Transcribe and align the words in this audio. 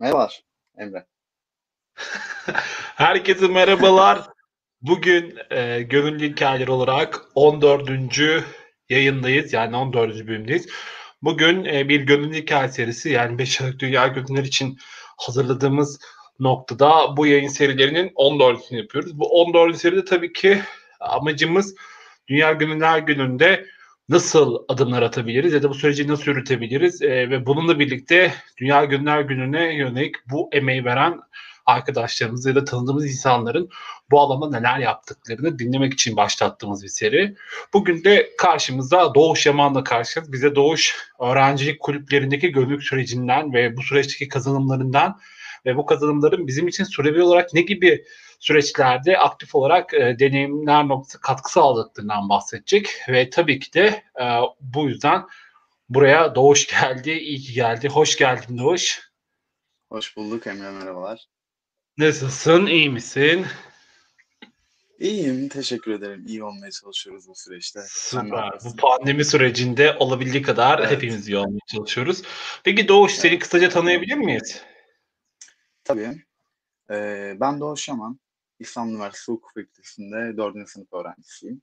Merhabalar 0.00 0.42
Emre. 0.78 1.06
Herkese 2.96 3.48
merhabalar. 3.48 4.20
Bugün 4.82 5.38
e, 5.50 5.82
Gönüllü 5.82 6.30
Hikayeler 6.32 6.68
olarak 6.68 7.20
14. 7.34 7.90
yayındayız. 8.88 9.52
Yani 9.52 9.76
14. 9.76 10.26
bölümdeyiz. 10.26 10.68
Bugün 11.22 11.64
e, 11.64 11.88
bir 11.88 12.00
Gönüllü 12.00 12.34
Hikaye 12.34 12.68
serisi 12.68 13.10
yani 13.10 13.38
5 13.38 13.60
Aralık 13.60 13.78
Dünya 13.78 14.06
Gönüllüler 14.06 14.44
için 14.44 14.78
hazırladığımız 15.16 16.00
noktada 16.40 17.16
bu 17.16 17.26
yayın 17.26 17.48
serilerinin 17.48 18.08
14'ünü 18.08 18.76
yapıyoruz. 18.76 19.18
Bu 19.18 19.40
14. 19.40 19.76
seride 19.76 20.04
tabii 20.04 20.32
ki 20.32 20.62
amacımız 21.00 21.74
Dünya 22.28 22.52
Gönüllüler 22.52 22.98
Günü'nde 22.98 23.66
nasıl 24.08 24.58
adımlar 24.68 25.02
atabiliriz 25.02 25.52
ya 25.52 25.62
da 25.62 25.68
bu 25.68 25.74
süreci 25.74 26.08
nasıl 26.08 26.30
yürütebiliriz 26.30 27.02
e, 27.02 27.30
ve 27.30 27.46
bununla 27.46 27.78
birlikte 27.78 28.32
Dünya 28.58 28.84
Gönüllüler 28.84 29.20
Günü'ne 29.20 29.74
yönelik 29.74 30.14
bu 30.30 30.50
emeği 30.52 30.84
veren 30.84 31.20
arkadaşlarımız 31.66 32.46
ya 32.46 32.54
da 32.54 32.64
tanıdığımız 32.64 33.06
insanların 33.06 33.68
bu 34.10 34.20
alanda 34.20 34.58
neler 34.58 34.78
yaptıklarını 34.78 35.58
dinlemek 35.58 35.92
için 35.92 36.16
başlattığımız 36.16 36.82
bir 36.82 36.88
seri. 36.88 37.36
Bugün 37.72 38.04
de 38.04 38.30
karşımızda 38.38 39.14
Doğuş 39.14 39.46
Yaman'la 39.46 39.84
karşıyız. 39.84 40.32
Bize 40.32 40.54
Doğuş 40.54 40.96
öğrencilik 41.20 41.80
kulüplerindeki 41.80 42.48
gönüllülük 42.48 42.82
sürecinden 42.82 43.52
ve 43.52 43.76
bu 43.76 43.82
süreçteki 43.82 44.28
kazanımlarından 44.28 45.20
ve 45.66 45.76
bu 45.76 45.86
kazanımların 45.86 46.46
bizim 46.46 46.68
için 46.68 46.84
sürevi 46.84 47.22
olarak 47.22 47.54
ne 47.54 47.60
gibi 47.60 48.04
süreçlerde 48.38 49.18
aktif 49.18 49.54
olarak 49.54 49.94
e, 49.94 50.16
deneyimler 50.18 50.88
noktası 50.88 51.20
katkı 51.20 51.52
sağladıklarından 51.52 52.28
bahsedecek 52.28 52.90
ve 53.08 53.30
tabii 53.30 53.60
ki 53.60 53.72
de 53.72 54.02
e, 54.20 54.24
bu 54.60 54.88
yüzden 54.88 55.22
buraya 55.88 56.34
Doğuş 56.34 56.66
geldi, 56.66 57.10
iyi 57.10 57.38
ki 57.38 57.52
geldi. 57.52 57.88
Hoş 57.88 58.16
geldin 58.16 58.58
Doğuş. 58.58 59.10
Hoş 59.88 60.16
bulduk 60.16 60.46
Emre 60.46 60.70
merhabalar. 60.70 61.26
Nasılsın, 61.98 62.66
iyi 62.66 62.90
misin? 62.90 63.46
İyiyim, 64.98 65.48
teşekkür 65.48 65.92
ederim. 65.92 66.24
İyi 66.26 66.44
olmaya 66.44 66.70
çalışıyoruz 66.70 67.28
bu 67.28 67.34
süreçte. 67.34 67.80
Süper. 67.88 68.50
Bu 68.64 68.76
pandemi 68.76 69.24
sürecinde 69.24 69.96
olabildiği 69.98 70.42
kadar 70.42 70.78
evet. 70.78 70.90
hepimiz 70.90 71.28
iyi 71.28 71.36
olmaya 71.36 71.58
çalışıyoruz. 71.66 72.22
Peki 72.64 72.88
Doğuş, 72.88 73.12
evet. 73.12 73.20
seni 73.20 73.38
kısaca 73.38 73.68
tanıyabilir 73.68 74.16
miyiz? 74.16 74.62
Tabii. 75.84 76.24
Ee, 76.90 77.36
ben 77.40 77.60
Doğuş 77.60 77.88
Yaman. 77.88 78.18
İstanbul 78.58 78.94
Üniversitesi 78.94 79.32
Hukuk 79.32 79.52
Fakültesi'nde 79.54 80.36
4. 80.36 80.68
sınıf 80.68 80.92
öğrencisiyim. 80.92 81.62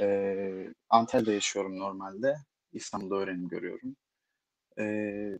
Ee, 0.00 0.74
Antalya'da 0.90 1.32
yaşıyorum 1.32 1.78
normalde. 1.78 2.36
İstanbul'da 2.72 3.14
öğrenim 3.14 3.48
görüyorum. 3.48 3.96
Ee, 4.78 5.38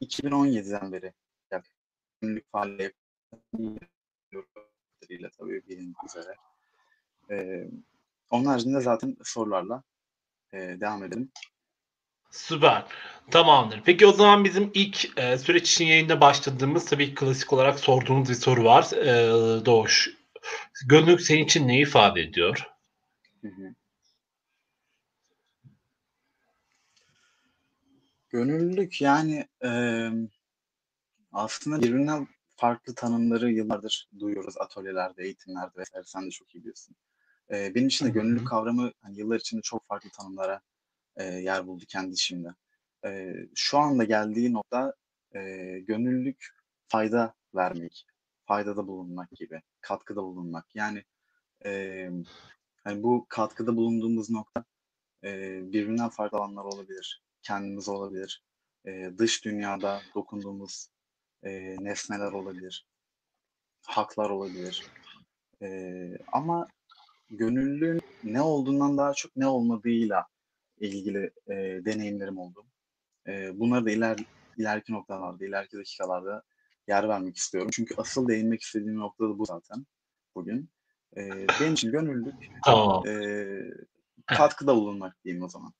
2017'den 0.00 0.92
beri 0.92 1.12
yakınlık 1.50 2.52
faaliyet 2.52 2.94
ile 5.08 5.30
tabii 5.38 5.62
bilindiği 5.68 5.94
üzere. 6.06 6.34
Ee, 7.30 7.68
onun 8.30 8.44
haricinde 8.44 8.80
zaten 8.80 9.16
sorularla 9.24 9.82
e, 10.52 10.58
devam 10.58 11.04
edelim. 11.04 11.32
Süper. 12.34 12.84
Tamamdır. 13.30 13.82
Peki 13.84 14.06
o 14.06 14.12
zaman 14.12 14.44
bizim 14.44 14.70
ilk 14.74 15.18
e, 15.18 15.38
süreç 15.38 15.72
için 15.72 15.84
yayında 15.84 16.20
başladığımız 16.20 16.86
tabii 16.86 17.14
klasik 17.14 17.52
olarak 17.52 17.80
sorduğumuz 17.80 18.28
bir 18.28 18.34
soru 18.34 18.64
var. 18.64 18.92
E, 18.92 19.66
Doğuş. 19.66 20.10
Gönüllülük 20.86 21.20
senin 21.20 21.44
için 21.44 21.68
ne 21.68 21.80
ifade 21.80 22.20
ediyor? 22.20 22.66
Hı 23.42 23.48
hı. 23.48 23.74
Gönüllülük 28.28 29.00
yani 29.00 29.48
e, 29.64 29.70
aslında 31.32 31.82
birbirinden 31.82 32.28
farklı 32.56 32.94
tanımları 32.94 33.50
yıllardır 33.50 34.08
duyuyoruz 34.18 34.54
atölyelerde, 34.58 35.24
eğitimlerde 35.24 35.78
vesaire. 35.78 36.04
Sen 36.06 36.26
de 36.26 36.30
çok 36.30 36.54
iyi 36.54 36.58
biliyorsun. 36.58 36.96
E, 37.50 37.74
benim 37.74 37.88
için 37.88 38.06
de 38.06 38.10
gönüllülük 38.10 38.48
kavramı 38.48 38.92
hani 39.02 39.18
yıllar 39.18 39.36
içinde 39.36 39.62
çok 39.62 39.86
farklı 39.86 40.10
tanımlara 40.10 40.60
e, 41.16 41.24
yer 41.24 41.66
buldu 41.66 41.84
kendi 41.88 42.14
işimde. 42.14 42.48
E, 43.04 43.34
şu 43.54 43.78
anda 43.78 44.04
geldiği 44.04 44.52
nokta 44.52 44.94
e, 45.34 45.40
gönüllülük 45.80 46.48
fayda 46.88 47.34
vermek, 47.54 48.06
faydada 48.44 48.86
bulunmak 48.86 49.30
gibi, 49.30 49.62
katkıda 49.80 50.22
bulunmak. 50.22 50.66
Yani 50.74 51.04
e, 51.66 52.10
hani 52.84 53.02
bu 53.02 53.26
katkıda 53.28 53.76
bulunduğumuz 53.76 54.30
nokta 54.30 54.64
e, 55.24 55.60
birbirinden 55.72 56.08
farklı 56.08 56.38
alanlar 56.38 56.64
olabilir. 56.64 57.22
Kendimiz 57.42 57.88
olabilir. 57.88 58.42
E, 58.86 59.10
dış 59.18 59.44
dünyada 59.44 60.00
dokunduğumuz 60.14 60.88
e, 61.42 61.76
nesneler 61.80 62.32
olabilir. 62.32 62.86
Haklar 63.82 64.30
olabilir. 64.30 64.86
E, 65.62 66.18
ama 66.32 66.68
gönüllülüğün 67.30 68.00
ne 68.24 68.42
olduğundan 68.42 68.98
daha 68.98 69.14
çok 69.14 69.36
ne 69.36 69.46
olmadığıyla 69.46 70.26
ilgili 70.78 71.30
e, 71.48 71.54
deneyimlerim 71.84 72.38
oldu. 72.38 72.66
E, 73.28 73.58
bunları 73.58 73.86
da 73.86 73.90
iler, 73.90 74.16
ileriki 74.56 74.92
noktalarda, 74.92 75.46
ileriki 75.46 75.76
dakikalarda 75.76 76.42
yer 76.88 77.08
vermek 77.08 77.36
istiyorum. 77.36 77.70
Çünkü 77.72 77.94
asıl 77.98 78.28
değinmek 78.28 78.62
istediğim 78.62 78.98
nokta 78.98 79.24
da 79.24 79.38
bu 79.38 79.46
zaten 79.46 79.86
bugün. 80.34 80.70
E, 81.16 81.46
benim 81.60 81.72
için 81.72 81.92
gönüllülük 81.92 82.34
tamam. 82.64 83.06
e, 83.06 83.14
katkıda 84.26 84.76
bulunmak 84.76 85.24
diyeyim 85.24 85.44
o 85.44 85.48
zaman. 85.48 85.72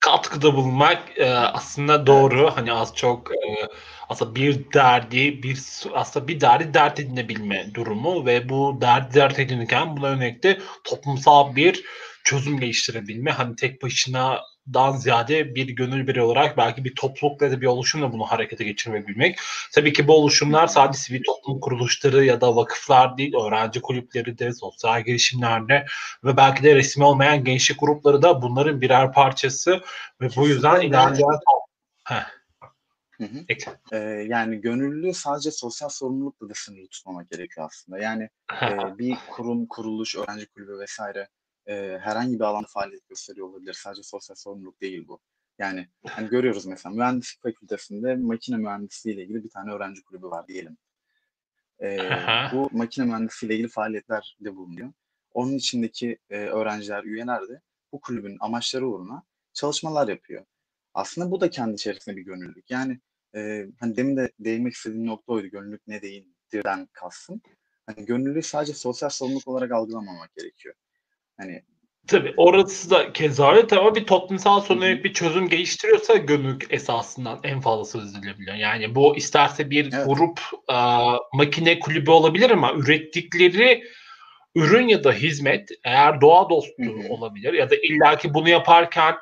Katkıda 0.00 0.56
bulunmak 0.56 1.18
e, 1.18 1.34
aslında 1.34 2.06
doğru. 2.06 2.42
Evet. 2.42 2.52
Hani 2.56 2.72
az 2.72 2.94
çok 2.94 3.30
e, 3.32 3.68
aslında 4.08 4.34
bir 4.34 4.72
derdi, 4.72 5.42
bir 5.42 5.84
aslında 5.94 6.28
bir 6.28 6.40
derdi 6.40 6.74
dert 6.74 7.00
edinebilme 7.00 7.74
durumu 7.74 8.26
ve 8.26 8.48
bu 8.48 8.78
derdi 8.80 9.14
dert 9.14 9.38
edinirken 9.38 9.96
buna 9.96 10.20
de 10.20 10.58
toplumsal 10.84 11.56
bir 11.56 11.84
çözüm 12.24 12.60
geliştirebilme 12.60 13.30
hani 13.30 13.56
tek 13.56 13.82
başına 13.82 14.40
dan 14.74 14.96
ziyade 14.96 15.54
bir 15.54 15.68
gönül 15.68 16.06
biri 16.06 16.22
olarak 16.22 16.56
belki 16.56 16.84
bir 16.84 16.94
toplulukla 16.94 17.50
da 17.50 17.60
bir 17.60 17.66
oluşumla 17.66 18.12
bunu 18.12 18.24
harekete 18.24 18.64
geçirmebilmek. 18.64 19.38
Tabii 19.74 19.92
ki 19.92 20.08
bu 20.08 20.16
oluşumlar 20.16 20.66
sadece 20.66 20.98
sivil 20.98 21.22
toplum 21.22 21.60
kuruluşları 21.60 22.24
ya 22.24 22.40
da 22.40 22.56
vakıflar 22.56 23.18
değil, 23.18 23.34
öğrenci 23.34 23.80
kulüpleri 23.80 24.38
de, 24.38 24.52
sosyal 24.52 25.04
girişimlerde 25.04 25.86
ve 26.24 26.36
belki 26.36 26.62
de 26.62 26.74
resmi 26.74 27.04
olmayan 27.04 27.44
gençlik 27.44 27.80
grupları 27.80 28.22
da 28.22 28.42
bunların 28.42 28.80
birer 28.80 29.12
parçası 29.12 29.80
ve 30.20 30.28
bu 30.36 30.48
yüzden 30.48 30.80
ilerleyen... 30.80 31.38
Hı 33.18 33.24
hı. 33.24 33.44
Ee, 33.92 33.96
yani 34.28 34.60
gönüllülüğü 34.60 35.14
sadece 35.14 35.50
sosyal 35.50 35.88
sorumlulukla 35.88 36.48
da 36.48 36.52
sınırlı 36.54 36.88
tutmamak 36.88 37.30
gerekiyor 37.30 37.66
aslında. 37.70 37.98
Yani 37.98 38.28
e, 38.62 38.98
bir 38.98 39.16
kurum, 39.30 39.66
kuruluş, 39.66 40.16
öğrenci 40.16 40.46
kulübü 40.46 40.78
vesaire 40.78 41.28
e, 41.68 41.98
herhangi 41.98 42.34
bir 42.34 42.44
alanda 42.44 42.66
faaliyet 42.70 43.08
gösteriyor 43.08 43.48
olabilir. 43.48 43.72
Sadece 43.72 44.02
sosyal 44.02 44.36
sorumluluk 44.36 44.80
değil 44.80 45.08
bu. 45.08 45.20
Yani 45.58 45.88
hani 46.06 46.28
görüyoruz 46.28 46.66
mesela 46.66 46.94
mühendislik 46.94 47.42
fakültesinde 47.42 48.16
makine 48.16 48.56
mühendisliği 48.56 49.16
ile 49.16 49.24
ilgili 49.24 49.44
bir 49.44 49.50
tane 49.50 49.72
öğrenci 49.72 50.04
kulübü 50.04 50.26
var 50.26 50.48
diyelim. 50.48 50.76
E, 51.82 51.98
bu 52.52 52.68
makine 52.72 53.04
mühendisliği 53.04 53.48
ile 53.48 53.54
ilgili 53.54 53.68
faaliyetler 53.68 54.36
de 54.40 54.56
bulunuyor. 54.56 54.92
Onun 55.32 55.52
içindeki 55.52 56.18
e, 56.30 56.38
öğrenciler, 56.38 57.04
üyeler 57.04 57.48
de 57.48 57.60
bu 57.92 58.00
kulübün 58.00 58.36
amaçları 58.40 58.88
uğruna 58.88 59.22
çalışmalar 59.52 60.08
yapıyor. 60.08 60.44
Aslında 60.94 61.30
bu 61.30 61.40
da 61.40 61.50
kendi 61.50 61.74
içerisinde 61.74 62.16
bir 62.16 62.22
gönüllülük. 62.22 62.70
Yani 62.70 63.00
e, 63.34 63.66
hani 63.80 63.96
demin 63.96 64.16
de 64.16 64.32
değinmek 64.38 64.72
istediğim 64.72 65.06
nokta 65.06 65.32
oydu. 65.32 65.46
Gönüllülük 65.46 65.86
ne 65.86 66.02
değildirden 66.02 66.88
kastım. 66.92 67.40
Hani 67.86 68.06
gönüllülüğü 68.06 68.42
sadece 68.42 68.74
sosyal 68.74 69.10
sorumluluk 69.10 69.48
olarak 69.48 69.72
algılamamak 69.72 70.34
gerekiyor. 70.34 70.74
Hani 71.38 71.62
Tabii 72.08 72.34
orası 72.36 72.90
da 72.90 73.12
keza 73.12 73.52
öyle. 73.52 73.66
Tabii 73.66 74.00
bir 74.00 74.06
toplumsal 74.06 74.60
soruna 74.60 75.04
bir 75.04 75.12
çözüm 75.12 75.48
geliştiriyorsa 75.48 76.16
gönüllülük 76.16 76.66
esasından 76.70 77.40
en 77.44 77.60
fazla 77.60 77.84
söz 77.84 78.16
edilebiliyor. 78.16 78.56
Yani 78.56 78.94
bu 78.94 79.16
isterse 79.16 79.70
bir 79.70 79.92
evet. 79.92 80.06
grup 80.06 80.40
e, 80.72 80.76
makine 81.32 81.78
kulübü 81.78 82.10
olabilir 82.10 82.50
ama 82.50 82.72
ürettikleri 82.72 83.82
ürün 84.54 84.88
ya 84.88 85.04
da 85.04 85.12
hizmet 85.12 85.68
eğer 85.84 86.20
doğa 86.20 86.50
dostu 86.50 86.82
Hı-hı. 86.82 87.12
olabilir 87.12 87.52
ya 87.52 87.70
da 87.70 87.74
illaki 87.76 88.34
bunu 88.34 88.48
yaparken 88.48 89.14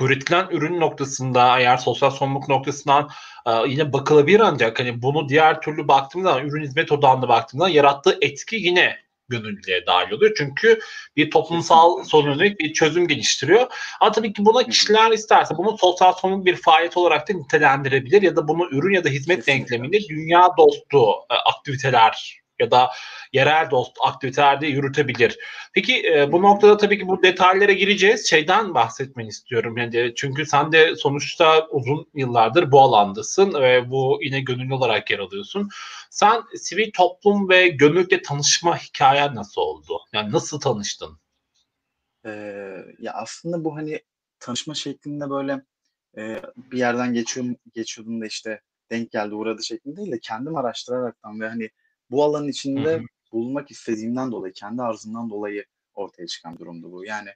üretilen 0.00 0.46
ürün 0.50 0.80
noktasında 0.80 1.58
eğer 1.58 1.76
sosyal 1.76 2.10
sorumluluk 2.10 2.48
noktasından 2.48 3.10
e, 3.46 3.50
yine 3.68 3.92
bakılabilir 3.92 4.40
ancak 4.40 4.80
hani 4.80 5.02
bunu 5.02 5.28
diğer 5.28 5.60
türlü 5.60 5.88
baktığımda 5.88 6.42
ürün 6.42 6.62
hizmet 6.62 6.92
odağında 6.92 7.28
baktığımda 7.28 7.68
yarattığı 7.68 8.18
etki 8.20 8.56
yine 8.56 8.96
gönüllülüğe 9.30 9.86
dahil 9.86 10.12
oluyor. 10.12 10.32
Çünkü 10.36 10.80
bir 11.16 11.30
toplumsal 11.30 12.04
soruna 12.04 12.40
bir 12.40 12.72
çözüm 12.72 13.08
geliştiriyor. 13.08 13.66
Ama 14.00 14.12
tabii 14.12 14.32
ki 14.32 14.44
buna 14.44 14.62
kişiler 14.62 15.10
isterse 15.10 15.54
bunu 15.56 15.78
sosyal 15.78 16.12
sorumluluk 16.12 16.46
bir 16.46 16.56
faaliyet 16.56 16.96
olarak 16.96 17.28
da 17.28 17.32
nitelendirebilir 17.32 18.22
ya 18.22 18.36
da 18.36 18.48
bunu 18.48 18.68
ürün 18.70 18.94
ya 18.94 19.04
da 19.04 19.08
hizmet 19.08 19.46
denkleminde 19.46 19.98
dünya 20.08 20.48
dostu 20.58 21.10
e, 21.30 21.34
aktiviteler 21.34 22.39
ya 22.60 22.70
da 22.70 22.90
yerel 23.32 23.70
dost 23.70 23.96
aktivitelerde 24.04 24.66
yürütebilir. 24.66 25.38
Peki 25.72 26.02
e, 26.06 26.32
bu 26.32 26.42
noktada 26.42 26.76
tabii 26.76 26.98
ki 26.98 27.08
bu 27.08 27.22
detaylara 27.22 27.72
gireceğiz. 27.72 28.30
Şeyden 28.30 28.74
bahsetmeni 28.74 29.28
istiyorum. 29.28 29.76
Yani 29.76 30.12
çünkü 30.16 30.46
sen 30.46 30.72
de 30.72 30.96
sonuçta 30.96 31.66
uzun 31.70 32.06
yıllardır 32.14 32.72
bu 32.72 32.80
alandasın 32.80 33.54
ve 33.54 33.90
bu 33.90 34.18
yine 34.22 34.40
gönüllü 34.40 34.74
olarak 34.74 35.10
yer 35.10 35.18
alıyorsun. 35.18 35.68
Sen 36.10 36.42
sivil 36.56 36.90
toplum 36.92 37.48
ve 37.48 37.68
gönüllükle 37.68 38.22
tanışma 38.22 38.76
hikayen 38.76 39.34
nasıl 39.34 39.60
oldu? 39.60 39.98
Yani 40.12 40.32
nasıl 40.32 40.60
tanıştın? 40.60 41.18
Ee, 42.26 42.30
ya 42.98 43.12
aslında 43.12 43.64
bu 43.64 43.76
hani 43.76 44.00
tanışma 44.38 44.74
şeklinde 44.74 45.30
böyle 45.30 45.62
e, 46.16 46.42
bir 46.56 46.78
yerden 46.78 47.14
geçiyorum, 47.14 47.56
geçiyordum 47.74 48.20
da 48.20 48.26
işte 48.26 48.60
denk 48.90 49.10
geldi 49.10 49.34
uğradı 49.34 49.62
şeklinde 49.62 49.96
değil 49.96 50.12
de 50.12 50.18
kendim 50.20 50.56
araştıraraktan 50.56 51.40
ve 51.40 51.48
hani 51.48 51.70
bu 52.10 52.24
alanın 52.24 52.48
içinde 52.48 52.94
hı 52.94 52.98
hı. 52.98 53.04
bulunmak 53.32 53.70
istediğimden 53.70 54.32
dolayı, 54.32 54.52
kendi 54.52 54.82
arzumdan 54.82 55.30
dolayı 55.30 55.64
ortaya 55.94 56.26
çıkan 56.26 56.58
durumdu 56.58 56.92
bu. 56.92 57.04
Yani 57.04 57.30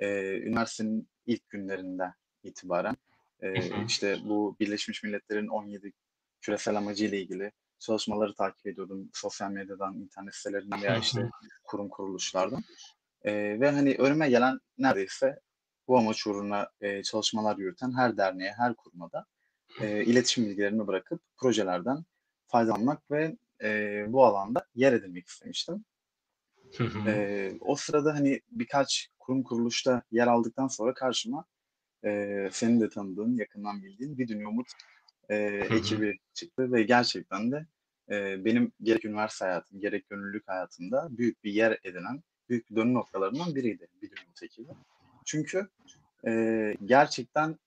e, 0.00 0.38
üniversitenin 0.38 1.08
ilk 1.26 1.48
günlerinde 1.48 2.14
itibaren 2.42 2.96
e, 3.40 3.84
işte 3.86 4.18
bu 4.24 4.56
Birleşmiş 4.60 5.02
Milletler'in 5.02 5.48
17 5.48 5.92
küresel 6.40 6.76
amacı 6.76 7.04
ile 7.04 7.20
ilgili 7.20 7.52
çalışmaları 7.78 8.34
takip 8.34 8.66
ediyordum. 8.66 9.10
Sosyal 9.12 9.50
medyadan, 9.50 9.94
internet 9.94 10.34
sitelerinden 10.34 10.82
veya 10.82 10.96
işte 10.98 11.30
kurum 11.64 11.88
kuruluşlardan. 11.88 12.62
E, 13.22 13.60
ve 13.60 13.70
hani 13.70 13.94
önüme 13.94 14.28
gelen 14.28 14.58
neredeyse 14.78 15.40
bu 15.88 15.98
amaç 15.98 16.26
uğruna 16.26 16.68
e, 16.80 17.02
çalışmalar 17.02 17.56
yürüten 17.56 17.96
her 17.96 18.16
derneğe, 18.16 18.52
her 18.52 18.74
kurmada 18.74 19.26
e, 19.80 20.04
iletişim 20.04 20.46
bilgilerimi 20.46 20.86
bırakıp 20.86 21.20
projelerden 21.36 22.04
faydalanmak 22.46 23.10
ve 23.10 23.36
e, 23.62 24.04
bu 24.08 24.24
alanda 24.24 24.66
yer 24.74 24.92
edinmek 24.92 25.26
istemiştim. 25.26 25.84
e, 27.06 27.52
o 27.60 27.76
sırada 27.76 28.14
hani 28.14 28.40
birkaç 28.50 29.08
kurum 29.18 29.42
kuruluşta 29.42 30.02
yer 30.10 30.26
aldıktan 30.26 30.68
sonra 30.68 30.94
karşıma 30.94 31.44
e, 32.04 32.48
senin 32.52 32.80
de 32.80 32.88
tanıdığın, 32.88 33.36
yakından 33.36 33.82
bildiğin 33.82 34.18
bir 34.18 34.28
Dünya 34.28 34.48
Umut 34.48 34.68
e, 35.28 35.36
ekibi 35.70 36.18
çıktı 36.34 36.72
ve 36.72 36.82
gerçekten 36.82 37.52
de 37.52 37.66
e, 38.10 38.44
benim 38.44 38.72
gerek 38.82 39.04
üniversite 39.04 39.44
hayatım, 39.44 39.80
gerek 39.80 40.08
gönüllülük 40.08 40.48
hayatımda 40.48 41.08
büyük 41.10 41.44
bir 41.44 41.52
yer 41.52 41.78
edinen, 41.84 42.22
büyük 42.48 42.70
bir 42.70 42.76
dönüm 42.76 42.94
noktalarından 42.94 43.54
biriydi 43.54 43.88
bir 44.02 44.10
Dünya 44.10 44.22
Umut 44.26 44.42
ekibi. 44.42 44.68
Çünkü 45.24 45.68
e, 46.26 46.74
gerçekten 46.84 47.58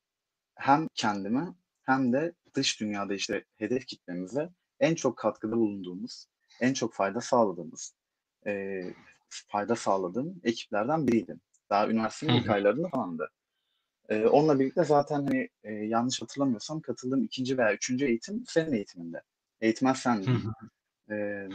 hem 0.55 0.88
kendime 0.95 1.47
hem 1.83 2.13
de 2.13 2.33
dış 2.53 2.79
dünyada 2.79 3.13
işte 3.13 3.45
hedef 3.57 3.85
kitlemize 3.85 4.49
en 4.81 4.95
çok 4.95 5.17
katkıda 5.17 5.55
bulunduğumuz, 5.55 6.27
en 6.61 6.73
çok 6.73 6.93
fayda 6.93 7.21
sağladığımız, 7.21 7.93
e, 8.45 8.81
fayda 9.29 9.75
sağladığım 9.75 10.41
ekiplerden 10.43 11.07
biriydim. 11.07 11.41
Daha 11.69 11.87
üniversitenin 11.87 12.37
ilk 12.37 12.49
aylarında 12.49 12.87
falandı. 12.89 13.31
E, 14.09 14.25
onunla 14.25 14.59
birlikte 14.59 14.83
zaten 14.83 15.15
hani 15.15 15.49
e, 15.63 15.73
yanlış 15.73 16.21
hatırlamıyorsam 16.21 16.81
katıldığım 16.81 17.23
ikinci 17.23 17.57
veya 17.57 17.73
üçüncü 17.73 18.05
eğitim 18.05 18.43
senin 18.47 18.73
eğitiminde. 18.73 19.21
Eğitmen 19.61 19.93
sendin. 19.93 20.39
E, 21.11 21.47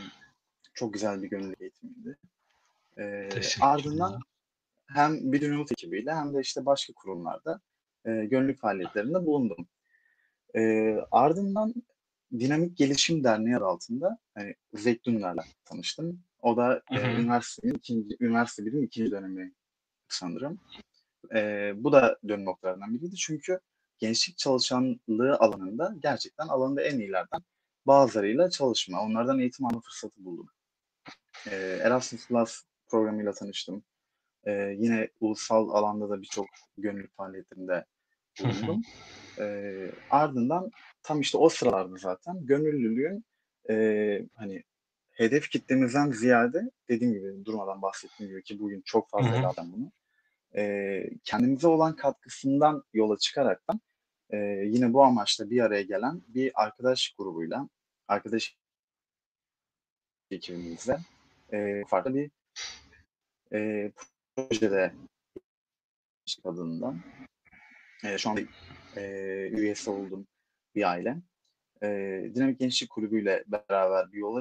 çok 0.74 0.92
güzel 0.92 1.22
bir 1.22 1.28
gönüllü 1.28 1.56
eğitimiydi. 1.60 2.18
E, 2.98 3.28
ardından 3.60 4.20
hem 4.86 5.32
bir 5.32 5.42
ünlü 5.42 5.62
ekibiyle 5.62 6.14
hem 6.14 6.34
de 6.34 6.40
işte 6.40 6.66
başka 6.66 6.92
kurumlarda 6.92 7.60
e, 8.04 8.10
gönüllülük 8.10 8.60
faaliyetlerinde 8.60 9.26
bulundum. 9.26 9.68
E, 10.56 10.92
ardından 11.10 11.74
Dinamik 12.32 12.76
Gelişim 12.76 13.24
Derneği 13.24 13.56
adı 13.56 13.64
altında 13.64 14.18
hani, 14.34 14.54
Zeytunlar'la 14.74 15.44
tanıştım. 15.64 16.22
O 16.42 16.56
da 16.56 16.82
e, 16.90 17.20
üniversitenin 17.20 17.74
ikinci, 17.74 18.16
üniversite 18.20 18.66
bilim 18.66 18.82
ikinci 18.82 19.10
dönemi 19.10 19.52
sanırım. 20.08 20.60
E, 21.34 21.72
bu 21.76 21.92
da 21.92 22.18
dönüm 22.28 22.44
noktalarından 22.44 22.94
biriydi. 22.94 23.16
Çünkü 23.16 23.60
gençlik 23.98 24.38
çalışanlığı 24.38 25.36
alanında 25.38 25.94
gerçekten 26.02 26.48
alanında 26.48 26.82
en 26.82 26.98
iyilerden 26.98 27.40
bazılarıyla 27.86 28.50
çalışma, 28.50 29.02
onlardan 29.02 29.38
eğitim 29.38 29.66
alma 29.66 29.80
fırsatı 29.80 30.24
buldum. 30.24 30.48
E, 31.50 31.56
Erasmus 31.82 32.28
Plus 32.28 32.62
programıyla 32.88 33.32
tanıştım. 33.32 33.84
E, 34.44 34.52
yine 34.78 35.08
ulusal 35.20 35.70
alanda 35.70 36.10
da 36.10 36.22
birçok 36.22 36.46
gönüllü 36.78 37.08
faaliyetinde 37.08 37.84
bulundum. 38.40 38.82
e, 39.38 39.90
ardından 40.10 40.70
tam 41.02 41.20
işte 41.20 41.38
o 41.38 41.48
sıralarda 41.48 41.96
zaten 41.96 42.46
gönüllülüğün 42.46 43.24
e, 43.70 43.74
hani 44.34 44.62
hedef 45.10 45.50
kitlemizden 45.50 46.10
ziyade 46.10 46.70
dediğim 46.88 47.14
gibi 47.14 47.44
durmadan 47.44 47.82
bahsettiğim 47.82 48.32
gibi 48.32 48.42
ki 48.42 48.60
bugün 48.60 48.82
çok 48.84 49.10
fazla 49.10 49.36
ele 49.36 49.72
bunu. 49.72 49.92
E, 50.56 51.02
kendimize 51.24 51.68
olan 51.68 51.96
katkısından 51.96 52.84
yola 52.92 53.18
çıkaraktan 53.18 53.80
e, 54.30 54.36
yine 54.66 54.92
bu 54.92 55.04
amaçla 55.04 55.50
bir 55.50 55.60
araya 55.60 55.82
gelen 55.82 56.22
bir 56.28 56.52
arkadaş 56.54 57.14
grubuyla 57.18 57.68
arkadaş 58.08 58.56
ekibimizle 60.30 60.98
e, 61.52 61.82
farklı 61.88 62.14
bir 62.14 62.30
e, 63.52 63.92
projede 64.36 64.94
adından. 66.44 67.00
E, 68.04 68.18
şu 68.18 68.30
anda 68.30 68.40
e, 68.96 69.02
üyesi 69.52 69.90
oldum 69.90 70.26
bir 70.74 70.90
aile. 70.90 71.16
E, 71.82 71.88
Dinamik 72.34 72.58
Gençlik 72.58 72.90
Kulübü 72.90 73.22
ile 73.22 73.44
beraber 73.46 74.12
bir 74.12 74.18
yola 74.18 74.40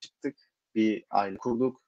çıktık. 0.00 0.36
Bir 0.74 1.04
aile 1.10 1.36
kurduk. 1.36 1.82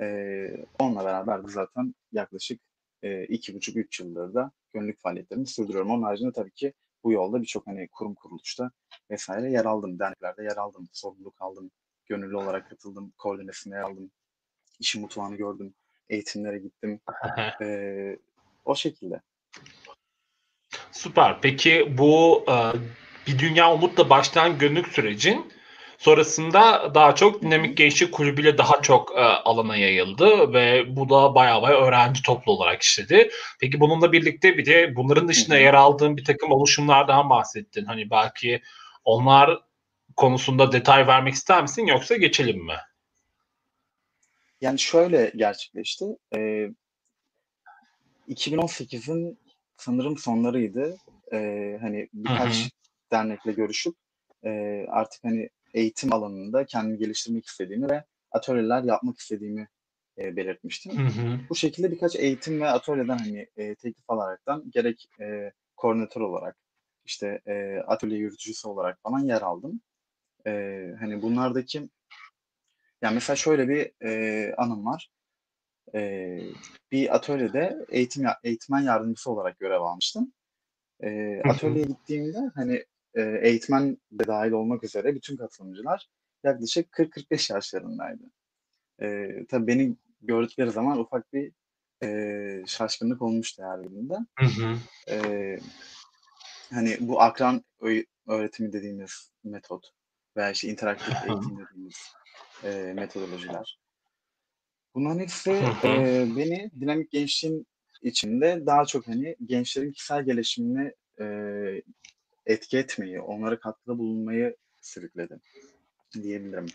E, 0.00 0.66
onunla 0.78 1.04
beraber 1.04 1.44
de 1.44 1.48
zaten 1.48 1.94
yaklaşık 2.12 2.60
e, 3.02 3.24
iki 3.24 3.54
buçuk 3.54 3.76
üç 3.76 4.00
yıldır 4.00 4.34
da 4.34 4.52
gönüllük 4.72 5.00
faaliyetlerimi 5.00 5.46
sürdürüyorum. 5.46 5.90
Onun 5.90 6.02
haricinde 6.02 6.32
tabii 6.32 6.50
ki 6.50 6.72
bu 7.04 7.12
yolda 7.12 7.42
birçok 7.42 7.66
hani 7.66 7.88
kurum 7.88 8.14
kuruluşta 8.14 8.70
vesaire 9.10 9.50
yer 9.50 9.64
aldım. 9.64 9.98
Derneklerde 9.98 10.42
yer 10.42 10.56
aldım. 10.56 10.88
Sorumluluk 10.92 11.42
aldım. 11.42 11.70
Gönüllü 12.06 12.36
olarak 12.36 12.70
katıldım. 12.70 13.12
Koordinasyonda 13.18 13.76
yer 13.76 13.82
aldım. 13.82 14.10
İşin 14.80 15.02
mutfağını 15.02 15.36
gördüm 15.36 15.74
eğitimlere 16.08 16.58
gittim. 16.58 17.00
ee, 17.62 18.18
o 18.64 18.74
şekilde. 18.74 19.20
Süper. 20.94 21.40
Peki 21.40 21.98
bu 21.98 22.44
e, 22.48 22.54
bir 23.26 23.38
dünya 23.38 23.72
umutla 23.74 24.10
başlayan 24.10 24.58
gönüllük 24.58 24.88
sürecin 24.88 25.52
sonrasında 25.98 26.94
daha 26.94 27.14
çok 27.14 27.42
dinamik 27.42 27.76
gençlik 27.76 28.12
kulübüyle 28.12 28.58
daha 28.58 28.82
çok 28.82 29.12
e, 29.16 29.20
alana 29.20 29.76
yayıldı 29.76 30.52
ve 30.52 30.96
bu 30.96 31.08
da 31.08 31.34
bayağı 31.34 31.62
bayağı 31.62 31.80
öğrenci 31.80 32.22
toplu 32.22 32.52
olarak 32.52 32.82
işledi. 32.82 33.30
Peki 33.60 33.80
bununla 33.80 34.12
birlikte 34.12 34.58
bir 34.58 34.66
de 34.66 34.96
bunların 34.96 35.28
dışında 35.28 35.56
yer 35.56 35.74
aldığın 35.74 36.16
bir 36.16 36.24
takım 36.24 36.52
oluşumlardan 36.52 37.30
bahsettin. 37.30 37.84
Hani 37.84 38.10
belki 38.10 38.62
onlar 39.04 39.58
konusunda 40.16 40.72
detay 40.72 41.06
vermek 41.06 41.34
ister 41.34 41.62
misin 41.62 41.86
yoksa 41.86 42.16
geçelim 42.16 42.64
mi? 42.64 42.76
Yani 44.60 44.78
şöyle 44.78 45.32
gerçekleşti. 45.36 46.04
E, 46.36 46.68
2018'in 48.28 49.43
sanırım 49.76 50.18
sonlarıydı. 50.18 50.96
E, 51.32 51.38
hani 51.80 52.08
birkaç 52.12 52.60
hı 52.60 52.64
hı. 52.64 52.68
dernekle 53.12 53.52
görüşüp 53.52 53.94
e, 54.44 54.84
artık 54.88 55.24
hani 55.24 55.50
eğitim 55.74 56.12
alanında 56.12 56.66
kendimi 56.66 56.98
geliştirmek 56.98 57.46
istediğimi 57.46 57.90
ve 57.90 58.04
atölyeler 58.32 58.82
yapmak 58.82 59.18
istediğimi 59.18 59.68
e, 60.18 60.36
belirtmiştim. 60.36 60.98
Hı 60.98 61.22
hı. 61.22 61.40
Bu 61.50 61.54
şekilde 61.54 61.90
birkaç 61.90 62.16
eğitim 62.16 62.60
ve 62.60 62.68
atölyeden 62.68 63.18
hani 63.18 63.46
e, 63.56 63.74
teklif 63.74 64.04
alaraktan 64.08 64.70
gerek 64.70 65.08
e, 65.20 65.52
koordinatör 65.76 66.20
olarak 66.20 66.56
işte 67.04 67.40
e, 67.46 67.78
atölye 67.86 68.18
yürütücüsü 68.18 68.68
olarak 68.68 69.02
falan 69.02 69.20
yer 69.20 69.42
aldım. 69.42 69.80
E, 70.46 70.50
hani 71.00 71.22
bunlardaki 71.22 71.88
yani 73.02 73.14
mesela 73.14 73.36
şöyle 73.36 73.68
bir 73.68 74.06
e, 74.06 74.54
anım 74.54 74.86
var. 74.86 75.10
E, 75.94 76.38
bir 76.92 77.14
atölyede 77.14 77.86
eğitim 77.88 78.24
eğitmen 78.44 78.80
yardımcısı 78.80 79.30
olarak 79.30 79.58
görev 79.58 79.80
almıştım. 79.80 80.32
E, 81.02 81.40
atölyeye 81.48 81.84
gittiğimde 81.84 82.38
hani 82.54 82.84
e, 83.14 83.22
eğitmen 83.42 83.98
de 84.12 84.26
dahil 84.26 84.50
olmak 84.50 84.84
üzere 84.84 85.14
bütün 85.14 85.36
katılımcılar 85.36 86.08
yaklaşık 86.44 86.92
40-45 86.92 87.52
yaşlarındaydı. 87.52 88.22
E, 89.02 89.28
tabii 89.48 89.66
beni 89.66 89.96
gördükleri 90.22 90.70
zaman 90.70 90.98
ufak 90.98 91.32
bir 91.32 91.52
e, 92.02 92.66
şaşkınlık 92.66 93.22
olmuştu 93.22 93.62
her 93.62 93.82
birinde. 93.82 94.14
E, 95.08 95.58
hani 96.72 96.96
bu 97.00 97.20
akran 97.20 97.64
öğretimi 98.26 98.72
dediğimiz 98.72 99.30
metot 99.44 99.90
veya 100.36 100.50
işte 100.50 100.68
interaktif 100.68 101.14
eğitim 101.28 101.58
dediğimiz 101.58 102.12
e, 102.64 102.92
metodolojiler. 102.96 103.78
Bunların 104.94 105.18
hepsi 105.18 105.50
e, 105.84 106.24
beni 106.36 106.70
dinamik 106.80 107.10
gençliğin 107.10 107.66
içinde 108.02 108.62
daha 108.66 108.84
çok 108.84 109.08
hani 109.08 109.36
gençlerin 109.46 109.92
kişisel 109.92 110.24
gelişimine 110.24 110.92
e, 111.20 111.26
etki 112.46 112.78
etmeyi, 112.78 113.20
onlara 113.20 113.60
katkıda 113.60 113.98
bulunmayı 113.98 114.56
sürükledi 114.80 115.40
diyebilirim. 116.22 116.66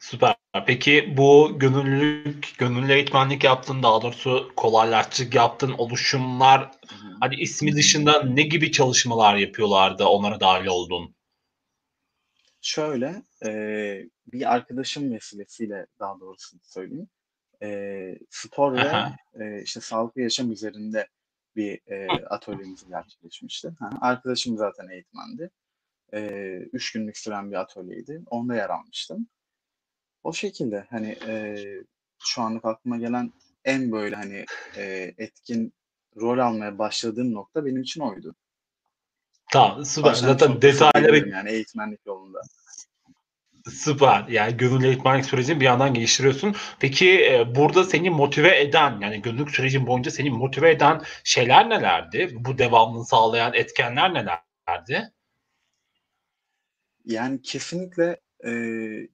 Süper. 0.00 0.34
Peki 0.66 1.14
bu 1.16 1.58
gönüllülük, 1.58 2.54
gönüllü 2.58 2.92
eğitmenlik 2.92 3.44
yaptın, 3.44 3.82
daha 3.82 4.02
doğrusu 4.02 4.52
kolaylaştırıcı 4.56 5.36
yaptın 5.36 5.72
oluşumlar, 5.78 6.70
hani 7.20 7.34
ismi 7.34 7.72
dışında 7.72 8.22
ne 8.22 8.42
gibi 8.42 8.72
çalışmalar 8.72 9.36
yapıyorlardı 9.36 10.04
onlara 10.04 10.40
dahil 10.40 10.66
oldun? 10.66 11.14
Şöyle, 12.62 13.22
eee, 13.44 14.10
bir 14.32 14.54
arkadaşım 14.54 15.12
vesilesiyle 15.14 15.86
daha 16.00 16.20
doğrusunu 16.20 16.60
söyleyeyim. 16.64 17.08
Eee, 17.62 18.18
spor 18.30 18.82
ve, 18.82 18.92
eee, 19.40 19.62
işte 19.64 19.80
sağlıklı 19.80 20.20
yaşam 20.22 20.52
üzerinde 20.52 21.08
bir, 21.56 21.80
eee, 21.90 22.24
atölyemiz 22.30 22.88
gerçekleşmişti. 22.88 23.68
Hı 23.78 23.84
hı. 23.86 23.90
Arkadaşım 24.00 24.58
zaten 24.58 24.88
eğitmendi. 24.88 25.50
Eee, 26.14 26.70
3 26.74 26.92
günlük 26.92 27.18
süren 27.18 27.50
bir 27.52 27.56
atölyeydi. 27.56 28.22
Onda 28.26 28.56
yer 28.56 28.70
almıştım. 28.70 29.28
O 30.24 30.32
şekilde 30.32 30.86
hani, 30.90 31.16
eee, 31.28 31.84
şu 32.18 32.42
anlık 32.42 32.64
aklıma 32.64 32.98
gelen 32.98 33.32
en 33.64 33.92
böyle 33.92 34.16
hani, 34.16 34.48
eee, 34.76 35.14
etkin 35.18 35.74
rol 36.16 36.38
almaya 36.38 36.78
başladığım 36.78 37.34
nokta 37.34 37.66
benim 37.66 37.82
için 37.82 38.00
oydu. 38.02 38.36
Tamam, 39.52 39.84
süper. 39.84 40.10
Başlangıç 40.12 40.40
Zaten 40.40 40.62
diyebilirim 40.62 41.30
yani 41.32 41.50
eğitmenlik 41.50 42.06
yolunda. 42.06 42.40
Süper. 43.70 44.28
Yani 44.28 44.56
gönüllü 44.56 44.86
eğitmenlik 44.86 45.24
sürecini 45.24 45.60
bir 45.60 45.64
yandan 45.64 45.94
geliştiriyorsun. 45.94 46.54
Peki 46.80 47.24
e, 47.24 47.54
burada 47.54 47.84
seni 47.84 48.10
motive 48.10 48.60
eden 48.60 49.00
yani 49.00 49.22
gönüllülük 49.22 49.50
sürecin 49.50 49.86
boyunca 49.86 50.10
seni 50.10 50.30
motive 50.30 50.70
eden 50.70 51.02
şeyler 51.24 51.68
nelerdi? 51.68 52.30
Bu 52.32 52.58
devamını 52.58 53.04
sağlayan 53.04 53.54
etkenler 53.54 54.14
nelerdi? 54.14 55.12
Yani 57.04 57.42
kesinlikle, 57.42 58.20
eee, 58.44 59.08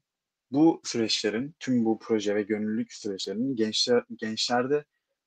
bu 0.50 0.80
süreçlerin, 0.85 1.54
tüm 1.61 1.85
bu 1.85 1.99
proje 1.99 2.35
ve 2.35 2.42
gönüllülük 2.42 2.92
süreçlerinin 2.92 3.57
gençler 3.57 4.04
gençlerde, 4.16 4.85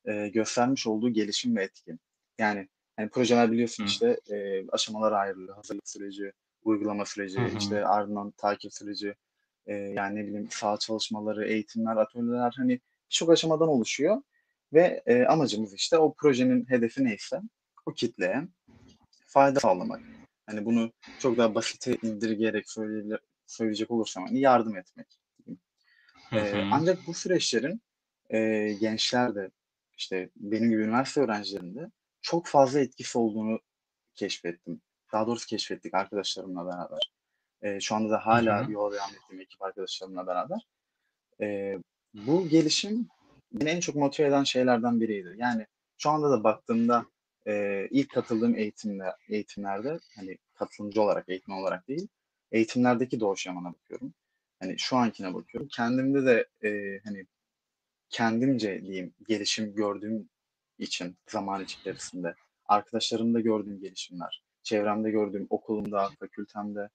eee, 0.07 0.29
göstermiş 0.29 0.87
olduğu 0.87 1.09
gelişim 1.09 1.55
ve 1.55 1.63
etki. 1.63 1.97
Yani, 2.39 2.67
hani, 3.01 3.09
projeler 3.09 3.51
biliyorsun 3.51 3.83
Hı. 3.83 3.87
işte, 3.87 4.19
eee, 4.29 4.65
aşamalara 4.71 5.17
ayrılıyor. 5.17 5.55
Hazırlık 5.55 5.89
süreci, 5.89 6.33
uygulama 6.63 7.05
süreci, 7.05 7.39
hı. 7.41 7.57
işte 7.57 7.85
ardından 7.85 8.31
takip 8.31 8.73
süreci, 8.73 9.15
eee, 9.67 9.75
yani 9.75 10.15
ne 10.19 10.27
bileyim 10.27 10.47
saha 10.51 10.77
çalışmaları, 10.77 11.47
eğitimler, 11.47 11.95
atölyeler 11.97 12.53
hani 12.57 12.79
birçok 13.09 13.29
aşamadan 13.29 13.67
oluşuyor 13.69 14.21
ve, 14.73 15.03
eee, 15.07 15.25
amacımız 15.25 15.73
işte 15.73 15.97
o 15.97 16.13
projenin 16.13 16.69
hedefi 16.69 17.03
neyse 17.05 17.41
o 17.85 17.93
kitleye 17.93 18.47
fayda 19.27 19.59
sağlamak. 19.59 20.01
Hani 20.45 20.65
bunu 20.65 20.91
çok 21.17 21.37
daha 21.37 21.55
basite 21.55 21.97
indirgeyerek 22.01 22.65
söyleyecek 23.47 23.91
olursam 23.91 24.25
hani 24.25 24.39
yardım 24.39 24.77
etmek. 24.77 25.07
Hı 26.33 26.39
hı. 26.39 26.61
ancak 26.71 27.07
bu 27.07 27.13
süreçlerin, 27.13 27.81
eee, 28.29 28.73
gençlerde, 28.73 29.51
işte 29.97 30.29
benim 30.35 30.69
gibi 30.69 30.81
üniversite 30.81 31.21
öğrencilerinde 31.21 31.91
çok 32.21 32.47
fazla 32.47 32.79
etkisi 32.79 33.17
olduğunu 33.17 33.59
keşfettim. 34.15 34.81
Daha 35.13 35.27
doğrusu 35.27 35.47
keşfettik 35.47 35.93
arkadaşlarımla 35.93 36.65
beraber. 36.65 37.11
Eee, 37.63 37.79
şu 37.81 37.95
anda 37.95 38.09
da 38.11 38.17
Hı 38.17 38.19
hâlâ 38.25 38.63
hı. 38.63 38.71
yola 38.71 38.95
devam 38.95 39.09
ettiğim 39.15 39.41
ekip 39.41 39.61
arkadaşlarımla 39.61 40.27
beraber. 40.27 40.67
Eee, 41.39 41.79
bu 42.13 42.49
gelişim 42.49 43.07
beni 43.53 43.69
en 43.69 43.79
çok 43.79 43.95
motive 43.95 44.27
eden 44.27 44.43
şeylerden 44.43 45.01
biriydi. 45.01 45.35
Yani 45.37 45.67
şu 45.97 46.09
anda 46.09 46.31
da 46.31 46.43
baktığımda, 46.43 47.05
eee, 47.47 47.87
ilk 47.91 48.09
katıldığım 48.11 48.55
eğitimde 48.55 49.03
eğitimlerde 49.29 49.99
hani 50.15 50.37
katılımcı 50.53 51.01
olarak, 51.01 51.29
eğitmen 51.29 51.57
olarak 51.57 51.87
değil, 51.87 52.07
eğitimlerdeki 52.51 53.19
Doğuş 53.19 53.45
Yaman'a 53.45 53.73
bakıyorum. 53.73 54.13
Hani 54.59 54.79
şu 54.79 54.97
ankine 54.97 55.33
bakıyorum. 55.33 55.69
Kendimde 55.73 56.25
de, 56.25 56.47
eee, 56.63 57.01
hani 57.03 57.25
kendimce 58.09 58.81
diyeyim 58.83 59.13
gelişim 59.27 59.75
gördüğüm 59.75 60.29
için 60.81 61.17
zaman 61.27 61.63
içerisinde, 61.63 62.35
arkadaşlarımda 62.65 63.39
gördüğüm 63.39 63.79
gelişimler, 63.79 64.43
çevremde 64.63 65.11
gördüğüm, 65.11 65.47
okulumda, 65.49 66.09
fakültemde 66.19 66.89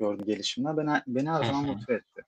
gördüğüm 0.00 0.26
gelişimler 0.26 0.76
beni 0.76 1.02
beni 1.06 1.30
her 1.30 1.42
Hı 1.42 1.46
zaman 1.46 1.62
hı. 1.64 1.66
motive 1.66 1.94
etti. 1.96 2.24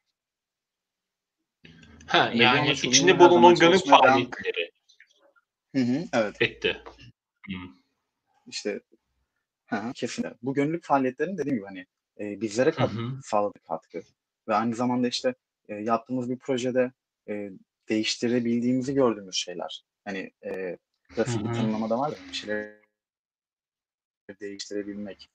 Ha, 2.07 2.31
Ve 2.35 2.43
yani 2.43 2.71
içinde 2.71 2.95
çalışmaya 2.95 3.19
devam 3.19 3.55
faaliyetleri 3.79 4.71
Hı 5.75 5.81
hı, 5.81 6.05
evet. 6.13 6.43
etti. 6.43 6.83
Hı. 7.47 7.53
İşte 8.47 8.81
Hı 9.67 9.77
hı, 9.77 9.93
kesinlikle. 9.93 10.35
Bu 10.43 10.55
gönüllülük 10.55 10.85
faaliyetlerinin 10.85 11.39
dediğim 11.39 11.57
gibi 11.59 11.67
hani, 11.67 11.87
eee, 12.19 12.41
bizlere 12.41 12.71
Hı 12.71 12.77
kat 12.77 12.91
hı. 12.91 13.21
sağladığı 13.23 13.59
katkı 13.59 14.03
ve 14.49 14.55
aynı 14.55 14.75
zamanda 14.75 15.09
işte, 15.09 15.35
eee, 15.69 15.77
yaptığımız 15.77 16.31
bir 16.31 16.39
projede, 16.39 16.93
eee, 17.29 17.53
değiştirebildiğimizi 17.89 18.95
gördüğümüz 18.95 19.37
şeyler. 19.37 19.85
Hani, 20.05 20.31
eee, 20.43 20.79
Klasik 21.09 21.45
bir 21.45 21.53
tanımlamada 21.53 21.99
var 21.99 22.11
ya, 22.11 22.17
bir 22.31 22.37
şeyleri 22.37 22.75
değiştirebilmek, 24.41 25.29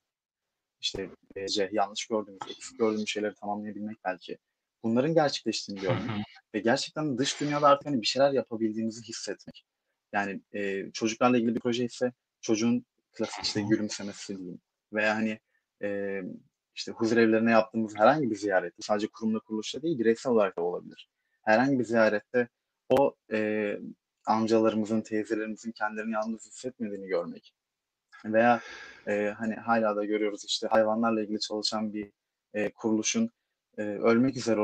işte, 0.82 1.10
ce 1.50 1.70
yanlış 1.74 2.06
gördüğümüz, 2.08 2.40
eksik 2.50 2.80
gördüğümüz 2.80 3.10
şeyleri 3.10 3.34
tamamlayabilmek 3.36 3.98
belki. 4.06 4.38
Bunların 4.84 5.14
gerçekleştiğini 5.14 5.82
görmek 5.82 6.26
ve 6.56 6.60
gerçekten 6.60 7.18
dış 7.18 7.42
dünyada 7.42 7.68
artık 7.68 7.86
hani 7.88 8.02
bir 8.02 8.08
şeyler 8.08 8.32
yapabildiğimizi 8.32 9.04
hissetmek. 9.04 9.66
Yani, 10.14 10.42
eee, 10.54 10.90
çocuklarla 10.94 11.38
ilgili 11.38 11.56
bir 11.56 11.60
proje 11.60 11.86
ise 11.86 12.14
çocuğun 12.42 12.86
klasik 13.14 13.44
işte 13.44 13.62
gülümsemesi 13.62 14.38
diyeyim 14.38 14.62
veya 14.94 15.16
hani, 15.16 15.40
emm, 15.82 16.34
işte 16.76 16.92
huzurevlerine 16.92 17.52
yaptığımız 17.52 17.96
herhangi 17.96 18.30
bir 18.32 18.36
ziyaret, 18.36 18.74
sadece 18.80 19.08
kurumla 19.08 19.40
kuruluşla 19.40 19.82
değil, 19.82 20.00
bireysel 20.00 20.32
olarak 20.32 20.58
da 20.58 20.62
olabilir. 20.62 21.10
Herhangi 21.46 21.80
bir 21.80 21.84
ziyarette 21.84 22.48
o, 22.90 23.16
eee, 23.32 23.80
amcalarımızın, 24.30 25.02
teyzelerimizin 25.02 25.74
kendilerini 25.74 26.14
yalnız 26.14 26.48
hissetmediğini 26.48 27.08
görmek 27.08 27.54
veya, 28.26 28.64
eee, 29.08 29.36
hani 29.40 29.56
hâlâ 29.56 29.96
da 29.96 30.06
görüyoruz 30.06 30.46
işte 30.46 30.68
hayvanlarla 30.68 31.22
ilgili 31.24 31.40
çalışan 31.40 31.94
bir, 31.94 32.12
eee, 32.56 32.72
kuruluşun, 32.76 33.32
eee, 33.80 33.86
ölmek 34.00 34.38
üzere 34.38 34.62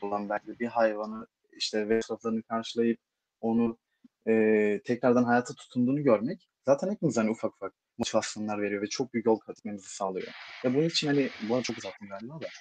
olan 0.00 0.28
belki 0.28 0.58
bir 0.60 0.66
hayvanı 0.66 1.26
işte 1.52 1.84
masraflarını 1.84 2.42
karşılayıp 2.42 3.00
onu, 3.40 3.78
eee, 4.26 4.82
tekrardan 4.84 5.24
hayata 5.24 5.54
tutunduğunu 5.54 6.02
görmek 6.02 6.48
zaten 6.66 6.90
hepimize 6.90 7.20
hani 7.20 7.30
ufak 7.30 7.54
ufak 7.54 7.74
motivasyonlar 7.98 8.62
veriyor 8.62 8.82
ve 8.82 8.86
çok 8.86 9.14
büyük 9.14 9.26
yol 9.26 9.38
kat 9.38 9.58
etmemizi 9.58 9.88
sağlıyor. 9.90 10.34
Ve 10.64 10.74
bunun 10.74 10.88
için 10.88 11.08
hani 11.08 11.32
bu 11.40 11.62
çok 11.62 11.78
uzattım 11.78 12.08
galiba 12.08 12.40
da. 12.40 12.52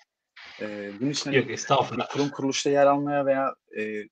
Eee, 0.61 0.91
bunun 0.93 1.11
için 1.11 1.31
hani 1.31 1.39
Yok, 1.39 1.49
estağfurullah. 1.51 2.07
kurum 2.09 2.29
kuruluşta 2.31 2.69
yer 2.69 2.87
almaya 2.87 3.25
veya, 3.25 3.55
eee, 3.77 4.09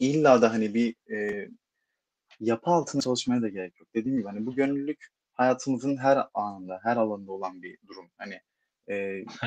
illa 0.00 0.42
da 0.42 0.52
hani 0.52 0.74
bir, 0.74 0.94
eee, 1.08 1.50
yapı 2.40 2.70
altında 2.70 3.02
çalışmaya 3.02 3.42
da 3.42 3.48
gerek 3.48 3.80
yok. 3.80 3.88
Dediğim 3.94 4.18
gibi 4.18 4.28
hani 4.28 4.46
bu 4.46 4.54
gönüllülük 4.54 5.08
hayatımızın 5.34 5.96
her 5.96 6.18
anında, 6.34 6.80
her 6.82 6.96
alanında 6.96 7.32
olan 7.32 7.62
bir 7.62 7.78
durum. 7.88 8.10
Hani, 8.18 8.40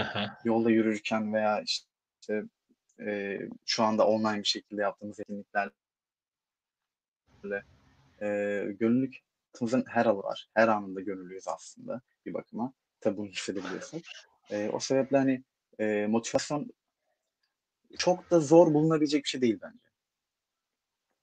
hı. 0.03 0.27
yolda 0.45 0.69
yürürken 0.71 1.33
veya 1.33 1.61
işte, 1.61 2.43
eee, 2.99 3.49
şu 3.65 3.83
anda 3.83 4.07
online 4.07 4.39
bir 4.39 4.47
şekilde 4.47 4.81
yaptığımız 4.81 5.19
etkinliklerle 5.19 5.71
eee, 8.21 8.71
gönüllülük 8.79 9.15
hayatımızın 9.45 9.85
her 9.87 10.05
alanı 10.05 10.23
var. 10.23 10.47
Her 10.53 10.67
anında 10.67 11.01
gönüllüyüz 11.01 11.47
aslında 11.47 12.01
bir 12.25 12.33
bakıma. 12.33 12.73
Tabii 13.01 13.17
bunu 13.17 13.27
hissedebiliyorsak. 13.27 14.01
Eee, 14.51 14.69
o 14.73 14.79
sebeple 14.79 15.17
hani, 15.17 15.43
eee, 15.79 16.07
motivasyon 16.07 16.71
çok 17.97 18.31
da 18.31 18.39
zor 18.39 18.73
bulunabilecek 18.73 19.23
bir 19.23 19.29
şey 19.29 19.41
değil 19.41 19.59
bence. 19.61 19.90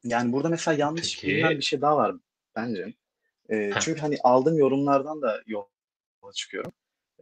Yani 0.05 0.33
burada 0.33 0.49
mesela 0.49 0.77
yanlış 0.79 1.25
bilinen 1.25 1.51
Peki 1.51 1.59
bir 1.59 1.65
şey 1.65 1.81
daha 1.81 1.97
var 1.97 2.17
bence. 2.57 2.95
Eee, 3.51 3.71
Heh. 3.75 3.81
çünkü 3.81 4.01
hani 4.01 4.19
aldığım 4.25 4.59
yorumlardan 4.59 5.23
da 5.23 5.43
yola 5.47 5.69
çıkıyorum. 6.35 6.73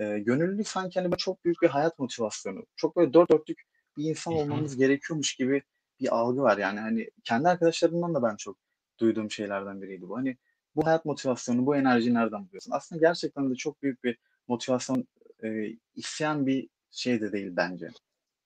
Eee, 0.00 0.18
gönüllülük 0.20 0.68
sanki 0.68 1.00
hani 1.00 1.06
böyle 1.12 1.18
çok 1.18 1.44
büyük 1.44 1.62
bir 1.62 1.68
hayat 1.68 1.98
motivasyonu. 1.98 2.66
Çok 2.76 2.96
böyle 2.96 3.14
dört 3.14 3.30
dörtlük 3.32 3.62
bir 3.98 4.04
insan 4.04 4.32
Hı 4.32 4.36
hı. 4.36 4.40
olmamız 4.40 4.76
gerekiyormuş 4.76 5.36
gibi 5.36 5.62
bir 6.00 6.16
algı 6.16 6.42
var. 6.42 6.58
Yani 6.58 6.80
hani 6.80 7.10
kendi 7.24 7.48
arkadaşlarımdan 7.48 8.14
da 8.14 8.22
ben 8.22 8.36
çok 8.36 8.58
duyduğum 9.00 9.30
şeylerden 9.30 9.82
biriydi 9.82 10.08
bu. 10.08 10.16
Hani 10.18 10.36
bu 10.76 10.86
hayat 10.86 11.04
motivasyonu, 11.04 11.66
bu 11.66 11.76
enerjiyi 11.76 12.14
nereden 12.14 12.48
buluyorsun? 12.48 12.72
Aslında 12.72 13.00
gerçekten 13.00 13.50
de 13.50 13.54
çok 13.56 13.82
büyük 13.82 14.04
bir 14.04 14.18
motivasyon, 14.48 15.08
eee, 15.44 15.78
isteyen 15.94 16.46
bir 16.46 16.68
şey 16.90 17.20
de 17.20 17.32
değil 17.32 17.48
bence. 17.56 17.88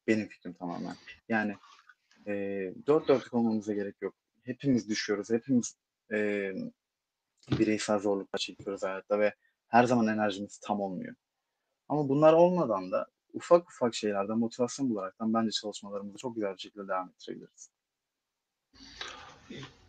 Benim 0.06 0.28
fikrim 0.28 0.54
tamamen. 0.54 0.98
Yani, 1.28 1.56
eee, 2.26 2.74
dört 2.86 3.08
dörtlük 3.08 3.34
olmamıza 3.34 3.74
gerek 3.74 4.02
yok. 4.02 4.14
Hepimiz 4.44 4.88
düşüyoruz. 4.88 5.30
Hepimiz, 5.30 5.76
emm, 6.10 6.70
bireysel 7.50 7.98
zorluklar 7.98 8.38
çekiyoruz 8.38 8.82
hayatta 8.82 9.20
ve 9.20 9.34
her 9.66 9.84
zaman 9.84 10.06
enerjimiz 10.06 10.58
tam 10.58 10.80
olmuyor. 10.80 11.14
Ama 11.88 12.08
bunlar 12.08 12.32
olmadan 12.32 12.92
da 12.92 13.06
ufak 13.32 13.70
ufak 13.70 13.94
şeylerden 13.94 14.38
motivasyon 14.38 14.90
bularaktan 14.90 15.34
bence 15.34 15.50
çalışmalarımızı 15.50 16.18
çok 16.18 16.34
güzel 16.34 16.54
bir 16.54 16.58
şekilde 16.58 16.88
devam 16.88 17.08
ettirebiliriz. 17.08 17.70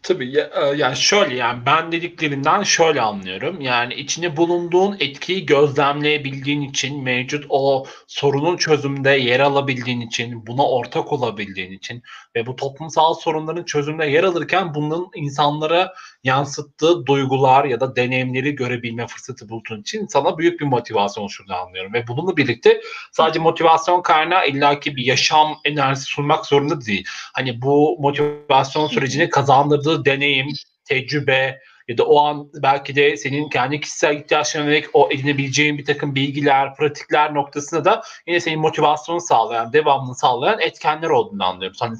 Tabii 0.04 0.32
ya, 0.38 0.50
e, 0.56 0.78
yani 0.78 0.96
şöyle 0.96 1.36
yani 1.36 1.66
ben 1.66 1.92
dediklerinden 1.92 2.64
şöyle 2.64 3.02
anlıyorum. 3.02 3.62
Yani 3.62 3.94
içine 3.94 4.38
bulunduğun 4.38 4.98
etkiyi 5.00 5.46
gözlemleyebildiğin 5.46 6.62
için, 6.62 7.04
mevcut 7.04 7.46
o 7.50 7.86
sorunun 8.08 8.58
çözümünde 8.58 9.10
yer 9.10 9.40
alabildiğin 9.40 10.02
için, 10.02 10.48
buna 10.48 10.68
ortak 10.68 11.14
olabildiğin 11.14 11.72
için 11.72 12.04
ve 12.36 12.46
bu 12.46 12.56
toplumsal 12.56 13.14
sorunların 13.14 13.64
çözümünde 13.64 14.06
yer 14.06 14.24
alırken 14.24 14.74
bunun 14.74 15.10
insanlara 15.16 15.94
yansıttığı 16.24 17.06
duygular 17.06 17.66
ya 17.66 17.80
da 17.80 17.96
deneyimleri 17.96 18.56
görebilme 18.56 19.08
fırsatı 19.08 19.50
bulduğun 19.50 19.82
için 19.82 20.08
sana 20.08 20.38
büyük 20.38 20.60
bir 20.60 20.66
motivasyon 20.66 21.24
oluşturduğunu 21.24 21.56
anlıyorum. 21.56 21.94
Ve 21.94 22.08
bununla 22.08 22.38
birlikte 22.38 22.82
sadece 23.12 23.40
motivasyon 23.40 24.02
kaynağı 24.02 24.48
illaki 24.48 24.96
bir 24.96 25.06
yaşam 25.06 25.58
enerjisi 25.66 26.06
sunmak 26.06 26.46
zorunda 26.46 26.86
değil. 26.86 27.06
Hani 27.34 27.62
bu 27.62 27.98
motivasyon 28.00 28.88
sürecini 28.88 29.30
kazandırdığı 29.30 29.91
deneyim, 30.06 30.48
tecrübe 30.86 31.60
ya 31.88 31.98
da 31.98 32.06
o 32.06 32.20
an 32.20 32.50
belki 32.64 32.96
de 32.96 33.18
senin 33.18 33.50
kendi 33.50 33.80
kişisel 33.80 34.16
ihtiyaçlarına 34.16 34.70
yönelik 34.70 34.86
o 34.94 35.10
edinebileceğin 35.12 35.78
bir 35.78 35.86
takım 35.86 36.16
bilgiler, 36.16 36.76
pratikler 36.76 37.34
noktasında 37.34 37.86
da 37.86 38.04
yine 38.28 38.40
senin 38.40 38.60
motivasyonu 38.60 39.22
sağlayan, 39.22 39.74
devamını 39.74 40.16
sağlayan 40.16 40.60
etkenler 40.60 41.10
olduğunu 41.10 41.44
anlıyorum. 41.44 41.78
Hani 41.80 41.98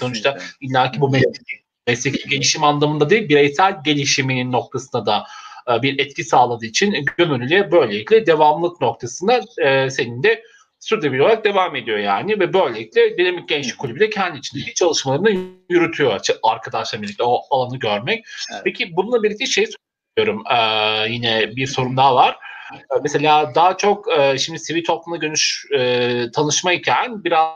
sonuçta 0.00 0.38
illaki 0.60 1.00
bu 1.00 1.10
mesleki, 1.10 1.64
mesleki 1.86 2.28
gelişim 2.28 2.64
anlamında 2.64 3.10
değil, 3.10 3.28
bireysel 3.28 3.76
gelişiminin 3.84 4.52
noktasında 4.52 5.06
da 5.06 5.26
e, 5.70 5.82
bir 5.82 5.98
etki 5.98 6.24
sağladığı 6.24 6.66
için 6.66 7.04
gönüllüye 7.16 7.72
böylelikle 7.72 8.26
devamlılık 8.26 8.80
noktasında 8.80 9.40
e, 9.62 9.90
senin 9.90 10.22
de 10.22 10.42
sürdürülebilir 10.80 11.20
olarak 11.20 11.44
devam 11.44 11.76
ediyor 11.76 11.98
yani 11.98 12.40
ve 12.40 12.52
böylelikle 12.52 13.18
Dinamik 13.18 13.48
Gençlik 13.48 13.78
Kulübü 13.78 14.00
de 14.00 14.10
kendi 14.10 14.38
içindeki 14.38 14.74
çalışmalarını 14.74 15.30
yürütüyor 15.68 16.20
arkadaşlarla 16.42 17.02
birlikte 17.02 17.24
o 17.24 17.40
alanı 17.50 17.78
görmek. 17.78 18.24
Evet. 18.52 18.62
Peki 18.64 18.96
bununla 18.96 19.22
birlikte 19.22 19.46
şey 19.46 19.66
soruyorum 20.16 20.42
ee, 20.50 21.08
yine 21.08 21.56
bir 21.56 21.66
sorum 21.66 21.96
daha 21.96 22.14
var. 22.14 22.38
Mesela 23.02 23.54
daha 23.54 23.76
çok 23.76 24.18
e, 24.18 24.38
şimdi 24.38 24.58
sivil 24.58 24.84
toplumla 24.84 25.20
dönüş 25.20 25.66
e, 25.74 26.30
tanışmayken 26.34 27.24
biraz 27.24 27.48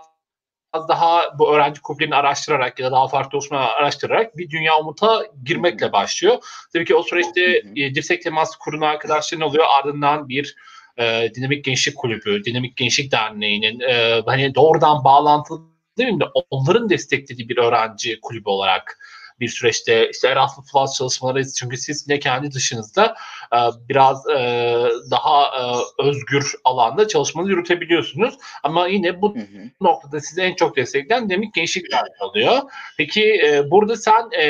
daha 0.88 1.38
bu 1.38 1.54
öğrenci 1.54 1.80
kulüplerini 1.80 2.14
araştırarak 2.14 2.80
ya 2.80 2.86
da 2.86 2.92
daha 2.92 3.08
farklı 3.08 3.38
oluşumları 3.38 3.66
araştırarak 3.66 4.36
bir 4.36 4.50
dünya 4.50 4.78
umuta 4.78 5.26
girmekle 5.44 5.92
başlıyor. 5.92 6.36
Tabii 6.72 6.84
ki 6.84 6.94
o 6.94 7.02
süreçte 7.02 7.62
e, 7.76 7.94
dirsek 7.94 8.22
teması 8.22 8.58
kurulan 8.58 8.88
arkadaşların 8.88 9.48
oluyor. 9.48 9.64
Ardından 9.78 10.28
bir 10.28 10.56
e, 10.96 11.30
Dinamik 11.34 11.64
Gençlik 11.64 11.96
Kulübü, 11.96 12.44
Dinamik 12.44 12.76
Gençlik 12.76 13.12
Derneği'nin 13.12 13.80
e, 13.80 14.22
hani 14.26 14.54
doğrudan 14.54 15.04
bağlantılı 15.04 15.60
değil 15.98 16.12
mi? 16.12 16.24
Onların 16.50 16.90
desteklediği 16.90 17.48
bir 17.48 17.56
öğrenci 17.56 18.20
kulübü 18.20 18.48
olarak 18.48 18.98
bir 19.40 19.48
süreçte 19.48 20.10
işte 20.10 20.28
Erasmus 20.28 20.72
Plus 20.72 20.94
çalışmaları 20.94 21.44
çünkü 21.58 21.76
siz 21.76 22.08
ne 22.08 22.18
kendi 22.18 22.52
dışınızda 22.52 23.14
e, 23.54 23.88
biraz 23.88 24.28
e, 24.30 24.74
daha 25.10 25.44
e, 25.44 25.62
özgür 26.08 26.54
alanda 26.64 27.08
çalışmanızı 27.08 27.50
yürütebiliyorsunuz. 27.50 28.34
Ama 28.62 28.86
yine 28.86 29.22
bu 29.22 29.34
hı 29.34 29.40
hı. 29.40 29.70
noktada 29.80 30.20
size 30.20 30.42
en 30.42 30.54
çok 30.54 30.76
destekleyen 30.76 31.30
demek 31.30 31.54
gençlik 31.54 31.86
oluyor. 32.20 32.58
Peki 32.98 33.40
e, 33.46 33.70
burada 33.70 33.96
sen 33.96 34.30
e, 34.40 34.48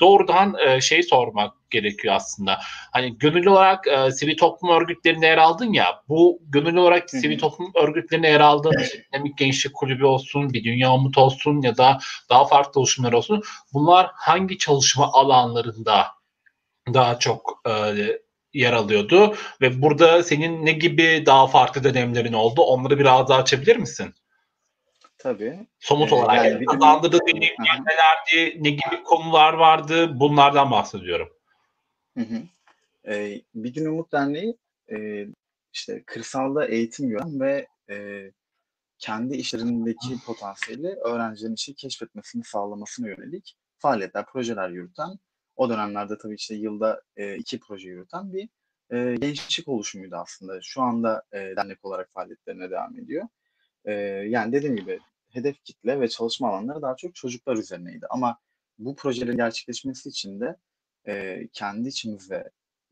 doğrudan 0.00 0.56
e, 0.66 0.80
şey 0.80 1.02
sormak 1.02 1.52
gerekiyor 1.70 2.14
aslında. 2.14 2.58
Hani 2.92 3.18
gönüllü 3.18 3.50
olarak 3.50 3.86
e, 3.86 4.10
sivil 4.10 4.36
toplum 4.36 4.70
örgütlerinde 4.70 5.26
yer 5.26 5.38
aldın 5.38 5.72
ya. 5.72 6.02
Bu 6.08 6.38
gönüllü 6.42 6.80
olarak 6.80 7.12
Hı-hı. 7.12 7.20
sivil 7.20 7.38
toplum 7.38 7.72
örgütlerine 7.74 8.28
yer 8.28 8.40
aldığın 8.40 8.82
Dinamik 9.12 9.38
Gençlik 9.38 9.74
Kulübü 9.74 10.04
olsun, 10.04 10.52
bir 10.52 10.64
Dünya 10.64 10.94
Umut 10.94 11.18
olsun 11.18 11.62
ya 11.62 11.76
da 11.76 11.98
daha 12.30 12.44
farklı 12.44 12.80
oluşumlar 12.80 13.12
olsun. 13.12 13.42
Bunlar 13.72 14.10
hangi 14.14 14.58
çalışma 14.58 15.12
alanlarında 15.12 16.06
daha 16.94 17.18
çok 17.18 17.62
e, 17.68 17.72
yer 18.56 18.72
alıyordu 18.72 19.36
ve 19.60 19.82
burada 19.82 20.22
senin 20.22 20.66
ne 20.66 20.72
gibi 20.72 21.22
daha 21.26 21.46
farklı 21.46 21.84
deneyimlerin 21.84 22.32
oldu? 22.32 22.62
Onları 22.62 22.98
biraz 22.98 23.28
daha 23.28 23.38
açabilir 23.38 23.76
misin? 23.76 24.14
Tabii. 25.18 25.66
Somut 25.80 26.12
ee, 26.12 26.14
olarak 26.14 26.46
yani 26.46 26.64
kazandırdığı 26.64 27.18
deneyimler 27.26 27.80
nelerdi, 27.86 28.62
ne 28.62 28.70
gibi 28.70 29.02
konular 29.04 29.52
vardı 29.52 30.20
bunlardan 30.20 30.70
bahsediyorum. 30.70 31.28
Hı 32.16 32.20
hı. 32.20 32.42
Eee, 33.06 33.42
Bir 33.54 33.74
Gün 33.74 33.86
Umut 33.86 34.12
Derneği, 34.12 34.56
eee, 34.90 35.28
işte, 35.72 36.02
kırsalda 36.06 36.66
eğitim 36.66 37.08
gören 37.08 37.40
ve, 37.40 37.66
eee, 37.88 38.32
kendi 38.98 39.36
işlerindeki 39.36 40.24
potansiyeli 40.26 40.88
öğrencilerin 40.88 41.54
işi 41.54 41.74
keşfetmesini 41.74 42.44
sağlamasına 42.44 43.08
yönelik 43.08 43.56
faaliyetler, 43.78 44.26
projeler 44.26 44.68
yürüten, 44.68 45.18
o 45.56 45.70
dönemlerde 45.70 46.18
tabii, 46.18 46.34
işte, 46.34 46.54
yılda, 46.54 47.02
eee, 47.16 47.36
2 47.36 47.60
proje 47.60 47.88
yürüten 47.88 48.32
bir, 48.32 48.48
eee, 48.92 49.16
gençlik 49.16 49.68
oluşumuydu 49.68 50.16
aslında. 50.16 50.58
Şu 50.62 50.82
anda, 50.82 51.22
eee, 51.34 51.56
dernek 51.56 51.84
olarak 51.84 52.10
faaliyetlerine 52.12 52.70
devam 52.70 52.98
ediyor. 52.98 53.28
Eee, 53.86 53.92
yani, 54.28 54.52
dediğim 54.52 54.76
gibi 54.76 54.98
hedef 55.32 55.64
kitle 55.64 56.00
ve 56.00 56.08
çalışma 56.08 56.48
alanları 56.48 56.82
daha 56.82 56.96
çok 56.96 57.14
çocuklar 57.14 57.56
üzerineydi 57.56 58.06
ama 58.10 58.38
bu 58.78 58.96
projelerin 58.96 59.36
gerçekleşmesi 59.36 60.08
için 60.08 60.40
de 60.40 60.56
Eee, 61.08 61.48
kendi 61.52 61.88
içimizde, 61.88 62.50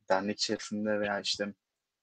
dernek 0.09 0.39
içerisinde 0.39 1.01
veya, 1.01 1.21
işte, 1.21 1.55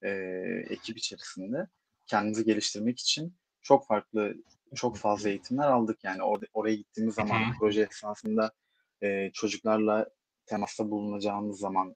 eee, 0.04 0.66
ekip 0.70 0.98
içerisinde 0.98 1.68
kendimizi 2.08 2.46
geliştirmek 2.46 3.00
için 3.00 3.38
çok 3.62 3.88
farklı, 3.88 4.36
çok 4.76 4.98
fazla 4.98 5.30
eğitimler 5.30 5.68
aldık. 5.68 6.04
Yani 6.04 6.24
orada 6.24 6.46
oraya 6.54 6.76
gittiğimiz 6.76 7.16
zaman 7.16 7.48
proje 7.60 7.82
esnasında, 7.92 8.52
eee, 9.02 9.32
çocuklarla 9.34 10.10
temasta 10.46 10.92
bulunacağımız 10.92 11.60
zaman, 11.60 11.96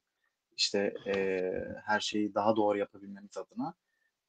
işte, 0.57 0.99
eee, 1.05 1.75
her 1.85 1.99
şeyi 1.99 2.33
daha 2.35 2.55
doğru 2.55 2.77
yapabilmemiz 2.77 3.37
adına, 3.37 3.75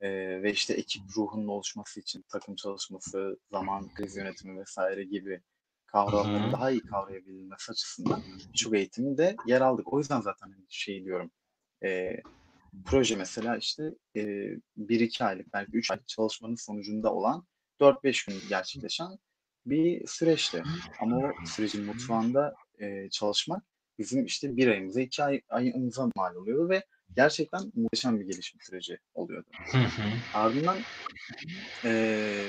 eee, 0.03 0.43
ve, 0.45 0.53
işte, 0.53 0.75
ekip 0.75 1.03
ruhunun 1.19 1.49
oluşması 1.49 2.01
için 2.01 2.25
takım 2.29 2.57
çalışması, 2.57 3.39
zaman, 3.51 3.91
kriz 3.91 4.17
yönetimi 4.17 4.61
vesaire 4.61 5.05
gibi 5.05 5.43
kavramları 5.87 6.53
daha 6.53 6.71
iyi 6.71 6.85
kavrayabilmesi 6.85 7.73
açısından 7.73 8.25
birçok 8.55 8.75
eğitimde 8.77 9.41
yer 9.45 9.61
aldık. 9.61 9.93
O 9.93 9.99
yüzden 9.99 10.21
zaten 10.21 10.51
hani 10.53 10.67
şey 10.71 11.05
diyorum, 11.05 11.31
eee, 11.83 12.25
proje 12.87 13.17
mesela 13.17 13.57
işte, 13.59 13.85
eee, 14.15 14.59
1-2 14.77 15.25
aylık 15.25 15.53
belki 15.55 15.77
3 15.79 15.91
aylık 15.91 16.09
çalışmanın 16.09 16.55
sonucunda 16.57 17.15
olan 17.15 17.47
4-5 17.81 18.25
gün 18.27 18.49
gerçekleşen 18.49 19.19
bir 19.67 20.07
süreçti. 20.09 20.69
Ama 20.99 21.17
o 21.19 21.41
sürecin 21.45 21.87
mutfağında, 21.87 22.59
eee, 22.81 23.09
çalışmak 23.13 23.65
bizim 23.99 24.25
işte 24.25 24.57
1 24.57 24.69
ayımıza, 24.69 25.01
2 25.01 25.25
ay 25.25 25.41
ayımıza 25.49 26.09
mal 26.17 26.35
oluyordu 26.35 26.69
ve 26.69 26.85
gerçekten 27.17 27.73
muhteşem 27.75 28.21
bir 28.21 28.25
gelişim 28.25 28.61
süreci 28.61 28.99
oluyordu. 29.15 29.49
Ardından, 30.35 30.79
eee 31.85 32.47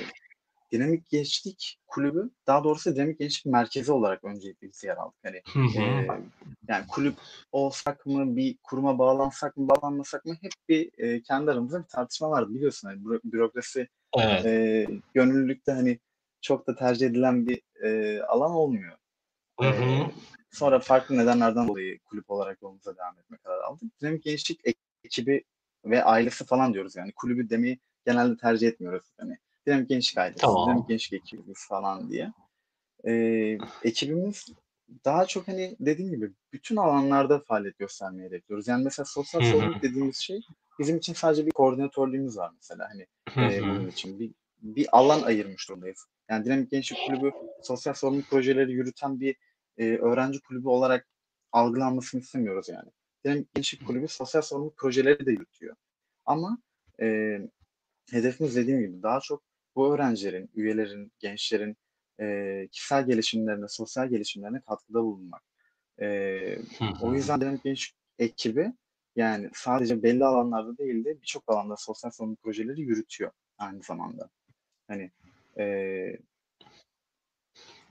Dinamik 0.72 1.10
Gençlik 1.10 1.80
Kulübü, 1.88 2.30
daha 2.48 2.64
doğrusu 2.64 2.96
Dinamik 2.96 3.20
Gençlik 3.20 3.46
Merkezi 3.46 3.92
olarak 3.92 4.24
öncelikle 4.24 4.68
biz 4.68 4.84
yer 4.84 4.98
aldık. 4.98 5.20
Hani, 5.24 5.42
hı 5.54 5.82
E, 5.82 6.08
yani 6.68 6.88
kulüp 6.88 7.16
olsak 7.52 8.06
mı, 8.06 8.36
bir 8.36 8.58
kuruma 8.64 9.00
bağlansak 9.00 9.58
mı, 9.58 9.70
bağlanmasak 9.70 10.26
mı 10.26 10.38
hep 10.42 10.52
bir 10.70 10.92
e, 10.98 11.22
kendi 11.22 11.52
aramızda 11.52 11.80
bir 11.80 11.88
tartışma 11.88 12.30
vardı. 12.30 12.54
Biliyorsun 12.54 12.88
hani 12.88 13.06
büro, 13.06 13.20
bürokrasi 13.24 13.88
evet. 14.18 14.46
e, 14.46 14.88
gönüllülükte 15.14 15.72
hani 15.72 16.00
çok 16.42 16.68
da 16.68 16.76
tercih 16.76 17.08
edilen 17.08 17.48
bir 17.48 17.62
e, 17.84 18.22
alan 18.22 18.52
olmuyor. 18.52 18.98
Hı 19.60 19.70
hı. 19.70 19.84
E, 19.84 20.12
sonra 20.52 20.80
farklı 20.80 21.18
nedenlerden 21.18 21.68
dolayı 21.68 22.00
kulüp 22.00 22.30
olarak 22.30 22.62
yolumuza 22.62 22.98
devam 22.98 23.20
etme 23.20 23.38
kararı 23.38 23.66
aldık. 23.66 24.02
Dinamik 24.02 24.24
Gençlik 24.24 24.62
ekibi 25.04 25.44
ve 25.86 26.04
ailesi 26.04 26.46
falan 26.46 26.74
diyoruz 26.74 26.96
yani. 26.96 27.12
Kulübü 27.12 27.50
demeyi 27.50 27.80
genelde 28.06 28.38
tercih 28.38 28.68
etmiyoruz. 28.68 29.14
Hani 29.18 29.38
Dinamik 29.68 29.90
Gençlik 29.90 30.18
Ailesi, 30.18 30.42
tamam. 30.42 30.66
Dinamik 30.66 30.88
Gençlik 30.88 31.22
ekibimiz 31.22 31.68
falan 31.68 32.10
diye. 32.12 32.34
Ee, 33.08 33.58
ekibimiz 33.84 34.46
daha 35.06 35.26
çok 35.26 35.48
hani 35.48 35.76
dediğim 35.80 36.12
gibi 36.12 36.32
bütün 36.54 36.76
alanlarda 36.76 37.40
faaliyet 37.40 37.80
göstermeyi 37.80 38.28
hedefliyoruz. 38.30 38.68
Yani 38.68 38.84
mesela 38.84 39.06
sosyal 39.06 39.42
sorumluluk 39.42 39.82
dediğimiz 39.82 40.18
şey 40.18 40.42
bizim 40.80 40.98
için 40.98 41.14
sadece 41.14 41.46
bir 41.46 41.52
koordinatörlüğümüz 41.52 42.38
var 42.38 42.52
mesela 42.56 42.90
hani 42.90 43.08
e, 43.54 43.62
bunun 43.62 43.88
için 43.88 44.20
bir 44.20 44.32
bir 44.62 44.88
alan 44.92 45.22
ayırmış 45.22 45.70
durumdayız. 45.70 46.06
Yani 46.30 46.46
Dinamik 46.46 46.72
Gençlik 46.72 47.00
Kulübü 47.08 47.32
sosyal 47.64 47.94
sorumluluk 47.94 48.30
projeleri 48.30 48.72
yürüten 48.72 49.20
bir 49.20 49.36
e, 49.78 49.98
öğrenci 49.98 50.42
kulübü 50.42 50.68
olarak 50.68 51.08
algılanmasını 51.52 52.22
istemiyoruz 52.22 52.70
yani. 52.70 52.90
Dinamik 53.26 53.54
Gençlik 53.54 53.88
Kulübü 53.88 54.08
sosyal 54.08 54.42
sorumluluk 54.42 54.78
projeleri 54.78 55.26
de 55.26 55.32
yürütüyor. 55.32 55.76
Ama 56.26 56.58
e, 57.02 57.40
hedefimiz 58.12 58.56
dediğim 58.56 58.80
gibi 58.80 59.04
daha 59.04 59.20
çok 59.20 59.44
bu 59.76 59.94
öğrencilerin, 59.94 60.50
üyelerin, 60.56 61.12
gençlerin 61.20 61.78
e, 62.20 62.68
kişisel 62.72 63.06
gelişimlerine, 63.06 63.68
sosyal 63.68 64.10
gelişimlerine 64.10 64.62
katkıda 64.62 65.04
bulunmak. 65.04 65.44
E, 66.02 66.08
o 67.02 67.14
yüzden 67.14 67.42
Dinamik 67.42 67.64
Genç 67.64 67.94
ekibi 68.20 68.74
yani 69.16 69.50
sadece 69.54 70.04
belli 70.04 70.26
alanlarda 70.26 70.78
değil 70.78 71.06
de 71.06 71.22
birçok 71.22 71.44
alanda 71.48 71.76
sosyal 71.78 72.12
sorumluluk 72.12 72.42
projeleri 72.42 72.82
yürütüyor 72.82 73.32
aynı 73.58 73.84
zamanda. 73.84 74.30
Hani 74.88 75.12
e, 75.60 75.66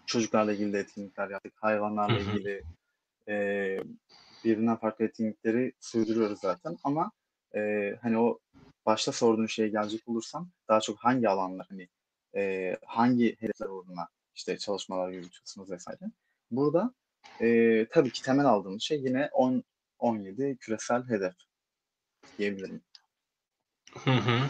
çocuklarla 0.06 0.52
ilgili 0.52 0.72
de 0.72 0.78
etkinlikler 0.78 1.30
yaptık, 1.30 1.52
hayvanlarla 1.56 2.18
ilgili 2.18 2.62
e, 3.28 3.78
birbirinden 4.44 4.76
farklı 4.76 5.04
etkinlikleri 5.04 5.72
sürdürüyoruz 5.80 6.40
zaten 6.40 6.78
ama 6.84 7.12
e, 7.56 7.92
hani 8.02 8.18
o 8.18 8.38
başta 8.86 9.12
sorduğun 9.12 9.46
şeye 9.46 9.68
gelecek 9.68 10.08
olursam 10.08 10.50
daha 10.68 10.80
çok 10.80 10.98
hangi 10.98 11.28
alanlar 11.28 11.66
hani 11.70 11.88
e, 12.36 12.72
hangi 12.86 13.36
hedefler 13.40 13.66
uğruna 13.66 14.08
işte 14.34 14.58
çalışmalar 14.58 15.10
yürütüyorsunuz 15.10 15.70
vesaire. 15.70 16.00
Burada 16.50 16.94
e, 17.40 17.86
tabii 17.90 18.10
ki 18.10 18.22
temel 18.22 18.46
aldığımız 18.46 18.82
şey 18.82 19.00
yine 19.00 19.28
10 19.32 19.64
17 19.98 20.56
küresel 20.60 21.08
hedef 21.08 21.34
diyebilirim. 22.38 22.82
Hı 24.04 24.10
hı. 24.10 24.48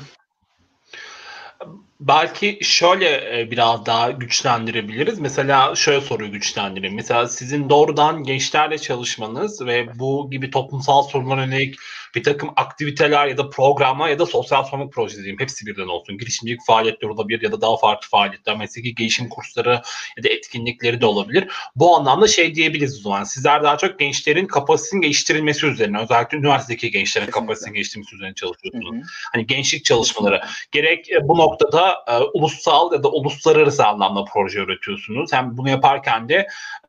Belki 2.00 2.58
şöyle 2.62 3.40
e, 3.40 3.50
biraz 3.50 3.86
daha 3.86 4.10
güçlendirebiliriz. 4.10 5.18
Mesela 5.18 5.74
şöyle 5.74 6.00
soruyu 6.00 6.32
güçlendirelim. 6.32 6.94
Mesela 6.94 7.28
sizin 7.28 7.68
doğrudan 7.70 8.22
gençlerle 8.22 8.78
çalışmanız 8.78 9.66
ve 9.66 9.98
bu 9.98 10.30
gibi 10.30 10.50
toplumsal 10.50 11.02
sorunlara 11.02 11.44
yönelik 11.44 11.76
bir 12.16 12.22
takım 12.22 12.50
aktiviteler 12.56 13.26
ya 13.26 13.36
da 13.36 13.50
programlar 13.50 14.08
ya 14.08 14.18
da 14.18 14.26
sosyal 14.26 14.64
sorumluluk 14.64 14.92
projesi 14.92 15.22
diyeyim. 15.22 15.40
Hepsi 15.40 15.66
birden 15.66 15.88
olsun. 15.88 16.18
Girişimcilik 16.18 16.66
faaliyetleri 16.66 17.12
olabilir 17.12 17.42
ya 17.42 17.52
da 17.52 17.60
daha 17.60 17.76
farklı 17.76 18.08
faaliyetler, 18.08 18.56
mesleki 18.56 18.94
gelişim 18.94 19.28
kursları 19.28 19.82
ya 20.16 20.24
da 20.24 20.28
etkinlikleri 20.28 21.00
de 21.00 21.06
olabilir. 21.06 21.48
Bu 21.76 21.96
anlamda 21.96 22.28
şey 22.28 22.54
diyebiliriz 22.54 22.98
o 22.98 23.02
zaman. 23.02 23.24
Sizler 23.24 23.62
daha 23.62 23.78
çok 23.78 23.98
gençlerin 23.98 24.46
kapasitesinin 24.46 25.02
geliştirilmesi 25.02 25.66
üzerine, 25.66 25.98
özellikle 26.00 26.38
üniversitedeki 26.38 26.90
gençlerin 26.90 27.30
kapasitesinin 27.30 27.74
geliştirilmesi 27.74 28.16
üzerine 28.16 28.34
çalışıyorsunuz. 28.34 28.94
Hı 28.94 28.98
hı. 28.98 29.02
Hani 29.32 29.46
gençlik 29.46 29.84
çalışmaları. 29.84 30.40
Gerek 30.72 31.10
e, 31.10 31.28
bu 31.28 31.38
noktada 31.38 32.04
e, 32.08 32.18
ulusal 32.18 32.92
ya 32.92 33.02
da 33.02 33.08
uluslararası 33.08 33.86
anlamda 33.86 34.24
proje 34.24 34.58
üretiyorsunuz. 34.58 35.32
Hem 35.32 35.56
bunu 35.56 35.70
yaparken 35.70 36.28
de 36.28 36.46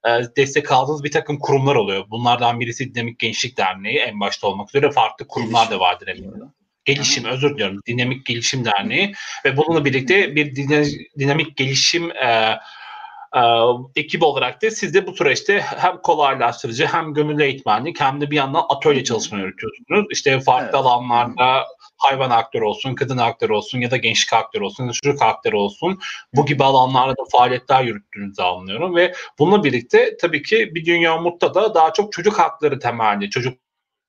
e, 0.07 0.09
destek 0.37 0.71
aldığınız 0.71 1.03
bir 1.03 1.11
takım 1.11 1.39
kurumlar 1.39 1.75
oluyor. 1.75 2.05
Bunlardan 2.09 2.59
birisi 2.59 2.95
Dinamik 2.95 3.19
Gençlik 3.19 3.57
Derneği 3.57 3.97
en 3.97 4.19
başta 4.19 4.47
olmak 4.47 4.69
üzere 4.69 4.91
farklı 4.91 5.16
kurumlar 5.23 5.63
gelişim. 5.63 5.79
da 5.79 5.79
vardır 5.79 6.07
eminim. 6.07 6.53
Gelişim, 6.85 7.25
özür 7.25 7.53
diliyorum. 7.53 7.79
Dinamik 7.87 8.25
Gelişim 8.25 8.65
Derneği 8.65 9.13
ve 9.45 9.57
bununla 9.57 9.85
birlikte 9.85 10.35
bir 10.35 10.55
dinamik 11.19 11.57
gelişim 11.57 12.11
e, 12.11 12.59
e, 13.35 13.41
ekip 13.95 14.23
olarak 14.23 14.63
da 14.63 14.71
siz 14.71 14.93
de 14.93 15.07
bu 15.07 15.15
süreçte 15.15 15.59
hem 15.61 16.01
kolaylaştırıcı 16.01 16.85
hem 16.85 17.13
gönüllü 17.13 17.43
eğitmenlik 17.43 18.01
hem 18.01 18.21
de 18.21 18.31
bir 18.31 18.35
yandan 18.35 18.65
atölye 18.69 19.03
çalışma 19.03 19.37
yürütüyorsunuz. 19.37 20.05
İşte 20.11 20.39
farklı 20.39 20.65
evet. 20.65 20.75
alanlarda 20.75 21.65
hayvan 21.97 22.29
aktörü 22.29 22.63
olsun, 22.63 22.95
kadın 22.95 23.17
aktörü 23.17 23.53
olsun 23.53 23.79
ya 23.79 23.91
da 23.91 23.97
gençlik 23.97 24.33
aktörü 24.33 24.63
olsun 24.63 24.91
çocuk 24.91 25.21
aktörü 25.21 25.55
olsun 25.55 25.99
bu 26.33 26.45
gibi 26.45 26.63
alanlarda 26.63 27.11
da 27.11 27.23
faaliyetler 27.31 27.83
yürüttüğünüzü 27.83 28.41
anlıyorum 28.41 28.95
ve 28.95 29.13
bununla 29.39 29.63
birlikte 29.63 30.17
tabii 30.17 30.43
ki 30.43 30.75
bir 30.75 30.85
dünya 30.85 31.17
umutta 31.17 31.53
da 31.53 31.75
daha 31.75 31.93
çok 31.93 32.11
çocuk 32.13 32.39
hakları 32.39 32.79
temelli, 32.79 33.29
çocuk 33.29 33.59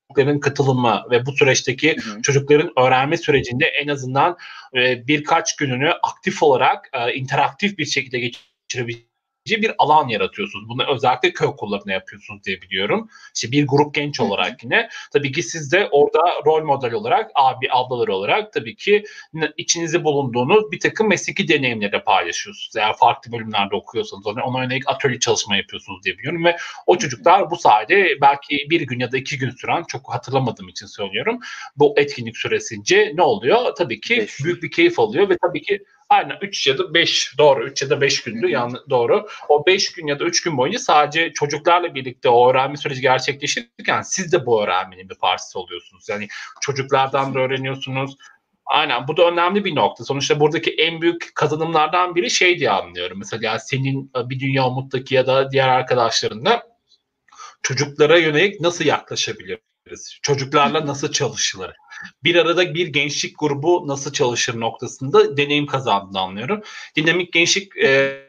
çocukların 0.09 0.39
katılımı 0.39 1.03
ve 1.11 1.25
bu 1.25 1.31
süreçteki 1.31 1.95
hı 1.95 2.11
hı. 2.11 2.21
çocukların 2.21 2.71
öğrenme 2.77 3.17
sürecinde 3.17 3.65
en 3.65 3.87
azından 3.87 4.37
e, 4.75 5.07
birkaç 5.07 5.55
gününü 5.55 5.91
aktif 5.91 6.43
olarak 6.43 6.89
e, 6.93 7.13
interaktif 7.13 7.77
bir 7.77 7.85
şekilde 7.85 8.19
geçirebileceği 8.19 9.08
bir 9.57 9.71
alan 9.77 10.07
yaratıyorsunuz. 10.07 10.69
Bunu 10.69 10.83
özellikle 10.95 11.33
köy 11.33 11.47
okullarında 11.47 11.91
yapıyorsunuz 11.91 12.43
diye 12.43 12.61
biliyorum. 12.61 13.09
İşte 13.35 13.51
bir 13.51 13.67
grup 13.67 13.93
genç 13.93 14.19
olarak 14.19 14.63
yine. 14.63 14.89
Tabii 15.13 15.31
ki 15.31 15.43
siz 15.43 15.71
de 15.71 15.87
orada 15.91 16.19
rol 16.45 16.63
model 16.63 16.93
olarak, 16.93 17.31
abi 17.35 17.67
ablalar 17.71 18.07
olarak 18.07 18.53
tabii 18.53 18.75
ki 18.75 19.03
içinizde 19.57 20.03
bulunduğunuz 20.03 20.71
bir 20.71 20.79
takım 20.79 21.09
mesleki 21.09 21.47
deneyimleri 21.47 22.03
paylaşıyorsunuz. 22.03 22.75
Eğer 22.77 22.97
farklı 22.97 23.31
bölümlerde 23.31 23.75
okuyorsanız 23.75 24.27
ona 24.27 24.63
yönelik 24.63 24.89
atölye 24.89 25.19
çalışma 25.19 25.55
yapıyorsunuz 25.55 26.03
diye 26.03 26.17
biliyorum 26.17 26.45
ve 26.45 26.57
o 26.87 26.97
çocuklar 26.97 27.51
bu 27.51 27.55
sayede 27.55 28.21
belki 28.21 28.67
bir 28.69 28.81
gün 28.81 28.99
ya 28.99 29.11
da 29.11 29.17
iki 29.17 29.37
gün 29.37 29.49
süren 29.49 29.83
çok 29.83 30.13
hatırlamadığım 30.13 30.67
için 30.69 30.85
söylüyorum. 30.85 31.39
Bu 31.75 31.93
etkinlik 31.97 32.37
süresince 32.37 33.11
ne 33.15 33.21
oluyor? 33.21 33.75
Tabii 33.77 34.01
ki 34.01 34.27
büyük 34.43 34.63
bir 34.63 34.71
keyif 34.71 34.99
alıyor 34.99 35.29
ve 35.29 35.37
tabii 35.41 35.61
ki 35.61 35.83
Aynen 36.09 36.37
3 36.41 36.67
ya 36.67 36.77
da 36.77 36.93
5 36.93 37.37
doğru 37.37 37.63
3 37.63 37.81
ya 37.81 37.89
da 37.89 38.01
5 38.01 38.23
gündü 38.23 38.47
yani 38.49 38.77
doğru. 38.89 39.27
O 39.49 39.65
5 39.65 39.91
gün 39.91 40.07
ya 40.07 40.19
da 40.19 40.23
3 40.23 40.41
gün 40.43 40.57
boyunca 40.57 40.79
sadece 40.79 41.33
çocuklarla 41.33 41.95
birlikte 41.95 42.29
o 42.29 42.49
öğrenme 42.49 42.77
süreci 42.77 43.01
gerçekleşirken 43.01 44.01
siz 44.01 44.31
de 44.31 44.45
bu 44.45 44.63
öğrenmenin 44.63 45.09
bir 45.09 45.15
parçası 45.15 45.59
oluyorsunuz. 45.59 46.09
Yani 46.09 46.27
çocuklardan 46.61 47.33
da 47.33 47.39
öğreniyorsunuz. 47.39 48.15
Aynen 48.65 49.07
bu 49.07 49.17
da 49.17 49.31
önemli 49.31 49.65
bir 49.65 49.75
nokta. 49.75 50.03
Sonuçta 50.03 50.39
buradaki 50.39 50.71
en 50.71 51.01
büyük 51.01 51.35
kazanımlardan 51.35 52.15
biri 52.15 52.29
şey 52.29 52.59
diye 52.59 52.69
anlıyorum. 52.71 53.17
Mesela 53.19 53.59
senin 53.59 54.11
e, 54.17 54.29
bir 54.29 54.39
dünya 54.39 54.67
umuttaki 54.67 55.15
ya 55.15 55.27
da 55.27 55.51
diğer 55.51 55.67
arkadaşların 55.67 56.45
da 56.45 56.67
çocuklara 57.63 58.17
yönelik 58.17 58.61
nasıl 58.61 58.85
yaklaşabiliriz? 59.89 60.19
Çocuklarla 60.21 60.85
nasıl 60.85 61.11
çalışılır? 61.11 61.71
bir 62.23 62.35
arada 62.35 62.73
bir 62.73 62.87
gençlik 62.87 63.39
grubu 63.39 63.87
nasıl 63.87 64.13
çalışır 64.13 64.59
noktasında 64.59 65.37
deneyim 65.37 65.65
kazandığını 65.65 66.19
anlıyorum. 66.19 66.61
Dinamik 66.95 67.33
gençlik 67.33 67.77
e, 67.77 68.19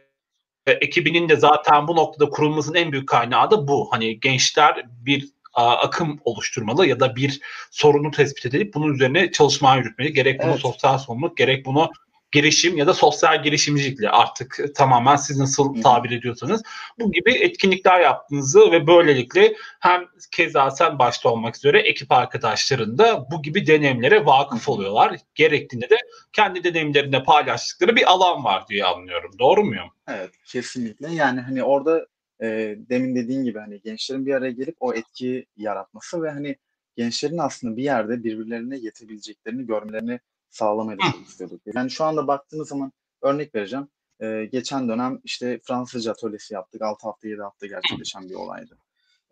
ekibinin 0.66 1.29
de 1.29 1.37
zaten 1.37 1.88
bu 1.88 1.96
noktada 1.96 2.31
kurulmasının 2.31 2.79
en 2.79 2.92
büyük 2.92 3.09
kaynağı 3.09 3.51
da 3.51 3.68
bu. 3.68 3.88
Hani 3.92 4.20
gençler 4.20 4.83
bir 4.87 5.29
akım 5.55 6.20
oluşturmalı 6.25 6.87
ya 6.87 7.01
da 7.01 7.16
bir 7.16 7.40
sorunu 7.70 8.11
tespit 8.11 8.55
edip 8.55 8.75
bunun 8.75 8.94
üzerine 8.94 9.33
çalışma 9.33 9.77
yürütmeli. 9.77 10.12
Gerek 10.12 10.42
bunu 10.42 10.51
evet. 10.51 10.61
sosyal 10.61 10.99
sorumluluk 10.99 11.37
gerek 11.37 11.66
bunu 11.66 11.90
girişim 12.33 12.77
ya 12.77 12.87
da 12.87 12.95
sosyal 12.95 13.43
girişimcilikle 13.43 14.11
artık 14.11 14.64
tamamen 14.75 15.16
siz 15.16 15.38
nasıl 15.38 15.83
tabir 15.83 16.11
ediyorsanız 16.11 16.62
bu 16.99 17.12
gibi 17.12 17.33
etkinlikler 17.33 18.01
yaptığınızı 18.01 18.73
ve 18.73 18.87
böylelikle 18.87 19.55
hem 19.81 20.05
keza 20.31 20.71
sen 20.71 20.99
başta 20.99 21.29
olmak 21.29 21.57
üzere 21.57 21.81
ekip 21.81 22.12
arkadaşların 22.12 22.99
da 22.99 23.27
bu 23.31 23.43
gibi 23.43 23.66
deneyimlere 23.66 24.27
vakıf 24.27 24.69
oluyorlar. 24.69 25.16
Gerektiğinde 25.35 25.90
de 25.90 25.97
kendi 26.33 26.64
deneyimlerinde 26.64 27.25
paylaştıkları 27.25 27.97
bir 27.97 28.12
alan 28.12 28.45
var 28.45 28.69
diye 28.69 28.85
anlıyorum. 28.85 29.31
Doğru 29.38 29.64
muyum? 29.64 29.88
Evet 30.09 30.31
kesinlikle. 30.47 31.14
Yani 31.14 31.40
hani 31.40 31.64
orada 31.64 32.07
e, 32.43 32.77
demin 32.88 33.16
dediğin 33.16 33.45
gibi 33.45 33.59
hani 33.59 33.81
gençlerin 33.81 34.27
bir 34.27 34.35
araya 34.35 34.53
gelip 34.53 34.77
o 34.81 34.95
etkiyi 34.95 35.47
yaratması 35.57 36.23
ve 36.23 36.31
hani 36.31 36.57
gençlerin 36.97 37.38
aslında 37.38 37.77
bir 37.77 37.83
yerde 37.83 38.25
birbirlerine 38.25 38.77
yetebileceklerini 38.77 39.66
görmelerini 39.66 40.21
sağlamaya 40.51 40.99
da 40.99 41.03
çok 41.13 41.29
istiyorduk. 41.29 41.61
Yani 41.75 41.91
şu 41.91 42.05
anda 42.05 42.27
baktığınız 42.27 42.69
zaman 42.69 42.93
örnek 43.23 43.55
vereceğim. 43.55 43.89
Ee, 44.23 44.49
geçen 44.53 44.89
dönem 44.89 45.21
işte 45.25 45.61
Fransızca 45.65 46.13
atölyesi 46.13 46.55
yaptık. 46.55 46.83
6 46.83 47.07
hafta 47.07 47.29
7 47.29 47.43
hafta 47.43 47.67
gerçekleşen 47.67 48.29
bir 48.29 48.35
olaydı. 48.35 48.79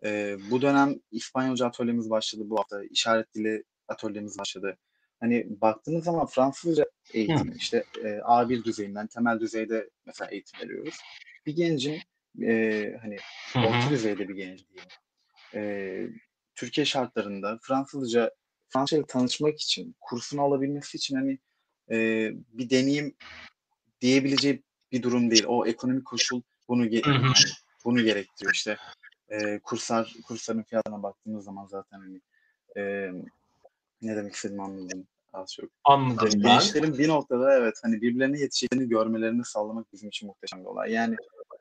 Ee, 0.03 0.37
bu 0.51 0.61
dönem 0.61 0.95
İspanyolca 1.11 1.65
atölyemiz 1.65 2.09
başladı 2.09 2.43
bu 2.45 2.59
hafta. 2.59 2.83
İşaret 2.83 3.33
dili 3.35 3.63
atölyemiz 3.87 4.39
başladı. 4.39 4.77
Hani 5.19 5.47
baktığınız 5.49 6.03
zaman 6.03 6.25
Fransızca 6.25 6.85
eğitim 7.13 7.55
işte 7.57 7.83
e, 8.03 8.07
A1 8.07 8.63
düzeyinden 8.63 9.07
temel 9.07 9.39
düzeyde 9.39 9.89
mesela 10.05 10.31
eğitim 10.31 10.59
veriyoruz. 10.59 10.97
Bir 11.45 11.55
gencin 11.55 11.99
e, 12.41 12.97
hani 13.01 13.17
orta 13.55 13.89
düzeyde 13.89 14.29
bir 14.29 14.35
genç 14.35 14.65
diyeyim. 14.69 14.89
E, 15.53 15.61
Türkiye 16.55 16.85
şartlarında 16.85 17.59
Fransızca 17.61 18.31
Fransızca 18.69 19.05
tanışmak 19.05 19.59
için, 19.59 19.95
kursunu 19.99 20.41
alabilmesi 20.41 20.97
için 20.97 21.15
hani 21.15 21.39
e, 21.91 21.97
bir 22.53 22.69
deneyim 22.69 23.15
diyebileceği 24.01 24.63
bir 24.91 25.03
durum 25.03 25.31
değil. 25.31 25.45
O 25.47 25.65
ekonomik 25.65 26.05
koşul 26.05 26.41
bunu 26.67 26.85
ge- 26.85 27.09
yani 27.09 27.53
bunu 27.85 28.03
gerektiriyor 28.03 28.53
işte. 28.53 28.77
E, 29.29 29.59
kurslar 29.59 30.15
kursların 30.23 30.63
fiyatına 30.63 31.03
baktığımız 31.03 31.45
zaman 31.45 31.65
zaten 31.65 31.99
hani 31.99 32.21
e, 32.77 33.11
ne 34.01 34.15
demek 34.15 34.35
istediğimi 34.35 34.63
anladım 34.63 35.07
az 35.33 35.53
çok. 35.53 35.69
Anladım 35.83 36.29
yani 36.29 36.43
ben. 36.43 36.49
Gençlerin 36.49 36.97
bir 36.97 37.07
noktada 37.07 37.57
evet 37.57 37.79
hani 37.83 38.01
birbirlerine 38.01 38.39
yetişeceklerini 38.39 38.89
görmelerini 38.89 39.45
sağlamak 39.45 39.93
bizim 39.93 40.09
için 40.09 40.27
muhteşem 40.27 40.59
bir 40.59 40.65
olay. 40.65 40.91
Yani 40.91 41.15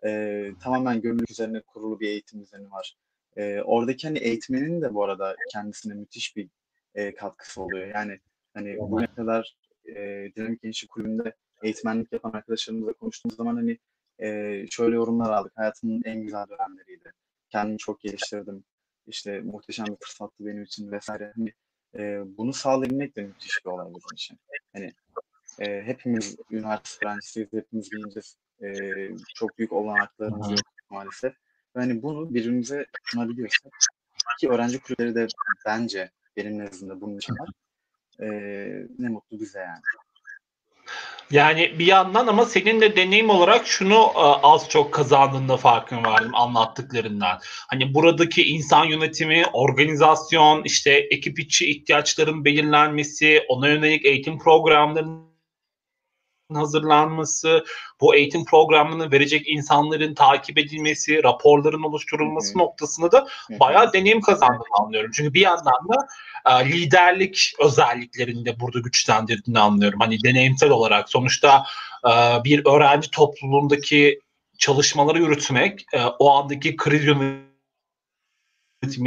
e, 0.07 0.53
tamamen 0.63 1.01
gönüllülük 1.01 1.31
üzerine 1.31 1.61
kurulu 1.61 2.01
bir 2.01 2.09
eğitim 2.09 2.41
düzeni 2.41 2.71
var. 2.71 2.97
E, 3.37 3.61
oradaki 3.61 4.07
hani 4.07 4.19
eğitmenin 4.19 4.83
de 4.83 4.95
bu 4.95 5.05
arada 5.05 5.37
kendisine 5.53 5.95
müthiş 5.95 6.37
bir 6.37 6.49
e, 6.99 7.15
katkısı 7.15 7.63
oluyor. 7.63 7.87
Yani 7.87 8.21
hani 8.55 8.79
bu 8.79 9.07
kadar 9.17 9.57
e, 9.87 9.95
Dinamik 10.37 10.63
Gençlik 10.63 10.91
Kulübü'nde 10.91 11.33
eğitmenlik 11.63 12.13
yapan 12.13 12.33
arkadaşlarımızla 12.33 12.93
konuştuğumuz 12.93 13.37
zaman 13.37 13.57
hani 13.57 13.79
e, 14.19 14.67
şöyle 14.71 14.97
yorumlar 14.97 15.31
aldık. 15.31 15.53
Hayatımın 15.57 16.03
en 16.05 16.23
güzel 16.23 16.47
dönemleriydi. 16.49 17.13
Kendimi 17.51 17.79
çok 17.79 18.01
geliştirdim. 18.01 18.65
İşte 19.07 19.41
muhteşem 19.41 19.87
bir 19.87 19.97
fırsattı 20.01 20.47
benim 20.47 20.63
için 20.63 20.93
vesaire. 20.93 21.33
Hani 21.37 21.53
e, 21.99 22.23
bunu 22.39 22.53
sağlayabilmek 22.53 23.17
de 23.17 23.23
müthiş 23.23 23.65
bir 23.65 23.71
olay 23.71 23.87
bizim 23.87 24.15
için. 24.15 24.39
Hani 24.73 24.93
e, 25.61 25.83
hepimiz 25.83 26.37
üniversite 26.51 27.07
öğrencisiyiz, 27.07 27.53
hepimiz 27.53 27.91
genciz. 27.91 28.37
E, 28.63 28.69
çok 29.35 29.59
büyük 29.59 29.73
olanaklarımız 29.73 30.51
yok 30.51 30.61
maalesef. 30.91 31.33
Ve 31.77 31.81
hani 31.81 32.03
bunu 32.03 32.35
birbirimize 32.35 32.87
sunabiliyorsak 33.05 33.73
ki 34.41 34.49
öğrenci 34.49 34.81
kulüpleri 34.81 35.15
de 35.15 35.27
bence 35.67 36.11
benim 36.39 36.59
nezdimde 36.59 37.01
bunun 37.01 37.19
için 37.19 37.35
var. 37.39 37.49
E, 38.21 38.27
ne 38.99 39.09
mutlu 39.09 39.41
bize 39.41 39.59
yani. 39.59 39.83
Yani 41.31 41.79
bir 41.79 41.87
yandan 41.87 42.27
ama 42.27 42.45
senin 42.45 42.81
de 42.81 42.97
deneyim 42.97 43.31
olarak 43.31 43.67
şunu 43.67 43.95
e, 43.95 44.21
az 44.43 44.69
çok 44.69 44.95
kazandığında 44.95 45.57
farkına 45.57 46.03
vardım 46.03 46.35
anlattıklarından. 46.35 47.39
Hani 47.43 47.95
buradaki 47.95 48.43
insan 48.43 48.85
yönetimi, 48.85 49.45
organizasyon, 49.53 50.63
işte 50.65 50.91
ekip 50.93 51.39
içi 51.39 51.71
ihtiyaçların 51.71 52.45
belirlenmesi, 52.45 53.43
ona 53.49 53.69
yönelik 53.69 54.05
eğitim 54.05 54.39
programlarının 54.39 55.28
hazırlanması, 56.55 57.65
bu 58.01 58.15
eğitim 58.15 58.45
programını 58.45 59.13
verecek 59.13 59.49
insanların 59.49 60.15
takip 60.15 60.59
edilmesi, 60.59 61.23
raporların 61.25 61.83
oluşturulması 61.83 62.55
Hı 62.55 62.55
hı. 62.55 62.59
noktasında 62.59 63.13
da 63.13 63.29
bayağı 63.51 63.93
deneyim 63.93 64.21
kazandığını 64.21 64.79
anlıyorum. 64.81 65.11
Çünkü 65.15 65.35
bir 65.35 65.41
yandan 65.41 65.89
da 65.89 66.09
e, 66.51 66.73
liderlik 66.73 67.53
özelliklerini 67.59 68.45
de 68.45 68.61
burada 68.61 68.79
güçlendirdiğini 68.79 69.59
anlıyorum. 69.59 70.01
Hani 70.01 70.25
deneyimsel 70.25 70.71
olarak 70.71 71.09
sonuçta 71.09 71.65
e, 72.05 72.11
bir 72.45 72.67
öğrenci 72.67 73.11
topluluğundaki 73.11 74.21
çalışmaları 74.59 75.19
yürütmek, 75.19 75.87
e, 75.93 76.05
o 76.19 76.31
andaki 76.31 76.77
kriz 76.77 77.05
yönetimi, 77.05 77.49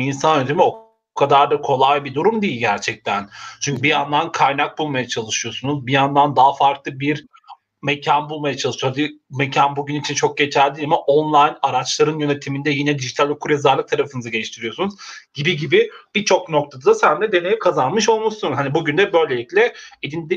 insan 0.06 0.36
yönetimi 0.36 0.62
o 0.62 0.91
kadar 1.16 1.52
da 1.52 1.62
kolay 1.62 2.04
bir 2.04 2.14
durum 2.14 2.42
değil 2.42 2.60
gerçekten. 2.60 3.30
Çünkü 3.62 3.84
bir 3.84 3.90
yandan 3.90 4.32
kaynak 4.32 4.78
bulmaya 4.78 5.08
çalışıyorsunuz, 5.08 5.88
bir 5.88 5.94
yandan 5.94 6.36
daha 6.36 6.54
farklı 6.54 7.00
bir 7.00 7.26
mekan 7.84 8.30
bulmaya 8.30 8.58
çalışıyoruz. 8.58 8.98
Hadi 8.98 9.12
mekan 9.30 9.76
bugün 9.76 10.02
için 10.02 10.16
çok 10.16 10.38
geçerli 10.38 10.76
değil 10.76 10.88
ama 10.88 10.98
online 10.98 11.58
araçların 11.62 12.20
yönetiminde 12.20 12.70
yine 12.70 13.00
dijital 13.00 13.30
okuryazarlık 13.30 13.88
tarafınızı 13.88 14.30
geliştiriyorsunuz 14.30 14.94
gibi 15.34 15.58
gibi 15.58 15.90
birçok 16.16 16.50
noktada 16.50 16.86
da 16.86 16.96
sen 16.96 17.22
de 17.22 17.32
deneyim 17.32 17.60
kazanmış 17.60 18.10
olmuşsun. 18.10 18.54
Hani 18.54 18.74
bugün 18.74 18.98
de 18.98 19.14
böylelikle 19.14 19.74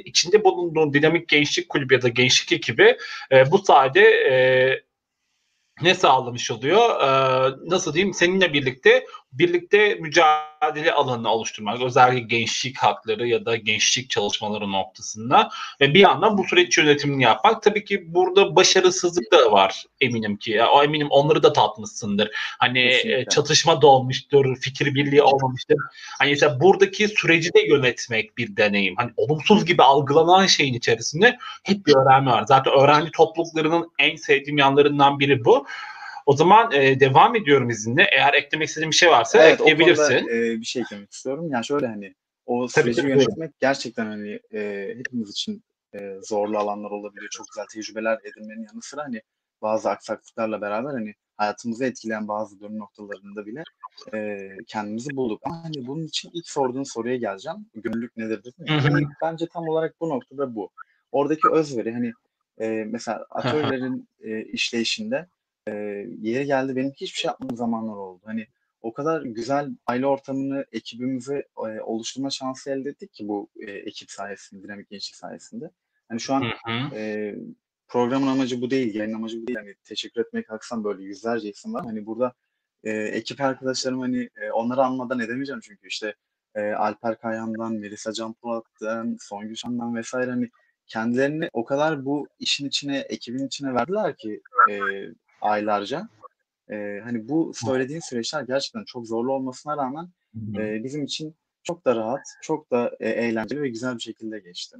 içinde 0.04 0.44
bulunduğun 0.44 0.92
dinamik 0.92 1.28
gençlik 1.28 1.68
kulübü 1.68 1.94
ya 1.94 2.02
da 2.02 2.08
gençlik 2.08 2.52
ekibi 2.52 2.96
e, 3.32 3.50
bu 3.50 3.58
sayede 3.58 4.02
e, 4.02 4.34
ne 5.82 5.94
sağlamış 5.94 6.50
oluyor? 6.50 7.00
Ee, 7.00 7.54
nasıl 7.66 7.94
diyeyim? 7.94 8.14
Seninle 8.14 8.52
birlikte 8.52 9.06
birlikte 9.38 9.94
mücadele 9.94 10.92
alanını 10.92 11.32
oluşturmak, 11.32 11.82
özellikle 11.82 12.36
gençlik 12.36 12.78
hakları 12.78 13.28
ya 13.28 13.44
da 13.44 13.56
gençlik 13.56 14.10
çalışmaları 14.10 14.72
noktasında 14.72 15.50
ve 15.80 15.94
bir 15.94 16.00
yandan 16.00 16.38
bu 16.38 16.44
süreç 16.44 16.78
yönetimini 16.78 17.22
yapmak. 17.22 17.62
Tabii 17.62 17.84
ki 17.84 18.14
burada 18.14 18.56
başarısızlık 18.56 19.32
da 19.32 19.52
var 19.52 19.84
eminim 20.00 20.36
ki. 20.36 20.62
O 20.62 20.82
eminim 20.82 21.06
onları 21.10 21.42
da 21.42 21.52
tatmışsındır. 21.52 22.30
Hani 22.58 22.80
e, 22.80 23.24
çatışma 23.30 23.82
da 23.82 23.86
olmuştur, 23.86 24.56
fikir 24.60 24.94
birliği 24.94 25.22
olmamıştır. 25.22 25.76
Hani 26.18 26.30
mesela 26.30 26.60
buradaki 26.60 27.08
süreci 27.08 27.54
de 27.54 27.60
yönetmek 27.60 28.38
bir 28.38 28.56
deneyim. 28.56 28.94
Hani 28.96 29.10
olumsuz 29.16 29.64
gibi 29.64 29.82
algılanan 29.82 30.46
şeyin 30.46 30.74
içerisinde 30.74 31.38
hep 31.62 31.86
bir 31.86 31.94
öğrenme 31.94 32.30
var. 32.30 32.44
Zaten 32.48 32.72
öğrenci 32.72 33.10
topluluklarının 33.10 33.90
en 33.98 34.16
sevdiğim 34.16 34.58
yanlarından 34.58 35.20
biri 35.20 35.44
bu. 35.44 35.66
O 36.26 36.36
zaman 36.36 36.72
e, 36.72 37.00
devam 37.00 37.36
ediyorum 37.36 37.70
izinle. 37.70 38.08
Eğer 38.12 38.34
eklemek 38.34 38.68
istediğin 38.68 38.90
bir 38.90 38.96
şey 38.96 39.10
varsa 39.10 39.38
evet, 39.42 39.60
ekleyebilirsin. 39.60 40.02
O 40.02 40.18
konuda, 40.18 40.34
e, 40.34 40.60
bir 40.60 40.64
şey 40.64 40.82
eklemek 40.82 41.12
istiyorum. 41.12 41.48
Yani 41.50 41.64
şöyle 41.64 41.86
hani 41.86 42.14
o 42.46 42.68
süreci 42.68 43.00
tabii, 43.00 43.10
yönetmek 43.10 43.60
gerçekten 43.60 44.06
hani 44.06 44.40
e, 44.54 44.92
hepimiz 44.96 45.30
için 45.30 45.62
e, 45.94 46.18
zorlu 46.22 46.58
alanlar 46.58 46.90
olabiliyor. 46.90 47.30
Çok 47.30 47.46
güzel 47.54 47.66
tecrübeler 47.66 48.18
edinmenin 48.24 48.66
yanı 48.66 48.82
sıra 48.82 49.02
hani 49.02 49.22
bazı 49.62 49.90
aksaklıklarla 49.90 50.60
beraber 50.60 50.90
hani 50.90 51.14
hayatımızı 51.36 51.84
etkileyen 51.84 52.28
bazı 52.28 52.60
dönüm 52.60 52.78
noktalarında 52.78 53.46
bile 53.46 53.62
e, 54.14 54.48
kendimizi 54.66 55.16
bulduk. 55.16 55.40
Ama 55.44 55.64
hani 55.64 55.86
bunun 55.86 56.06
için 56.06 56.30
ilk 56.34 56.48
sorduğun 56.48 56.82
soruya 56.82 57.16
geleceğim. 57.16 57.58
Gönüllülük 57.74 58.16
nedir 58.16 58.38
dedim. 58.44 58.64
Yani 58.66 59.06
bence 59.22 59.46
tam 59.46 59.68
olarak 59.68 60.00
bu 60.00 60.08
noktada 60.08 60.54
bu. 60.54 60.70
Oradaki 61.12 61.48
özveri 61.52 61.92
hani 61.92 62.12
e, 62.58 62.84
mesela 62.86 63.26
atölyelerin 63.30 64.08
e, 64.22 64.42
işleyişinde 64.42 65.26
e, 65.68 65.72
yeri 66.20 66.46
geldi 66.46 66.76
benim 66.76 66.92
hiçbir 66.92 67.18
şey 67.18 67.28
yapmadığım 67.28 67.56
zamanlar 67.56 67.94
oldu. 67.94 68.20
Hani 68.24 68.46
o 68.82 68.92
kadar 68.92 69.22
güzel 69.22 69.70
aile 69.86 70.06
ortamını, 70.06 70.64
ekibimizi 70.72 71.44
e, 71.56 71.80
oluşturma 71.80 72.30
şansı 72.30 72.70
elde 72.70 72.88
ettik 72.88 73.12
ki 73.12 73.28
bu 73.28 73.48
e, 73.60 73.70
ekip 73.70 74.10
sayesinde, 74.10 74.62
dinamik 74.62 74.90
gençlik 74.90 75.16
sayesinde. 75.16 75.70
Hani 76.08 76.20
şu 76.20 76.34
an 76.34 76.42
Hı 76.42 76.72
hı. 76.72 76.94
e, 76.96 77.34
programın 77.88 78.26
amacı 78.26 78.60
bu 78.60 78.70
değil, 78.70 78.94
yayın 78.94 79.12
amacı 79.12 79.42
bu 79.42 79.46
değil. 79.46 79.58
Hani 79.58 79.74
teşekkür 79.84 80.20
etmek 80.20 80.48
kalksam 80.48 80.84
böyle 80.84 81.02
yüzlerce 81.02 81.50
isim 81.50 81.74
var. 81.74 81.84
Hani 81.84 82.06
burada 82.06 82.32
e, 82.84 82.90
ekip 82.90 83.40
arkadaşlarım 83.40 84.00
hani 84.00 84.30
e, 84.36 84.50
onları 84.50 84.82
anmadan 84.82 85.20
edemeyeceğim 85.20 85.60
çünkü 85.60 85.88
işte 85.88 86.14
e, 86.54 86.72
Alper 86.72 87.18
Kayhan'dan, 87.18 87.74
Melisa 87.74 88.12
Can 88.12 88.32
Polat'tan, 88.32 89.16
Songül 89.20 89.54
Şan'dan 89.54 89.96
vesaire 89.96 90.30
hani 90.30 90.50
kendilerini 90.86 91.48
o 91.52 91.64
kadar 91.64 92.04
bu 92.04 92.28
işin 92.38 92.68
içine, 92.68 92.98
ekibin 92.98 93.46
içine 93.46 93.74
verdiler 93.74 94.16
ki 94.16 94.42
e, 94.70 94.74
aylarca. 95.44 96.08
E, 96.70 97.00
hani 97.04 97.28
bu 97.28 97.52
söylediğin 97.54 98.00
süreçler 98.00 98.42
gerçekten 98.42 98.84
çok 98.84 99.06
zorlu 99.06 99.32
olmasına 99.32 99.76
rağmen 99.76 100.08
e, 100.58 100.84
bizim 100.84 101.04
için 101.04 101.34
çok 101.62 101.84
da 101.84 101.96
rahat, 101.96 102.26
çok 102.42 102.70
da 102.70 102.96
e, 103.00 103.08
eğlenceli 103.08 103.62
ve 103.62 103.68
güzel 103.68 103.96
bir 103.96 104.02
şekilde 104.02 104.38
geçti. 104.38 104.76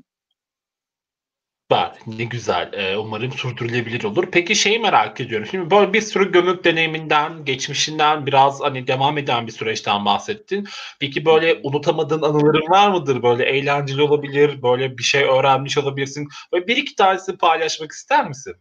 Süper, 1.71 1.93
ne 2.07 2.25
güzel. 2.25 2.71
Ee, 2.73 2.97
umarım 2.97 3.33
sürdürülebilir 3.33 4.05
olur. 4.05 4.29
Peki 4.33 4.57
şeyi 4.57 4.79
merak 4.79 5.21
ediyorum. 5.21 5.47
Şimdi 5.51 5.71
böyle 5.71 5.93
bir 5.93 6.01
sürü 6.01 6.33
gönül 6.33 6.65
deneyiminden, 6.65 7.45
geçmişinden 7.45 8.27
biraz 8.27 8.61
hani 8.61 8.87
devam 8.87 9.19
eden 9.19 9.47
bir 9.47 9.53
süreçten 9.53 10.05
bahsettin. 10.05 10.69
Peki 11.01 11.25
böyle 11.25 11.61
unutamadığın 11.63 12.23
anıların 12.23 12.71
var 12.71 12.91
mıdır? 12.91 13.23
Böyle 13.23 13.45
eğlenceli 13.45 14.03
olabilir, 14.03 14.63
böyle 14.63 14.99
bir 14.99 15.03
şey 15.03 15.25
öğrenmiş 15.25 15.79
olabilirsin. 15.79 16.29
Böyle 16.53 16.67
bir 16.67 16.77
iki 16.77 16.95
tanesini 16.97 17.37
paylaşmak 17.37 17.93
ister 17.93 18.29
misin? 18.29 18.55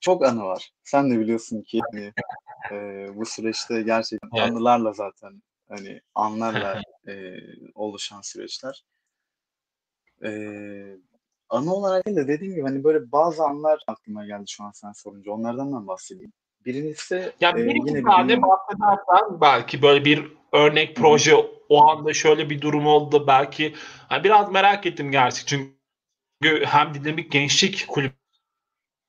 Çok 0.00 0.24
anı 0.24 0.44
var. 0.44 0.70
Sen 0.84 1.10
de 1.10 1.18
biliyorsun 1.20 1.62
ki 1.62 1.80
hani, 1.92 2.12
e, 2.70 3.06
bu 3.16 3.26
süreçte 3.26 3.82
gerçekten 3.82 4.30
Evet. 4.34 4.50
anılarla 4.50 4.92
zaten 4.92 5.42
hani 5.68 6.00
anlarla 6.14 6.82
e, 7.08 7.36
oluşan 7.74 8.20
süreçler. 8.20 8.84
Ee, 10.24 10.96
anı 11.48 11.74
olarak 11.74 12.06
de 12.06 12.28
dediğim 12.28 12.54
gibi 12.54 12.62
hani 12.62 12.84
böyle 12.84 13.12
bazı 13.12 13.44
anlar 13.44 13.80
aklıma 13.86 14.26
geldi 14.26 14.44
şu 14.48 14.64
an 14.64 14.70
sen 14.70 14.92
sorunca. 14.92 15.32
Onlardan 15.32 15.72
ben 15.72 15.86
bahsedeyim. 15.86 16.32
Birincisi 16.64 17.32
Ya 17.40 17.50
e, 17.50 17.56
bir 17.56 17.64
yine 17.64 17.76
iki 17.76 17.94
bir 17.94 18.02
tane 18.04 18.42
bahsedersen 18.42 19.40
belki 19.40 19.82
böyle 19.82 20.04
bir 20.04 20.32
örnek 20.52 20.88
Hı 20.88 21.00
hı. 21.00 21.04
proje 21.04 21.34
o 21.68 21.88
anda 21.88 22.14
şöyle 22.14 22.50
bir 22.50 22.60
durum 22.60 22.86
oldu 22.86 23.26
belki. 23.26 23.74
Hani 24.08 24.24
biraz 24.24 24.52
merak 24.52 24.86
ettim 24.86 25.10
gerçi 25.10 25.46
çünkü 25.46 26.64
hem 26.64 26.94
dinamik 26.94 27.32
gençlik 27.32 27.84
kulübü 27.88 28.21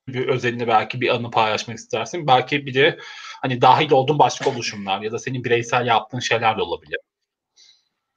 özelinde 0.08 0.68
belki 0.68 1.00
bir 1.00 1.14
anı 1.14 1.30
paylaşmak 1.30 1.78
istersin. 1.78 2.26
Belki 2.26 2.66
bir 2.66 2.74
de 2.74 2.98
hani 3.42 3.60
dahil 3.60 3.90
olduğun 3.90 4.18
başka 4.18 4.50
oluşumlar 4.50 5.00
ya 5.00 5.12
da 5.12 5.18
senin 5.18 5.44
bireysel 5.44 5.86
yaptığın 5.86 6.18
şeyler 6.18 6.58
de 6.58 6.62
olabilir. 6.62 6.98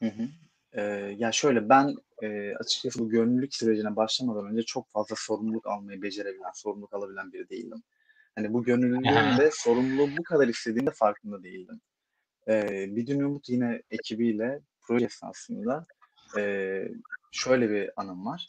Hı 0.02 0.10
hı. 0.10 0.28
Ee, 0.74 0.82
ya 1.18 1.32
şöyle 1.32 1.70
ben 1.70 1.96
e, 2.24 2.56
açıkçası 2.56 3.00
bu 3.00 3.10
gönüllülük 3.10 3.56
sürecine 3.56 3.96
başlamadan 3.96 4.52
önce 4.52 4.64
çok 4.64 4.92
fazla 4.92 5.16
sorumluluk 5.20 5.68
almayı 5.68 6.02
becerebilen, 6.02 6.52
sorumluluk 6.54 6.94
alabilen 6.94 7.34
biri 7.34 7.50
değildim. 7.50 7.84
Hani 8.36 8.54
bu 8.54 8.64
gönüllülüğün 8.64 9.38
de 9.38 9.50
sorumluluğu 9.54 10.18
bu 10.18 10.24
kadar 10.24 10.48
istediğinde 10.48 10.92
farkında 10.92 11.44
değildim. 11.44 11.82
Ee, 12.48 12.86
bir 12.96 13.08
Dün 13.08 13.20
Umut 13.20 13.50
yine 13.50 13.82
ekibiyle 13.92 14.60
proje 14.82 15.06
esnasında 15.06 15.86
e, 16.38 16.84
şöyle 17.32 17.70
bir 17.70 17.92
anım 17.96 18.26
var. 18.26 18.48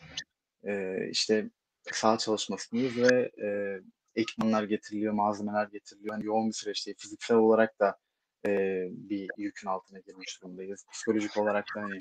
E, 0.66 0.96
işte 1.11 1.51
saha 1.96 2.18
çalışmasındayız 2.18 2.96
ve 2.96 3.31
e, 3.42 3.81
ekipmanlar 4.20 4.62
getiriliyor, 4.62 5.12
malzemeler 5.12 5.66
getiriliyor. 5.66 6.14
Yani 6.14 6.27
yoğun 6.27 6.48
bir 6.48 6.55
süreçte 6.55 6.94
fiziksel 6.98 7.37
olarak 7.37 7.81
da 7.81 7.98
e, 8.46 8.51
bir 8.90 9.29
yükün 9.37 9.68
altına 9.68 9.98
girmiş 9.98 10.42
durumdayız. 10.42 10.85
Psikolojik 10.92 11.37
olarak 11.37 11.66
da 11.77 11.83
hani 11.83 11.98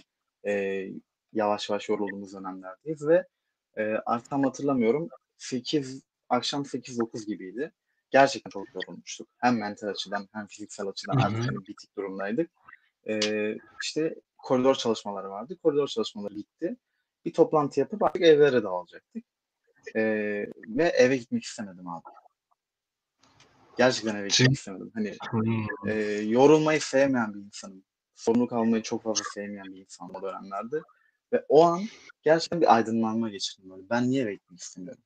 e, 0.47 0.85
yavaş 1.33 1.69
yavaş 1.69 1.89
yorulduğumuz 1.89 2.33
dönemlerdeyiz 2.33 3.07
ve 3.07 3.27
e, 3.77 3.83
artık 4.05 4.29
tam 4.29 4.43
hatırlamıyorum 4.43 5.09
8 5.37 6.03
akşam 6.29 6.61
8-9 6.61 7.25
gibiydi. 7.25 7.71
Gerçekten 8.09 8.49
çok 8.49 8.67
yorulmuştuk. 8.75 9.27
Hem 9.37 9.59
mental 9.59 9.87
açıdan 9.87 10.27
hem 10.33 10.47
fiziksel 10.47 10.87
açıdan 10.87 11.17
artık 11.17 11.39
hani 11.39 11.67
bitik 11.67 11.97
durumdaydık. 11.97 12.51
E, 13.09 13.19
işte 13.83 14.15
koridor 14.37 14.75
çalışmaları 14.75 15.29
vardı. 15.29 15.57
Koridor 15.63 15.87
çalışmaları 15.87 16.35
bitti. 16.35 16.77
Bir 17.25 17.33
toplantı 17.33 17.79
yapıp 17.79 18.03
artık 18.03 18.21
evlere 18.21 18.63
dağılacaktık. 18.63 19.23
E, 19.95 20.01
ve 20.67 20.83
eve 20.83 21.17
gitmek 21.17 21.43
istemedim 21.43 21.87
abi. 21.87 22.03
Gerçekten 23.77 24.15
eve 24.15 24.29
Çünkü 24.29 24.43
gitmek 24.43 24.57
istemedim. 24.57 24.91
Hani 24.93 25.17
Hımm. 25.31 25.67
e, 25.87 25.93
yorulmayı 26.21 26.81
sevmeyen 26.81 27.33
bir 27.33 27.39
insanım. 27.39 27.83
Sorumluluk 28.15 28.53
almayı 28.53 28.83
çok 28.83 29.03
fazla 29.03 29.23
sevmeyen 29.33 29.73
bir 29.73 29.79
insanım 29.79 30.15
o 30.15 30.21
dönemlerde. 30.21 30.81
Ve 31.33 31.45
o 31.49 31.63
an 31.63 31.81
gerçekten 32.23 32.61
bir 32.61 32.75
aydınlanma 32.75 33.29
geçirdim 33.29 33.69
böyle. 33.69 33.89
Ben 33.89 34.09
niye 34.09 34.23
eve 34.23 34.33
gitmek 34.33 34.59
istemiyorum? 34.59 35.03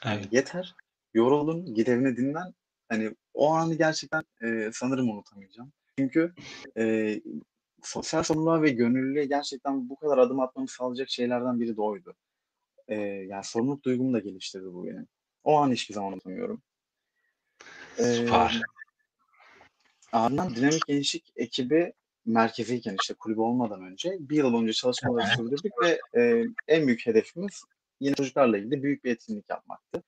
Hani 0.00 0.20
Evet. 0.20 0.32
yeter. 0.32 0.74
Yoruldun, 1.14 1.74
git 1.74 1.88
evine 1.88 2.16
dinlen. 2.16 2.54
Hani 2.88 3.14
o 3.34 3.52
anı 3.52 3.74
gerçekten 3.74 4.22
e, 4.42 4.70
sanırım 4.72 5.10
unutamayacağım. 5.10 5.72
Çünkü 5.98 6.34
e, 6.78 7.20
sosyal 7.82 8.22
sorumluluğa 8.22 8.62
ve 8.62 8.70
gönüllülüğe 8.70 9.24
gerçekten 9.24 9.88
bu 9.88 9.96
kadar 9.96 10.18
adım 10.18 10.40
atmamı 10.40 10.68
sağlayacak 10.68 11.10
şeylerden 11.10 11.60
biri 11.60 11.76
de 11.76 11.80
oydu. 11.80 12.14
Eee, 12.88 13.26
yani 13.28 13.44
sorumluluk 13.44 13.84
duygumu 13.84 14.12
da 14.12 14.18
geliştirdi 14.18 14.64
bu 14.64 14.86
benim. 14.86 15.06
O 15.44 15.56
an 15.56 15.72
hiçbir 15.72 15.94
zaman 15.94 16.12
unutamıyorum. 16.12 16.62
Eee 17.98 18.04
Süper. 18.04 18.62
ardından 20.12 20.54
Dinamik 20.54 20.86
Gençlik 20.86 21.32
ekibi 21.36 21.92
merkeziyken 22.26 22.96
işte 23.00 23.14
kulübü 23.14 23.40
olmadan 23.40 23.82
önce 23.82 24.16
bir 24.20 24.36
yıl 24.36 24.52
boyunca 24.52 24.72
çalışmaları 24.72 25.26
sürdürdük 25.36 25.72
ve 25.82 26.00
eee, 26.16 26.46
en 26.68 26.86
büyük 26.86 27.06
hedefimiz 27.06 27.62
yine 28.00 28.14
çocuklarla 28.14 28.58
ilgili 28.58 28.82
büyük 28.82 29.04
bir 29.04 29.10
etkinlik 29.10 29.50
yapmaktı. 29.50 30.02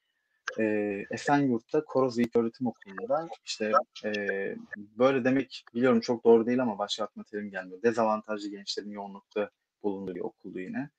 Eee 0.59 1.07
Esenyurt'ta 1.11 1.85
Koroz 1.85 2.19
İlköğretim 2.19 2.67
Okulu'nda 2.67 3.29
işte 3.45 3.73
eee, 4.05 4.57
böyle 4.77 5.25
demek 5.25 5.65
biliyorum 5.75 6.01
çok 6.01 6.25
doğru 6.25 6.47
değil 6.47 6.63
ama 6.63 6.79
başka 6.79 7.05
aklıma 7.05 7.25
terim 7.25 7.51
gelmiyor. 7.51 7.83
Dezavantajlı 7.83 8.49
gençlerin 8.49 8.91
yoğunlukta 8.91 9.51
bulunduğu 9.83 10.15
bir 10.15 10.21
okuldu 10.21 10.61
yine. 10.61 10.91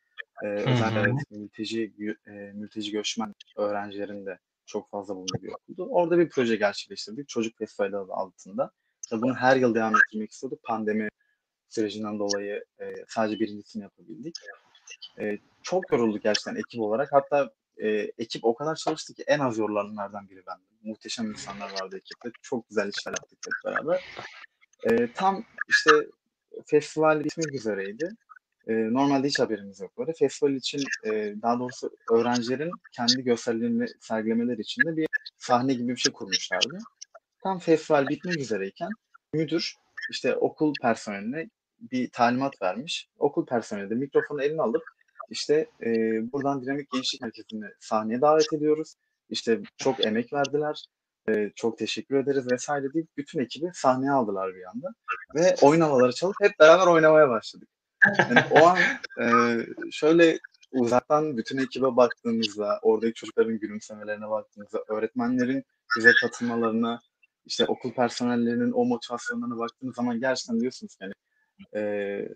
Hı 0.43 0.47
özellikle 0.47 0.99
evet, 0.99 1.31
mülteci, 1.31 1.93
eee, 1.99 2.51
mülteci 2.55 2.91
göçmen 2.91 3.35
öğrencilerin 3.57 4.25
de 4.25 4.39
çok 4.65 4.89
fazla 4.89 5.15
bulunduğu 5.15 5.43
bir 5.43 5.49
okuldu. 5.49 5.87
Orada 5.91 6.17
bir 6.19 6.29
proje 6.29 6.55
gerçekleştirdik. 6.55 7.29
Çocuk 7.29 7.57
Festivali 7.57 7.97
adı 7.97 8.13
altında. 8.13 8.71
Bunu 9.11 9.35
her 9.35 9.55
yıl 9.57 9.75
devam 9.75 9.95
ettirmek 9.97 10.31
istiyorduk. 10.31 10.63
Pandemi 10.63 11.09
sürecinden 11.69 12.19
dolayı 12.19 12.65
eee, 12.81 13.05
sadece 13.09 13.39
birincisini 13.39 13.83
yapabildik. 13.83 14.35
Eee, 15.19 15.39
çok 15.63 15.91
yorulduk 15.93 16.23
gerçekten 16.23 16.55
ekip 16.55 16.81
olarak. 16.81 17.13
Hatta 17.13 17.51
eee, 17.79 18.13
ekip 18.17 18.45
o 18.45 18.55
kadar 18.55 18.75
çalıştı 18.75 19.13
ki 19.13 19.23
en 19.27 19.39
az 19.39 19.57
yorulanlardan 19.57 20.29
biri 20.29 20.45
bendim. 20.47 20.67
Muhteşem 20.83 21.31
insanlar 21.31 21.69
vardı 21.71 21.97
ekipte. 21.97 22.29
Çok 22.41 22.69
güzel 22.69 22.89
işler 22.89 23.13
yaptık 23.13 23.39
hep 23.45 23.65
beraber. 23.65 24.01
Eee, 24.89 25.11
tam 25.15 25.45
işte 25.67 26.07
festival 26.67 27.23
bitmek 27.23 27.53
üzereydi. 27.55 28.09
Eee, 28.67 28.93
normalde 28.93 29.27
hiç 29.27 29.39
haberimiz 29.39 29.79
yok 29.79 29.97
böyle. 29.97 30.13
Festival 30.13 30.51
için 30.53 30.81
eee, 31.05 31.35
daha 31.41 31.59
doğrusu 31.59 31.89
öğrencilerin 32.11 32.71
kendi 32.91 33.23
gösterilerini 33.23 33.85
sergilemeleri 33.99 34.61
için 34.61 34.85
de 34.85 34.97
bir 34.97 35.07
sahne 35.37 35.73
gibi 35.73 35.87
bir 35.87 35.95
şey 35.97 36.11
kurmuşlardı. 36.11 36.77
Tam 37.43 37.59
festival 37.59 38.09
bitmek 38.09 38.39
üzereyken 38.39 38.89
müdür 39.33 39.75
işte 40.09 40.35
okul 40.35 40.79
personeline 40.79 41.49
bir 41.79 42.09
talimat 42.11 42.61
vermiş. 42.61 43.09
Okul 43.17 43.45
personeli 43.45 43.89
de 43.89 43.95
mikrofonu 43.95 44.43
eline 44.43 44.61
alıp 44.61 44.83
işte 45.29 45.67
eee, 45.81 46.23
buradan 46.33 46.61
Dinamik 46.61 46.89
Gençlik 46.91 47.21
Merkezi'ni 47.21 47.65
sahneye 47.79 48.21
davet 48.21 48.53
ediyoruz. 48.53 48.95
İşte 49.29 49.59
çok 49.77 50.05
emek 50.05 50.33
verdiler. 50.33 50.85
Eee, 51.27 51.51
çok 51.55 51.77
teşekkür 51.77 52.15
ederiz 52.15 52.51
vesaire 52.51 52.93
deyip 52.93 53.07
bütün 53.17 53.39
ekibi 53.39 53.69
sahneye 53.73 54.11
aldılar 54.11 54.55
bir 54.55 54.63
anda. 54.69 54.87
Ve 55.35 55.55
oyun 55.61 55.81
havaları 55.81 56.11
çalıp 56.13 56.35
hep 56.41 56.59
beraber 56.59 56.87
oynamaya 56.87 57.29
başladık. 57.29 57.69
Yani 58.19 58.39
o 58.51 58.65
an 58.65 58.77
eee, 59.19 59.67
şöyle 59.91 60.39
uzaktan 60.71 61.37
bütün 61.37 61.57
ekibe 61.57 61.95
baktığımızda, 61.95 62.79
oradaki 62.81 63.13
çocukların 63.13 63.59
gülümsemelerine 63.59 64.29
baktığımızda, 64.29 64.83
öğretmenlerin 64.87 65.63
bize 65.97 66.11
katılmalarına, 66.21 66.99
işte 67.45 67.65
okul 67.65 67.93
personellerinin 67.93 68.71
o 68.71 68.85
motivasyonlarına 68.85 69.57
baktığınız 69.57 69.95
zaman 69.95 70.19
gerçekten 70.19 70.59
diyorsunuz 70.59 70.97
hani 70.99 71.13
eee, 71.75 72.33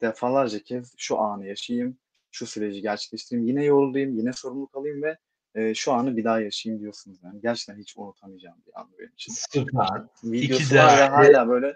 defalarca 0.00 0.58
kez 0.58 0.94
şu 0.96 1.18
anı 1.18 1.46
yaşayayım, 1.46 1.98
şu 2.30 2.46
süreci 2.46 2.82
gerçekleştireyim, 2.82 3.48
yine 3.48 3.64
yorulayım, 3.64 4.18
yine 4.18 4.32
sorumluluk 4.32 4.76
alayım 4.76 5.02
ve 5.02 5.16
eee, 5.56 5.74
şu 5.74 5.92
anı 5.92 6.16
bir 6.16 6.24
daha 6.24 6.40
yaşayayım 6.40 6.82
diyorsunuz. 6.82 7.18
Yani 7.24 7.40
gerçekten 7.40 7.78
hiç 7.82 7.96
unutamayacağım 7.96 8.56
bir 8.66 8.80
an 8.80 8.88
benim 8.98 9.12
için. 9.12 9.32
Süper. 9.50 10.02
Videosu 10.24 10.74
var 10.76 11.10
hala 11.10 11.48
böyle 11.48 11.74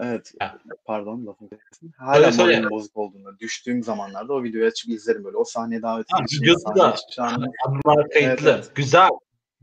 evet 0.00 0.32
Ha. 0.40 0.58
pardon 0.84 1.26
lafını 1.26 1.48
kestim. 1.48 1.92
Hala 1.98 2.32
Söyle, 2.32 2.52
moralim 2.52 2.70
bozuk 2.70 2.96
olduğunda 2.96 3.38
düştüğüm 3.38 3.82
zamanlarda 3.82 4.32
o 4.32 4.42
videoyu 4.42 4.66
açıp 4.66 4.90
izlerim 4.90 5.24
böyle. 5.24 5.36
O 5.36 5.44
sahneye 5.44 5.82
davet 5.82 6.06
Ha, 6.10 6.18
edilişini, 6.18 6.42
videosu 6.42 6.74
da. 6.76 6.96
Anılar 7.18 8.10
kayıtlı. 8.12 8.20
Evet, 8.20 8.40
evet. 8.44 8.70
Güzel. 8.74 9.08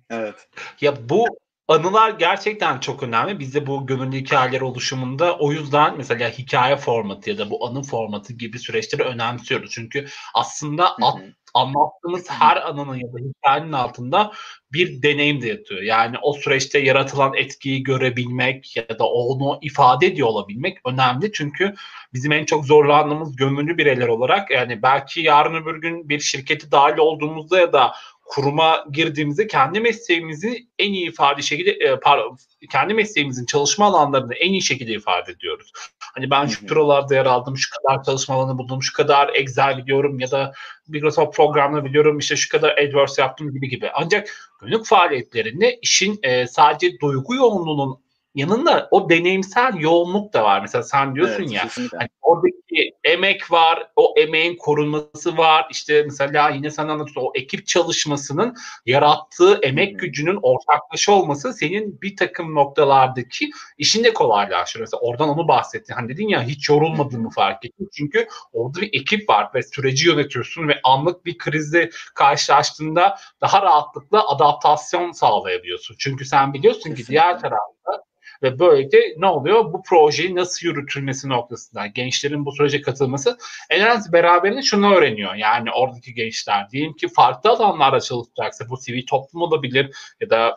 Evet. 0.10 0.36
Ya 0.82 1.10
bu 1.10 1.26
anılar 1.74 2.10
gerçekten 2.10 2.80
çok 2.80 3.04
önemli. 3.04 3.40
Biz 3.40 3.56
de 3.56 3.68
bu 3.68 3.88
gönüllü 3.88 4.18
hikayeler 4.18 4.62
oluşumunda 4.62 5.38
o 5.38 5.52
yüzden 5.52 5.98
mesela 5.98 6.30
hikaye 6.30 6.78
formatı 6.78 7.30
ya 7.30 7.38
da 7.38 7.50
bu 7.50 7.68
anı 7.68 7.84
formatı 7.84 8.34
gibi 8.34 8.60
süreçleri 8.60 9.04
önemsiyoruz. 9.04 9.72
Çünkü 9.72 10.06
aslında 10.34 10.86
Hı 10.86 11.06
at- 11.06 11.22
anlattığımız 11.54 12.30
her 12.30 12.70
anının 12.70 12.96
ya 12.96 13.14
da 13.14 13.18
hikayenin 13.18 13.72
altında 13.72 14.32
bir 14.74 15.02
deneyim 15.02 15.42
de 15.42 15.48
yatıyor. 15.48 15.82
Yani 15.82 16.18
o 16.22 16.34
süreçte 16.34 16.80
yaratılan 16.80 17.34
etkiyi 17.34 17.84
görebilmek 17.84 18.78
ya 18.78 19.00
da 19.00 19.10
onu 19.10 19.60
ifade 19.62 20.08
ediyor 20.08 20.28
olabilmek 20.28 20.78
önemli. 20.86 21.32
Çünkü 21.32 21.76
bizim 22.14 22.32
en 22.32 22.46
çok 22.46 22.66
zorlandığımız 22.66 23.36
gönüllü 23.36 23.78
bireyler 23.78 24.08
olarak 24.08 24.52
yani 24.52 24.82
belki 24.82 25.22
yarın 25.22 25.56
öbür 25.56 25.82
gün 25.82 26.10
bir 26.10 26.20
şirketi 26.20 26.72
dahil 26.72 26.98
olduğumuzda 26.98 27.60
ya 27.60 27.74
da 27.74 27.94
kuruma 28.24 28.86
girdiğimizde 28.92 29.48
kendi 29.48 29.80
mesleğimizi 29.80 30.68
en 30.80 30.94
iyi 30.94 31.10
ifade 31.10 31.42
şekilde 31.42 31.72
e, 31.72 32.00
pardon, 32.00 32.38
kendi 32.72 32.94
mesleğimizin 32.94 33.46
çalışma 33.46 33.86
alanlarını 33.86 34.34
en 34.34 34.52
iyi 34.52 34.62
şekilde 34.62 34.92
ifade 34.92 35.32
ediyoruz. 35.32 35.72
Hani 36.16 36.30
ben 36.30 36.46
şu 36.46 36.62
hı. 36.62 36.68
bürolarda 36.68 37.16
yer 37.16 37.26
aldım, 37.26 37.58
şu 37.58 37.70
kadar 37.70 38.04
çalışma 38.04 38.36
alanı 38.36 38.58
buldum, 38.58 38.84
şu 38.84 38.94
kadar 38.94 39.32
Excel 39.34 39.78
biliyorum 39.78 40.20
ya 40.20 40.32
da 40.32 40.54
Microsoft 40.88 41.36
programını 41.36 41.86
biliyorum, 41.86 42.20
işte 42.20 42.36
şu 42.36 42.50
kadar 42.50 42.78
AdWords 42.78 43.20
yaptım 43.20 43.52
gibi 43.52 43.70
gibi. 43.70 43.90
Ancak 43.94 44.54
günlük 44.62 44.86
faaliyetlerinde 44.86 45.80
işin 45.82 46.20
e, 46.24 46.48
sadece 46.48 47.00
duygu 47.00 47.36
yoğunluğunun 47.36 48.04
yanında 48.36 48.88
o 48.92 49.10
deneyimsel 49.10 49.74
yoğunluk 49.80 50.34
da 50.34 50.44
var. 50.44 50.62
Mesela 50.62 50.84
sen 50.84 51.16
diyorsun 51.16 51.44
Evet, 51.44 51.52
ya 51.52 51.64
kesinlikle. 51.64 51.98
Hani 51.98 52.10
oradaki 52.22 52.63
emek 53.04 53.52
var, 53.52 53.88
o 53.96 54.14
emeğin 54.18 54.58
korunması 54.58 55.38
var. 55.38 55.68
İşte 55.72 56.04
mesela 56.04 56.50
yine 56.50 56.72
sen 56.72 56.88
anlatıyorsun 56.88 57.22
o 57.22 57.32
ekip 57.36 57.68
çalışmasının 57.68 58.56
yarattığı 58.86 59.60
emek 59.64 60.00
gücünün 60.00 60.40
ortaklaşa 60.42 61.12
olması 61.12 61.54
senin 61.54 62.02
bir 62.02 62.18
takım 62.18 62.56
noktalardaki 62.56 63.50
işini 63.78 64.04
de 64.04 64.14
kolaylaştırıyor. 64.14 64.88
Mesela 64.88 65.02
oradan 65.02 65.30
onu 65.30 65.48
bahsettin. 65.48 65.94
Hani 65.94 66.10
dedin 66.10 66.28
ya 66.28 66.44
hiç 66.44 66.70
yorulmadığını 66.70 67.30
fark 67.30 67.66
ettim. 67.66 67.90
Çünkü 67.94 68.28
orada 68.54 68.82
bir 68.82 68.90
ekip 68.94 69.30
var 69.30 69.50
ve 69.56 69.64
süreci 69.64 70.08
yönetiyorsun 70.08 70.68
ve 70.68 70.80
anlık 70.84 71.26
bir 71.26 71.38
krizle 71.38 71.90
karşılaştığında 72.16 73.18
daha 73.42 73.62
rahatlıkla 73.62 74.30
adaptasyon 74.30 75.12
sağlayabiliyorsun. 75.12 75.96
Çünkü 76.00 76.26
sen 76.26 76.54
biliyorsun 76.54 76.96
ki 76.96 77.08
diğer 77.08 77.40
tarafta 77.40 78.04
ve 78.44 78.60
böylelikle 78.60 79.00
ne 79.18 79.26
oluyor? 79.26 79.74
Bu 79.74 79.84
projeyi 79.84 80.36
nasıl 80.36 80.68
yürütülmesi 80.68 81.30
noktasında 81.30 81.88
gençlerin 81.88 82.46
bu 82.46 82.52
sürece 82.52 82.82
katılması 82.82 83.38
en 83.70 83.82
az 83.82 84.14
beraberinde 84.14 84.62
şunu 84.62 84.96
öğreniyor. 84.96 85.36
Yani 85.36 85.72
oradaki 85.72 86.14
gençler 86.14 86.70
diyelim 86.70 86.94
ki 86.94 87.08
farklı 87.08 87.50
alanlarda 87.50 88.00
çalışacaksa 88.00 88.70
bu 88.70 88.78
sivil 88.78 89.06
toplum 89.06 89.42
olabilir 89.42 89.96
ya 90.22 90.30
da 90.30 90.56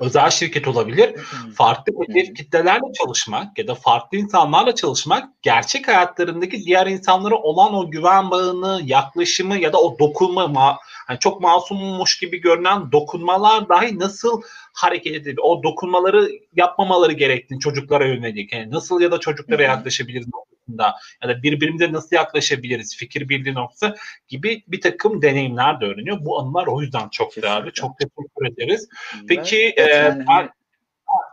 özel 0.00 0.30
şirket 0.30 0.68
olabilir. 0.68 1.14
Farklı 1.54 1.92
hedef 2.08 2.36
kitlelerle 2.36 2.92
çalışmak 2.98 3.58
ya 3.58 3.68
da 3.68 3.74
farklı 3.74 4.18
insanlarla 4.18 4.74
çalışmak 4.74 5.42
gerçek 5.42 5.88
hayatlarındaki 5.88 6.64
diğer 6.64 6.86
insanlara 6.86 7.34
olan 7.34 7.74
o 7.74 7.90
güven 7.90 8.30
bağını, 8.30 8.80
yaklaşımı 8.84 9.58
ya 9.58 9.72
da 9.72 9.78
o 9.78 9.98
dokunma 9.98 10.44
ma- 10.44 10.76
hani 11.06 11.18
çok 11.18 11.40
masummuş 11.40 12.18
gibi 12.18 12.40
görünen 12.40 12.92
dokunmalar 12.92 13.68
dahi 13.68 13.98
nasıl 13.98 14.42
hareket 14.74 15.14
edebilir? 15.14 15.40
O 15.42 15.62
dokunmaları 15.62 16.30
yapmamaları 16.56 17.12
gerektiğini 17.12 17.60
çocuklara 17.60 18.06
yönelik. 18.06 18.52
Yani 18.52 18.70
nasıl 18.70 19.00
ya 19.00 19.12
da 19.12 19.20
çocuklara 19.20 19.62
yaklaşabiliriz 19.62 20.26
noktasında 20.68 20.94
ya 21.22 21.28
da 21.28 21.42
birbirimize 21.42 21.92
nasıl 21.92 22.16
yaklaşabiliriz 22.16 22.96
fikir 22.96 23.28
birliği 23.28 23.54
noktası 23.54 23.94
gibi 24.28 24.64
bir 24.68 24.80
takım 24.80 25.22
deneyimler 25.22 25.80
de 25.80 25.84
öğreniyor. 25.84 26.18
Bu 26.20 26.40
anılar 26.40 26.66
o 26.66 26.80
yüzden 26.80 27.08
çok 27.08 27.36
değerli. 27.36 27.72
Kesinlikle. 27.72 27.72
Çok 27.72 27.98
teşekkür 27.98 28.46
ederiz. 28.52 28.88
Peki 29.28 29.74
e, 29.76 29.82
yani 29.82 30.24
hani 30.26 30.48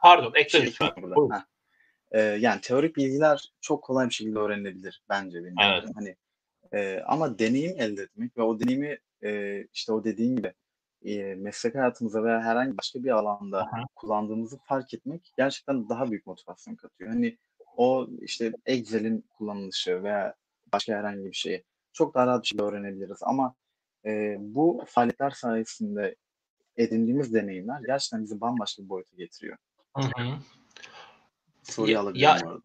pardon 0.02 0.32
ekle 0.36 0.60
şey 0.60 0.68
lütfen. 0.68 0.92
Ee, 2.12 2.22
yani 2.22 2.62
teorik 2.62 2.96
bilgiler 2.96 3.54
çok 3.62 3.84
kolay 3.84 4.10
bir 4.10 4.14
şekilde 4.14 4.40
öğrenilebilir 4.40 5.04
bence 5.10 5.44
benim. 5.44 5.56
Evet. 5.60 5.82
gördüğüm. 5.82 5.94
Hani 5.96 6.16
e, 6.74 7.02
ama 7.08 7.40
deneyim 7.40 7.82
elde 7.82 8.02
etmek 8.02 8.38
ve 8.38 8.42
o 8.42 8.60
deneyimi 8.60 8.98
e, 9.24 9.62
işte 9.74 9.94
o 9.94 10.04
dediğin 10.04 10.36
gibi 10.36 10.54
e, 11.06 11.36
meslek 11.36 11.76
hayatımıza 11.76 12.24
veya 12.24 12.42
herhangi 12.42 12.78
başka 12.78 13.04
bir 13.04 13.10
alanda 13.10 13.62
Aha. 13.62 13.84
kullandığımızı 13.96 14.58
fark 14.58 14.94
etmek 14.94 15.34
gerçekten 15.38 15.90
daha 15.90 16.12
büyük 16.12 16.26
motivasyon 16.26 16.76
katıyor. 16.76 17.10
Hani 17.10 17.38
o 17.78 18.08
işte 18.22 18.54
Excel'in 18.66 19.26
kullanılışı 19.38 20.04
veya 20.04 20.36
başka 20.74 20.94
herhangi 20.94 21.26
bir 21.26 21.34
şeyi 21.34 21.64
çok 21.94 22.16
daha 22.16 22.28
rahat 22.28 22.42
bir 22.42 22.48
şekilde 22.48 22.64
öğrenebiliriz. 22.64 23.20
Ama 23.22 23.56
e, 24.06 24.36
bu 24.40 24.84
faaliyetler 24.88 25.30
sayesinde 25.30 26.16
edindiğimiz 26.78 27.34
deneyimler 27.34 27.82
gerçekten 27.88 28.24
bizi 28.24 28.42
bambaşka 28.42 28.84
bir 28.84 28.90
boyuta 28.90 29.16
getiriyor. 29.18 29.58
Hı 29.98 30.02
hı. 30.02 30.38
Soruyu 31.64 31.94
Ya- 31.94 32.00
alabilirim 32.02 32.22
ya-. 32.22 32.62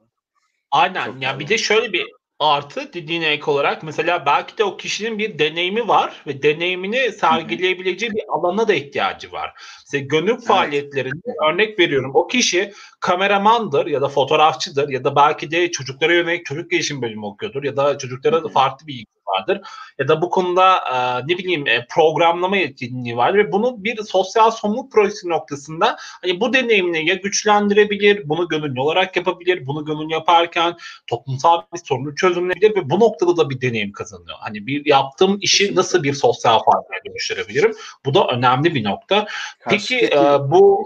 Aynen. 0.71 1.05
Çok 1.05 1.23
ya 1.23 1.39
bir 1.39 1.49
de 1.49 1.59
şöyle 1.59 1.93
bir 1.93 2.13
artı 2.41 2.93
dediğine 2.93 3.27
ek 3.27 3.51
olarak 3.51 3.83
mesela 3.83 4.27
belki 4.27 4.59
de 4.59 4.65
o 4.65 4.77
kişinin 4.77 5.19
bir 5.19 5.39
deneyimi 5.39 5.89
var 5.89 6.23
ve 6.27 6.43
deneyimini 6.43 7.13
sergileyebileceği 7.13 8.13
bir 8.13 8.23
alana 8.29 8.69
da 8.69 8.75
ihtiyacı 8.75 9.33
var. 9.33 9.53
Mesela 9.87 10.07
gönül 10.07 10.31
evet. 10.31 10.47
faaliyetlerinde 10.47 11.35
örnek 11.49 11.79
veriyorum 11.79 12.11
o 12.15 12.27
kişi 12.27 12.73
kameramandır 13.01 13.87
ya 13.87 14.01
da 14.01 14.09
fotoğrafçıdır 14.09 14.89
ya 14.89 15.05
da 15.05 15.17
belki 15.17 15.51
de 15.51 15.71
çocuklara 15.71 16.15
yönelik 16.15 16.47
çocuk 16.47 16.71
gelişim 16.71 17.03
bölümü 17.03 17.27
okuyordur 17.27 17.65
ya 17.65 17.77
da 17.77 17.99
çocuklara 17.99 18.45
da 18.45 18.49
farklı 18.49 18.87
bir 18.87 18.95
ilgi 18.95 19.20
vardır. 19.31 19.61
Ya 19.99 20.09
da 20.09 20.23
bu 20.23 20.31
konuda 20.31 20.77
e, 20.77 21.27
ne 21.29 21.39
bileyim 21.39 21.67
e, 21.67 21.87
programlama 21.91 22.57
yetkinliği 22.57 23.17
var 23.17 23.35
ve 23.35 23.53
bunu 23.53 23.85
bir 23.85 24.03
sosyal 24.03 24.51
somut 24.51 24.93
projesi 24.93 25.29
noktasında 25.29 25.97
hani 26.23 26.41
bu 26.41 26.53
deneyimini 26.53 27.09
ya 27.09 27.15
güçlendirebilir, 27.15 28.29
bunu 28.29 28.49
gönüllü 28.49 28.81
olarak 28.81 29.17
yapabilir, 29.17 29.67
bunu 29.67 29.85
gönüllü 29.85 30.13
yaparken 30.13 30.77
toplumsal 31.07 31.63
bir 31.75 31.81
sorunu 31.85 32.15
çözümleyebilir 32.15 32.77
ve 32.77 32.91
bu 32.91 33.01
noktada 33.01 33.37
da 33.37 33.51
bir 33.51 33.61
deneyim 33.61 33.93
kazanıyor. 33.93 34.37
Hani 34.41 34.67
bir 34.67 34.87
yaptığım 34.87 35.39
işi 35.41 35.75
nasıl 35.75 36.03
bir 36.03 36.13
sosyal 36.13 36.59
faaliyete 36.65 37.11
dönüştürebilirim? 37.11 37.75
Bu 38.05 38.15
da 38.15 38.27
önemli 38.27 38.75
bir 38.75 38.85
nokta. 38.85 39.27
Peki 39.69 39.99
e, 40.07 40.51
bu 40.51 40.85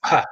ha, 0.00 0.24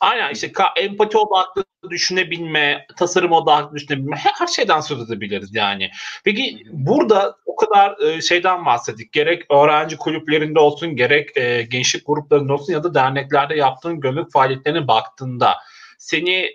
Aynen 0.00 0.30
işte 0.30 0.52
empati 0.76 1.18
odaklı 1.18 1.64
düşünebilme, 1.90 2.86
tasarım 2.96 3.32
odaklı 3.32 3.76
düşünebilme 3.76 4.16
her 4.16 4.46
şeyden 4.46 4.80
söz 4.80 5.00
edebiliriz 5.00 5.54
yani. 5.54 5.90
Peki 6.24 6.62
burada 6.72 7.36
o 7.46 7.56
kadar 7.56 8.00
e, 8.00 8.22
şeyden 8.22 8.66
bahsettik. 8.66 9.12
Gerek 9.12 9.50
öğrenci 9.50 9.96
kulüplerinde 9.96 10.58
olsun, 10.58 10.96
gerek 10.96 11.36
e, 11.36 11.62
gençlik 11.62 12.06
gruplarında 12.06 12.52
olsun 12.54 12.72
ya 12.72 12.84
da 12.84 12.94
derneklerde 12.94 13.56
yaptığın 13.56 14.00
gömük 14.00 14.32
faaliyetlerine 14.32 14.88
baktığında 14.88 15.54
seni 15.98 16.50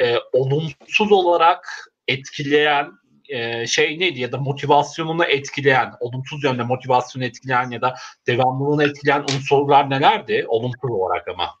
e, 0.00 0.16
olumsuz 0.32 1.12
olarak 1.12 1.90
etkileyen 2.08 2.90
e, 3.28 3.66
şey 3.66 3.98
neydi 3.98 4.20
ya 4.20 4.32
da 4.32 4.38
motivasyonunu 4.38 5.24
etkileyen, 5.24 5.92
olumsuz 6.00 6.44
yönde 6.44 6.62
motivasyonu 6.62 7.24
etkileyen 7.24 7.70
ya 7.70 7.80
da 7.80 7.94
devamlılığını 8.26 8.84
etkileyen 8.84 9.22
unsurlar 9.22 9.90
nelerdi? 9.90 10.44
Olumsuz 10.48 10.90
olarak 10.90 11.28
ama. 11.28 11.59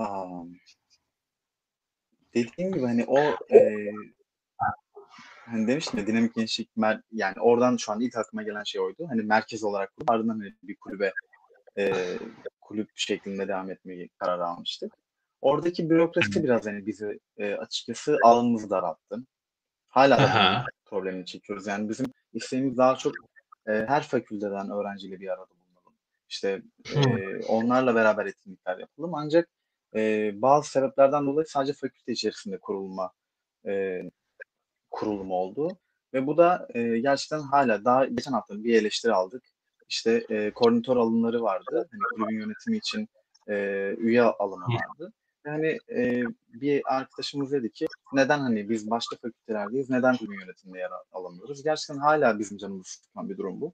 Aa, 0.00 0.44
dediğim 2.34 2.72
gibi 2.72 2.86
hani 2.86 3.04
o 3.04 3.18
e, 3.54 3.90
hani 5.46 5.66
demiştim 5.66 5.98
ya 5.98 6.06
dinamik 6.06 6.34
gençlik 6.34 6.76
mer 6.76 7.00
yani 7.12 7.40
oradan 7.40 7.76
şu 7.76 7.92
an 7.92 8.00
ilk 8.00 8.16
aklıma 8.16 8.42
gelen 8.42 8.62
şey 8.62 8.80
oydu. 8.80 9.06
Hani 9.08 9.22
merkez 9.22 9.64
olarak 9.64 9.96
kurup 9.96 10.10
ardından 10.10 10.38
hani 10.38 10.54
bir 10.62 10.76
kulübe 10.76 11.12
e, 11.78 11.92
kulüp 12.60 12.90
şeklinde 12.94 13.48
devam 13.48 13.70
etmeyi 13.70 14.08
karar 14.08 14.38
almıştık. 14.38 14.92
Oradaki 15.40 15.90
bürokrasi 15.90 16.44
biraz 16.44 16.66
hani 16.66 16.86
bizi 16.86 17.20
e, 17.38 17.54
açıkçası 17.54 18.18
alanımızı 18.24 18.70
daralttı. 18.70 19.26
Hala 19.88 20.18
da 20.18 20.64
problemini 20.84 21.26
çekiyoruz. 21.26 21.66
Yani 21.66 21.88
bizim 21.88 22.06
isteğimiz 22.32 22.76
daha 22.78 22.96
çok 22.96 23.14
e, 23.66 23.72
her 23.72 24.02
fakülteden 24.02 24.70
öğrenciyle 24.70 25.20
bir 25.20 25.28
arada 25.28 25.50
bulunalım. 25.50 25.94
İşte 26.28 26.62
e, 26.94 27.00
onlarla 27.46 27.94
beraber 27.94 28.26
etkinlikler 28.26 28.78
yapalım. 28.78 29.14
Ancak 29.14 29.48
e, 29.94 30.32
bazı 30.42 30.70
sebeplerden 30.70 31.26
dolayı 31.26 31.46
sadece 31.46 31.72
fakülte 31.72 32.12
içerisinde 32.12 32.58
kurulma 32.58 33.12
e, 33.66 34.02
kurulumu 34.90 35.34
oldu. 35.34 35.78
Ve 36.14 36.26
bu 36.26 36.36
da 36.36 36.68
e, 36.74 36.98
gerçekten 36.98 37.40
hala 37.40 37.84
daha 37.84 38.04
geçen 38.04 38.32
hafta 38.32 38.64
bir 38.64 38.74
eleştiri 38.74 39.12
aldık. 39.12 39.44
İşte 39.88 40.24
e, 40.28 40.50
koordinatör 40.50 40.96
alımları 40.96 41.42
vardı. 41.42 41.88
Hani 41.90 42.00
kulübün 42.14 42.40
yönetimi 42.40 42.76
için 42.76 43.08
e, 43.48 43.54
üye 43.98 44.22
alımı 44.22 44.64
vardı. 44.64 45.12
Yani 45.46 45.78
e, 45.90 46.22
bir 46.48 46.82
arkadaşımız 46.96 47.52
dedi 47.52 47.72
ki 47.72 47.86
neden 48.12 48.38
hani 48.38 48.68
biz 48.68 48.90
başka 48.90 49.16
fakültelerdeyiz 49.16 49.90
neden 49.90 50.16
kulübün 50.16 50.40
yönetiminde 50.40 50.78
yer 50.78 50.90
alamıyoruz? 51.12 51.62
Gerçekten 51.62 51.98
hala 52.00 52.38
bizim 52.38 52.58
canımızı 52.58 52.90
sıkan 52.90 53.30
bir 53.30 53.38
durum 53.38 53.60
bu. 53.60 53.72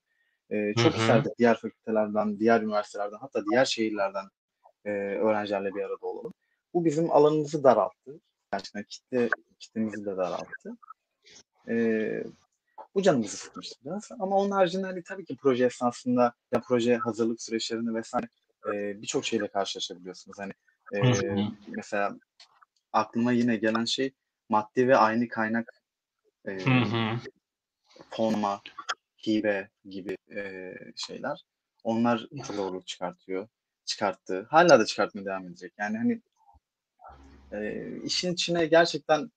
E, 0.51 0.75
çok 0.75 0.97
isterdik 0.97 1.39
diğer 1.39 1.57
fakültelerden, 1.57 2.39
diğer 2.39 2.61
üniversitelerden 2.61 3.19
hatta 3.21 3.45
diğer 3.51 3.65
şehirlerden 3.65 4.25
e, 4.87 4.91
öğrencilerle 4.91 5.75
bir 5.75 5.83
arada 5.83 6.07
olalım. 6.07 6.33
Bu 6.75 6.85
bizim 6.85 7.13
alanımızı 7.13 7.65
daralttı. 7.65 8.21
Gerçekten 8.53 8.83
kitle, 8.83 9.29
kitlemizi 9.59 10.07
de 10.07 10.17
daralttı. 10.17 10.77
E, 11.69 12.25
bu 12.95 13.03
canımızı 13.03 13.37
sıkmıştı 13.37 13.77
biraz. 13.85 14.09
Ama 14.19 14.37
onun 14.37 14.51
haricinde 14.51 14.87
hani 14.87 15.03
tabii 15.03 15.25
ki 15.25 15.37
proje 15.37 15.65
esnasında 15.65 16.35
ya 16.53 16.61
proje 16.69 16.97
hazırlık 16.97 17.43
süreçlerini 17.43 17.95
vesaire 17.95 18.29
e, 18.67 19.03
birçok 19.03 19.25
şeyle 19.25 19.49
karşılaşabiliyorsunuz. 19.49 20.39
Hani 20.39 20.53
e, 20.95 21.01
mesela 21.69 22.17
aklıma 22.93 23.33
yine 23.33 23.57
gelen 23.57 23.85
şey 23.85 24.13
maddi 24.49 24.89
ve 24.89 24.97
aynı 24.97 25.29
kaynak 25.29 25.83
e, 26.49 26.59
fonma, 28.11 28.61
hibe 29.27 29.69
gibi 29.85 30.17
e, 30.37 30.75
şeyler. 30.97 31.45
Onlar 31.85 32.29
zorluk 32.53 32.87
çıkartıyor 32.87 33.49
çıkarttı. 33.87 34.47
Hala 34.51 34.81
da 34.81 34.87
çıkartmaya 34.87 35.25
devam 35.25 35.47
edecek. 35.47 35.73
Yani 35.79 35.99
hani 35.99 36.21
e, 37.53 37.87
işin 38.05 38.33
içine 38.33 38.67
gerçekten 38.67 39.31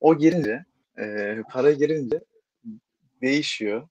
o 0.00 0.18
girince, 0.18 0.64
e, 0.98 1.36
para 1.52 1.72
girince 1.72 2.20
değişiyor. 3.22 3.88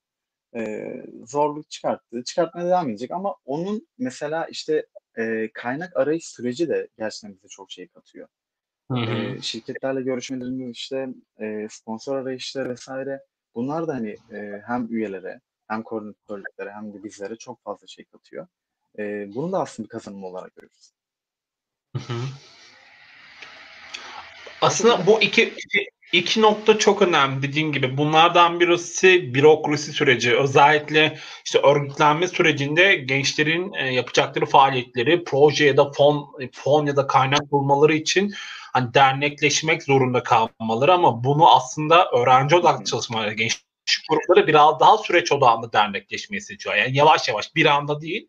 E, 0.55 0.93
zorluk 1.25 1.69
çıkarttı. 1.69 2.23
Çıkartmaya 2.23 2.67
devam 2.67 2.89
edecek 2.89 3.11
ama 3.11 3.35
onun 3.45 3.87
mesela 3.97 4.45
işte 4.45 4.85
e, 5.17 5.49
kaynak 5.53 5.97
arayış 5.97 6.27
süreci 6.27 6.69
de 6.69 6.87
gerçekten 6.97 7.35
bize 7.35 7.47
çok 7.47 7.71
şey 7.71 7.87
katıyor. 7.87 8.27
Hı 8.91 8.97
hı. 8.97 9.11
E, 9.11 9.41
şirketlerle 9.41 10.01
görüşmelerimiz 10.01 10.69
işte 10.69 11.09
e, 11.39 11.67
sponsor 11.69 12.17
arayışları 12.17 12.69
vesaire 12.69 13.21
bunlar 13.55 13.87
da 13.87 13.95
hani 13.95 14.15
e, 14.31 14.61
hem 14.65 14.87
üyelere 14.89 15.41
hem 15.67 15.83
koordinatörlüklere 15.83 16.71
hem 16.71 16.93
de 16.93 17.03
bizlere 17.03 17.35
çok 17.35 17.63
fazla 17.63 17.87
şey 17.87 18.05
katıyor. 18.05 18.47
Eee, 18.97 19.29
bunu 19.35 19.51
da 19.51 19.59
aslında 19.59 19.85
bir 19.87 19.89
kazanım 19.89 20.23
olarak 20.23 20.55
görüyoruz. 20.55 20.91
Hı 21.95 22.13
hı. 22.13 22.19
Aslında 24.61 25.07
bu 25.07 25.21
iki, 25.21 25.43
iki, 25.43 25.89
iki 26.13 26.41
nokta 26.41 26.77
çok 26.77 27.01
önemli 27.01 27.41
dediğin 27.41 27.71
gibi. 27.71 27.97
Bunlardan 27.97 28.59
birisi 28.59 29.33
bürokrasi 29.33 29.91
süreci. 29.91 30.37
Özellikle 30.37 31.19
işte 31.45 31.59
örgütlenme 31.59 32.27
sürecinde 32.27 32.95
gençlerin 32.95 33.73
e, 33.73 33.93
yapacakları 33.93 34.45
faaliyetleri, 34.45 35.23
proje 35.23 35.65
ya 35.65 35.77
da 35.77 35.91
fon, 35.91 36.27
fon 36.53 36.85
ya 36.85 36.95
da 36.95 37.07
kaynak 37.07 37.51
bulmaları 37.51 37.93
için 37.93 38.33
hani 38.73 38.93
dernekleşmek 38.93 39.83
zorunda 39.83 40.23
kalmaları 40.23 40.93
ama 40.93 41.23
bunu 41.23 41.55
aslında 41.55 42.11
öğrenci 42.11 42.55
odaklı 42.55 42.85
çalışmaları, 42.85 43.33
genç 43.33 43.63
grupları 44.09 44.47
biraz 44.47 44.79
daha 44.79 44.97
süreç 44.97 45.31
odağında 45.31 45.73
dernekleşmeyi 45.73 46.41
seçiyor. 46.41 46.75
Yani 46.75 46.97
yavaş 46.97 47.27
yavaş 47.27 47.55
bir 47.55 47.65
anda 47.65 48.01
değil 48.01 48.27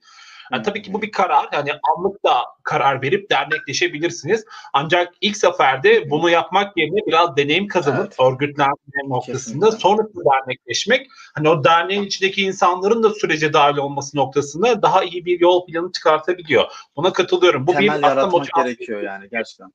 yani 0.53 0.63
tabii 0.63 0.83
ki 0.83 0.93
bu 0.93 1.03
bir 1.03 1.11
karar. 1.11 1.49
Yani 1.53 1.71
anlık 1.73 2.25
da 2.25 2.35
karar 2.63 3.03
verip 3.03 3.31
dernekleşebilirsiniz. 3.31 4.45
Ancak 4.73 5.15
ilk 5.21 5.37
seferde 5.37 6.11
bunu 6.11 6.31
yapmak 6.31 6.77
yerine 6.77 7.01
biraz 7.07 7.37
deneyim 7.37 7.69
kazanıp 7.69 8.15
evet. 8.19 8.33
örgütlenme 8.33 8.75
noktasında 9.05 9.67
Kesinlikle. 9.67 9.89
sonrasında 9.89 10.25
dernekleşmek 10.25 11.07
hani 11.35 11.49
o 11.49 11.65
derneğin 11.65 12.03
içindeki 12.03 12.43
insanların 12.43 13.03
da 13.03 13.11
sürece 13.11 13.53
dahil 13.53 13.77
olması 13.77 14.17
noktasında 14.17 14.83
daha 14.83 15.05
iyi 15.05 15.25
bir 15.25 15.41
yol 15.41 15.67
planı 15.67 15.93
çıkartabiliyor. 15.93 16.65
Buna 16.97 17.13
katılıyorum. 17.13 17.67
Bu 17.67 17.73
Temel 17.73 17.99
bir 17.99 18.03
yaratmak 18.03 18.49
gerekiyor 18.57 19.03
yani 19.03 19.29
gerçekten. 19.31 19.73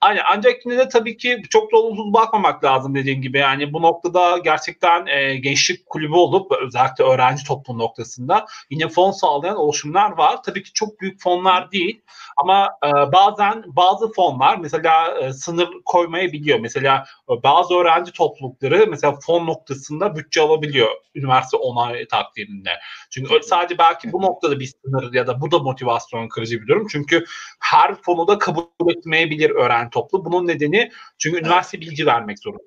Aynen 0.00 0.22
ancak 0.28 0.66
yine 0.66 0.78
de 0.78 0.88
tabii 0.88 1.16
ki 1.16 1.42
çok 1.50 1.72
da 1.72 1.76
olumsuz 1.76 2.12
bakmamak 2.12 2.64
lazım 2.64 2.94
dediğim 2.94 3.22
gibi. 3.22 3.38
Yani 3.38 3.72
bu 3.72 3.82
noktada 3.82 4.38
gerçekten 4.38 5.06
e, 5.06 5.36
gençlik 5.36 5.86
kulübü 5.86 6.14
olup 6.14 6.52
özellikle 6.52 7.04
öğrenci 7.04 7.44
toplum 7.44 7.78
noktasında 7.78 8.46
yine 8.70 8.88
fon 8.88 9.10
sağlayan 9.10 9.56
oluşumlar 9.56 10.10
var. 10.10 10.42
Tabii 10.42 10.62
ki 10.62 10.72
çok 10.72 11.00
büyük 11.00 11.22
fonlar 11.22 11.72
değil 11.72 12.02
ama 12.36 12.68
e, 12.86 13.12
bazen 13.12 13.64
bazı 13.66 14.12
fonlar 14.12 14.56
mesela 14.56 15.18
e, 15.20 15.32
sınır 15.32 15.68
koymayabiliyor. 15.84 16.60
Mesela 16.60 17.04
e, 17.30 17.42
bazı 17.42 17.74
öğrenci 17.74 18.12
toplulukları 18.12 18.86
mesela 18.88 19.18
fon 19.26 19.46
noktasında 19.46 20.16
bütçe 20.16 20.40
alabiliyor 20.40 20.90
üniversite 21.14 21.56
onay 21.56 22.08
takdirinde. 22.08 22.70
Çünkü 23.10 23.40
sadece 23.42 23.78
belki 23.78 24.12
bu 24.12 24.22
noktada 24.22 24.60
bir 24.60 24.72
sınır 24.84 25.14
ya 25.14 25.26
da 25.26 25.40
bu 25.40 25.50
da 25.50 25.58
motivasyon 25.58 26.28
kırıcı 26.28 26.62
bir 26.62 26.66
durum. 26.66 26.86
Çünkü 26.92 27.24
her 27.60 27.94
fonu 27.94 28.28
da 28.28 28.38
kabul 28.38 28.90
etmeyebilir 28.96 29.50
öğrenci 29.50 29.89
toplu. 29.90 30.24
Bunun 30.24 30.46
nedeni 30.46 30.90
çünkü 31.18 31.36
evet. 31.36 31.46
üniversite 31.46 31.80
bilgi 31.80 32.06
vermek 32.06 32.38
zorunda. 32.38 32.62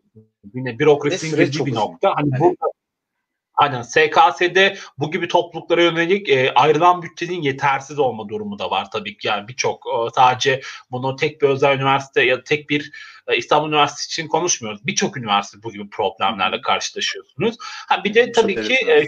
Yine 0.53 0.79
bürokrasinin 0.79 1.35
girdiği 1.35 1.65
bir 1.65 1.75
nokta. 1.75 2.13
Hani 2.15 2.29
evet. 2.31 2.41
burada 2.41 2.73
Aynen 3.55 3.81
SKS'de 3.81 4.77
bu 4.97 5.11
gibi 5.11 5.27
topluluklara 5.27 5.81
yönelik 5.83 6.29
e, 6.29 6.53
ayrılan 6.53 7.01
bütçenin 7.01 7.41
yetersiz 7.41 7.99
olma 7.99 8.29
durumu 8.29 8.59
da 8.59 8.71
var 8.71 8.91
tabii 8.91 9.17
ki. 9.17 9.27
Yani 9.27 9.47
birçok 9.47 9.85
e, 9.87 10.09
sadece 10.15 10.61
bunu 10.91 11.15
tek 11.15 11.41
bir 11.41 11.47
özel 11.47 11.75
üniversite 11.75 12.23
ya 12.23 12.37
da 12.37 12.43
tek 12.43 12.69
bir 12.69 12.91
e, 13.27 13.37
İstanbul 13.37 13.69
Üniversitesi 13.69 14.07
için 14.07 14.27
konuşmuyoruz. 14.27 14.87
Birçok 14.87 15.17
üniversite 15.17 15.63
bu 15.63 15.71
gibi 15.71 15.89
problemlerle 15.89 16.61
karşılaşıyorsunuz. 16.61 17.55
Ha 17.59 18.03
bir 18.03 18.13
de 18.13 18.31
tabii 18.31 18.61
ki 18.61 18.73
e, 18.73 19.03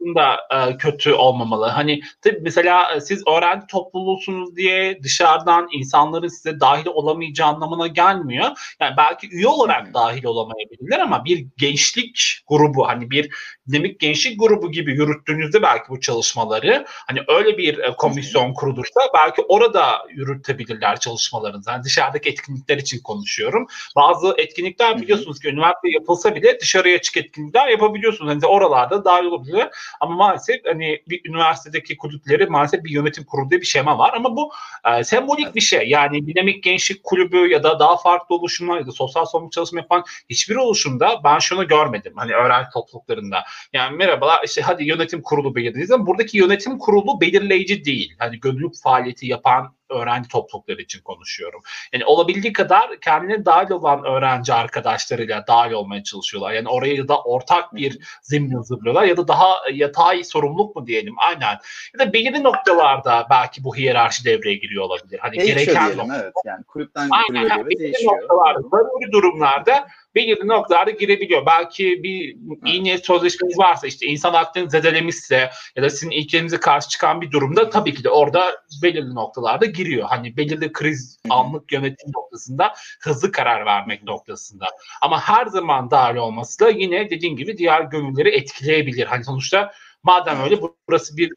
aslında 0.00 0.38
e, 0.50 0.76
kötü 0.76 1.12
olmamalı. 1.12 1.66
Hani 1.66 2.00
tabii 2.22 2.38
mesela 2.42 2.94
e, 2.94 3.00
siz 3.00 3.22
öğrenci 3.28 3.66
topluluğusunuz 3.66 4.56
diye 4.56 5.02
dışarıdan 5.02 5.68
insanların 5.72 6.28
size 6.28 6.60
dahil 6.60 6.86
olamayacağı 6.86 7.48
anlamına 7.48 7.86
gelmiyor. 7.86 8.76
Yani 8.80 8.94
belki 8.96 9.28
üye 9.30 9.48
olarak 9.48 9.94
dahil 9.94 10.24
olamayabilirler 10.24 10.98
ama 11.00 11.24
bir 11.24 11.46
gençlik 11.56 12.40
grubu 12.48 12.88
hani 12.88 13.10
bir 13.10 13.30
dinamik 13.72 14.00
gençlik 14.00 14.40
grubu 14.40 14.72
gibi 14.72 14.92
yürüttüğünüzde 14.92 15.62
belki 15.62 15.88
bu 15.88 16.00
çalışmaları 16.00 16.86
hani 16.88 17.20
öyle 17.28 17.58
bir 17.58 17.78
e, 17.78 17.96
komisyon 17.96 18.54
kurulursa 18.54 19.00
belki 19.14 19.42
orada 19.42 20.06
yürütebilirler 20.10 21.00
çalışmalarını. 21.00 21.62
Yani 21.68 21.84
dışarıdaki 21.84 22.28
etkinlikler 22.28 22.76
için 22.78 23.02
konuşuyorum. 23.02 23.66
Bazı 23.96 24.34
etkinlikler 24.38 25.02
biliyorsunuz 25.02 25.40
ki 25.40 25.48
üniversite 25.48 25.90
yapılsa 25.90 26.34
bile 26.34 26.60
dışarıya 26.60 26.96
açık 26.96 27.16
etkinlikler 27.16 27.68
yapabiliyorsunuz. 27.68 28.30
Hani 28.30 28.46
oralarda 28.46 29.04
dahil 29.04 29.24
olabilir. 29.24 29.66
Ama 30.00 30.16
maalesef 30.16 30.60
hani 30.66 31.02
bir 31.08 31.20
üniversitedeki 31.28 31.96
kulüpleri 31.96 32.46
maalesef 32.46 32.84
bir 32.84 32.90
yönetim 32.90 33.24
kurulu 33.24 33.50
diye 33.50 33.60
bir 33.60 33.66
şema 33.66 33.98
var 33.98 34.12
ama 34.16 34.36
bu 34.36 34.52
e, 34.84 35.04
sembolik 35.04 35.54
bir 35.54 35.60
şey. 35.60 35.88
Yani 35.88 36.26
dinamik 36.26 36.62
gençlik 36.62 37.04
kulübü 37.04 37.48
ya 37.48 37.62
da 37.62 37.78
daha 37.78 37.96
farklı 37.96 38.34
oluşumlar 38.34 38.78
ya 38.78 38.86
da 38.86 38.92
sosyal 38.92 39.24
sorumluluk 39.24 39.52
çalışma 39.52 39.80
yapan 39.80 40.04
hiçbir 40.30 40.56
oluşumda 40.56 41.20
ben 41.24 41.38
şunu 41.38 41.68
görmedim. 41.68 42.12
Hani 42.16 42.32
öğrenci 42.32 42.68
topluluklarında. 42.72 43.44
Yani 43.72 43.96
merhabalar 43.96 44.40
işte 44.44 44.62
hadi 44.62 44.84
yönetim 44.84 45.22
kurulu 45.22 45.54
belirlediğiniz 45.54 45.90
ama 45.90 46.06
buradaki 46.06 46.38
yönetim 46.38 46.78
kurulu 46.78 47.20
belirleyici 47.20 47.84
değil. 47.84 48.14
Hani 48.18 48.40
gönüllülük 48.40 48.82
faaliyeti 48.82 49.26
yapan 49.26 49.74
öğrenci 49.90 50.28
toplulukları 50.28 50.82
için 50.82 51.00
konuşuyorum. 51.00 51.62
Yani 51.92 52.04
olabildiği 52.04 52.52
kadar 52.52 53.00
kendine 53.00 53.44
dahil 53.44 53.70
olan 53.70 54.04
öğrenci 54.04 54.54
arkadaşlarıyla 54.54 55.44
dahil 55.46 55.72
olmaya 55.72 56.02
çalışıyorlar. 56.02 56.52
Yani 56.52 56.68
oraya 56.68 57.08
da 57.08 57.22
ortak 57.22 57.74
bir 57.74 57.98
zemin 58.22 58.50
hazırlıyorlar 58.50 59.04
ya 59.04 59.16
da 59.16 59.28
daha 59.28 59.54
yatay 59.72 60.24
sorumluluk 60.24 60.76
mu 60.76 60.86
diyelim 60.86 61.14
aynen. 61.18 61.56
Ya 61.94 62.06
da 62.06 62.12
belirli 62.12 62.42
noktalarda 62.42 63.26
belki 63.30 63.64
bu 63.64 63.76
hiyerarşi 63.76 64.24
devreye 64.24 64.54
giriyor 64.54 64.84
olabilir. 64.84 65.18
Hani 65.18 65.36
Değişiyor 65.36 65.58
gereken 65.58 65.86
diyelim 65.86 65.98
nokta. 65.98 66.22
evet. 66.22 66.32
Yani 66.44 66.64
kulüpten 66.64 67.08
kulübe 67.08 67.42
göre 67.42 67.66
belirli 67.66 67.78
değişiyor. 67.78 68.22
noktalarda, 68.22 68.60
zaruri 68.62 69.12
durumlarda 69.12 69.86
belirli 70.14 70.48
noktalarda 70.48 70.90
girebiliyor. 70.90 71.46
Belki 71.46 72.02
bir 72.02 72.36
iyi 72.66 72.84
niyet 72.84 73.06
sözleşmeniz 73.06 73.58
varsa 73.58 73.86
işte 73.86 74.06
insan 74.06 74.34
haklarını 74.34 74.70
zedelemişse 74.70 75.50
ya 75.76 75.82
da 75.82 75.90
sizin 75.90 76.10
ilkelerinize 76.10 76.60
karşı 76.60 76.88
çıkan 76.88 77.20
bir 77.20 77.30
durumda 77.30 77.70
tabii 77.70 77.94
ki 77.94 78.04
de 78.04 78.10
orada 78.10 78.62
belirli 78.82 79.14
noktalarda 79.14 79.66
giriyor. 79.66 80.08
Hani 80.08 80.36
belirli 80.36 80.72
kriz 80.72 81.18
anlık 81.30 81.72
yönetim 81.72 82.10
noktasında 82.16 82.74
hızlı 83.00 83.32
karar 83.32 83.66
vermek 83.66 84.02
noktasında. 84.02 84.66
Ama 85.02 85.20
her 85.20 85.46
zaman 85.46 85.90
dahil 85.90 86.16
olması 86.16 86.60
da 86.60 86.70
yine 86.70 87.10
dediğim 87.10 87.36
gibi 87.36 87.56
diğer 87.56 87.80
gönülleri 87.80 88.28
etkileyebilir. 88.28 89.06
Hani 89.06 89.24
sonuçta 89.24 89.72
madem 90.02 90.42
öyle 90.42 90.58
burası 90.88 91.16
bir 91.16 91.32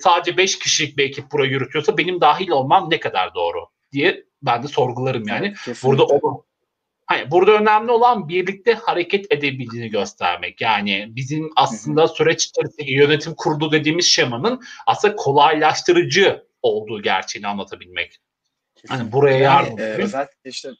sadece 0.00 0.36
5 0.36 0.58
kişilik 0.58 0.96
bir 0.96 1.04
ekip 1.04 1.32
burayı 1.32 1.50
yürütüyorsa 1.50 1.98
benim 1.98 2.20
dahil 2.20 2.48
olmam 2.48 2.90
ne 2.90 3.00
kadar 3.00 3.34
doğru 3.34 3.58
diye 3.92 4.24
ben 4.42 4.62
de 4.62 4.68
sorgularım 4.68 5.28
yani. 5.28 5.52
Kesinlikle. 5.52 5.88
Burada 5.88 6.04
o 6.04 6.44
Hayır, 7.06 7.30
burada 7.30 7.52
önemli 7.52 7.90
olan 7.90 8.28
birlikte 8.28 8.74
hareket 8.74 9.32
edebildiğini 9.32 9.90
göstermek. 9.90 10.60
Yani 10.60 11.06
bizim 11.08 11.50
aslında 11.56 12.08
süreç 12.08 12.46
içerisindeki 12.46 12.92
yönetim 12.92 13.34
kurulu 13.34 13.72
dediğimiz 13.72 14.06
şemanın 14.06 14.62
aslında 14.86 15.16
kolaylaştırıcı 15.16 16.46
olduğu 16.62 17.02
gerçeğini 17.02 17.46
anlatabilmek. 17.46 18.20
Hani 18.88 19.12
buraya 19.12 19.38
Yani, 19.38 19.68
yardım 19.68 19.78
e, 19.78 19.82
özellikle 19.82 20.50
işte 20.50 20.70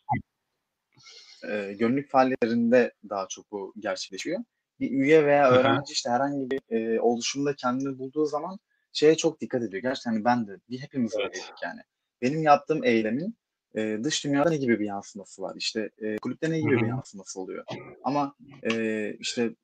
e, 1.49 1.73
gönüllülük 1.79 2.11
faaliyetlerinde 2.11 2.93
daha 3.09 3.27
çok 3.29 3.51
bu 3.51 3.75
gerçekleşiyor. 3.79 4.41
Bir 4.81 4.91
üye 4.91 5.27
veya 5.27 5.51
öğrenci 5.51 5.93
işte 5.93 6.11
herhangi 6.11 6.51
bir 6.51 6.61
e, 6.71 7.01
oluşumda 7.01 7.57
kendini 7.57 7.99
bulduğu 7.99 8.27
zaman 8.27 8.59
şeye 8.93 9.17
çok 9.17 9.41
dikkat 9.41 9.63
ediyor. 9.63 9.83
Gerçekten 9.83 10.13
hani 10.13 10.25
ben 10.25 10.47
de 10.47 10.53
bir 10.71 10.79
hepimiz 10.79 11.13
Evet. 11.15 11.27
öyleydik 11.27 11.63
yani. 11.63 11.81
Benim 12.23 12.43
yaptığım 12.43 12.85
eylemin 12.85 13.37
e, 13.77 13.99
dış 14.05 14.25
dünyada 14.25 14.51
ne 14.51 14.57
gibi 14.57 14.81
bir 14.81 14.85
yansıması 14.85 15.43
var? 15.43 15.55
İşte 15.57 15.91
e, 15.99 16.17
kulüpte 16.17 16.51
ne 16.51 16.61
gibi 16.61 16.77
Hı 16.77 16.81
bir 16.81 16.87
yansıması 16.87 17.41
oluyor? 17.41 17.65
Ama 18.05 18.35
e, 18.71 19.13
işte 19.21 19.55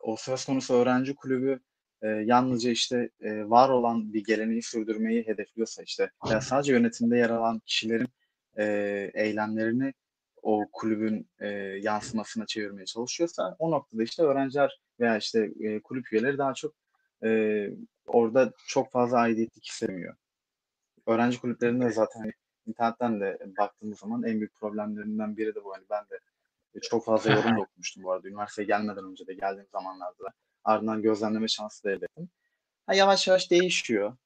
o 0.00 0.16
söz 0.16 0.44
konusu 0.44 0.74
öğrenci 0.74 1.14
kulübü 1.14 1.60
e, 2.02 2.08
yalnızca 2.08 2.70
işte 2.70 3.10
e, 3.20 3.50
var 3.50 3.68
olan 3.68 4.12
bir 4.12 4.24
geleneği 4.24 4.62
sürdürmeyi 4.62 5.26
hedefliyorsa 5.26 5.82
işte 5.82 6.10
ya 6.30 6.40
sadece 6.40 6.72
yönetimde 6.72 7.16
yer 7.16 7.30
alan 7.30 7.58
kişilerin 7.66 8.08
e, 8.58 8.64
eylemlerini 9.14 9.94
o 10.42 10.64
kulübün 10.72 11.28
e, 11.38 11.48
yansımasına 11.82 12.46
çevirmeye 12.46 12.86
çalışıyorsa 12.86 13.56
o 13.58 13.70
noktada 13.70 14.02
işte 14.02 14.22
öğrenciler 14.22 14.80
veya 15.00 15.16
işte 15.16 15.50
e, 15.60 15.80
kulüp 15.80 16.12
üyeleri 16.12 16.38
daha 16.38 16.54
çok 16.54 16.74
e, 17.24 17.70
orada 18.06 18.52
çok 18.66 18.92
fazla 18.92 19.18
aidiyetlik 19.18 19.64
hissetmiyor. 19.64 20.14
Öğrenci 21.06 21.40
kulüplerinde 21.40 21.90
zaten 21.90 22.32
internetten 22.66 23.20
de 23.20 23.38
baktığımız 23.58 23.98
zaman 23.98 24.22
en 24.22 24.38
büyük 24.38 24.54
problemlerinden 24.54 25.36
biri 25.36 25.54
de 25.54 25.64
bu. 25.64 25.74
Hani 25.74 25.84
ben 25.90 26.04
de 26.04 26.18
çok 26.80 27.04
fazla 27.04 27.32
yorum 27.32 27.56
da 27.56 27.60
okumuştum 27.60 28.04
bu 28.04 28.12
arada. 28.12 28.28
Üniversiteye 28.28 28.66
gelmeden 28.66 29.04
önce 29.04 29.26
de 29.26 29.34
geldiğim 29.34 29.68
zamanlarda 29.72 30.24
da. 30.24 30.32
Ardından 30.64 31.02
gözlemleme 31.02 31.48
şansı 31.48 31.84
da 31.84 31.90
elde 31.90 32.04
ettim. 32.04 32.28
Ha, 32.86 32.94
yavaş 32.94 33.28
yavaş 33.28 33.50
değişiyor. 33.50 34.16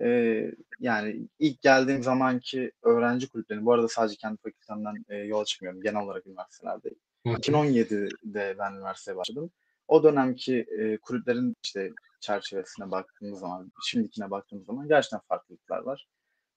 Ee, 0.00 0.50
yani 0.80 1.28
ilk 1.38 1.62
geldiğim 1.62 2.02
zamanki 2.02 2.72
öğrenci 2.82 3.28
kulüplerinin, 3.28 3.66
bu 3.66 3.72
arada 3.72 3.88
sadece 3.88 4.16
kendi 4.16 4.36
fakültemden 4.36 5.04
e, 5.08 5.16
yola 5.16 5.44
çıkmıyorum. 5.44 5.82
Genel 5.82 6.02
olarak 6.02 6.26
üniversitelerde. 6.26 6.90
Hı 7.26 7.30
hı. 7.30 7.34
2017'de 7.34 8.56
ben 8.58 8.72
üniversiteye 8.72 9.16
başladım. 9.16 9.50
O 9.88 10.02
dönemki 10.02 10.66
e, 10.78 10.96
kulüplerin 10.96 11.56
işte 11.64 11.92
çerçevesine 12.20 12.90
baktığımız 12.90 13.40
zaman, 13.40 13.72
şimdikine 13.84 14.30
baktığımız 14.30 14.66
zaman 14.66 14.88
gerçekten 14.88 15.20
farklılıklar 15.28 15.82
var. 15.82 16.06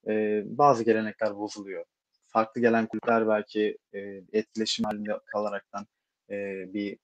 E, 0.08 0.44
bazı 0.46 0.84
gelenekler 0.84 1.38
bozuluyor. 1.38 1.86
Farklı 2.28 2.62
gelen 2.62 2.86
kulüpler 2.86 3.28
belki 3.28 3.78
e, 3.94 4.00
etkileşim 4.34 4.86
halinde 4.86 5.20
kalaraktan 5.26 5.88
e, 6.30 6.36
bir 6.74 6.98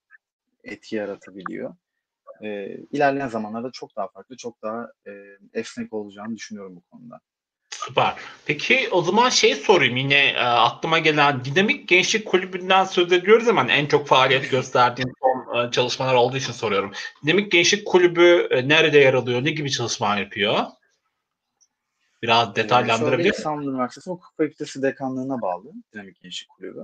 etki 0.64 0.96
yaratabiliyor. 0.96 1.76
E, 2.42 2.78
ilerleyen 2.92 3.28
zamanlarda 3.28 3.72
çok 3.72 3.96
daha 3.96 4.08
farklı, 4.08 4.38
çok 4.38 4.62
daha 4.62 4.92
e, 5.08 5.12
esnek 5.54 5.94
olacağını 5.94 6.36
düşünüyorum 6.36 6.76
bu 6.76 6.82
konuda. 6.82 7.20
Süper. 7.70 8.14
Peki 8.46 8.90
o 8.92 9.02
zaman 9.02 9.30
şey 9.30 9.56
sorayım 9.56 9.98
yine 9.98 10.28
e, 10.28 10.40
aklıma 10.40 11.00
gelen 11.00 11.46
dinamik 11.46 11.88
gençlik 11.88 12.28
kulübünden 12.28 12.86
söz 12.86 13.12
ediyoruz 13.12 13.48
ama 13.48 13.66
en 13.72 13.86
çok 13.86 14.08
faaliyet 14.08 14.52
gösterdiğin 14.52 15.14
son 15.22 15.68
e, 15.68 15.72
çalışmalar 15.72 16.14
olduğu 16.14 16.38
için 16.38 16.54
soruyorum. 16.54 16.92
Dinamik 17.26 17.52
gençlik 17.52 17.88
kulübü 17.88 18.48
e, 18.52 18.68
nerede 18.68 18.98
yer 18.98 19.14
alıyor? 19.14 19.44
Ne 19.44 19.52
gibi 19.52 19.72
çalışmalar 19.72 20.18
yapıyor? 20.18 20.66
Biraz 22.22 22.50
Ee, 22.50 22.56
detaylandırabilir 22.56 23.30
misin? 23.30 23.40
İstanbul 23.40 23.68
Üniversitesi 23.68 24.10
Hukuk 24.10 24.34
Fakültesi 24.38 24.82
Dekanlığı'na 24.82 25.42
bağlı 25.42 25.72
Dinamik 25.94 26.22
Gençlik 26.22 26.50
Kulübü. 26.50 26.84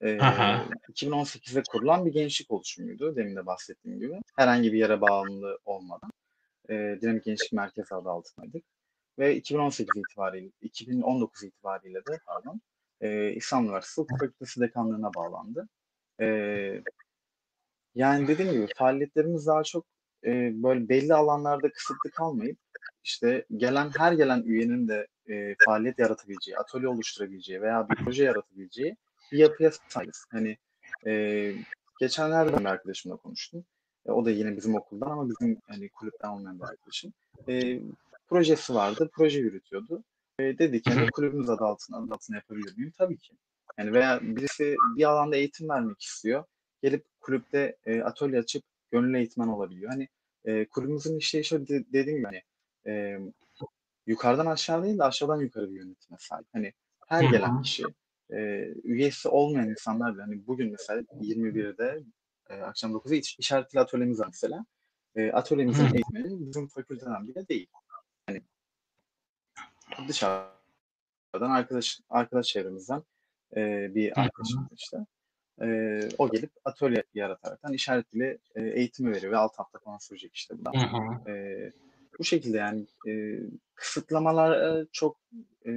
Ee, 0.00 0.08
Hı 0.08 0.26
hı. 0.26 0.64
2018'de 0.92 1.62
kurulan 1.70 2.06
bir 2.06 2.12
gençlik 2.12 2.50
oluşumuydu. 2.50 3.16
Demin 3.16 3.36
de 3.36 3.46
bahsettiğim 3.46 4.00
gibi. 4.00 4.20
Herhangi 4.36 4.72
bir 4.72 4.78
yere 4.78 5.00
bağımlı 5.00 5.58
olmadan. 5.64 6.10
E, 6.68 6.74
Dinamik 7.02 7.24
Gençlik 7.24 7.52
Merkezi 7.52 7.94
adı 7.94 8.08
altındaydık. 8.08 8.64
Ve 9.18 9.36
2018 9.36 9.96
itibariyle, 9.96 10.50
2019 10.60 11.42
itibariyle 11.42 11.98
de 11.98 12.18
pardon, 12.26 12.60
e, 13.00 13.32
İstanbul 13.32 13.68
Üniversitesi 13.68 14.00
Hukuk 14.00 14.18
Fakültesi 14.20 14.60
Dekanlığı'na 14.60 15.14
bağlandı. 15.14 15.68
E, 16.20 16.26
yani 17.94 18.28
dediğim 18.28 18.52
gibi 18.52 18.66
faaliyetlerimiz 18.76 19.46
daha 19.46 19.62
çok 19.64 19.86
e, 20.24 20.62
böyle 20.62 20.88
belli 20.88 21.14
alanlarda 21.14 21.72
kısıtlı 21.72 22.10
kalmayıp 22.10 22.58
işte 23.04 23.44
gelen 23.56 23.90
her 23.98 24.12
gelen 24.12 24.42
üyenin 24.42 24.88
de 24.88 25.06
e, 25.28 25.54
faaliyet 25.66 25.98
yaratabileceği, 25.98 26.58
atölye 26.58 26.88
oluşturabileceği 26.88 27.62
veya 27.62 27.88
bir 27.88 27.96
proje 27.96 28.24
yaratabileceği 28.24 28.96
bir 29.32 29.38
yapıya 29.38 29.70
sahibiz. 29.88 30.26
Hani 30.30 30.56
e, 31.06 31.54
geçenlerde 32.00 32.58
bir 32.58 32.64
arkadaşımla 32.64 33.16
konuştum. 33.16 33.64
E, 34.06 34.10
o 34.12 34.24
da 34.24 34.30
yine 34.30 34.56
bizim 34.56 34.74
okuldan 34.74 35.10
ama 35.10 35.28
bizim 35.28 35.56
hani 35.66 35.88
kulüpten 35.88 36.28
olmayan 36.28 36.58
bir 36.58 36.64
arkadaşım. 36.64 37.12
E, 37.48 37.80
projesi 38.28 38.74
vardı, 38.74 39.10
proje 39.12 39.38
yürütüyordu. 39.38 40.04
E, 40.38 40.58
dedi 40.58 40.82
ki 40.82 40.90
hani 40.90 41.10
kulübümüz 41.10 41.50
adı 41.50 41.64
altına, 41.64 41.96
adı 41.96 42.14
altına 42.14 42.36
yapabilir 42.36 42.76
miyim? 42.76 42.92
Tabii 42.98 43.18
ki. 43.18 43.34
Yani 43.78 43.92
veya 43.92 44.20
birisi 44.22 44.76
bir 44.96 45.04
alanda 45.04 45.36
eğitim 45.36 45.68
vermek 45.68 46.02
istiyor. 46.02 46.44
Gelip 46.82 47.04
kulüpte 47.20 47.76
e, 47.86 48.02
atölye 48.02 48.38
açıp 48.38 48.62
gönüllü 48.90 49.18
eğitmen 49.18 49.48
olabiliyor. 49.48 49.90
Hani 49.90 50.08
e, 50.44 50.64
kulübümüzün 50.64 51.18
işleyişi 51.18 51.68
de, 51.68 51.84
dediğim 51.92 52.18
gibi 52.18 52.26
hani 52.26 52.42
e, 52.86 53.18
yukarıdan 54.06 54.46
aşağı 54.46 54.84
değil 54.84 54.98
de 54.98 55.04
aşağıdan 55.04 55.40
yukarı 55.40 55.70
bir 55.70 55.76
yönetime 55.76 56.18
sahip. 56.20 56.46
Hani 56.52 56.72
her 57.06 57.24
Hı 57.24 57.30
gelen 57.30 57.56
hı. 57.58 57.62
kişi 57.62 57.84
e, 58.30 58.38
üyesi 58.84 59.28
olmayan 59.28 59.68
insanlar 59.68 60.14
bile 60.14 60.22
hani 60.22 60.46
bugün 60.46 60.70
mesela 60.70 61.02
21'de 61.20 62.02
e, 62.50 62.54
akşam 62.54 62.92
9'da 62.92 63.14
iş, 63.14 63.38
işaretli 63.38 63.80
atölyemiz 63.80 64.20
var 64.20 64.26
mesela. 64.26 64.64
E, 65.16 65.32
atölyemizin 65.32 65.86
Hı. 65.86 65.94
eğitmeni 65.94 66.46
bizim 66.48 66.68
fakülteden 66.68 67.28
bile 67.28 67.48
değil. 67.48 67.66
Hani 68.26 68.42
dışarıdan 70.08 70.50
arkadaş 71.34 72.00
arkadaş 72.10 72.46
çevremizden 72.46 73.02
e, 73.56 73.94
bir 73.94 74.20
arkadaşım 74.20 74.68
işte. 74.72 75.06
E, 75.60 76.00
o 76.18 76.30
gelip 76.30 76.50
atölye 76.64 77.04
yarataraktan 77.14 77.72
işaret 77.72 78.12
dili 78.12 78.38
e, 78.54 78.62
eğitimi 78.62 79.12
veriyor 79.12 79.32
ve 79.32 79.36
6 79.36 79.56
hafta 79.56 79.78
falan 79.78 79.98
sürecek 79.98 80.34
işte 80.34 80.58
bu 80.58 80.64
da. 80.64 80.70
Hı 80.72 80.86
hı. 80.86 81.30
Bu 82.18 82.24
şekilde 82.24 82.56
yani 82.56 82.86
e, 83.08 83.12
kısıtlamalar 83.74 84.80
e, 84.80 84.86
çok 84.92 85.20
e, 85.66 85.72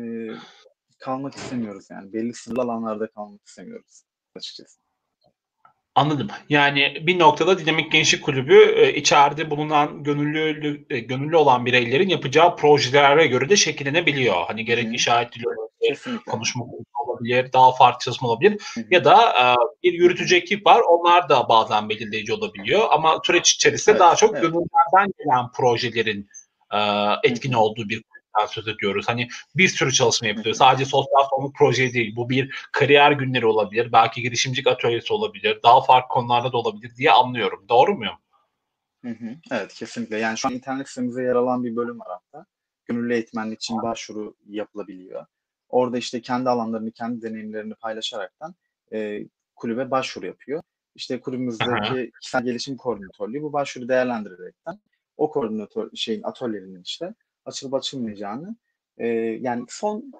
kalmak 0.99 1.35
istemiyoruz 1.35 1.87
yani. 1.89 2.13
Belli 2.13 2.33
sınırlı 2.33 2.61
alanlarda 2.61 3.11
kalmak 3.11 3.45
istemiyoruz 3.47 4.03
açıkçası. 4.35 4.86
Anladım. 5.97 6.27
Yani 6.49 6.97
bir 7.01 7.19
noktada 7.19 7.59
Dinamik 7.59 7.91
Gençlik 7.91 8.23
Kulübü 8.23 8.55
e, 8.55 8.93
içeride 8.93 9.49
bulunan 9.49 10.03
gönüllü 10.03 10.85
e, 10.89 10.99
gönüllü 10.99 11.35
olan 11.35 11.65
bireylerin 11.65 12.09
yapacağı 12.09 12.55
projelere 12.55 13.27
göre 13.27 13.49
de 13.49 13.55
şekillenebiliyor. 13.55 14.35
Hani 14.47 14.65
gerek 14.65 14.85
Hı 14.85 14.89
hı. 14.89 14.93
işaret 14.93 15.35
dili 15.35 15.43
olabilir, 15.47 16.19
konuşma 16.25 16.65
olabilir, 17.05 17.53
daha 17.53 17.71
farklı 17.71 17.99
çalışma 17.99 18.27
olabilir 18.27 18.51
Hı 18.73 18.81
hı. 18.81 18.85
ya 18.91 19.05
da 19.05 19.15
e, 19.15 19.43
bir 19.83 19.93
yürütücü 19.93 20.35
ekip 20.35 20.65
var. 20.65 20.81
Onlar 20.89 21.29
da 21.29 21.49
bazen 21.49 21.89
belirleyici 21.89 22.33
olabiliyor 22.33 22.87
ama 22.91 23.19
süreç 23.23 23.53
içerisinde 23.53 23.91
Evet, 23.91 23.99
daha 24.01 24.15
çok 24.15 24.31
evet. 24.33 24.41
gönüllerden 24.41 25.13
gelen 25.19 25.51
projelerin 25.57 26.29
e, 26.73 26.79
etkin 27.23 27.53
olduğu 27.53 27.89
bir 27.89 28.03
söz 28.45 28.67
ediyoruz. 28.67 29.05
Hani 29.07 29.27
bir 29.55 29.67
sürü 29.67 29.91
çalışma 29.91 30.27
yapılıyor. 30.27 30.55
Hı 30.55 30.57
hı. 30.57 30.57
Sadece 30.57 30.85
sosyal 30.85 31.23
sorumluluk 31.29 31.55
proje 31.55 31.93
değil. 31.93 32.15
Bu 32.15 32.29
bir 32.29 32.67
kariyer 32.71 33.11
günleri 33.11 33.45
olabilir. 33.45 33.91
Belki 33.91 34.21
girişimcilik 34.21 34.67
atölyesi 34.67 35.13
olabilir. 35.13 35.59
Daha 35.63 35.81
farklı 35.81 36.13
konularda 36.13 36.51
da 36.51 36.57
olabilir 36.57 36.95
diye 36.95 37.11
anlıyorum. 37.11 37.65
Doğru 37.69 37.95
muyum? 37.95 38.15
Hı 39.05 39.09
hı. 39.11 39.35
Evet 39.51 39.73
kesinlikle. 39.73 40.17
Yani 40.17 40.37
şu 40.37 40.47
an 40.47 40.53
internet 40.53 40.89
sitemizde 40.89 41.23
yer 41.23 41.35
alan 41.35 41.63
bir 41.63 41.75
bölüm 41.75 41.99
var 41.99 42.07
hatta. 42.09 42.45
Gönüllü 42.85 43.13
eğitmenlik 43.13 43.63
için 43.63 43.81
başvuru 43.81 44.35
yapılabiliyor. 44.47 45.25
Orada 45.69 45.97
işte 45.97 46.21
kendi 46.21 46.49
alanlarını, 46.49 46.91
kendi 46.91 47.21
deneyimlerini 47.21 47.75
paylaşaraktan 47.75 48.55
e, 48.93 49.23
kulübe 49.55 49.91
başvuru 49.91 50.25
yapıyor. 50.25 50.63
İşte 50.95 51.21
kulübümüzdeki 51.21 52.11
kişisel 52.21 52.43
gelişim 52.43 52.77
koordinatörlüğü 52.77 53.41
bu 53.41 53.53
başvuru 53.53 53.89
değerlendirerekten 53.89 54.79
o 55.17 55.29
koordinatör 55.29 55.89
şeyin 55.95 56.23
atölyenin 56.23 56.83
işte 56.83 57.13
açılıp 57.47 57.73
açılmayacağını 57.73 58.55
e, 58.97 59.07
yani 59.41 59.65
son 59.69 60.11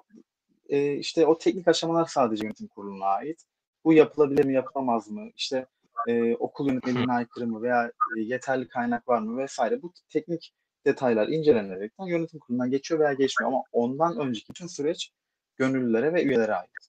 e, 0.68 0.94
işte 0.94 1.26
o 1.26 1.38
teknik 1.38 1.68
aşamalar 1.68 2.06
sadece 2.06 2.44
yönetim 2.44 2.66
kuruluna 2.66 3.06
ait. 3.06 3.44
Bu 3.84 3.92
yapılabilir 3.92 4.44
mi, 4.44 4.54
yapılamaz 4.54 5.10
mı? 5.10 5.30
İşte 5.36 5.66
e, 6.08 6.34
okul 6.34 6.68
yönetmeliğine 6.68 7.12
aykırı 7.12 7.46
mı 7.46 7.62
veya 7.62 7.86
e, 7.86 8.20
yeterli 8.20 8.68
kaynak 8.68 9.08
var 9.08 9.18
mı 9.18 9.38
vesaire 9.38 9.82
bu 9.82 9.92
teknik 10.08 10.54
detaylar 10.86 11.28
incelenerekten 11.28 12.06
yönetim 12.06 12.40
kurulundan 12.40 12.70
geçiyor 12.70 13.00
veya 13.00 13.12
geçmiyor 13.12 13.52
ama 13.52 13.62
ondan 13.72 14.18
önceki 14.18 14.48
bütün 14.48 14.66
süreç 14.66 15.12
gönüllülere 15.56 16.12
ve 16.12 16.24
üyelere 16.24 16.54
ait. 16.54 16.87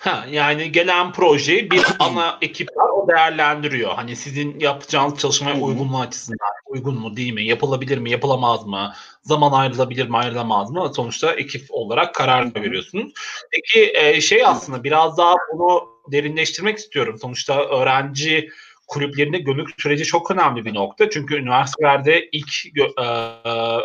Ha, 0.00 0.26
yani 0.30 0.72
gelen 0.72 1.12
projeyi 1.12 1.70
bir 1.70 1.84
ana 1.98 2.38
ekip 2.42 2.76
var 2.76 2.88
o 2.88 3.08
değerlendiriyor. 3.08 3.94
Hani 3.94 4.16
sizin 4.16 4.60
yapacağınız 4.60 5.18
çalışmaya 5.18 5.60
uygunluğu 5.60 6.00
açısından 6.00 6.38
uygun 6.66 6.98
mu 6.98 7.16
değil 7.16 7.32
mi? 7.32 7.44
Yapılabilir 7.44 7.98
mi? 7.98 8.10
Yapılamaz 8.10 8.66
mı? 8.66 8.92
Zaman 9.22 9.52
ayrılabilir 9.52 10.08
mi? 10.08 10.16
Ayrılamaz 10.16 10.70
mı? 10.70 10.92
Sonuçta 10.96 11.32
ekip 11.32 11.66
olarak 11.68 12.14
karar 12.14 12.54
veriyorsunuz. 12.54 13.12
Peki 13.50 14.20
şey 14.20 14.46
aslında 14.46 14.84
biraz 14.84 15.18
daha 15.18 15.34
bunu 15.52 15.88
derinleştirmek 16.12 16.78
istiyorum. 16.78 17.18
Sonuçta 17.20 17.64
öğrenci 17.64 18.50
kulüplerinde 18.86 19.38
gönüllü 19.38 19.70
süreci 19.78 20.04
çok 20.04 20.30
önemli 20.30 20.64
bir 20.64 20.74
nokta. 20.74 21.10
Çünkü 21.10 21.34
üniversitelerde 21.36 22.28
ilk 22.32 22.78
e, 22.98 23.02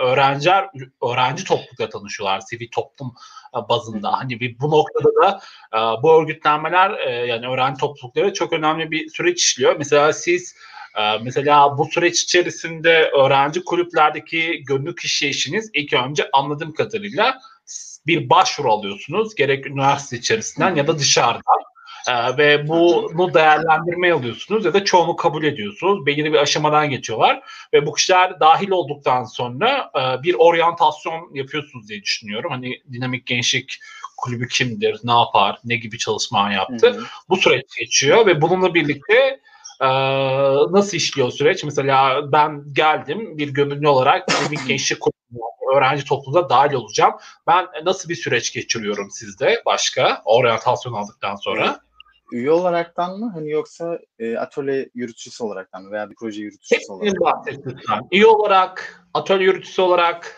öğrenciler 0.06 0.70
öğrenci 1.12 1.43
toplulukla 1.43 1.89
tanışıyorlar. 1.89 2.39
Sivil 2.39 2.68
toplum 2.72 3.14
e, 3.56 3.70
bazında. 3.70 4.12
Hani 4.12 4.39
bir 4.39 4.60
bu 4.60 4.72
noktada 4.72 5.10
da 5.22 5.39
e, 5.74 6.04
bu 6.04 6.22
örgütlenmeler 6.22 6.91
e, 7.08 7.12
yani 7.26 7.47
öğrenci 7.47 7.80
toplulukları 7.80 8.34
çok 8.34 8.54
önemli 8.54 8.91
bir 8.91 9.10
süreç 9.10 9.41
işliyor. 9.41 9.76
Mesela 9.78 10.14
siz 10.14 10.56
mesela 11.22 11.78
bu 11.78 11.86
süreç 11.86 12.24
içerisinde 12.24 13.12
öğrenci 13.18 13.64
kulüplerdeki 13.64 14.64
gönüllü 14.68 14.95
işleyişiniz 15.04 15.70
ilk 15.74 15.93
önce 15.93 16.30
anladığım 16.34 16.74
kadarıyla 16.74 17.38
bir 18.08 18.30
başvuru 18.30 18.72
alıyorsunuz. 18.72 19.36
Gerek 19.36 19.68
üniversite 19.68 20.18
içerisinden 20.18 20.76
ya 20.76 20.88
da 20.88 21.00
dışarıdan. 21.00 21.68
Ee, 22.10 22.38
ve 22.38 22.68
bunu 22.68 23.34
değerlendirmeye 23.34 24.14
alıyorsunuz 24.14 24.66
ya 24.66 24.74
da 24.74 24.86
çoğunu 24.86 25.16
kabul 25.16 25.43
ediyorsunuz. 25.43 26.05
Belirli 26.05 26.34
bir 26.34 26.38
aşamadan 26.38 26.89
geçiyorlar 26.89 27.41
ve 27.74 27.86
bu 27.86 27.93
kişiler 27.93 28.39
dahil 28.39 28.70
olduktan 28.70 29.24
sonra 29.24 29.91
e, 29.95 30.24
bir 30.24 30.36
oryantasyon 30.39 31.36
yapıyorsunuz 31.36 31.89
diye 31.89 32.03
düşünüyorum. 32.03 32.51
Hani 32.51 32.82
dinamik 32.91 33.26
gençlik 33.26 33.80
kulübü 34.18 34.47
kimdir, 34.47 34.99
ne 35.03 35.12
yapar, 35.12 35.60
ne 35.64 35.76
gibi 35.76 35.97
çalışma 35.97 36.51
yaptı. 36.51 36.89
Hı 36.89 36.99
hı. 36.99 37.03
Bu 37.30 37.38
süreç 37.38 37.66
geçiyor 37.80 38.26
ve 38.26 38.41
bununla 38.41 38.74
birlikte 38.74 39.39
e, 39.82 39.89
nasıl 40.72 40.97
işliyor 40.97 41.32
süreç? 41.32 41.64
Mesela 41.64 42.32
ben 42.32 42.64
geldim 42.74 43.38
bir 43.38 43.49
gönüllü 43.49 43.88
olarak 43.88 44.30
dinamik 44.30 44.60
gençlik 44.68 44.99
kulübü 45.01 45.20
öğrenci 45.76 46.05
topluluğuna 46.05 46.49
dahil 46.49 46.74
olacağım. 46.74 47.14
Ben 47.47 47.68
nasıl 47.84 48.10
bir 48.10 48.16
süreç 48.16 48.53
geçiriyorum 48.53 49.12
sizde 49.12 49.62
başka 49.66 50.22
oryantasyon 50.26 50.93
aldıktan 50.93 51.36
sonra? 51.36 51.80
Üye 52.32 52.51
olaraktan 52.51 53.19
mı 53.19 53.32
hani 53.34 53.49
yoksa 53.49 53.99
e, 54.19 54.38
atölye 54.38 54.89
yürütücüsü 54.93 55.43
olaraktan 55.43 55.84
mı 55.84 55.91
veya 55.91 56.09
bir 56.09 56.15
proje 56.15 56.41
yürütücüsü 56.41 56.91
olarak 56.91 57.05
Hepsinin 57.05 57.21
bahset 57.21 57.67
lütfen. 57.67 58.07
İyi 58.11 58.25
olarak, 58.25 59.05
atölye 59.13 59.45
yürütücüsü 59.45 59.82
olarak. 59.82 60.36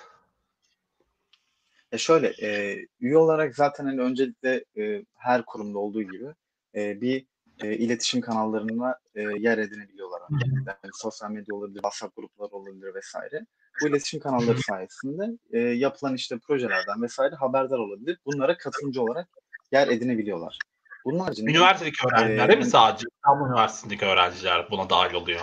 E 1.91 1.97
şöyle, 1.97 2.27
e, 2.41 2.79
üye 2.99 3.17
olarak 3.17 3.55
zaten 3.55 3.85
hani 3.85 4.01
öncelikle 4.01 4.65
e, 4.77 5.05
her 5.17 5.45
kurumda 5.45 5.79
olduğu 5.79 6.01
gibi 6.03 6.33
e, 6.75 7.01
bir 7.01 7.25
e, 7.63 7.77
iletişim 7.77 8.21
kanallarına 8.21 8.95
e, 9.15 9.21
yer 9.21 9.57
edinebiliyorlar. 9.57 10.21
Yani 10.67 10.91
sosyal 10.93 11.31
medya 11.31 11.55
olabilir, 11.55 11.75
WhatsApp 11.75 12.15
grupları 12.15 12.49
olabilir 12.49 12.95
vesaire. 12.95 13.45
Bu 13.81 13.87
iletişim 13.87 14.19
kanalları 14.19 14.57
sayesinde 14.57 15.37
e, 15.51 15.59
yapılan 15.59 16.15
işte 16.15 16.37
projelerden 16.37 17.01
vesaire 17.01 17.35
haberdar 17.35 17.77
olabilir. 17.77 18.17
Bunlara 18.25 18.57
katılımcı 18.57 19.01
olarak 19.01 19.27
yer 19.71 19.87
edinebiliyorlar. 19.87 20.57
Bunun 21.05 21.19
haricinde 21.19 21.51
Üniversitedeki 21.51 22.07
öğrenciler 22.07 22.45
Ee, 22.45 22.47
değil 22.47 22.59
mi 22.59 22.65
sadece? 22.65 23.05
İstanbul 23.15 23.47
Üniversitesi'ndeki 23.47 24.05
öğrenciler 24.05 24.67
buna 24.71 24.89
dahil 24.89 25.13
oluyor. 25.13 25.41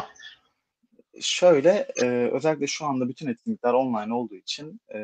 şöyle 1.21 1.89
e, 2.03 2.07
özellikle 2.33 2.67
şu 2.67 2.87
anda 2.87 3.09
bütün 3.09 3.27
etkinlikler 3.29 3.73
online 3.73 4.15
olduğu 4.15 4.35
için 4.35 4.81
e, 4.95 4.99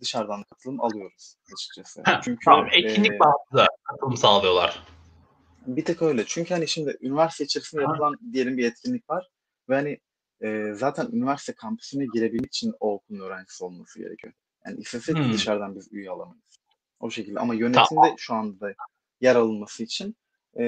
dışarıdan 0.00 0.40
da 0.40 0.44
katılım 0.44 0.80
alıyoruz 0.80 1.36
açıkçası. 1.54 2.02
Heh, 2.04 2.20
Çünkü 2.24 2.44
tamam, 2.44 2.68
etkinlik 2.72 3.12
e, 3.12 3.18
bazlı 3.18 3.66
katılım 3.84 4.16
sağlıyorlar. 4.16 4.82
Bir 5.66 5.84
tek 5.84 6.02
öyle. 6.02 6.24
Çünkü 6.26 6.54
hani 6.54 6.68
şimdi 6.68 6.96
üniversite 7.00 7.44
içerisinde 7.44 7.82
yapılan 7.82 8.18
diyelim 8.32 8.56
bir 8.58 8.64
etkinlik 8.70 9.10
var 9.10 9.28
ve 9.68 9.74
hani 9.74 10.00
e, 10.42 10.72
zaten 10.74 11.06
üniversite 11.12 11.52
kampüsüne 11.52 12.06
girebilmek 12.14 12.54
için 12.54 12.74
o 12.80 12.94
okulun 12.94 13.20
öğrencisi 13.20 13.64
olması 13.64 13.98
gerekiyor. 13.98 14.32
Yani 14.66 14.80
istesek 14.80 15.16
Hmm. 15.16 15.32
dışarıdan 15.32 15.76
biz 15.76 15.92
üye 15.92 16.10
alamayız. 16.10 16.58
O 17.00 17.10
şekilde. 17.10 17.40
Ama 17.40 17.54
yönetimde 17.54 18.14
şu 18.16 18.34
anda 18.34 18.60
da 18.60 18.74
yer 19.22 19.36
alınması 19.36 19.82
için 19.84 20.16
e, 20.60 20.64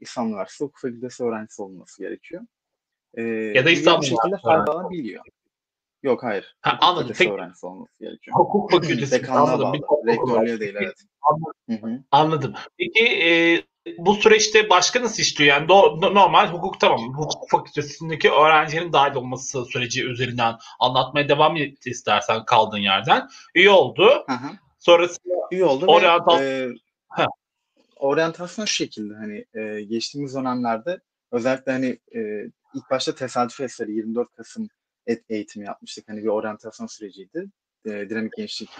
İslam 0.00 0.28
Üniversitesi 0.28 0.64
Hukuk 0.64 0.80
Fakültesi 0.80 1.24
öğrencisi 1.24 1.62
olması 1.62 2.02
gerekiyor. 2.02 2.42
E, 3.14 3.22
Ya 3.22 3.64
da 3.64 3.70
İstanbul 3.70 4.06
Üniversitesi 4.06 4.42
faydalanabiliyor. 4.42 5.24
Yok 6.02 6.22
hayır. 6.22 6.56
Ha, 6.60 6.70
Hukuk 6.72 6.84
anladım. 6.84 7.02
Fakültesi 7.02 7.24
Peki. 7.24 7.32
öğrencisi 7.32 7.66
olması 7.66 7.92
gerekiyor. 8.00 8.36
Hukuk 8.36 8.70
fakültesi. 8.70 9.12
Dekanlığa 9.12 9.42
anladım. 9.52 9.82
Bağlı. 9.90 10.06
Rektörlüğe 10.06 10.60
değil 10.60 10.74
evet. 10.82 10.96
Anladım. 11.22 11.52
Hı 11.70 11.86
hı. 11.96 12.02
Anladım. 12.10 12.54
Peki 12.78 13.04
e, 13.06 13.62
bu 13.98 14.14
süreçte 14.14 14.70
başka 14.70 15.02
nasıl 15.02 15.22
işliyor? 15.22 15.48
Yani 15.56 15.66
do- 15.66 16.00
no- 16.02 16.14
normal 16.14 16.46
hukuk 16.52 16.80
tamam. 16.80 17.00
Hukuk 17.14 17.50
fakültesindeki 17.50 18.30
öğrencilerin 18.30 18.92
dahil 18.92 19.14
olması 19.14 19.64
süreci 19.64 20.04
üzerinden 20.04 20.54
anlatmaya 20.80 21.28
devam 21.28 21.56
et 21.56 21.86
istersen 21.86 22.44
kaldığın 22.44 22.78
yerden. 22.78 23.28
İyi 23.54 23.70
oldu. 23.70 24.24
Hı 24.26 24.32
hı. 24.32 24.50
Sonrasında 24.78 25.34
İyi 25.50 25.64
oldu 25.64 25.86
ve 25.86 25.90
Oryantasyon- 25.90 26.74
e, 26.74 26.78
Ha. 27.08 27.26
Oryantasyon 28.00 28.64
şu 28.64 28.74
şekilde 28.74 29.14
hani 29.14 29.44
e, 29.54 29.82
geçtiğimiz 29.82 30.34
dönemlerde 30.34 31.00
özellikle 31.32 31.72
hani 31.72 31.98
e, 32.14 32.44
ilk 32.74 32.90
başta 32.90 33.14
tesadüf 33.14 33.60
eseri 33.60 33.92
24 33.92 34.32
Kasım 34.36 34.68
et 35.06 35.24
eğitimi 35.28 35.66
yapmıştık. 35.66 36.08
Hani 36.08 36.22
bir 36.22 36.28
oryantasyon 36.28 36.86
süreciydi. 36.86 37.46
E, 37.84 37.90
Dinamik 37.90 38.32
Gençlik 38.36 38.70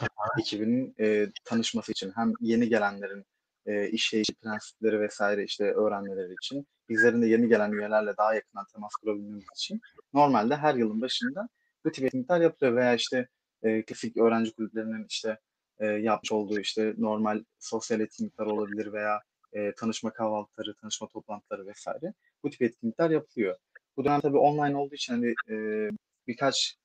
ekibinin 0.40 0.94
e, 1.00 1.26
tanışması 1.44 1.92
için 1.92 2.12
hem 2.16 2.32
yeni 2.40 2.68
gelenlerin 2.68 3.24
e, 3.66 3.88
işleyişi, 3.88 4.34
prensipleri 4.34 5.00
vesaire 5.00 5.44
işte 5.44 5.64
öğrenmeleri 5.64 6.32
için 6.32 6.66
bizlerin 6.88 7.22
de 7.22 7.26
yeni 7.26 7.48
gelen 7.48 7.72
üyelerle 7.72 8.16
daha 8.16 8.34
yakından 8.34 8.66
temas 8.72 8.92
kurabilmemiz 9.02 9.44
için 9.56 9.80
normalde 10.14 10.56
her 10.56 10.74
yılın 10.74 11.00
başında 11.00 11.48
bu 11.84 11.92
tip 11.92 12.04
etkinlikler 12.04 12.40
yapılıyor 12.40 12.76
veya 12.76 12.94
işte 12.94 13.28
e, 13.62 13.82
klasik 13.84 14.16
öğrenci 14.16 14.52
kulüplerinin 14.52 15.06
işte 15.08 15.38
e, 15.80 15.86
yapmış 15.86 16.32
olduğu 16.32 16.60
işte 16.60 16.94
normal 16.98 17.44
sosyal 17.58 18.00
etkinlikler 18.00 18.46
olabilir 18.46 18.92
veya 18.92 19.20
e, 19.52 19.72
tanışma 19.72 20.12
kahvaltıları, 20.12 20.74
tanışma 20.74 21.08
toplantıları 21.08 21.66
vesaire. 21.66 22.14
Bu 22.42 22.50
tip 22.50 22.62
etkinlikler 22.62 23.10
yapılıyor. 23.10 23.56
Bu 23.96 24.04
dönem 24.04 24.20
tabii 24.20 24.38
online 24.38 24.76
olduğu 24.76 24.94
için 24.94 25.12
hani 25.12 25.34
e, 25.50 25.88
birkaç 26.26 26.76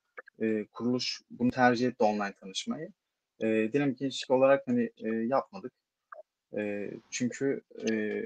e, 0.41 0.65
kuruluş 0.65 1.21
bunu 1.31 1.51
tercih 1.51 1.87
etti 1.87 2.03
online 2.03 2.33
tanışmayı. 2.33 2.89
E, 3.39 3.45
dinamik 3.73 3.99
gençlik 3.99 4.31
olarak 4.31 4.67
hani 4.67 4.91
e, 4.97 5.09
yapmadık. 5.09 5.73
E, 6.57 6.91
çünkü 7.11 7.61
e, 7.89 8.23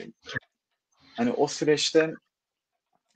hani 1.15 1.31
o 1.31 1.47
süreçte 1.47 2.13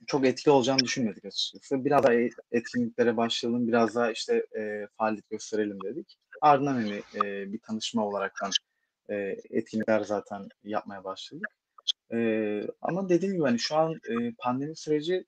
çok 0.06 0.26
etkili 0.26 0.50
olacağını 0.50 0.80
düşünmedik 0.80 1.24
açıkçası. 1.24 1.84
Biraz 1.84 2.04
daha 2.04 2.12
etkinliklere 2.52 3.16
başlayalım, 3.16 3.68
biraz 3.68 3.94
daha 3.94 4.12
işte 4.12 4.46
e, 4.58 4.86
faaliyet 4.96 5.30
gösterelim 5.30 5.78
dedik. 5.84 6.16
Ardından 6.40 6.74
hani 6.74 7.02
e, 7.14 7.52
bir 7.52 7.58
tanışma 7.58 8.06
olaraktan 8.06 8.50
e, 9.08 9.14
etkinlikler 9.50 10.00
zaten 10.00 10.48
yapmaya 10.64 11.04
başladık. 11.04 11.48
E, 12.12 12.18
ama 12.82 13.08
dediğim 13.08 13.34
gibi 13.34 13.44
hani 13.44 13.58
şu 13.58 13.76
an 13.76 13.92
e, 13.92 14.32
pandemi 14.38 14.76
süreci 14.76 15.24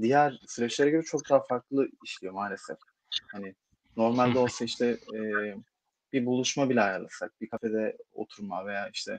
diğer 0.00 0.40
süreçlere 0.46 0.90
göre 0.90 1.02
çok 1.02 1.30
daha 1.30 1.40
farklı 1.40 1.88
işliyor 2.04 2.34
maalesef. 2.34 2.76
Hani 3.32 3.54
normalde 3.96 4.38
olsa 4.38 4.64
işte 4.64 4.86
e, 5.14 5.20
bir 6.12 6.26
buluşma 6.26 6.70
bile 6.70 6.80
ayarlasak, 6.80 7.40
bir 7.40 7.48
kafede 7.48 7.96
oturma 8.14 8.66
veya 8.66 8.88
işte 8.88 9.18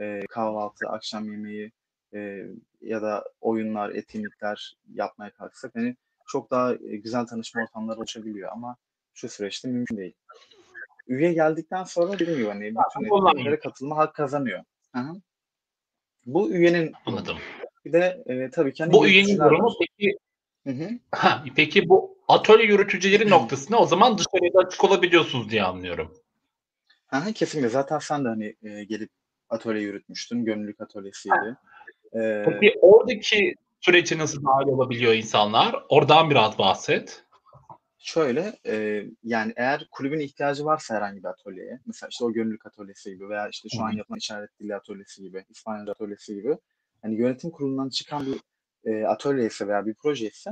e, 0.00 0.20
kahvaltı, 0.30 0.88
akşam 0.88 1.30
yemeği 1.32 1.72
e, 2.14 2.46
ya 2.80 3.02
da 3.02 3.24
oyunlar, 3.40 3.90
etkinlikler 3.90 4.76
yapmaya 4.94 5.30
kalksak 5.30 5.74
hani 5.74 5.96
çok 6.26 6.50
daha 6.50 6.74
güzel 6.74 7.26
tanışma 7.26 7.62
ortamları 7.62 7.98
oluşabiliyor 7.98 8.52
ama 8.52 8.76
şu 9.14 9.28
süreçte 9.28 9.68
mümkün 9.68 9.96
değil. 9.96 10.14
Üye 11.06 11.32
geldikten 11.32 11.84
sonra 11.84 12.18
dediğim 12.18 12.38
gibi 12.38 12.48
hani 12.48 12.60
bütün 12.60 13.04
etkinliklere 13.04 13.58
katılma 13.58 13.96
hak 13.96 14.14
kazanıyor. 14.14 14.64
Hı-hı. 14.94 15.14
Bu 16.26 16.50
üyenin 16.50 16.92
Anladım. 17.06 17.36
Bir 17.84 17.92
de 17.92 18.22
e, 18.26 18.50
tabii 18.50 18.72
ki 18.72 18.82
hani 18.82 18.92
bu 18.92 19.06
üyenin 19.06 19.38
durumu 19.38 19.72
peki 19.80 20.16
hı 20.66 20.70
hı. 20.70 20.90
Ha, 21.12 21.44
peki 21.56 21.88
bu 21.88 22.18
atölye 22.28 22.66
yürütücüleri 22.66 23.30
noktasında 23.30 23.78
o 23.78 23.86
zaman 23.86 24.18
dışarıya 24.18 24.54
da 24.54 24.58
açık 24.58 24.84
olabiliyorsunuz 24.84 25.50
diye 25.50 25.62
anlıyorum. 25.62 26.14
Ha, 27.06 27.32
kesinlikle. 27.34 27.68
Zaten 27.68 27.98
sen 27.98 28.24
de 28.24 28.28
hani 28.28 28.56
e, 28.62 28.84
gelip 28.84 29.10
atölye 29.48 29.82
yürütmüştün. 29.82 30.44
Gönüllülük 30.44 30.80
atölyesiydi. 30.80 31.56
Ee, 32.14 32.44
peki 32.60 32.78
oradaki 32.80 33.54
süreci 33.80 34.18
nasıl 34.18 34.44
dahil 34.44 34.68
olabiliyor 34.68 35.12
insanlar? 35.12 35.76
Oradan 35.88 36.30
biraz 36.30 36.58
bahset. 36.58 37.23
Şöyle 38.06 38.58
e, 38.66 39.04
yani 39.22 39.52
eğer 39.56 39.88
kulübün 39.90 40.20
ihtiyacı 40.20 40.64
varsa 40.64 40.94
herhangi 40.94 41.22
bir 41.22 41.28
atölyeye 41.28 41.80
mesela 41.86 42.08
işte 42.10 42.24
o 42.24 42.32
gönüllülük 42.32 42.66
atölyesi 42.66 43.10
gibi 43.10 43.28
veya 43.28 43.48
işte 43.48 43.68
şu 43.68 43.82
an 43.82 43.90
yapılan 43.90 44.18
işaret 44.18 44.60
dili 44.60 44.74
atölyesi 44.74 45.22
gibi 45.22 45.44
İspanyolca 45.48 45.92
atölyesi 45.92 46.34
gibi 46.34 46.58
hani 47.02 47.14
yönetim 47.14 47.50
kurulundan 47.50 47.88
çıkan 47.88 48.26
bir 48.26 48.40
e, 48.84 49.06
atölye 49.06 49.46
ise 49.46 49.68
veya 49.68 49.86
bir 49.86 49.94
proje 49.94 50.26
ise 50.26 50.50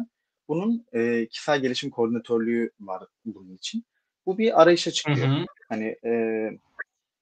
bunun 0.49 0.87
e, 0.93 1.27
kişisel 1.27 1.61
gelişim 1.61 1.91
koordinatörlüğü 1.91 2.71
var 2.81 3.03
bunun 3.25 3.55
için. 3.55 3.85
Bu 4.27 4.39
bir 4.39 4.63
arayışa 4.63 4.91
çıkıyor. 4.91 5.29
Hı 5.29 5.33
hı. 5.33 5.45
Hani 5.69 5.97
e, 6.05 6.13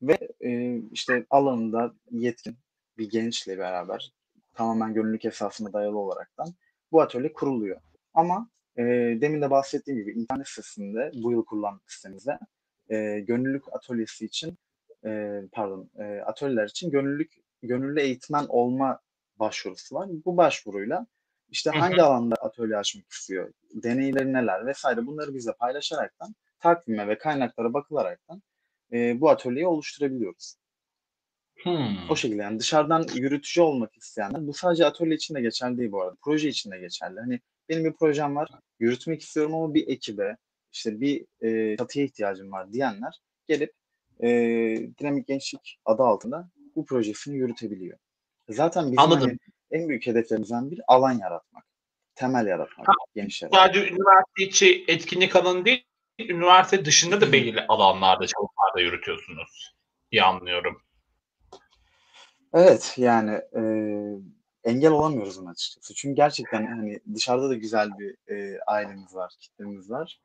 ve 0.02 0.18
e, 0.40 0.78
işte 0.92 1.26
alanında 1.30 1.94
yetkin 2.10 2.56
bir 2.98 3.10
gençle 3.10 3.58
beraber 3.58 4.12
tamamen 4.54 4.94
gönüllülük 4.94 5.24
esasına 5.24 5.72
dayalı 5.72 5.98
olaraktan 5.98 6.54
bu 6.92 7.00
atölye 7.00 7.32
kuruluyor. 7.32 7.80
Ama 8.14 8.50
e, 8.80 8.84
demin 9.20 9.42
de 9.42 9.50
bahsettiğim 9.50 10.00
gibi 10.00 10.12
internet 10.12 10.48
sitesinde 10.48 11.10
bu 11.14 11.32
yıl 11.32 11.44
kurulan 11.44 11.80
sitemizde 11.86 12.38
e, 12.88 13.20
gönüllülük 13.20 13.64
atölyesi 13.72 14.24
için 14.24 14.58
e, 15.04 15.40
pardon 15.52 15.90
e, 15.98 16.20
atölyeler 16.20 16.68
için 16.68 16.90
gönüllülük 16.90 17.32
gönüllü 17.62 18.00
eğitmen 18.00 18.46
olma 18.48 19.00
başvurusu 19.36 19.94
var. 19.94 20.08
Bu 20.24 20.36
başvuruyla 20.36 21.06
işte 21.48 21.70
hangi 21.70 22.02
alanda 22.02 22.34
atölye 22.34 22.76
açmak 22.76 23.10
istiyor, 23.10 23.52
deneyleri 23.74 24.32
neler 24.32 24.66
vesaire 24.66 25.06
bunları 25.06 25.34
bize 25.34 25.52
paylaşaraktan 25.52 26.34
takvime 26.58 27.08
ve 27.08 27.18
kaynaklara 27.18 27.72
bakılaraktan 27.72 28.42
e, 28.92 29.20
bu 29.20 29.30
atölyeyi 29.30 29.66
oluşturabiliyoruz. 29.66 30.56
Hmm. 31.62 32.10
O 32.10 32.16
şekilde 32.16 32.42
yani 32.42 32.58
dışarıdan 32.58 33.06
yürütücü 33.14 33.60
olmak 33.60 33.96
isteyenler 33.96 34.46
bu 34.46 34.54
sadece 34.54 34.86
atölye 34.86 35.14
için 35.14 35.34
de 35.34 35.40
geçerli 35.40 35.78
değil 35.78 35.92
bu 35.92 36.02
arada. 36.02 36.16
Proje 36.22 36.48
için 36.48 36.70
de 36.70 36.78
geçerli. 36.78 37.20
Hani 37.20 37.40
benim 37.68 37.84
bir 37.84 37.92
projem 37.92 38.36
var 38.36 38.50
yürütmek 38.78 39.22
istiyorum 39.22 39.54
ama 39.54 39.74
bir 39.74 39.88
ekibe 39.88 40.36
işte 40.72 41.00
bir 41.00 41.26
e, 41.42 41.76
çatıya 41.76 42.04
ihtiyacım 42.04 42.52
var 42.52 42.72
diyenler 42.72 43.20
gelip 43.48 43.72
e, 44.22 44.28
Dinamik 44.98 45.26
Gençlik 45.26 45.78
adı 45.84 46.02
altında 46.02 46.50
bu 46.76 46.84
projesini 46.84 47.36
yürütebiliyor. 47.36 47.98
Zaten 48.48 48.84
bizim 48.86 48.98
Anladım. 48.98 49.28
Hani 49.28 49.38
en 49.70 49.88
büyük 49.88 50.06
hedeflerimizden 50.06 50.70
bir 50.70 50.80
alan 50.88 51.12
yaratmak. 51.12 51.64
Temel 52.14 52.46
yaratmak 52.46 52.88
ha, 52.88 52.92
gençlere. 53.14 53.50
Sadece 53.54 53.80
üniversite 53.80 54.42
içi 54.42 54.84
etkinlik 54.88 55.36
alanı 55.36 55.64
değil, 55.64 55.84
üniversite 56.18 56.84
dışında 56.84 57.20
da 57.20 57.32
belirli 57.32 57.66
alanlarda 57.66 58.26
çalışmalarda 58.26 58.80
yürütüyorsunuz 58.80 59.74
diye 60.12 60.22
anlıyorum. 60.22 60.82
Evet 62.54 62.94
yani 62.96 63.30
e, 63.56 63.62
engel 64.64 64.90
olamıyoruz 64.90 65.38
ona 65.38 65.50
açıkçası. 65.50 65.94
Çünkü 65.94 66.16
gerçekten 66.16 66.66
hani 66.66 67.00
dışarıda 67.14 67.48
da 67.48 67.54
güzel 67.54 67.88
bir 67.98 68.34
e, 68.34 68.58
ailemiz 68.66 69.14
var, 69.14 69.32
kitlemiz 69.40 69.90
var. 69.90 70.20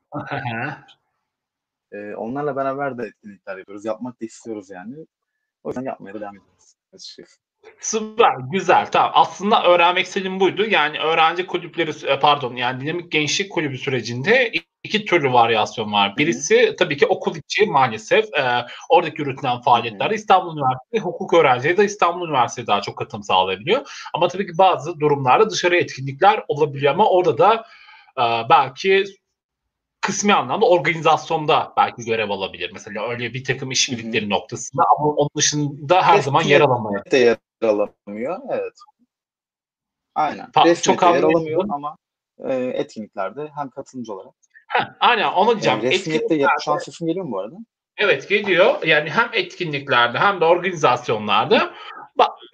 e, 1.92 2.14
onlarla 2.14 2.56
beraber 2.56 2.98
de 2.98 3.02
etkinlikler 3.06 3.56
yapıyoruz. 3.56 3.84
Yapmak 3.84 4.20
da 4.20 4.24
istiyoruz 4.24 4.70
yani. 4.70 5.06
O 5.64 5.68
yüzden 5.68 5.82
yapmaya 5.82 6.14
da 6.14 6.20
devam 6.20 6.36
ediyoruz 6.36 6.74
açıkçası. 6.92 7.40
Süper, 7.80 8.36
güzel. 8.52 8.90
Tamam. 8.90 9.10
Aslında 9.14 9.64
öğrenmek 9.64 10.06
istediğim 10.06 10.40
buydu. 10.40 10.64
Yani 10.64 10.98
öğrenci 10.98 11.46
kulüpleri, 11.46 11.90
e, 12.06 12.20
pardon 12.20 12.56
yani 12.56 12.80
dinamik 12.80 13.12
gençlik 13.12 13.52
kulübü 13.52 13.78
sürecinde 13.78 14.52
iki 14.86 15.04
türlü 15.04 15.32
varyasyon 15.32 15.92
var. 15.92 16.16
Birisi 16.16 16.66
Hı-hı. 16.66 16.76
tabii 16.76 16.96
ki 16.96 17.06
okul 17.06 17.36
içi 17.36 17.66
maalesef 17.66 18.24
e, 18.34 18.66
oradaki 18.88 19.20
yürütülen 19.20 19.60
faaliyetlerde 19.60 20.14
İstanbul 20.14 20.56
Üniversitesi 20.56 21.04
hukuk 21.04 21.34
öğrencileri 21.34 21.76
de 21.76 21.84
İstanbul 21.84 22.28
Üniversitesi 22.28 22.66
daha 22.66 22.80
çok 22.80 22.98
katılım 22.98 23.22
sağlayabiliyor. 23.22 24.08
Ama 24.14 24.28
tabii 24.28 24.46
ki 24.46 24.58
bazı 24.58 25.00
durumlarda 25.00 25.50
dışarı 25.50 25.76
etkinlikler 25.76 26.44
olabiliyor 26.48 26.94
ama 26.94 27.10
orada 27.10 27.38
da 27.38 27.64
e, 28.18 28.48
belki 28.50 29.04
kısmi 30.00 30.34
anlamda 30.34 30.66
organizasyonda 30.66 31.72
belki 31.76 32.04
görev 32.04 32.30
alabilir. 32.30 32.70
Mesela 32.72 33.08
öyle 33.08 33.34
bir 33.34 33.44
takım 33.44 33.70
işbirlikleri 33.70 34.30
noktasında 34.30 34.82
ama 34.98 35.08
onun 35.08 35.30
dışında 35.36 36.02
her 36.02 36.18
zaman 36.18 36.42
yer 36.42 36.60
alamıyor. 36.60 37.10
De 37.10 37.18
yer 37.18 37.36
alamıyor. 37.62 38.38
Evet. 38.50 38.72
Aynen. 40.14 40.46
Pa- 40.46 40.82
çok 40.82 41.02
yer 41.02 41.22
alamıyor 41.22 41.64
ama 41.70 41.96
e, 42.38 42.54
etkinliklerde 42.54 43.50
hem 43.54 43.70
katılımcı 43.70 44.12
olarak. 44.12 44.34
Ha, 44.66 44.96
aynen 45.00 45.32
onu 45.32 45.50
diyeceğim. 45.50 45.80
Yani 45.82 45.90
resmiyette 45.90 46.46
şu 46.64 46.72
an 46.72 46.78
sesim 46.78 47.06
geliyor 47.06 47.24
mu 47.24 47.32
bu 47.32 47.38
arada? 47.38 47.56
Evet 47.98 48.28
geliyor. 48.28 48.82
Yani 48.84 49.10
hem 49.10 49.28
etkinliklerde 49.32 50.18
hem 50.18 50.40
de 50.40 50.44
organizasyonlarda 50.44 51.72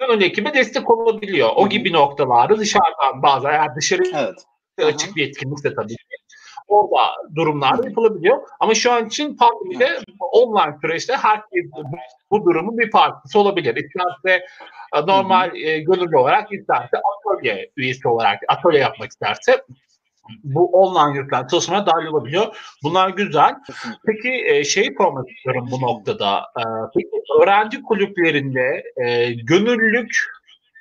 ön 0.08 0.20
ekibe 0.20 0.54
destek 0.54 0.90
olabiliyor. 0.90 1.50
O 1.56 1.68
gibi 1.68 1.92
noktalarda 1.92 2.58
dışarıdan 2.58 3.22
bazı 3.22 3.48
eğer 3.48 3.76
dışarı 3.76 4.02
evet. 4.14 4.94
açık 4.94 5.08
Aha. 5.08 5.16
bir 5.16 5.28
etkinlikse 5.28 5.74
tabii 5.74 5.96
orada 6.68 7.12
durumlarda 7.34 7.88
yapılabiliyor. 7.88 8.38
Ama 8.60 8.74
şu 8.74 8.92
an 8.92 9.06
için 9.06 9.36
pandemide 9.36 9.98
online 10.32 10.76
süreçte 10.80 11.16
herkes 11.16 11.64
bu 12.30 12.44
durumun 12.44 12.78
bir 12.78 12.90
parçası 12.90 13.38
olabilir. 13.38 13.76
İsterse 13.76 14.44
e, 14.94 15.06
normal 15.06 15.56
e, 15.56 15.78
gönüllü 15.78 16.16
olarak 16.16 16.52
isterse 16.52 16.96
atölye 16.96 17.70
üyesi 17.76 18.08
olarak 18.08 18.40
atölye 18.48 18.80
yapmak 18.80 19.10
isterse 19.10 19.64
bu 20.45 20.66
online 20.66 21.49
çalışmaya 21.51 21.87
dahil 21.87 22.07
olabiliyor. 22.07 22.57
Bunlar 22.83 23.09
güzel. 23.09 23.55
Peki 24.07 24.45
e, 24.47 24.64
şey 24.64 24.95
sormak 24.99 25.31
istiyorum 25.31 25.68
bu 25.70 25.81
noktada. 25.81 26.39
E, 26.39 26.62
peki 26.95 27.11
öğrenci 27.41 27.83
kulüplerinde 27.83 28.85
e, 28.97 29.33
gönüllülük 29.33 30.16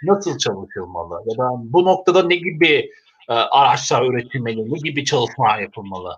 nasıl 0.03 0.37
çalışılmalı? 0.37 1.23
Ya 1.25 1.37
da 1.37 1.49
bu 1.55 1.85
noktada 1.85 2.23
ne 2.23 2.35
gibi 2.35 2.91
e, 3.29 3.33
araçlar 3.33 4.05
üretilmeli, 4.05 4.73
ne 4.73 4.77
gibi 4.77 5.05
çalışmalar 5.05 5.59
yapılmalı? 5.59 6.15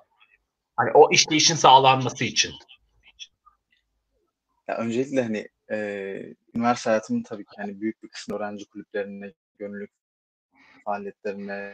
Hani 0.76 0.92
o 0.94 1.12
işleyişin 1.12 1.56
sağlanması 1.56 2.26
için. 2.26 2.52
Ya 4.68 4.78
öncelikle 4.78 5.24
hani 5.24 5.48
e, 5.72 5.78
üniversite 6.56 6.90
hayatımın 6.90 7.24
tabii 7.24 7.44
ki 7.44 7.56
hani 7.58 7.82
büyük 7.82 8.04
bir 8.04 8.08
kısmı 8.08 8.36
öğrenci 8.36 8.66
kulüplerine, 8.66 9.32
gönüllülük 9.60 9.92
faaliyetlerine 10.86 11.74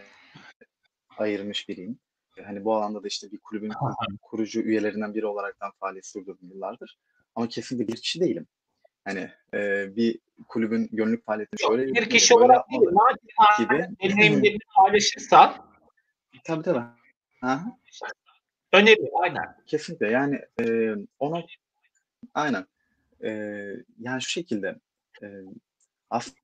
ayırmış 1.21 1.69
biriyim. 1.69 1.99
Hani 2.43 2.65
bu 2.65 2.75
alanda 2.75 3.03
da 3.03 3.07
işte 3.07 3.31
bir 3.31 3.37
kulübün 3.37 3.71
kurucu 4.21 4.61
üyelerinden 4.61 5.13
biri 5.13 5.25
olaraktan 5.25 5.71
faaliyet 5.79 6.05
sürdürdüm 6.05 6.49
yıllardır. 6.49 6.97
Ama 7.35 7.47
kesinlikle 7.47 7.93
bir 7.93 8.01
kişi 8.01 8.19
değilim. 8.19 8.47
Hani 9.05 9.31
e, 9.53 9.87
bir 9.95 10.19
kulübün 10.47 10.89
gönüllük 10.91 11.25
faaliyetini 11.25 11.59
şöyle 11.67 11.87
bir, 11.87 11.95
bir 11.95 12.09
kişi 12.09 12.33
olarak 12.33 12.69
değil, 12.69 12.81
gibi 13.59 13.87
deneyimlerini 14.03 14.59
paylaşırsan 14.75 15.55
tabii 16.43 16.63
tabii. 16.63 16.83
Aha. 17.41 17.77
Öneri, 18.73 19.11
aynen. 19.23 19.55
Kesinlikle 19.65 20.11
yani 20.11 20.41
e, 20.61 20.95
ona 21.19 21.43
aynen 22.33 22.65
e, 23.23 23.29
yani 23.99 24.21
şu 24.21 24.29
şekilde 24.29 24.75
e, 25.23 25.27
aslında 26.09 26.37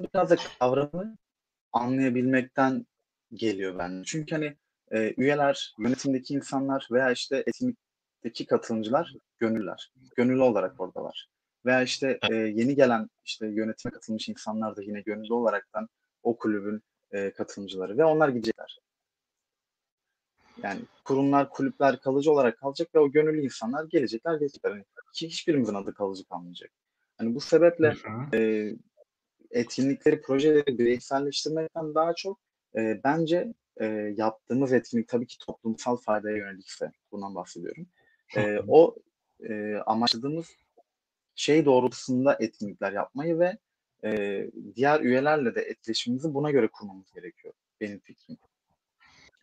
biraz 0.00 0.30
da 0.30 0.36
kavramı 0.58 1.16
anlayabilmekten 1.72 2.86
geliyor 3.32 3.78
ben. 3.78 4.02
Çünkü 4.06 4.34
hani 4.34 4.56
e, 4.92 5.14
üyeler, 5.16 5.74
yönetimdeki 5.78 6.34
insanlar 6.34 6.88
veya 6.92 7.10
işte 7.10 7.44
etkinlikteki 7.46 8.46
katılımcılar 8.46 9.14
gönüller. 9.38 9.92
Gönüllü 10.16 10.42
olarak 10.42 10.80
oradalar. 10.80 11.28
Veya 11.66 11.82
işte 11.82 12.18
e, 12.30 12.34
yeni 12.34 12.74
gelen 12.74 13.08
işte 13.24 13.46
yönetime 13.46 13.92
katılmış 13.92 14.28
insanlar 14.28 14.76
da 14.76 14.82
yine 14.82 15.00
gönüllü 15.00 15.32
olaraktan 15.32 15.88
o 16.22 16.36
kulübün 16.36 16.82
e, 17.10 17.30
katılımcıları 17.30 17.98
ve 17.98 18.04
onlar 18.04 18.28
gidecekler. 18.28 18.78
Yani 20.62 20.80
kurumlar, 21.04 21.50
kulüpler 21.50 22.00
kalıcı 22.00 22.32
olarak 22.32 22.58
kalacak 22.58 22.94
ve 22.94 22.98
o 22.98 23.10
gönüllü 23.10 23.44
insanlar 23.44 23.84
gelecekler, 23.84 24.34
gelecekler. 24.34 24.70
Yani 24.70 24.84
ki 25.14 25.28
hiçbirimizin 25.28 25.74
adı 25.74 25.94
kalıcı 25.94 26.24
kalmayacak. 26.24 26.70
Hani 27.18 27.34
bu 27.34 27.40
sebeple 27.40 27.94
e, 28.34 28.70
etkinlikleri, 29.50 30.22
projeleri 30.22 30.78
bireyselleştirmekten 30.78 31.94
daha 31.94 32.14
çok 32.14 32.38
e, 32.76 33.00
bence 33.04 33.52
e, 33.76 33.86
yaptığımız 34.16 34.72
etkinlik 34.72 35.08
tabii 35.08 35.26
ki 35.26 35.38
toplumsal 35.38 35.96
faydaya 35.96 36.36
yönelikse 36.36 36.92
bundan 37.12 37.34
bahsediyorum. 37.34 37.86
E, 38.36 38.58
o 38.68 38.96
e, 39.48 39.74
amaçladığımız 39.86 40.46
şey 41.34 41.64
doğrultusunda 41.64 42.36
etkinlikler 42.40 42.92
yapmayı 42.92 43.38
ve 43.38 43.58
e, 44.04 44.46
diğer 44.76 45.00
üyelerle 45.00 45.54
de 45.54 45.62
etkileşimimizi 45.62 46.34
buna 46.34 46.50
göre 46.50 46.68
kurmamız 46.68 47.12
gerekiyor 47.12 47.54
benim 47.80 47.98
fikrim. 47.98 48.36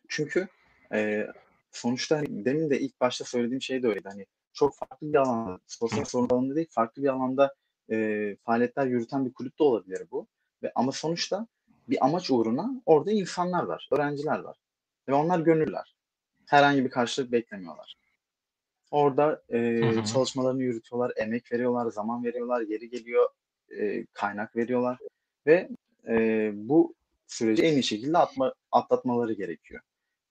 Çünkü 0.08 0.48
e, 0.94 1.28
sonuçta 1.72 2.18
hani 2.18 2.46
demin 2.46 2.70
de 2.70 2.80
ilk 2.80 3.02
başta 3.02 3.26
söylediğim 3.26 3.62
şey 3.62 3.84
de 3.84 3.88
öyleydi. 3.88 4.08
Hani 4.08 4.26
çok 4.54 4.76
farklı 4.76 5.14
bir 5.14 5.18
alanda, 5.18 5.60
sosyal 5.68 6.06
sorun 6.06 6.30
alanında 6.30 6.56
değil, 6.56 6.68
farklı 6.70 7.04
bir 7.04 7.08
alanda 7.08 7.56
e, 7.92 8.36
faaliyetler 8.36 8.86
yürüten 8.86 9.26
bir 9.26 9.34
kulüp 9.34 9.60
de 9.60 9.64
olabilir 9.64 10.08
bu. 10.12 10.28
Ve 10.64 10.72
ama 10.76 10.92
sonuçta 10.92 11.48
bir 11.90 12.06
amaç 12.06 12.32
uğruna 12.32 12.82
orada 12.86 13.12
insanlar 13.12 13.64
var, 13.64 13.90
öğrenciler 13.92 14.40
var. 14.40 14.58
Ve 15.08 15.14
onlar 15.14 15.40
gönüller. 15.40 15.96
Herhangi 16.46 16.86
bir 16.86 16.90
karşılık 16.90 17.32
beklemiyorlar. 17.32 17.96
Orada 18.92 19.42
e, 19.50 19.58
hı 19.58 20.00
hı. 20.00 20.06
çalışmalarını 20.06 20.64
yürütüyorlar, 20.64 21.14
emek 21.18 21.52
veriyorlar, 21.52 21.92
zaman 21.92 22.24
veriyorlar, 22.24 22.62
yeri 22.62 22.90
geliyor, 22.90 23.30
e, 23.80 24.06
kaynak 24.06 24.56
veriyorlar 24.56 24.98
ve 25.48 25.70
e, 26.08 26.52
bu 26.54 26.96
süreci 27.28 27.64
en 27.64 27.74
iyi 27.74 27.84
şekilde 27.84 28.18
atma, 28.18 28.54
atlatmaları 28.72 29.34
gerekiyor. 29.34 29.82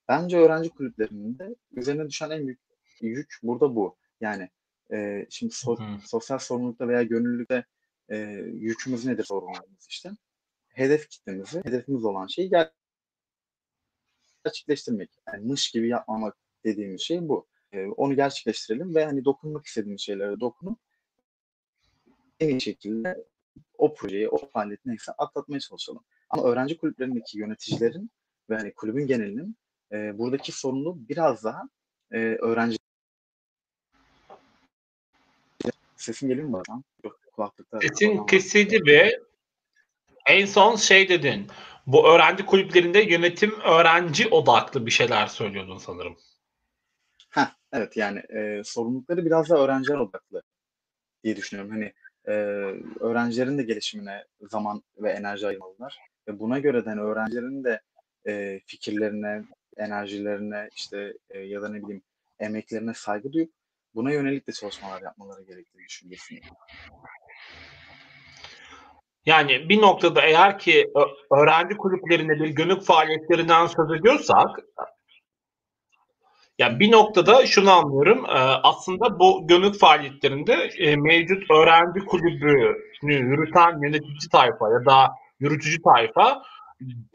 Bence 0.09 0.39
öğrenci 0.39 0.71
kulüplerinin 0.71 1.39
de 1.39 1.55
üzerine 1.73 2.09
düşen 2.09 2.31
en 2.31 2.47
büyük 2.47 2.61
yük 3.01 3.39
burada 3.43 3.77
bu. 3.77 3.97
Yani 4.21 4.51
e, 4.93 5.27
şimdi 5.31 5.53
so- 5.53 5.79
hı 5.79 5.95
hı. 5.95 6.09
sosyal 6.09 6.39
sorumlulukta 6.39 6.89
veya 6.89 7.03
gönüllülükte 7.03 7.65
e, 8.09 8.17
yükümüz 8.53 9.07
nedir 9.07 9.25
sorumluluğumuz 9.25 9.87
işte. 9.89 10.11
Hedef 10.77 11.09
kitlemizi, 11.09 11.65
hedefimiz 11.65 12.05
olan 12.05 12.27
şeyi 12.27 12.51
gerçekleştirmek. 14.45 15.11
Yani 15.29 15.47
mış 15.47 15.71
gibi 15.71 15.89
yapmamak 15.89 16.37
dediğimiz 16.65 17.01
şey 17.01 17.29
bu. 17.29 17.47
E, 17.73 17.87
onu 17.87 18.17
gerçekleştirelim 18.17 18.95
ve 18.95 19.05
hani 19.05 19.25
dokunmak 19.25 19.67
istediğimiz 19.67 20.01
şeylere 20.01 20.41
dokunup 20.41 20.79
en 22.41 22.49
iyi 22.49 22.61
şekilde 22.61 23.25
o 23.79 23.95
projeyi, 23.95 24.29
o 24.29 24.37
faaliyeti 24.37 24.89
neyse 24.89 25.13
atlatmaya 25.13 25.61
çalışalım. 25.61 26.05
Ama 26.31 26.43
öğrenci 26.43 26.77
kulüplerindeki 26.77 27.39
yöneticilerin 27.39 28.11
ve 28.51 28.57
hani 28.57 28.75
kulübün 28.75 29.07
genelinin 29.07 29.57
e, 29.93 30.19
buradaki 30.19 30.53
sorunu 30.53 31.09
biraz 31.09 31.45
daha 31.45 31.69
e, 32.13 32.19
öğrenci 32.19 32.79
Sesim 35.97 36.29
geliyor 36.29 36.49
mu 36.49 36.63
bana? 36.69 36.83
Kulaklıkta. 37.33 37.81
Sesin 37.81 38.27
kesildi 38.27 38.87
ve 38.87 39.26
en 40.27 40.47
son 40.47 40.77
şey 40.77 41.09
dedin. 41.09 41.47
Bu 41.87 42.09
öğrenci 42.09 42.47
kulüplerinde 42.47 43.01
yönetim 43.01 43.61
öğrenci 43.61 44.29
odaklı 44.29 44.87
bir 44.87 44.91
şeyler 44.91 45.27
söylüyordun 45.27 45.79
sanırım. 45.79 46.17
Heh, 47.31 47.47
evet 47.73 47.97
yani 47.97 48.19
e, 48.19 48.63
sorumlulukları 48.65 49.25
biraz 49.25 49.51
da 49.51 49.59
öğrenciler 49.59 49.99
odaklı 49.99 50.43
diye 51.25 51.37
düşünüyorum. 51.37 51.73
Hani 51.73 51.93
e, 52.25 52.33
öğrencilerin 53.01 53.59
de 53.59 53.63
gelişimine 53.63 54.25
zaman 54.41 54.83
ve 54.99 55.11
enerji 55.11 55.47
ayırmalılar. 55.47 55.99
Ve 56.29 56.39
buna 56.39 56.59
göre 56.59 56.85
de 56.85 56.89
hani 56.91 57.01
öğrencilerin 57.01 57.65
de 57.65 57.81
e, 58.27 58.61
fikirlerine, 58.67 59.43
enerjilerine 59.77 60.71
işte 60.75 61.13
e, 61.31 61.39
ya 61.39 61.63
da 61.63 61.69
ne 61.69 61.83
bileyim 61.83 62.03
emeklerine 62.39 62.95
saygı 62.95 63.33
duyup 63.33 63.53
buna 63.95 64.13
yönelik 64.13 64.49
de 64.49 64.53
çalışmalar 64.53 65.03
yapmaları 65.03 65.43
gerektiğini 65.43 66.11
düşünüyorum. 66.11 66.57
Yani 69.27 69.69
bir 69.69 69.83
noktada 69.83 70.21
eğer 70.21 70.59
ki 70.59 70.93
öğrenci 71.31 71.77
kulüplerinde 71.77 72.33
bir 72.33 72.49
gönük 72.49 72.83
faaliyetlerinden 72.83 73.67
söz 73.67 74.01
ediyorsak 74.01 74.49
yani 76.59 76.81
bir 76.81 76.93
noktada 76.93 77.47
şunu 77.47 77.71
anlıyorum. 77.71 78.25
E, 78.25 78.39
aslında 78.63 79.19
bu 79.19 79.47
gönül 79.47 79.73
faaliyetlerinde 79.73 80.55
e, 80.79 80.97
mevcut 80.97 81.51
öğrenci 81.51 82.01
kulübünü 82.07 83.15
yürüten 83.15 83.83
yönetici 83.83 84.29
tayfa 84.33 84.71
ya 84.71 84.85
da 84.87 85.11
yürütücü 85.41 85.83
tayfa 85.83 86.43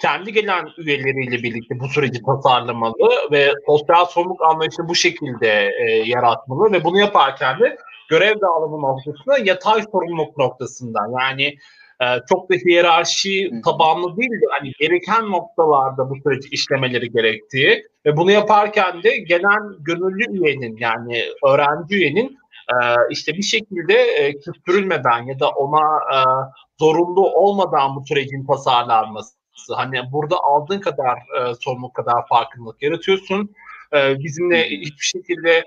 kendi 0.02 0.34
gelen 0.34 0.68
üyeleriyle 0.78 1.44
birlikte 1.44 1.80
bu 1.80 1.88
süreci 1.88 2.22
tasarlamalı 2.26 3.32
ve 3.32 3.52
sosyal 3.68 4.06
sorumluluk 4.06 4.42
anlayışını 4.42 4.90
bu 4.90 4.96
şekilde 4.96 5.72
e, 5.80 5.92
yaratmalı 5.92 6.72
ve 6.72 6.84
bunu 6.84 7.00
yaparken 7.00 7.60
de 7.60 7.78
görev 8.10 8.42
dağılımı 8.42 8.82
noktasında 8.82 9.38
yatay 9.38 9.82
sorumluluk 9.92 10.38
noktasından 10.38 11.12
yani 11.20 11.56
e, 12.02 12.06
çok 12.30 12.52
da 12.52 12.56
hiyerarşi 12.56 13.52
tabanlı 13.66 14.18
değil 14.18 14.32
de 14.32 14.46
hani 14.52 14.72
gereken 14.80 15.32
noktalarda 15.32 16.10
bu 16.10 16.16
süreci 16.24 16.50
işlemeleri 16.52 17.12
gerektiği 17.12 17.84
ve 18.06 18.18
bunu 18.18 18.32
yaparken 18.32 19.04
de 19.04 19.18
gelen 19.18 19.62
gönüllü 19.80 20.40
üyenin 20.40 20.78
yani 20.78 21.24
öğrenci 21.46 21.96
üyenin 21.96 22.38
e, 22.70 22.76
işte 23.10 23.34
bir 23.34 23.44
şekilde 23.44 23.94
e, 23.94 24.40
küstürülmeden 24.40 25.24
ya 25.24 25.40
da 25.40 25.50
ona 25.50 26.00
e, 26.14 26.18
zorunlu 26.80 27.30
olmadan 27.34 27.96
bu 27.96 28.06
sürecin 28.06 28.46
tasarlanması 28.46 29.36
hani 29.76 30.00
burada 30.12 30.36
aldığın 30.44 30.80
kadar 30.80 31.18
e, 31.18 31.56
sorumluluk 31.60 31.96
kadar 31.96 32.28
farkındalık 32.30 32.82
yaratıyorsun. 32.82 33.56
E, 33.94 34.20
bizimle 34.20 34.70
hiçbir 34.70 35.06
şekilde 35.06 35.52
ee, 35.58 35.64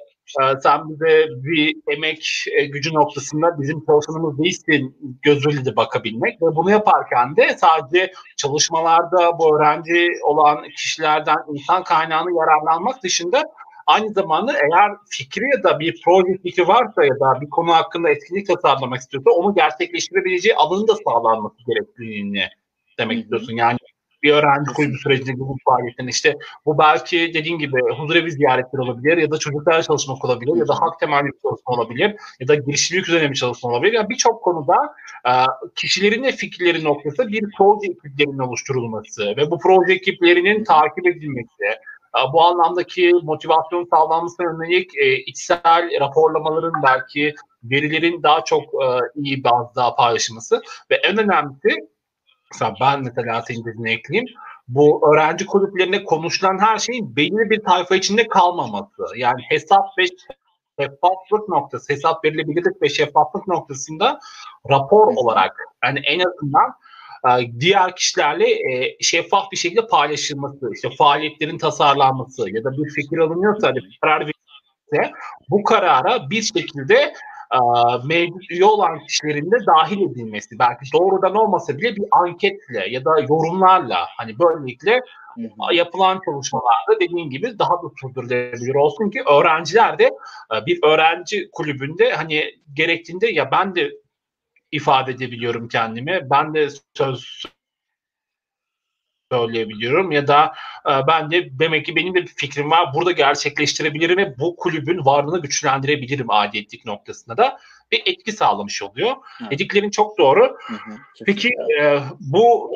sen 0.62 0.90
bize 0.90 1.26
bir 1.28 1.76
emek 1.88 2.44
e, 2.52 2.64
gücü 2.64 2.94
noktasında 2.94 3.60
bizim 3.60 3.84
çalışanımız 3.86 4.38
değilsin 4.38 4.96
gözüyle 5.22 5.64
de 5.64 5.76
bakabilmek 5.76 6.42
ve 6.42 6.46
bunu 6.56 6.70
yaparken 6.70 7.36
de 7.36 7.56
sadece 7.58 8.12
çalışmalarda 8.36 9.38
bu 9.38 9.56
öğrenci 9.56 10.08
olan 10.22 10.68
kişilerden 10.76 11.36
insan 11.52 11.84
kaynağını 11.84 12.30
yararlanmak 12.38 13.02
dışında 13.02 13.44
aynı 13.86 14.12
zamanda 14.12 14.52
eğer 14.52 14.92
fikri 15.10 15.44
ya 15.56 15.62
da 15.62 15.78
bir 15.78 16.00
proje 16.04 16.38
fikri 16.42 16.68
varsa 16.68 17.04
ya 17.04 17.14
da 17.20 17.40
bir 17.40 17.50
konu 17.50 17.74
hakkında 17.74 18.10
etkinlik 18.10 18.46
tasarlamak 18.46 19.00
istiyorsa 19.00 19.30
onu 19.30 19.54
gerçekleştirebileceği 19.54 20.54
alanın 20.54 20.88
da 20.88 20.94
sağlanması 20.94 21.56
gerektiğini 21.66 22.48
demek 22.98 23.18
istiyorsun. 23.18 23.52
Yani 23.52 23.78
bir 24.24 24.32
öğrenci 24.32 24.72
kulübü 24.72 24.98
sürecinde 24.98 25.38
bu 25.40 25.56
faaliyetlerin 25.68 26.08
işte 26.08 26.36
bu 26.66 26.78
belki 26.78 27.30
dediğin 27.34 27.58
gibi 27.58 27.80
huzurevi 27.98 28.32
ziyaretler 28.32 28.78
olabilir 28.78 29.16
ya 29.16 29.30
da 29.30 29.38
çocuklarla 29.38 29.82
çalışmak 29.82 30.24
olabilir 30.24 30.56
ya 30.56 30.68
da 30.68 30.74
hak 30.74 31.00
temelli 31.00 31.26
bir 31.26 31.38
çalışma 31.42 31.74
olabilir 31.74 32.16
ya 32.40 32.48
da 32.48 32.54
girişimcilik 32.54 33.08
üzerine 33.08 33.30
bir 33.30 33.36
çalışma 33.36 33.70
olabilir. 33.70 33.92
Yani 33.92 34.08
birçok 34.08 34.42
konuda 34.42 34.94
e, 35.26 35.32
kişilerin 35.74 36.22
ve 36.22 36.32
fikirleri 36.32 36.84
noktası 36.84 37.28
bir 37.28 37.44
proje 37.58 37.92
ekiplerinin 37.92 38.38
oluşturulması 38.38 39.36
ve 39.36 39.50
bu 39.50 39.58
proje 39.58 39.92
ekiplerinin 39.92 40.64
takip 40.64 41.06
edilmesi, 41.06 41.64
e, 41.64 42.32
bu 42.32 42.42
anlamdaki 42.42 43.12
motivasyon 43.22 43.88
sağlanmasına 43.90 44.46
yönelik 44.46 44.96
e, 44.96 45.16
içsel 45.16 46.00
raporlamaların 46.00 46.82
belki 46.82 47.34
verilerin 47.64 48.22
daha 48.22 48.44
çok 48.44 48.62
e, 48.62 48.86
iyi 49.14 49.44
bazda 49.44 49.94
paylaşılması 49.94 50.62
ve 50.90 50.94
en 50.94 51.18
önemlisi 51.18 51.93
mesela 52.52 52.74
ben 52.80 53.02
mesela 53.02 53.42
senin 53.42 53.64
dediğine 53.64 53.92
ekleyeyim. 53.92 54.28
Bu 54.68 55.12
öğrenci 55.12 55.46
kulüplerine 55.46 56.04
konuşulan 56.04 56.58
her 56.58 56.78
şeyin 56.78 57.16
belli 57.16 57.50
bir 57.50 57.64
tayfa 57.64 57.96
içinde 57.96 58.28
kalmaması. 58.28 59.02
Yani 59.16 59.42
hesap 59.48 59.98
ve 59.98 60.04
şeffaflık 60.80 61.48
noktası, 61.48 61.92
hesap 61.92 62.24
verilebilirlik 62.24 62.82
ve 62.82 62.88
şeffaflık 62.88 63.48
noktasında 63.48 64.18
rapor 64.70 65.06
olarak 65.16 65.56
yani 65.84 66.00
en 66.04 66.20
azından 66.20 66.74
e, 67.28 67.60
diğer 67.60 67.96
kişilerle 67.96 68.50
e, 68.50 68.96
şeffaf 69.00 69.52
bir 69.52 69.56
şekilde 69.56 69.86
paylaşılması, 69.86 70.70
işte 70.74 70.88
faaliyetlerin 70.98 71.58
tasarlanması 71.58 72.50
ya 72.50 72.64
da 72.64 72.72
bir 72.72 72.90
fikir 72.90 73.18
alınıyorsa, 73.18 73.68
hani 73.68 73.78
karar 74.00 74.20
verilirse 74.20 75.12
bu 75.50 75.64
karara 75.64 76.30
bir 76.30 76.42
şekilde 76.42 77.12
e, 77.54 77.60
mevcut 78.06 78.62
olan 78.62 78.98
kişilerin 79.06 79.50
de 79.50 79.56
dahil 79.66 80.10
edilmesi 80.10 80.58
belki 80.58 80.92
doğrudan 80.92 81.34
olmasa 81.34 81.78
bile 81.78 81.96
bir 81.96 82.04
anketle 82.10 82.86
ya 82.90 83.04
da 83.04 83.20
yorumlarla 83.20 84.06
hani 84.16 84.38
böylelikle 84.38 85.00
yapılan 85.72 86.20
çalışmalarda 86.24 87.00
dediğin 87.00 87.30
gibi 87.30 87.58
daha 87.58 87.72
da 87.72 87.86
sürdürülebilir 88.00 88.74
olsun 88.74 89.10
ki 89.10 89.22
öğrenciler 89.22 89.98
de 89.98 90.04
e, 90.54 90.66
bir 90.66 90.78
öğrenci 90.84 91.48
kulübünde 91.52 92.12
hani 92.12 92.44
gerektiğinde 92.74 93.26
ya 93.26 93.50
ben 93.50 93.74
de 93.74 93.90
ifade 94.72 95.12
edebiliyorum 95.12 95.68
kendimi. 95.68 96.20
Ben 96.30 96.54
de 96.54 96.68
söz 96.94 97.44
söyleyebiliyorum 99.34 100.12
ya 100.12 100.26
da 100.28 100.54
e, 100.86 100.92
ben 101.06 101.30
de 101.30 101.58
demek 101.58 101.86
ki 101.86 101.96
benim 101.96 102.14
de 102.14 102.22
bir 102.22 102.26
fikrim 102.36 102.70
var. 102.70 102.94
Burada 102.94 103.12
gerçekleştirebilirim 103.12 104.16
ve 104.16 104.38
bu 104.38 104.56
kulübün 104.56 105.04
varlığını 105.04 105.42
güçlendirebilirim 105.42 106.30
adetlik 106.30 106.86
noktasında 106.86 107.36
da 107.36 107.58
bir 107.92 108.02
etki 108.06 108.32
sağlamış 108.32 108.82
oluyor. 108.82 109.16
Evet. 109.40 109.50
Dediklerin 109.50 109.90
çok 109.90 110.18
doğru. 110.18 110.56
Hı 110.66 110.74
hı, 110.74 110.96
Peki 111.26 111.50
e, 111.80 111.98
bu 112.20 112.70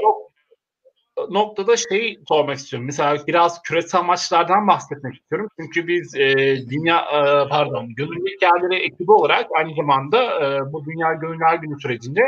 noktada 1.31 1.77
şey 1.77 2.19
sormak 2.29 2.57
istiyorum. 2.57 2.87
Mesela 2.87 3.27
biraz 3.27 3.63
küresel 3.63 4.03
maçlardan 4.03 4.69
bahsetmek 4.69 5.15
istiyorum. 5.15 5.49
Çünkü 5.61 5.89
biz 5.89 6.15
e, 6.15 6.35
dünya 6.71 6.99
e, 6.99 7.49
pardon 7.49 7.95
gönüllü 7.95 8.35
hikayeleri 8.37 8.85
ekibi 8.87 9.13
olarak 9.13 9.47
aynı 9.57 9.75
zamanda 9.75 10.23
e, 10.23 10.73
bu 10.73 10.85
Dünya 10.85 11.13
Gönüller 11.13 11.55
Günü 11.55 11.81
sürecinde 11.81 12.23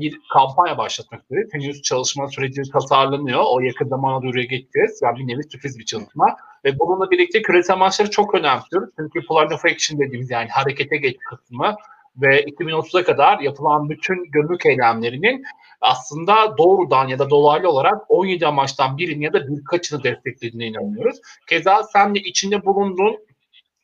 bir 0.00 0.20
kampanya 0.32 0.78
başlatmak 0.78 1.22
istedik. 1.22 1.54
Henüz 1.54 1.82
çalışma 1.82 2.28
süreci 2.28 2.62
tasarlanıyor. 2.72 3.42
O 3.46 3.60
yakın 3.60 3.88
zamana 3.88 4.22
duyuruya 4.22 4.44
geçeceğiz. 4.44 5.00
Yani 5.02 5.18
bir 5.18 5.28
nevi 5.28 5.42
sürpriz 5.42 5.78
bir 5.78 5.84
çalışma. 5.84 6.36
Ve 6.64 6.78
bununla 6.78 7.10
birlikte 7.10 7.42
küresel 7.42 7.76
maçları 7.76 8.10
çok 8.10 8.34
önemsiyoruz. 8.34 8.90
Çünkü 8.96 9.26
Plan 9.26 9.52
of 9.52 9.64
Action 9.64 10.00
dediğimiz 10.00 10.30
yani 10.30 10.48
harekete 10.48 10.96
geç 10.96 11.16
kısmı 11.18 11.74
ve 12.16 12.44
2030'a 12.44 13.04
kadar 13.04 13.38
yapılan 13.38 13.90
bütün 13.90 14.30
gönüllülük 14.30 14.66
eylemlerinin 14.66 15.44
aslında 15.80 16.58
doğrudan 16.58 17.08
ya 17.08 17.18
da 17.18 17.30
dolaylı 17.30 17.68
olarak 17.70 18.02
17 18.08 18.46
amaçtan 18.46 18.98
birini 18.98 19.24
ya 19.24 19.32
da 19.32 19.48
birkaçını 19.48 20.02
desteklediğine 20.02 20.66
inanıyoruz. 20.66 21.16
Keza 21.48 21.82
sen 21.82 22.14
de 22.14 22.18
içinde 22.18 22.64
bulunduğun 22.64 23.16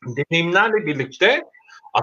deneyimlerle 0.05 0.85
birlikte 0.85 1.43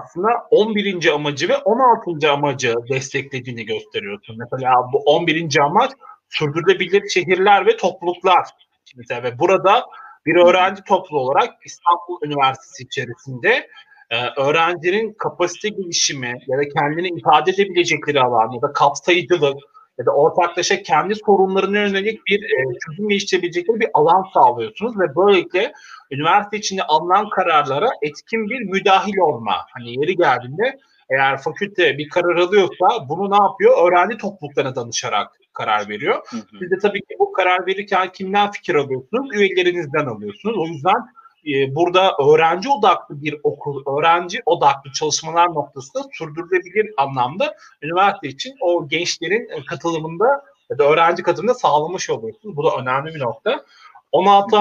aslında 0.01 0.27
11. 0.51 1.13
amacı 1.13 1.49
ve 1.49 1.57
16. 1.57 2.31
amacı 2.31 2.75
desteklediğini 2.89 3.65
gösteriyorsun. 3.65 4.37
Mesela 4.39 4.73
bu 4.93 4.97
11. 4.97 5.59
amaç 5.59 5.91
sürdürülebilir 6.29 7.09
şehirler 7.09 7.65
ve 7.65 7.77
topluluklar. 7.77 8.47
Mesela 8.95 9.23
ve 9.23 9.39
burada 9.39 9.85
bir 10.25 10.35
öğrenci 10.35 10.83
topluluğu 10.83 11.19
olarak 11.19 11.49
İstanbul 11.65 12.25
Üniversitesi 12.25 12.83
içerisinde 12.83 13.67
e, 14.09 14.41
öğrencinin 14.41 15.13
kapasite 15.13 15.69
gelişimi 15.69 16.33
ya 16.47 16.57
da 16.57 16.61
kendini 16.77 17.07
ifade 17.07 17.51
edebilecekleri 17.51 18.21
alan 18.21 18.51
ya 18.51 18.61
da 18.61 18.73
kapsayıcılık 18.73 19.57
ya 19.99 20.05
da 20.05 20.11
ortaklaşa 20.11 20.83
kendi 20.83 21.15
sorunlarına 21.15 21.79
yönelik 21.79 22.25
bir 22.27 22.43
e, 22.43 22.77
çözüm 22.85 23.09
geliştirebilecekleri 23.09 23.79
bir 23.79 23.89
alan 23.93 24.23
sağlıyorsunuz 24.33 24.99
ve 24.99 25.15
böylelikle 25.15 25.73
üniversite 26.11 26.57
içinde 26.57 26.83
alınan 26.83 27.29
kararlara 27.29 27.89
etkin 28.01 28.49
bir 28.49 28.61
müdahil 28.61 29.17
olma. 29.17 29.55
Hani 29.73 29.99
yeri 29.99 30.15
geldiğinde 30.15 30.79
eğer 31.09 31.37
fakülte 31.37 31.97
bir 31.97 32.09
karar 32.09 32.35
alıyorsa 32.35 33.09
bunu 33.09 33.31
ne 33.31 33.43
yapıyor? 33.43 33.87
Öğrenci 33.87 34.17
topluluklarına 34.17 34.75
danışarak 34.75 35.31
karar 35.53 35.89
veriyor. 35.89 36.15
Hı 36.29 36.37
hı. 36.37 36.57
Siz 36.59 36.71
de 36.71 36.77
tabii 36.81 36.99
ki 36.99 37.15
bu 37.19 37.31
karar 37.31 37.67
verirken 37.67 38.11
kimden 38.11 38.51
fikir 38.51 38.75
alıyorsunuz? 38.75 39.35
Üyelerinizden 39.35 40.05
alıyorsunuz. 40.05 40.57
O 40.57 40.65
yüzden 40.65 41.05
e, 41.47 41.75
burada 41.75 42.15
öğrenci 42.17 42.69
odaklı 42.69 43.21
bir 43.21 43.35
okul, 43.43 43.97
öğrenci 43.97 44.41
odaklı 44.45 44.91
çalışmalar 44.91 45.47
noktasında 45.47 46.03
sürdürülebilir 46.13 46.93
anlamda 46.97 47.55
üniversite 47.81 48.27
için 48.27 48.55
o 48.61 48.87
gençlerin 48.87 49.49
e, 49.49 49.65
katılımında 49.65 50.45
ya 50.69 50.77
da 50.77 50.83
öğrenci 50.83 51.23
katılımında 51.23 51.53
sağlamış 51.53 52.09
oluyorsunuz. 52.09 52.57
Bu 52.57 52.63
da 52.63 52.75
önemli 52.81 53.15
bir 53.15 53.19
nokta. 53.19 53.65
16. 54.11 54.57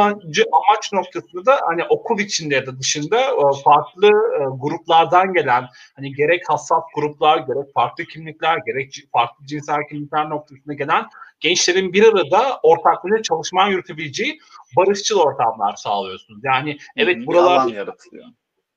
amaç 0.52 0.92
noktasında 0.92 1.46
da 1.46 1.60
hani 1.68 1.84
okul 1.84 2.18
içinde 2.18 2.54
ya 2.54 2.66
da 2.66 2.78
dışında 2.78 3.20
e, 3.20 3.62
farklı 3.64 4.06
e, 4.06 4.40
gruplardan 4.58 5.32
gelen 5.32 5.66
hani 5.96 6.14
gerek 6.14 6.42
hassas 6.48 6.82
gruplar, 6.94 7.38
gerek 7.38 7.74
farklı 7.74 8.04
kimlikler, 8.04 8.58
gerek 8.66 8.94
farklı 9.12 9.46
cinsel 9.46 9.88
kimlikler 9.88 10.30
noktasında 10.30 10.74
gelen 10.74 11.06
gençlerin 11.40 11.92
bir 11.92 12.04
arada 12.04 12.60
ortaklaşa 12.62 13.22
çalışma 13.22 13.68
yürütebileceği 13.68 14.38
barışçıl 14.76 15.18
ortamlar 15.18 15.76
sağlıyorsunuz. 15.76 16.40
Yani 16.44 16.78
evet 16.96 17.26
buralar 17.26 17.56
alan 17.56 17.68
yaratılıyor. 17.68 18.24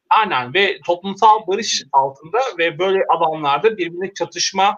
Aynen 0.10 0.54
ve 0.54 0.80
toplumsal 0.86 1.48
barış 1.48 1.84
altında 1.92 2.40
ve 2.58 2.80
böyle 2.80 3.00
alanlarda 3.10 3.78
birbirine 3.78 4.14
çatışma 4.14 4.78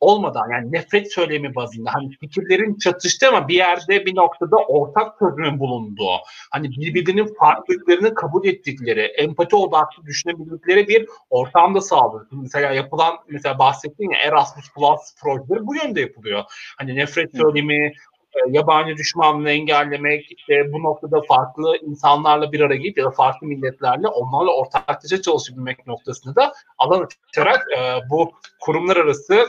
olmadan 0.00 0.50
yani 0.50 0.72
nefret 0.72 1.12
söylemi 1.12 1.54
bazında 1.54 1.90
hani 1.94 2.10
fikirlerin 2.20 2.78
çatıştığı 2.78 3.28
ama 3.28 3.48
bir 3.48 3.54
yerde 3.54 4.06
bir 4.06 4.16
noktada 4.16 4.56
ortak 4.56 5.18
çözümün 5.18 5.60
bulunduğu 5.60 6.16
hani 6.50 6.70
birbirinin 6.70 7.34
farklılıklarını 7.34 8.14
kabul 8.14 8.46
ettikleri 8.46 9.00
empati 9.00 9.56
odaklı 9.56 10.06
düşünebildikleri 10.06 10.88
bir 10.88 11.06
ortamda 11.30 11.80
sağlıyor. 11.80 12.26
Mesela 12.32 12.72
yapılan 12.72 13.14
mesela 13.28 13.58
bahsettiğim 13.58 14.12
ya 14.12 14.18
Erasmus 14.18 14.72
Plus 14.74 15.00
projeleri 15.22 15.66
bu 15.66 15.76
yönde 15.76 16.00
yapılıyor. 16.00 16.44
Hani 16.78 16.96
nefret 16.96 17.36
söylemi, 17.36 17.92
e, 18.34 18.38
yabancı 18.48 18.96
düşmanlığı 18.96 19.50
engellemek, 19.50 20.32
işte 20.38 20.72
bu 20.72 20.82
noktada 20.82 21.22
farklı 21.28 21.76
insanlarla 21.76 22.52
bir 22.52 22.60
araya 22.60 22.76
gelip 22.76 22.98
ya 22.98 23.04
da 23.04 23.10
farklı 23.10 23.46
milletlerle 23.46 24.08
onlarla 24.08 24.50
ortaklaşa 24.50 25.22
çalışabilmek 25.22 25.86
noktasında 25.86 26.34
da 26.36 26.52
alan 26.78 27.08
açarak 27.28 27.66
e, 27.78 28.10
bu 28.10 28.32
kurumlar 28.60 28.96
arası 28.96 29.48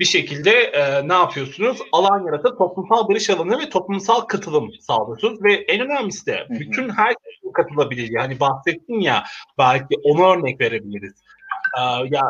bir 0.00 0.04
şekilde 0.04 0.50
e, 0.50 1.08
ne 1.08 1.12
yapıyorsunuz? 1.12 1.78
Alan 1.92 2.26
yaratıp 2.26 2.58
toplumsal 2.58 3.08
barış 3.08 3.30
alanı 3.30 3.58
ve 3.58 3.68
toplumsal 3.68 4.20
katılım 4.20 4.70
sağlıyorsunuz 4.80 5.42
ve 5.42 5.54
en 5.54 5.80
önemlisi 5.80 6.26
de 6.26 6.46
bütün 6.50 6.88
herkes 6.88 7.34
katılabilir. 7.54 8.08
Yani 8.10 8.40
bahsettin 8.40 9.00
ya 9.00 9.24
belki 9.58 9.94
onu 10.04 10.26
örnek 10.26 10.60
verebiliriz. 10.60 11.22
E, 11.78 11.80
ya 12.10 12.22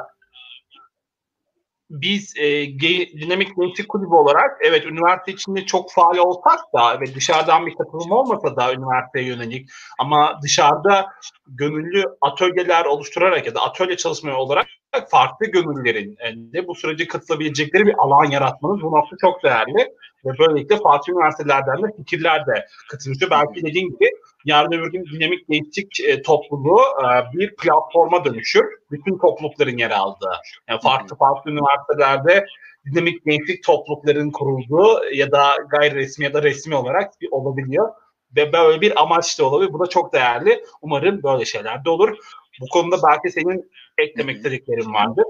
biz 1.90 2.34
e, 2.36 2.64
ge- 2.64 3.20
dinamik 3.20 3.56
gençlik 3.56 3.88
kulübü 3.88 4.14
olarak 4.14 4.58
evet 4.60 4.86
üniversite 4.86 5.32
içinde 5.32 5.66
çok 5.66 5.92
faal 5.92 6.16
olsak 6.16 6.60
da 6.74 7.00
ve 7.00 7.14
dışarıdan 7.14 7.66
bir 7.66 7.74
katılım 7.74 8.10
olmasa 8.10 8.56
da 8.56 8.74
üniversiteye 8.74 9.26
yönelik 9.26 9.68
ama 9.98 10.38
dışarıda 10.42 11.06
gönüllü 11.46 12.04
atölyeler 12.20 12.84
oluşturarak 12.84 13.46
ya 13.46 13.54
da 13.54 13.60
atölye 13.60 13.96
çalışmaya 13.96 14.36
olarak 14.36 14.66
farklı 15.11 15.47
gönüllülerin 15.47 16.16
e, 16.20 16.53
de 16.53 16.66
bu 16.68 16.74
sürece 16.74 17.07
katılabilecekleri 17.07 17.86
bir 17.86 17.95
alan 17.99 18.30
yaratmanız 18.30 18.82
bu 18.82 18.86
nokta 18.86 19.16
çok 19.20 19.43
değerli 19.43 19.95
ve 20.24 20.30
böylelikle 20.38 20.76
farklı 20.76 21.12
üniversitelerden 21.12 21.82
de 21.82 21.97
fikirler 21.97 22.47
de 22.47 22.66
katılıyor. 22.91 23.30
Belki 23.30 23.66
dediğim 23.66 23.88
gibi 23.88 24.11
yarın 24.45 24.72
öbür 24.72 24.93
gün 24.93 25.05
dinamik 25.05 25.49
gençlik 25.49 26.01
e, 26.01 26.22
topluluğu 26.22 26.80
e, 26.80 27.38
bir 27.38 27.57
platforma 27.57 28.24
dönüşür. 28.24 28.64
Bütün 28.91 29.18
toplulukların 29.18 29.76
yer 29.76 29.91
aldığı. 29.91 30.32
Yani 30.68 30.80
farklı 30.80 31.16
farklı 31.16 31.51
üniversitelerde 31.51 32.47
dinamik 32.86 33.24
gençlik 33.24 33.64
topluluklarının 33.64 34.30
kurulduğu 34.30 35.01
ya 35.14 35.32
da 35.32 35.57
gayri 35.70 35.95
resmi 35.95 36.24
ya 36.24 36.34
da 36.34 36.43
resmi 36.43 36.74
olarak 36.74 37.20
bir 37.20 37.28
olabiliyor. 37.30 37.88
Ve 38.36 38.53
böyle 38.53 38.80
bir 38.80 39.03
amaç 39.03 39.38
da 39.38 39.45
olabilir. 39.45 39.72
Bu 39.72 39.80
da 39.80 39.86
çok 39.86 40.12
değerli. 40.12 40.64
Umarım 40.82 41.22
böyle 41.22 41.45
şeyler 41.45 41.84
de 41.84 41.91
olur. 41.91 42.16
Bu 42.61 42.68
konuda 42.68 42.97
belki 43.09 43.30
senin 43.30 43.70
eklemek 43.99 44.36
istediklerin 44.36 44.95
vardır. 44.95 45.24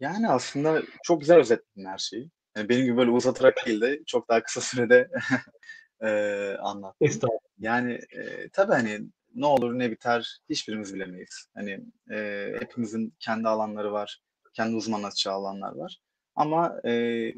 Yani 0.00 0.28
aslında 0.28 0.82
çok 1.04 1.20
güzel 1.20 1.38
özetledin 1.38 1.84
her 1.88 1.98
şeyi. 1.98 2.30
Yani 2.56 2.68
benim 2.68 2.84
gibi 2.84 2.96
böyle 2.96 3.10
uzatarak 3.10 3.66
değil 3.66 3.80
de 3.80 4.00
çok 4.06 4.28
daha 4.28 4.42
kısa 4.42 4.60
sürede 4.60 5.08
eee 6.02 6.56
anlattın. 6.60 7.06
Yani 7.58 8.00
eee 8.12 8.48
tabii 8.52 8.72
hani 8.72 9.00
ne 9.34 9.46
olur 9.46 9.78
ne 9.78 9.90
biter 9.90 10.38
hiçbirimiz 10.50 10.94
bilemeyiz. 10.94 11.48
Hani 11.54 11.80
eee, 12.10 12.56
hepimizin 12.60 13.14
kendi 13.20 13.48
alanları 13.48 13.92
var, 13.92 14.20
kendi 14.54 14.76
uzmanlaşacağı 14.76 15.34
alanlar 15.34 15.72
var. 15.76 15.98
Ama 16.34 16.80
eee, 16.84 17.34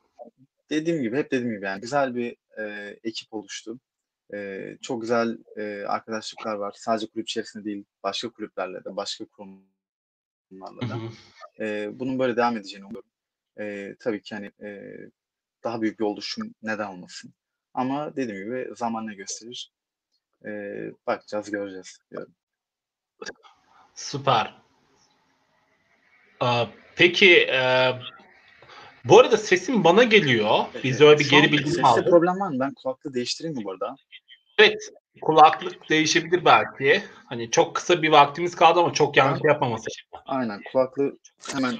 dediğim 0.70 1.02
gibi 1.02 1.16
hep 1.16 1.30
dediğim 1.32 1.52
gibi 1.54 1.64
yani 1.64 1.80
güzel 1.80 2.14
bir 2.14 2.36
eee, 2.58 3.00
ekip 3.04 3.34
oluştu. 3.34 3.80
Eee, 4.32 4.78
çok 4.82 5.00
güzel 5.00 5.38
eee, 5.56 5.84
arkadaşlıklar 5.84 6.54
var. 6.54 6.74
Sadece 6.78 7.06
kulüp 7.06 7.28
içerisinde 7.28 7.64
değil, 7.64 7.84
başka 8.02 8.30
kulüplerle 8.30 8.84
de, 8.84 8.96
başka 8.96 9.24
kurumlarla 9.24 10.88
da. 10.88 10.98
Eee, 11.60 11.90
bunun 11.92 12.18
böyle 12.18 12.36
devam 12.36 12.56
edeceğini 12.56 12.84
umuyorum. 12.86 13.10
Eee, 13.58 13.96
tabii 14.00 14.22
ki 14.22 14.34
hani 14.34 14.52
eee, 14.62 15.10
daha 15.64 15.82
büyük 15.82 15.98
bir 16.00 16.04
oluşum 16.04 16.54
neden 16.62 16.88
olmasın. 16.88 17.34
Ama 17.74 18.16
dediğim 18.16 18.44
gibi 18.44 18.74
zaman 18.76 19.06
ne 19.06 19.14
gösterir? 19.14 19.72
Eee, 20.44 20.92
bakacağız, 21.06 21.50
göreceğiz 21.50 21.98
diyorum. 22.10 22.34
Süper. 23.94 24.54
Aa, 26.40 26.66
peki 26.96 27.36
e, 27.36 27.92
bu 29.08 29.20
arada 29.20 29.36
sesim 29.36 29.84
bana 29.84 30.02
geliyor. 30.02 30.64
Biz 30.84 31.00
öyle 31.00 31.18
bir 31.18 31.30
geri 31.30 31.52
bildirim 31.52 31.66
seste 31.66 31.86
aldık. 31.86 32.10
problem 32.10 32.40
var 32.40 32.48
mı? 32.48 32.56
Ben 32.60 32.74
kulaklığı 32.74 33.14
değiştireyim 33.14 33.56
mi 33.56 33.64
bu 33.64 33.70
arada? 33.70 33.96
Evet, 34.58 34.92
kulaklık 35.22 35.90
değişebilir 35.90 36.44
belki. 36.44 37.02
Hani 37.26 37.50
çok 37.50 37.76
kısa 37.76 38.02
bir 38.02 38.08
vaktimiz 38.08 38.56
kaldı 38.56 38.80
ama 38.80 38.92
çok 38.92 39.16
yanlış 39.16 39.40
yapmaması. 39.44 39.86
Aynen 40.26 40.60
kulaklığı 40.72 41.18
hemen 41.54 41.78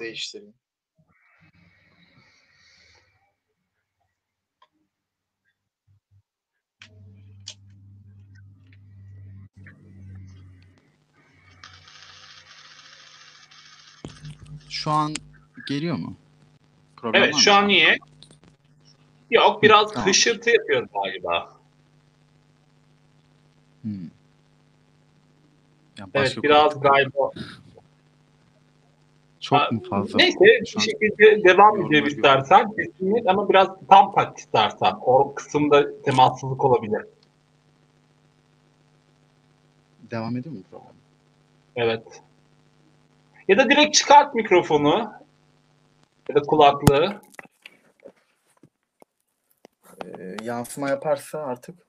değiştireyim. 0.00 0.54
Şu 14.68 14.90
an 14.90 15.14
geliyor 15.68 15.96
mu? 15.96 16.16
Problem 16.96 17.22
Evet 17.22 17.34
mı 17.34 17.40
şu 17.40 17.52
an 17.52 17.68
iyi. 17.68 17.98
Yok 19.30 19.62
biraz 19.62 19.92
Tamam. 19.92 20.08
hışırtı 20.08 20.50
yapıyor 20.50 20.88
galiba. 20.94 21.52
Hmm. 23.82 24.10
Evet 26.14 26.42
biraz 26.42 26.80
galiba. 26.80 27.30
çok 29.40 29.58
Aa, 29.58 29.68
mu 29.70 29.82
fazla? 29.90 30.16
Neyse 30.16 30.38
bir 30.40 30.80
şekilde 30.80 31.44
devam 31.44 31.86
edelim 31.86 32.06
istersen. 32.06 32.72
Kesinlikle 32.76 33.30
ama 33.30 33.48
biraz 33.48 33.68
tam 33.88 34.14
tak 34.14 34.38
istersen. 34.38 34.94
O 35.00 35.34
kısımda 35.34 36.02
temassızlık 36.02 36.64
olabilir. 36.64 37.02
devam 40.10 40.36
ediyor 40.36 40.54
mu 40.54 40.62
program? 40.70 40.92
Evet. 41.76 42.22
Ya 43.48 43.58
da 43.58 43.70
direkt 43.70 43.94
çıkart 43.94 44.34
mikrofonu. 44.34 45.12
Ya 46.28 46.34
da 46.34 46.40
kulaklığı. 46.42 47.20
Ee, 50.04 50.36
yansıma 50.42 50.88
yaparsa 50.88 51.38
artık 51.38 51.86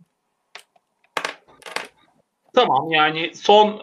Tamam 2.53 2.91
yani 2.91 3.35
son 3.35 3.81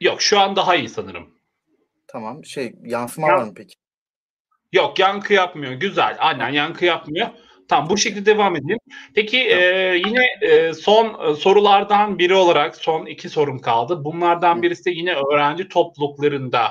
yok 0.00 0.22
şu 0.22 0.40
an 0.40 0.56
daha 0.56 0.76
iyi 0.76 0.88
sanırım. 0.88 1.34
tamam. 2.06 2.44
Şey 2.44 2.74
yansıma 2.84 3.28
Ya- 3.28 3.36
var 3.36 3.42
mı 3.42 3.52
peki? 3.56 3.74
Yok 4.72 4.98
yankı 4.98 5.32
yapmıyor. 5.32 5.72
Güzel. 5.72 6.16
Aynen 6.18 6.48
yankı 6.48 6.84
yapmıyor. 6.84 7.28
Tamam 7.68 7.90
bu 7.90 7.98
şekilde 7.98 8.26
devam 8.26 8.56
edelim. 8.56 8.78
Peki 9.14 9.48
Tamam. 9.50 9.64
e, 9.64 10.02
yine 10.06 10.24
e, 10.40 10.74
son 10.74 11.30
e, 11.30 11.34
sorulardan 11.34 12.18
biri 12.18 12.34
olarak 12.34 12.76
son 12.76 13.06
iki 13.06 13.28
sorum 13.28 13.58
kaldı. 13.58 14.04
Bunlardan 14.04 14.62
birisi 14.62 14.84
de 14.84 14.90
yine 14.90 15.14
öğrenci 15.14 15.68
topluluklarında 15.68 16.70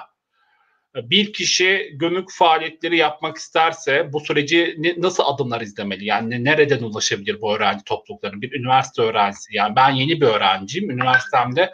e, 0.95 1.09
bir 1.09 1.33
kişi 1.33 1.91
gönüllü 1.93 2.25
faaliyetleri 2.29 2.97
yapmak 2.97 3.37
isterse 3.37 4.13
bu 4.13 4.19
süreci 4.19 4.75
ne- 4.77 4.95
nasıl 4.97 5.23
adımlar 5.25 5.61
izlemeli? 5.61 6.05
Yani 6.05 6.43
nereden 6.43 6.83
ulaşabilir 6.83 7.41
bu 7.41 7.55
öğrenci 7.55 7.83
topluluklarına? 7.83 8.41
Bir 8.41 8.59
üniversite 8.59 9.01
öğrencisi. 9.01 9.55
Yani 9.55 9.75
ben 9.75 9.89
yeni 9.89 10.21
bir 10.21 10.27
öğrenciyim. 10.27 10.89
Üniversitemde 10.89 11.71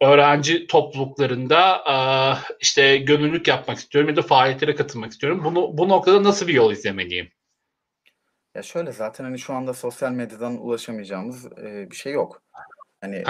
öğrenci 0.00 0.66
topluluklarında 0.66 1.76
e, 1.76 1.96
işte 2.60 2.96
gönüllülük 2.96 3.48
yapmak 3.48 3.78
istiyorum 3.78 4.10
ya 4.10 4.16
da 4.16 4.22
faaliyetlere 4.22 4.74
katılmak 4.74 5.12
istiyorum. 5.12 5.42
Bunu 5.44 5.78
bu 5.78 5.88
noktada 5.88 6.22
nasıl 6.22 6.48
bir 6.48 6.54
yol 6.54 6.72
izlemeliyim? 6.72 7.28
Ya 8.54 8.62
şöyle 8.62 8.92
zaten 8.92 9.24
hani 9.24 9.38
şu 9.38 9.54
anda 9.54 9.74
sosyal 9.74 10.12
medyadan 10.12 10.56
ulaşamayacağımız 10.56 11.46
e, 11.46 11.90
bir 11.90 11.96
şey 11.96 12.12
yok. 12.12 12.42
Hani 13.00 13.16
e, 13.16 13.24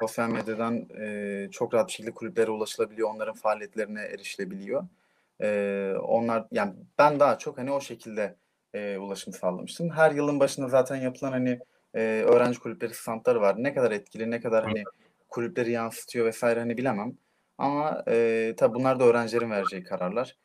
sosyal 0.00 0.28
medyadan 0.28 0.88
e, 1.00 1.48
çok 1.52 1.74
rahat 1.74 1.88
bir 1.88 1.92
şekilde 1.92 2.14
kulüplere 2.14 2.50
ulaşılabiliyor, 2.50 3.10
onların 3.10 3.34
faaliyetlerine 3.34 4.00
erişilebiliyor. 4.02 4.88
E, 5.42 5.92
onlar 6.02 6.44
yani 6.50 6.72
ben 6.98 7.20
daha 7.20 7.38
çok 7.38 7.58
hani 7.58 7.72
o 7.72 7.80
şekilde 7.80 8.36
e, 8.74 8.98
ulaşım 8.98 9.32
sağlamıştım. 9.32 9.90
Her 9.90 10.10
yılın 10.10 10.40
başında 10.40 10.68
zaten 10.68 10.96
yapılan 10.96 11.32
hani 11.32 11.58
e, 11.94 12.00
öğrenci 12.26 12.58
kulüpleri 12.58 12.94
standları 12.94 13.40
var. 13.40 13.54
Ne 13.58 13.74
kadar 13.74 13.90
etkili, 13.92 14.30
ne 14.30 14.40
kadar 14.40 14.64
hani 14.64 14.84
kulüpleri 15.28 15.72
yansıtıyor 15.72 16.26
vesaire 16.26 16.60
hani 16.60 16.78
bilemem. 16.78 17.18
Ama 17.58 18.04
e, 18.08 18.54
tabii 18.56 18.74
bunlar 18.74 19.00
da 19.00 19.04
öğrencilerin 19.04 19.50
vereceği 19.50 19.84
kararlar. 19.84 20.36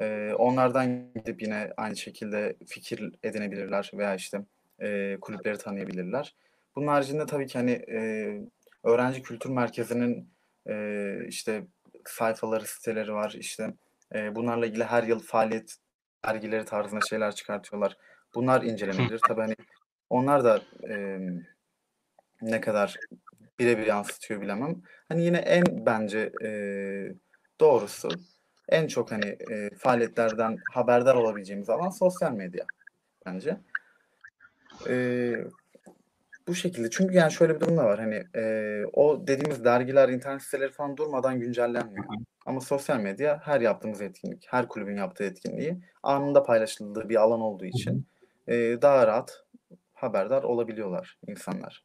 Ee, 0.00 0.32
onlardan 0.38 1.12
gidip 1.14 1.42
yine 1.42 1.72
aynı 1.76 1.96
şekilde 1.96 2.56
fikir 2.66 3.12
edinebilirler 3.22 3.90
veya 3.94 4.14
işte 4.14 4.44
e, 4.80 5.16
kulüpleri 5.20 5.58
tanıyabilirler. 5.58 6.34
Bunun 6.76 6.86
haricinde 6.86 7.26
tabii 7.26 7.46
ki 7.46 7.58
hani 7.58 7.70
e, 7.70 7.98
öğrenci 8.84 9.22
kültür 9.22 9.50
merkezinin 9.50 10.30
e, 10.68 11.16
işte 11.28 11.66
sayfaları, 12.04 12.66
siteleri 12.66 13.12
var. 13.12 13.34
İşte 13.38 13.74
e, 14.14 14.34
bunlarla 14.34 14.66
ilgili 14.66 14.84
her 14.84 15.02
yıl 15.02 15.20
faaliyet 15.20 15.76
dergileri 16.24 16.64
tarzında 16.64 17.00
şeyler 17.00 17.34
çıkartıyorlar. 17.34 17.96
Bunlar 18.34 18.62
incelenebilir. 18.62 19.20
Tabii 19.28 19.40
hani 19.40 19.56
onlar 20.10 20.44
da 20.44 20.62
e, 20.88 21.18
ne 22.42 22.60
kadar 22.60 22.96
birebir 23.58 23.86
yansıtıyor 23.86 24.40
bilemem. 24.40 24.82
Hani 25.08 25.24
yine 25.24 25.38
en 25.38 25.86
bence 25.86 26.32
e, 26.44 26.50
doğrusu 27.60 28.08
en 28.68 28.86
çok 28.86 29.12
hani 29.12 29.36
e, 29.50 29.70
faaliyetlerden 29.78 30.56
haberdar 30.72 31.14
olabileceğimiz 31.14 31.70
alan 31.70 31.90
sosyal 31.90 32.32
medya 32.32 32.64
bence. 33.26 33.56
E, 34.88 35.34
bu 36.48 36.54
şekilde 36.54 36.90
çünkü 36.90 37.14
yani 37.14 37.32
şöyle 37.32 37.54
bir 37.54 37.60
durum 37.60 37.76
da 37.76 37.84
var 37.84 37.98
hani 37.98 38.24
e, 38.36 38.82
o 38.92 39.26
dediğimiz 39.26 39.64
dergiler, 39.64 40.08
internet 40.08 40.42
siteleri 40.42 40.72
falan 40.72 40.96
durmadan 40.96 41.40
güncellenmiyor. 41.40 42.04
Ama 42.46 42.60
sosyal 42.60 43.00
medya 43.00 43.40
her 43.44 43.60
yaptığımız 43.60 44.00
etkinlik, 44.00 44.46
her 44.50 44.68
kulübün 44.68 44.96
yaptığı 44.96 45.24
etkinliği 45.24 45.80
anında 46.02 46.42
paylaşıldığı 46.42 47.08
bir 47.08 47.16
alan 47.16 47.40
olduğu 47.40 47.64
için 47.64 48.06
e, 48.46 48.54
daha 48.82 49.06
rahat 49.06 49.44
haberdar 49.94 50.42
olabiliyorlar 50.42 51.18
insanlar. 51.26 51.84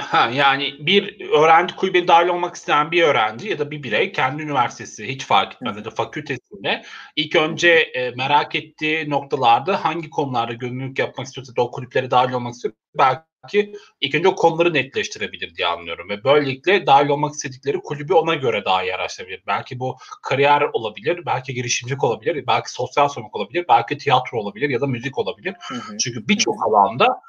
Ha, 0.00 0.30
yani 0.34 0.74
bir 0.78 1.30
öğrenci 1.30 1.76
kulübüne 1.76 2.08
dahil 2.08 2.28
olmak 2.28 2.54
isteyen 2.54 2.90
bir 2.90 3.02
öğrenci 3.02 3.48
ya 3.48 3.58
da 3.58 3.70
bir 3.70 3.82
birey 3.82 4.12
kendi 4.12 4.42
üniversitesi 4.42 5.08
hiç 5.08 5.24
fark 5.24 5.54
etmez 5.54 5.76
ya 5.76 5.84
da 5.84 5.90
fakültesinde 5.90 6.82
ilk 7.16 7.36
önce 7.36 7.70
e, 7.70 8.10
merak 8.10 8.54
ettiği 8.54 9.10
noktalarda 9.10 9.84
hangi 9.84 10.10
konularda 10.10 10.52
gönüllülük 10.52 10.98
yapmak 10.98 11.26
istiyorsa 11.26 11.56
da 11.56 11.62
o 11.62 11.70
kulüplere 11.70 12.10
dahil 12.10 12.32
olmak 12.32 12.54
istiyor 12.54 12.74
belki 12.98 13.72
ilk 14.00 14.14
önce 14.14 14.28
o 14.28 14.34
konuları 14.34 14.74
netleştirebilir 14.74 15.54
diye 15.54 15.66
anlıyorum 15.66 16.08
ve 16.08 16.24
böylelikle 16.24 16.86
dahil 16.86 17.08
olmak 17.08 17.34
istedikleri 17.34 17.80
kulübü 17.80 18.14
ona 18.14 18.34
göre 18.34 18.64
daha 18.64 18.82
iyi 18.82 18.94
araştırabilir. 18.94 19.42
Belki 19.46 19.80
bu 19.80 19.96
kariyer 20.22 20.62
olabilir, 20.72 21.26
belki 21.26 21.54
girişimcilik 21.54 22.04
olabilir, 22.04 22.44
belki 22.46 22.72
sosyal 22.72 23.08
sorumluluk 23.08 23.36
olabilir, 23.36 23.64
belki 23.68 23.98
tiyatro 23.98 24.40
olabilir 24.40 24.70
ya 24.70 24.80
da 24.80 24.86
müzik 24.86 25.18
olabilir. 25.18 25.54
Hı 25.60 25.74
hı. 25.74 25.98
Çünkü 25.98 26.28
birçok 26.28 26.66
alanda 26.66 27.20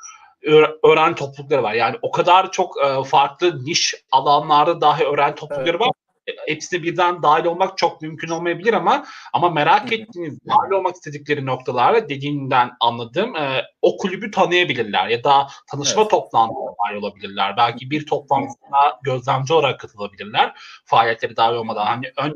öğ- 0.43 0.77
öğrenci 0.83 1.15
toplulukları 1.15 1.63
var. 1.63 1.73
Yani 1.73 1.95
o 2.01 2.11
kadar 2.11 2.51
çok 2.51 2.75
e, 2.85 3.03
farklı 3.03 3.65
niş 3.65 3.95
alanlarda 4.11 4.81
dahi 4.81 5.03
öğrenci 5.03 5.35
toplulukları 5.35 5.79
var. 5.79 5.89
E, 6.27 6.31
Hepsine 6.53 6.83
birden 6.83 7.23
dahil 7.23 7.45
olmak 7.45 7.77
çok 7.77 8.01
mümkün 8.01 8.29
olmayabilir 8.29 8.73
ama 8.73 9.05
ama 9.33 9.49
merak 9.49 9.91
ettiğiniz, 9.93 10.39
dahil 10.47 10.71
olmak 10.71 10.95
istedikleri 10.95 11.45
noktalarda 11.45 12.09
dediğinden 12.09 12.71
anladığım 12.79 13.35
e, 13.35 13.63
o 13.81 13.97
kulübü 13.97 14.31
tanıyabilirler 14.31 15.07
ya 15.07 15.23
da 15.23 15.47
tanışma 15.71 16.01
Evet. 16.01 16.11
toplantısına 16.11 16.73
dahil 16.85 16.97
olabilirler. 16.97 17.57
Belki 17.57 17.91
bir 17.91 18.05
toplantısına 18.05 18.99
gözlemci 19.03 19.53
olarak 19.53 19.79
katılabilirler. 19.79 20.53
Faaliyetleri 20.85 21.35
dahil 21.37 21.55
olmadan 21.55 21.85
hani 21.85 22.11
ön 22.17 22.33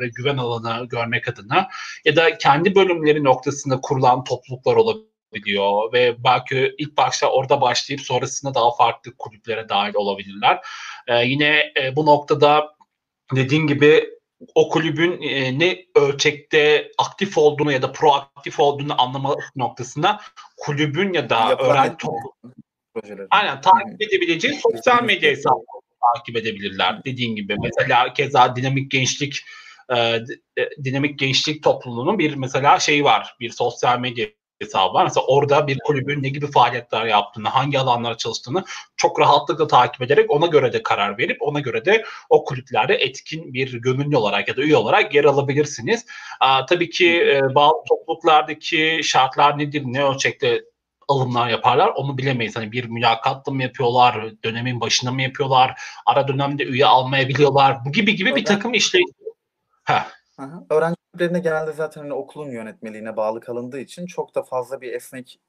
ve 0.00 0.08
güven 0.08 0.36
alanı 0.36 0.86
görmek 0.88 1.28
adına 1.28 1.68
ya 2.04 2.16
da 2.16 2.38
kendi 2.38 2.74
bölümleri 2.74 3.24
noktasında 3.24 3.80
kurulan 3.80 4.24
topluluklar 4.24 4.76
olabilir 4.76 5.13
biliyor 5.34 5.92
ve 5.92 6.24
belki 6.24 6.74
ilk 6.78 6.96
başta 6.96 7.30
orada 7.30 7.60
başlayıp 7.60 8.00
sonrasında 8.00 8.54
daha 8.54 8.76
farklı 8.76 9.16
kulüplere 9.18 9.68
dahil 9.68 9.94
olabilirler. 9.94 10.60
Ee, 11.08 11.24
yine 11.24 11.72
e, 11.82 11.96
bu 11.96 12.06
noktada 12.06 12.74
dediğim 13.34 13.66
gibi 13.66 14.10
o 14.54 14.68
kulübün 14.68 15.22
e, 15.22 15.58
ne 15.58 15.86
ölçekte 15.94 16.90
aktif 16.98 17.38
olduğunu 17.38 17.72
ya 17.72 17.82
da 17.82 17.92
proaktif 17.92 18.60
olduğunu 18.60 19.02
anlama 19.02 19.36
noktasında 19.56 20.20
kulübün 20.56 21.12
ya 21.12 21.30
da 21.30 21.48
Yapılan 21.50 21.70
öğrenci. 21.70 22.06
Aynen 23.30 23.60
takip 23.60 24.02
edebileceği 24.02 24.54
sosyal 24.54 25.02
medya 25.02 25.30
hesaplarını 25.30 25.84
takip 26.14 26.36
edebilirler. 26.36 27.04
Dediğin 27.04 27.36
gibi 27.36 27.56
mesela 27.62 28.12
keza 28.12 28.56
dinamik 28.56 28.90
gençlik 28.90 29.40
e, 29.88 29.96
e, 29.96 30.84
dinamik 30.84 31.18
gençlik 31.18 31.62
topluluğunun 31.62 32.18
bir 32.18 32.34
mesela 32.34 32.80
şeyi 32.80 33.04
var. 33.04 33.36
Bir 33.40 33.50
sosyal 33.50 33.98
medya 33.98 34.26
hesabı 34.64 34.94
var. 34.94 35.04
Mesela 35.04 35.26
orada 35.26 35.66
bir 35.66 35.78
kulübün 35.78 36.22
ne 36.22 36.28
gibi 36.28 36.50
faaliyetler 36.50 37.06
yaptığını, 37.06 37.48
hangi 37.48 37.78
alanlara 37.78 38.16
çalıştığını 38.16 38.64
çok 38.96 39.20
rahatlıkla 39.20 39.66
takip 39.66 40.02
ederek 40.02 40.30
ona 40.30 40.46
göre 40.46 40.72
de 40.72 40.82
karar 40.82 41.18
verip 41.18 41.42
ona 41.42 41.60
göre 41.60 41.84
de 41.84 42.04
o 42.28 42.44
kulüplerde 42.44 42.94
etkin 42.94 43.54
bir 43.54 43.72
gönüllü 43.72 44.16
olarak 44.16 44.48
ya 44.48 44.56
da 44.56 44.62
üye 44.62 44.76
olarak 44.76 45.14
yer 45.14 45.24
alabilirsiniz. 45.24 46.06
Aa, 46.40 46.66
tabii 46.66 46.90
ki 46.90 47.22
e, 47.22 47.54
bazı 47.54 47.74
topluluklardaki 47.88 49.00
şartlar 49.04 49.58
nedir, 49.58 49.82
ne 49.84 50.04
ölçekte 50.04 50.62
alımlar 51.08 51.48
yaparlar 51.48 51.88
onu 51.88 52.18
bilemeyiz. 52.18 52.56
Hani 52.56 52.72
bir 52.72 52.84
mülakatla 52.84 53.52
mı 53.52 53.62
yapıyorlar, 53.62 54.32
dönemin 54.44 54.80
başında 54.80 55.12
mı 55.12 55.22
yapıyorlar, 55.22 55.80
ara 56.06 56.28
dönemde 56.28 56.64
üye 56.64 56.86
almayabiliyorlar. 56.86 57.84
Bu 57.84 57.92
gibi 57.92 58.16
gibi 58.16 58.36
bir 58.36 58.44
takım 58.44 58.74
işleyiş. 58.74 59.10
Heh. 59.84 60.23
Hı 60.40 60.46
hı. 60.46 60.66
Öğrenci 60.70 60.96
genelde 61.42 61.72
zaten 61.72 62.00
hani 62.00 62.12
okulun 62.12 62.50
yönetmeliğine 62.50 63.16
bağlı 63.16 63.40
kalındığı 63.40 63.80
için 63.80 64.06
çok 64.06 64.34
da 64.34 64.42
fazla 64.42 64.80
bir 64.80 64.92
esnek 64.92 65.40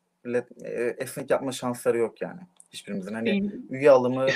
e, 0.66 0.96
esnek 0.98 1.30
yapma 1.30 1.52
şansları 1.52 1.98
yok 1.98 2.22
yani 2.22 2.40
hiçbirimizin. 2.72 3.14
Hani 3.14 3.52
üye 3.70 3.92
alımı, 3.92 4.28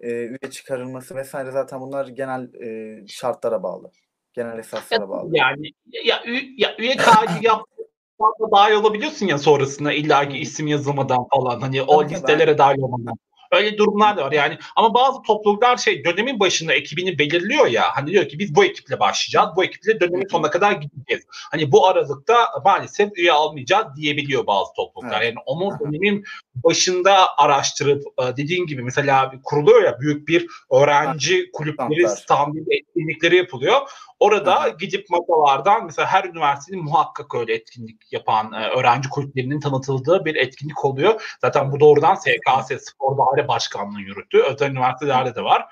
e, 0.00 0.08
üye 0.10 0.50
çıkarılması 0.50 1.14
vesaire 1.16 1.50
zaten 1.50 1.80
bunlar 1.80 2.06
genel 2.08 2.54
e, 2.54 3.04
şartlara 3.06 3.62
bağlı. 3.62 3.90
Genel 4.32 4.58
esaslara 4.58 5.08
bağlı. 5.08 5.36
Yani 5.36 5.72
ya, 6.04 6.22
ü- 6.26 6.54
ya 6.56 6.76
üye 6.78 6.96
kaydı 6.96 7.32
yaptığında 7.42 8.52
dahil 8.52 8.74
olabiliyorsun 8.74 9.26
ya 9.26 9.38
sonrasında 9.38 9.92
illaki 9.92 10.38
isim 10.38 10.66
yazılmadan 10.66 11.26
falan 11.34 11.60
hani 11.60 11.82
o 11.82 12.02
Tabii 12.02 12.14
listelere 12.14 12.58
dahil 12.58 12.78
olmadan. 12.78 13.18
Öyle 13.52 13.78
durumlar 13.78 14.16
da 14.16 14.24
var 14.24 14.32
yani. 14.32 14.58
Ama 14.76 14.94
bazı 14.94 15.22
topluluklar 15.22 15.76
şey 15.76 16.04
dönemin 16.04 16.40
başında 16.40 16.74
ekibini 16.74 17.18
belirliyor 17.18 17.66
ya. 17.66 17.84
Hani 17.94 18.10
diyor 18.10 18.28
ki 18.28 18.38
biz 18.38 18.54
bu 18.54 18.64
ekiple 18.64 19.00
başlayacağız. 19.00 19.48
Bu 19.56 19.64
ekiple 19.64 20.00
dönemin 20.00 20.28
sonuna 20.30 20.50
kadar 20.50 20.72
gideceğiz. 20.72 21.24
Hani 21.30 21.72
bu 21.72 21.86
aralıkta 21.86 22.48
maalesef 22.64 23.18
üye 23.18 23.32
almayacağız 23.32 23.86
diyebiliyor 23.96 24.46
bazı 24.46 24.72
topluluklar. 24.72 25.20
Evet. 25.20 25.34
Yani 25.34 25.42
onu 25.46 25.78
dönemin 25.80 26.24
başında 26.54 27.36
araştırıp 27.38 28.02
e, 28.18 28.36
dediğin 28.36 28.66
gibi 28.66 28.82
mesela 28.82 29.32
bir 29.32 29.38
kuruluyor 29.42 29.82
ya 29.82 30.00
büyük 30.00 30.28
bir 30.28 30.46
öğrenci 30.70 31.50
kulüpleri, 31.52 32.08
standı 32.08 32.58
etkinlikleri 32.70 33.36
yapılıyor. 33.36 33.80
Orada 34.20 34.64
Hı 34.64 34.70
hı. 34.70 34.76
gidip 34.76 35.06
masalardan 35.10 35.86
mesela 35.86 36.08
her 36.08 36.24
üniversitenin 36.24 36.84
muhakkak 36.84 37.34
öyle 37.34 37.54
etkinlik 37.54 38.12
yapan 38.12 38.52
e, 38.52 38.68
öğrenci 38.68 39.08
kulüplerinin 39.08 39.60
tanıtıldığı 39.60 40.24
bir 40.24 40.34
etkinlik 40.34 40.84
oluyor. 40.84 41.36
Zaten 41.40 41.72
bu 41.72 41.80
doğrudan 41.80 42.14
SKS 42.14 42.84
Spor 42.84 43.18
Daire 43.36 43.48
Başkanlığı 43.48 44.00
yürüttü. 44.00 44.42
Özel 44.42 44.70
üniversitelerde 44.70 45.34
de 45.34 45.42
var. 45.42 45.64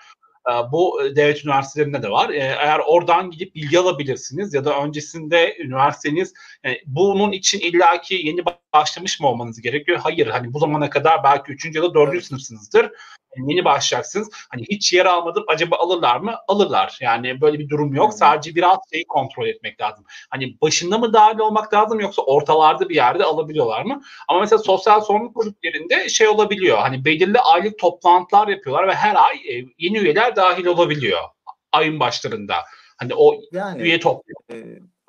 E, 0.50 0.52
Bu 0.72 1.04
e, 1.04 1.16
devlet 1.16 1.44
üniversitelerinde 1.44 2.02
de 2.02 2.10
var. 2.10 2.30
E, 2.30 2.36
Eğer 2.38 2.80
oradan 2.86 3.30
gidip 3.30 3.54
bilgi 3.54 3.78
alabilirsiniz 3.78 4.54
ya 4.54 4.64
da 4.64 4.82
öncesinde 4.82 5.56
üniversiteniz 5.58 6.34
e, 6.66 6.68
bunun 6.86 7.32
için 7.32 7.60
illaki 7.60 8.14
yeni 8.14 8.44
başlamış 8.74 9.20
mı 9.20 9.28
olmanız 9.28 9.60
gerekiyor? 9.60 9.98
Hayır. 10.02 10.26
Hani 10.26 10.52
bu 10.52 10.58
zamana 10.58 10.90
kadar 10.90 11.24
belki 11.24 11.52
3. 11.52 11.76
ya 11.76 11.82
da 11.82 11.94
4. 11.94 12.12
Evet. 12.12 12.24
sınıfsınızdır. 12.24 12.90
Yeni 13.36 13.64
başlayacaksınız. 13.64 14.28
Hani 14.50 14.62
hiç 14.70 14.92
yer 14.92 15.06
almadım. 15.06 15.44
Acaba 15.48 15.76
alırlar 15.76 16.16
mı? 16.16 16.34
Alırlar. 16.48 16.98
Yani 17.00 17.40
böyle 17.40 17.58
bir 17.58 17.68
durum 17.68 17.94
yok. 17.94 18.14
Sadece 18.14 18.54
biraz 18.54 18.78
şeyi 18.92 19.04
kontrol 19.04 19.46
etmek 19.46 19.80
lazım. 19.80 20.04
Hani 20.30 20.56
başında 20.62 20.98
mı 20.98 21.12
dahil 21.12 21.38
olmak 21.38 21.74
lazım 21.74 22.00
yoksa 22.00 22.22
ortalarda 22.22 22.88
bir 22.88 22.94
yerde 22.94 23.24
alabiliyorlar 23.24 23.82
mı? 23.82 24.02
Ama 24.28 24.40
mesela 24.40 24.58
sosyal 24.58 25.00
sorumluluk 25.00 25.34
kulüplerinde 25.34 26.08
şey 26.08 26.28
olabiliyor. 26.28 26.78
Hani 26.78 27.04
belirli 27.04 27.38
aylık 27.38 27.78
toplantılar 27.78 28.48
yapıyorlar 28.48 28.88
ve 28.88 28.94
her 28.94 29.14
ay 29.14 29.36
e, 29.36 29.64
yeni 29.78 29.98
üyeler 29.98 30.36
dahil 30.36 30.66
olabiliyor. 30.66 31.20
Ayın 31.72 32.00
başlarında. 32.00 32.54
Hani 32.96 33.14
o 33.14 33.34
Yani 33.52 33.82
üye 33.82 34.00
top 34.00 34.22
e, 34.52 34.56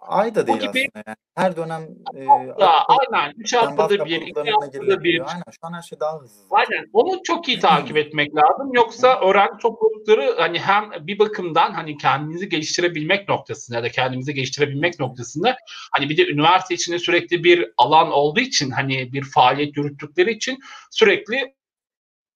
ay 0.08 0.36
da 0.36 0.48
değil 0.48 0.60
gibi- 0.60 0.70
aslında. 0.70 1.04
Yani 1.08 1.16
her 1.36 1.56
dönem 1.56 1.82
e, 2.16 2.26
aktif- 2.26 2.86
aynen 2.88 3.34
3 3.38 3.52
temas 3.52 3.66
haftada 3.66 4.06
bir, 4.06 4.22
2 4.22 4.30
raporlarına 4.30 4.66
haftada 4.66 5.04
bir. 5.04 5.20
Aynen 5.20 5.44
şu 5.52 5.60
an 5.62 5.74
her 5.74 5.82
şey 5.82 6.00
daha 6.00 6.20
hızlı. 6.20 6.42
Aynen. 6.50 6.86
Onu 6.94 7.24
çok 7.24 7.48
iyi 7.48 7.60
takip 7.60 7.98
etmek 7.98 8.36
lazım. 8.36 8.74
Yoksa 8.74 9.20
öğrenci 9.20 9.58
toplulukları 9.62 10.36
hani 10.38 10.60
hem 10.60 10.92
bir 11.08 11.20
bakımdan 11.20 11.72
hani 11.72 11.98
kendinizi 11.98 12.50
geliştirebilmek 12.50 13.30
noktasında 13.30 13.78
ya 13.78 13.84
da 13.84 13.90
kendimizi 13.90 14.34
geliştirebilmek 14.34 15.00
noktasında 15.00 15.58
hani 15.92 16.10
bir 16.10 16.18
de 16.18 16.28
üniversite 16.28 16.74
içinde 16.76 17.00
sürekli 17.00 17.44
bir 17.44 17.72
alan 17.78 18.12
olduğu 18.12 18.40
için 18.40 18.72
hani 18.72 19.14
bir 19.14 19.24
faaliyet 19.24 19.78
yürüttükleri 19.78 20.32
için 20.32 20.60
sürekli 20.92 21.56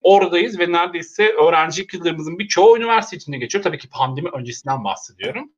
oradayız 0.01 0.59
ve 0.59 0.71
neredeyse 0.71 1.29
öğrenci 1.29 1.87
yıllarımızın 1.93 2.39
birçoğu 2.39 2.77
üniversite 2.77 3.17
içinde 3.17 3.37
geçiyor. 3.37 3.63
Tabii 3.63 3.77
ki 3.77 3.89
pandemi 3.89 4.29
öncesinden 4.29 4.83
bahsediyorum. 4.83 5.51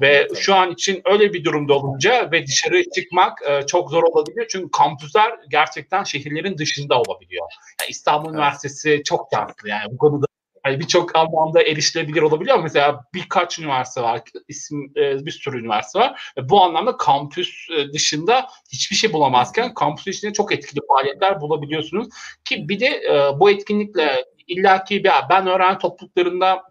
Ve 0.00 0.28
şu 0.40 0.54
an 0.54 0.72
için 0.72 1.02
öyle 1.04 1.32
bir 1.32 1.44
durumda 1.44 1.74
olunca 1.74 2.28
ve 2.32 2.46
dışarı 2.46 2.82
çıkmak 2.90 3.38
e, 3.48 3.66
çok 3.66 3.90
zor 3.90 4.02
olabiliyor. 4.02 4.46
Çünkü 4.50 4.70
kampüsler 4.70 5.32
gerçekten 5.50 6.04
şehirlerin 6.04 6.58
dışında 6.58 7.00
olabiliyor. 7.00 7.46
Yani 7.80 7.90
İstanbul 7.90 8.28
Evet. 8.28 8.34
Üniversitesi 8.34 9.02
çok 9.04 9.28
şanslı 9.34 9.68
yani 9.68 9.92
bu 9.92 9.96
konuda. 9.98 10.27
Hani 10.62 10.80
birçok 10.80 11.16
anlamda 11.16 11.62
erişilebilir 11.62 12.22
olabiliyor 12.22 12.54
ama 12.54 12.62
mesela 12.62 13.04
birkaç 13.14 13.58
üniversite 13.58 14.02
var, 14.02 14.20
isim 14.48 14.92
e, 14.96 15.26
bir 15.26 15.30
sürü 15.30 15.60
üniversite 15.60 15.98
var 15.98 16.32
bu 16.42 16.62
anlamda 16.62 16.96
kampüs 16.96 17.70
e, 17.70 17.92
dışında 17.92 18.46
hiçbir 18.72 18.96
şey 18.96 19.12
bulamazken 19.12 19.74
kampüs 19.74 20.06
içinde 20.06 20.32
çok 20.32 20.52
etkili 20.52 20.80
faaliyetler 20.88 21.40
bulabiliyorsunuz 21.40 22.08
ki 22.44 22.68
bir 22.68 22.80
de 22.80 22.86
e, 22.86 23.40
bu 23.40 23.50
etkinlikle 23.50 24.24
illaki 24.46 25.04
bir 25.04 25.10
ben 25.30 25.46
öğrenci 25.46 25.78
topluluklarında 25.78 26.62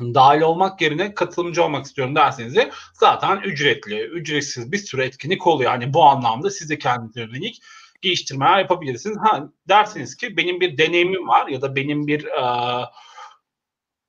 dahil 0.00 0.40
olmak 0.40 0.80
yerine 0.80 1.14
katılımcı 1.14 1.64
olmak 1.64 1.86
istiyorum 1.86 2.16
derseniz 2.16 2.56
de 2.56 2.70
zaten 2.94 3.40
ücretli, 3.40 4.00
ücretsiz 4.00 4.72
bir 4.72 4.78
sürü 4.78 5.02
etkinlik 5.02 5.46
oluyor. 5.46 5.72
Yani 5.72 5.94
bu 5.94 6.04
anlamda 6.04 6.50
siz 6.50 6.70
de 6.70 6.78
kendinize 6.78 7.20
yönelik 7.20 7.62
geliştirmeler 8.02 8.58
yapabilirsiniz. 8.58 9.16
Ha 9.20 9.48
dersiniz 9.68 10.16
ki 10.16 10.36
benim 10.36 10.60
bir 10.60 10.78
deneyimim 10.78 11.28
var 11.28 11.48
ya 11.48 11.62
da 11.62 11.76
benim 11.76 12.06
bir 12.06 12.24
e, 12.24 12.42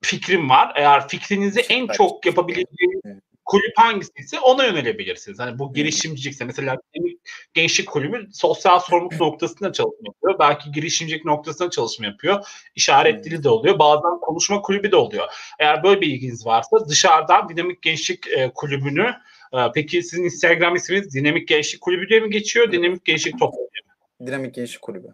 fikrim 0.04 0.50
var. 0.50 0.74
Eğer 0.76 1.08
fikrinizi 1.08 1.60
en 1.60 1.88
çok 1.88 2.26
yapabileceğiniz 2.26 3.22
kulüp 3.46 3.78
hangisiyse 3.78 4.40
ona 4.40 4.66
yönelebilirsiniz. 4.66 5.40
Hani 5.40 5.60
bu 5.60 5.74
girişimcilikse 5.74 6.46
mesela 6.46 6.78
gençlik 7.54 7.88
kulübü 7.88 8.30
sosyal 8.34 8.80
sorumluluk 8.80 9.20
noktasında 9.20 9.74
çalışma 9.74 10.06
yapıyor. 10.06 10.40
Belki 10.40 10.72
girişimcilik 10.72 11.26
noktasında 11.26 11.70
çalışma 11.70 12.06
yapıyor. 12.06 12.46
İşaret 12.76 13.26
dili 13.26 13.44
de 13.44 13.50
oluyor. 13.50 13.80
Bazen 13.80 14.20
konuşma 14.22 14.62
kulübü 14.62 14.92
de 14.92 14.96
oluyor. 14.96 15.28
Eğer 15.60 15.84
böyle 15.84 16.02
bir 16.02 16.08
ilginiz 16.08 16.46
varsa 16.46 16.90
dışarıdan 16.90 17.50
Dinamik 17.50 17.82
Gençlik 17.82 18.28
e, 18.28 18.52
Kulübü'nü 18.56 19.14
e, 19.54 19.58
peki 19.76 20.04
sizin 20.04 20.24
Instagram 20.24 20.76
isminiz 20.76 21.14
Dinamik 21.14 21.48
Gençlik 21.48 21.82
Kulübü 21.82 22.10
diye 22.10 22.20
mi 22.20 22.30
geçiyor? 22.30 22.72
Dinamik 22.72 23.06
Gençlik 23.06 23.40
Topluluğu. 23.40 23.70
Dinamik 24.26 24.56
Gençlik 24.56 24.82
Kulübü. 24.82 25.08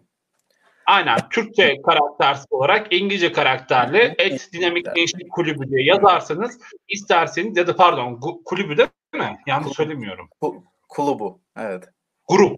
Aynen 0.90 1.18
Türkçe 1.30 1.82
karaktersiz 1.86 2.46
olarak 2.50 2.92
İngilizce 2.92 3.32
karakterli 3.32 4.14
et 4.18 4.48
dinamik 4.52 4.94
gençlik 4.94 5.32
kulübü 5.32 5.70
diye 5.70 5.84
yazarsanız 5.84 6.58
isterseniz 6.88 7.56
ya 7.56 7.66
da 7.66 7.76
pardon 7.76 8.20
kulübü 8.44 8.76
de 8.76 8.86
değil 9.14 9.24
mi? 9.24 9.38
Yanlış 9.46 9.64
Kulübü. 9.66 9.74
söylemiyorum. 9.76 10.28
Ku- 10.42 10.62
Kulubu. 10.88 11.40
Evet. 11.58 11.84
Grup. 12.28 12.56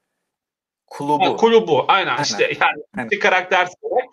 Kulubu. 0.93 1.25
Ha, 1.25 1.37
kulübü. 1.37 1.73
Aynen, 1.89 2.11
Aynen. 2.11 2.23
işte 2.23 2.45
yani 2.61 2.83
Aynen. 2.97 3.11
bir 3.11 3.21
olarak 3.83 4.09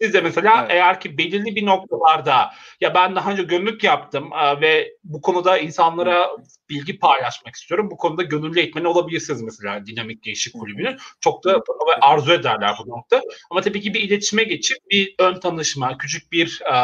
siz 0.00 0.14
de 0.14 0.20
mesela 0.20 0.60
Evet. 0.60 0.70
eğer 0.70 1.00
ki 1.00 1.18
belirli 1.18 1.56
bir 1.56 1.66
noktalarda 1.66 2.50
ya 2.80 2.94
ben 2.94 3.16
daha 3.16 3.32
önce 3.32 3.42
gönüllülük 3.42 3.84
yaptım 3.84 4.30
e, 4.32 4.60
ve 4.60 4.92
bu 5.04 5.20
konuda 5.20 5.58
insanlara 5.58 6.30
bilgi 6.70 6.98
paylaşmak 6.98 7.54
istiyorum. 7.54 7.90
Bu 7.90 7.96
konuda 7.96 8.22
gönüllü 8.22 8.60
eğitmeni 8.60 8.88
olabilirsiniz 8.88 9.42
mesela 9.42 9.86
Dinamik 9.86 10.26
Hı 10.26 10.30
hı. 10.30 10.60
Kulübü'nün. 10.60 10.96
Çok 11.20 11.44
da 11.44 11.56
ve 11.56 11.94
arzu 12.00 12.32
ederler 12.32 12.74
bu 12.86 12.90
nokta. 12.90 13.20
Ama 13.50 13.60
tabii 13.60 13.80
ki 13.80 13.94
bir 13.94 14.00
iletişime 14.00 14.44
geçip 14.44 14.78
bir 14.90 15.14
ön 15.18 15.40
tanışma, 15.40 15.98
küçük 15.98 16.32
bir 16.32 16.62
e, 16.72 16.74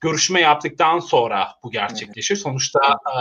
görüşme 0.00 0.40
yaptıktan 0.40 0.98
sonra 0.98 1.48
bu 1.62 1.70
gerçekleşir. 1.70 2.36
Sonuçta 2.36 2.80
e, 2.88 3.14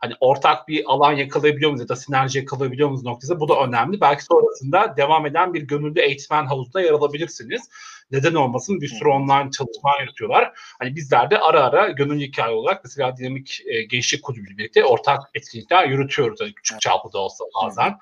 hani 0.00 0.14
ortak 0.20 0.68
bir 0.68 0.84
alan 0.86 1.12
yakalayabiliyor 1.12 1.70
muyuz 1.70 1.80
ya 1.80 1.88
da 1.88 1.96
sinerji 1.96 2.38
yakalayabiliyor 2.38 2.88
muyuz 2.88 3.04
noktası 3.04 3.40
bu 3.40 3.48
da 3.48 3.60
önemli. 3.60 4.00
Belki 4.00 4.24
sonrasında 4.24 4.96
devam 4.96 5.26
eden 5.26 5.54
bir 5.54 5.62
gönüllü 5.62 6.00
eğitmen 6.00 6.46
havuzunda 6.46 6.80
yer 6.80 6.92
alabilirsiniz. 6.92 7.68
Neden 8.10 8.34
olmasın 8.34 8.80
bir 8.80 8.88
sürü 8.88 9.08
online 9.08 9.50
çalışma 9.50 10.00
yürütüyorlar. 10.00 10.52
Hani 10.78 10.96
bizler 10.96 11.30
de 11.30 11.38
ara 11.38 11.64
ara 11.64 11.88
gönüllü 11.88 12.20
hikaye 12.20 12.54
olarak 12.54 12.84
mesela 12.84 13.16
Dinamik 13.16 13.62
e, 13.66 13.82
Gençlik 13.82 14.22
Kulübü 14.22 14.58
birlikte 14.58 14.84
ortak 14.84 15.20
etkinlikler 15.34 15.88
yürütüyoruz. 15.88 16.40
Hani 16.40 16.54
küçük 16.54 16.80
çaplı 16.80 17.12
da 17.12 17.18
olsa 17.18 17.44
bazen. 17.62 17.98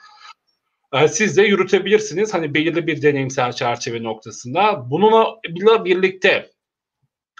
E, 0.92 1.08
Siz 1.08 1.36
de 1.36 1.42
yürütebilirsiniz 1.42 2.34
hani 2.34 2.54
belirli 2.54 2.86
bir 2.86 3.02
deneyimsel 3.02 3.52
çerçeve 3.52 4.02
noktasında. 4.02 4.90
Bununla 4.90 5.84
birlikte 5.84 6.50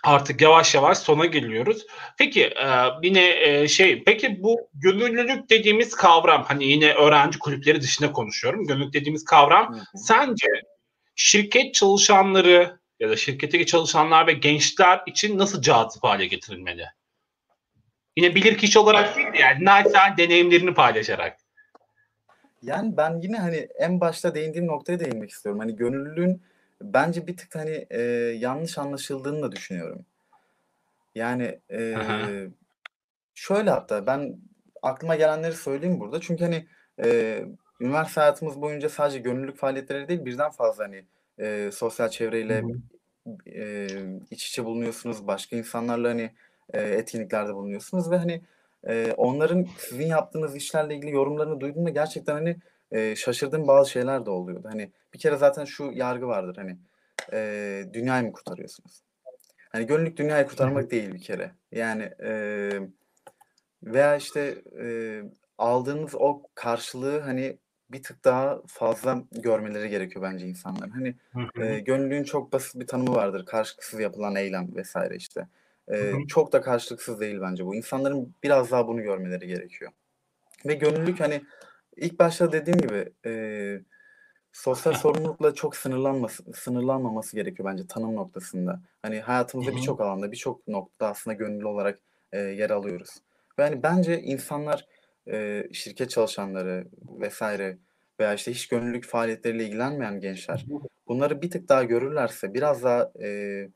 artık 0.04 0.40
yavaş 0.40 0.74
yavaş 0.74 0.98
sona 0.98 1.26
geliyoruz. 1.26 1.86
Peki 2.18 2.44
e, 2.44 2.66
yine 3.02 3.48
e, 3.48 3.68
şey 3.68 4.04
peki 4.04 4.42
bu 4.42 4.68
gönüllülük 4.74 5.50
dediğimiz 5.50 5.94
kavram 5.94 6.44
hani 6.48 6.64
yine 6.64 6.94
öğrenci 6.94 7.38
kulüpleri 7.38 7.80
dışında 7.80 8.12
konuşuyorum. 8.12 8.66
Gönüllülük 8.66 8.94
dediğimiz 8.94 9.24
kavram 9.24 9.74
Hı 9.74 9.78
hı. 9.78 9.84
sence 9.94 10.46
şirket 11.14 11.74
çalışanları 11.74 12.78
ya 13.00 13.10
da 13.10 13.16
şirketteki 13.16 13.66
çalışanlar 13.66 14.26
ve 14.26 14.32
gençler 14.32 15.00
için 15.06 15.38
nasıl 15.38 15.62
cazip 15.62 16.04
hale 16.04 16.26
getirilmeli? 16.26 16.86
Yine 18.16 18.34
bilir 18.34 18.58
kişi 18.58 18.78
olarak 18.78 19.16
değil 19.16 19.32
de 19.32 19.38
yani 19.38 19.64
naçizane 19.64 20.16
deneyimlerini 20.16 20.74
paylaşarak. 20.74 21.38
Yani 22.62 22.96
ben 22.96 23.20
yine 23.20 23.38
hani 23.38 23.68
en 23.78 24.00
başta 24.00 24.34
değindiğim 24.34 24.66
noktaya 24.66 25.00
değinmek 25.00 25.30
istiyorum. 25.30 25.58
Hani 25.60 25.76
gönüllülüğün 25.76 26.42
bence 26.82 27.26
bir 27.26 27.36
tık 27.36 27.54
hani 27.54 27.86
e, 27.90 28.00
yanlış 28.38 28.78
anlaşıldığını 28.78 29.42
da 29.42 29.52
düşünüyorum. 29.52 30.06
Yani 31.14 31.60
Hı 31.70 31.94
hı. 31.94 32.50
şöyle 33.34 33.70
hatta 33.70 34.06
ben 34.06 34.38
aklıma 34.82 35.16
gelenleri 35.16 35.54
söyleyeyim 35.54 36.00
burada. 36.00 36.20
Çünkü 36.20 36.44
hani 36.44 36.66
e, 37.04 37.40
üniversite 37.80 38.20
hayatımız 38.20 38.60
boyunca 38.60 38.88
sadece 38.88 39.18
gönüllülük 39.18 39.56
faaliyetleri 39.56 40.08
değil 40.08 40.24
birden 40.24 40.50
fazla 40.50 40.84
hani 40.84 41.04
e, 41.38 41.70
sosyal 41.72 42.08
çevreyle 42.08 42.62
e, 43.46 43.86
iç 44.30 44.48
içe 44.48 44.64
bulunuyorsunuz. 44.64 45.26
Başka 45.26 45.56
insanlarla 45.56 46.08
hani 46.08 46.30
e, 46.72 46.80
etkinliklerde 46.82 47.54
bulunuyorsunuz 47.54 48.10
ve 48.10 48.16
hani 48.16 48.42
e, 48.88 49.14
onların 49.16 49.66
sizin 49.78 50.06
yaptığınız 50.06 50.56
işlerle 50.56 50.96
ilgili 50.96 51.10
yorumlarını 51.10 51.60
duyduğumda 51.60 51.90
gerçekten 51.90 52.34
hani 52.34 52.56
e, 52.92 53.16
şaşırdığım 53.16 53.68
bazı 53.68 53.90
şeyler 53.90 54.26
de 54.26 54.30
oluyordu. 54.30 54.68
Hani 54.70 54.92
bir 55.14 55.18
kere 55.18 55.36
zaten 55.36 55.64
şu 55.64 55.90
yargı 55.94 56.26
vardır 56.26 56.56
hani 56.56 56.78
e, 57.32 57.84
dünyayı 57.92 58.24
mı 58.24 58.32
kurtarıyorsunuz? 58.32 59.02
Hani 59.68 59.86
gönüllülük 59.86 60.16
dünyayı 60.16 60.46
kurtarmak 60.46 60.90
değil 60.90 61.12
bir 61.12 61.22
kere. 61.22 61.50
Yani 61.72 62.02
e, 62.22 62.70
veya 63.82 64.16
işte 64.16 64.62
e, 64.80 65.22
aldığınız 65.58 66.14
o 66.14 66.42
karşılığı 66.54 67.20
hani 67.20 67.58
bir 67.90 68.02
tık 68.02 68.24
daha 68.24 68.62
fazla 68.66 69.22
görmeleri 69.32 69.90
gerekiyor 69.90 70.22
bence 70.22 70.46
insanların. 70.46 70.90
Hani 70.90 71.14
e, 71.60 71.80
gönüllülüğün 71.80 72.24
çok 72.24 72.52
basit 72.52 72.80
bir 72.80 72.86
tanımı 72.86 73.14
vardır. 73.14 73.46
Karşılıksız 73.46 74.00
yapılan 74.00 74.36
eylem 74.36 74.76
vesaire 74.76 75.16
işte. 75.16 75.48
E, 75.92 76.12
çok 76.28 76.52
da 76.52 76.60
karşılıksız 76.60 77.20
değil 77.20 77.38
bence 77.40 77.66
bu. 77.66 77.74
İnsanların 77.74 78.34
biraz 78.42 78.70
daha 78.70 78.86
bunu 78.86 79.02
görmeleri 79.02 79.46
gerekiyor. 79.46 79.92
Ve 80.66 80.74
gönüllülük 80.74 81.20
hani 81.20 81.42
ilk 82.00 82.18
başta 82.18 82.52
dediğim 82.52 82.78
gibi 82.78 83.12
e, 83.26 83.32
sosyal 84.52 84.92
sorumlulukla 84.92 85.54
çok 85.54 85.76
sınırlanması, 85.76 86.44
sınırlanmaması 86.54 87.36
gerekiyor 87.36 87.68
bence 87.72 87.86
tanım 87.86 88.16
noktasında. 88.16 88.80
Hani 89.02 89.20
hayatımızda 89.20 89.76
birçok 89.76 90.00
alanda, 90.00 90.32
birçok 90.32 90.68
noktada 90.68 91.10
aslında 91.10 91.34
gönüllü 91.34 91.66
olarak 91.66 91.98
e, 92.32 92.38
yer 92.38 92.70
alıyoruz. 92.70 93.10
Ve 93.58 93.62
hani 93.62 93.82
bence 93.82 94.20
insanlar 94.20 94.86
e, 95.28 95.64
şirket 95.72 96.10
çalışanları 96.10 96.86
vesaire 97.20 97.78
veya 98.20 98.34
işte 98.34 98.52
hiç 98.52 98.68
gönüllülük 98.68 99.04
faaliyetleriyle 99.04 99.64
ilgilenmeyen 99.64 100.20
gençler 100.20 100.66
bunları 101.08 101.42
bir 101.42 101.50
tık 101.50 101.68
daha 101.68 101.84
görürlerse 101.84 102.54
biraz 102.54 102.82
daha 102.82 103.12
e, 103.22 103.68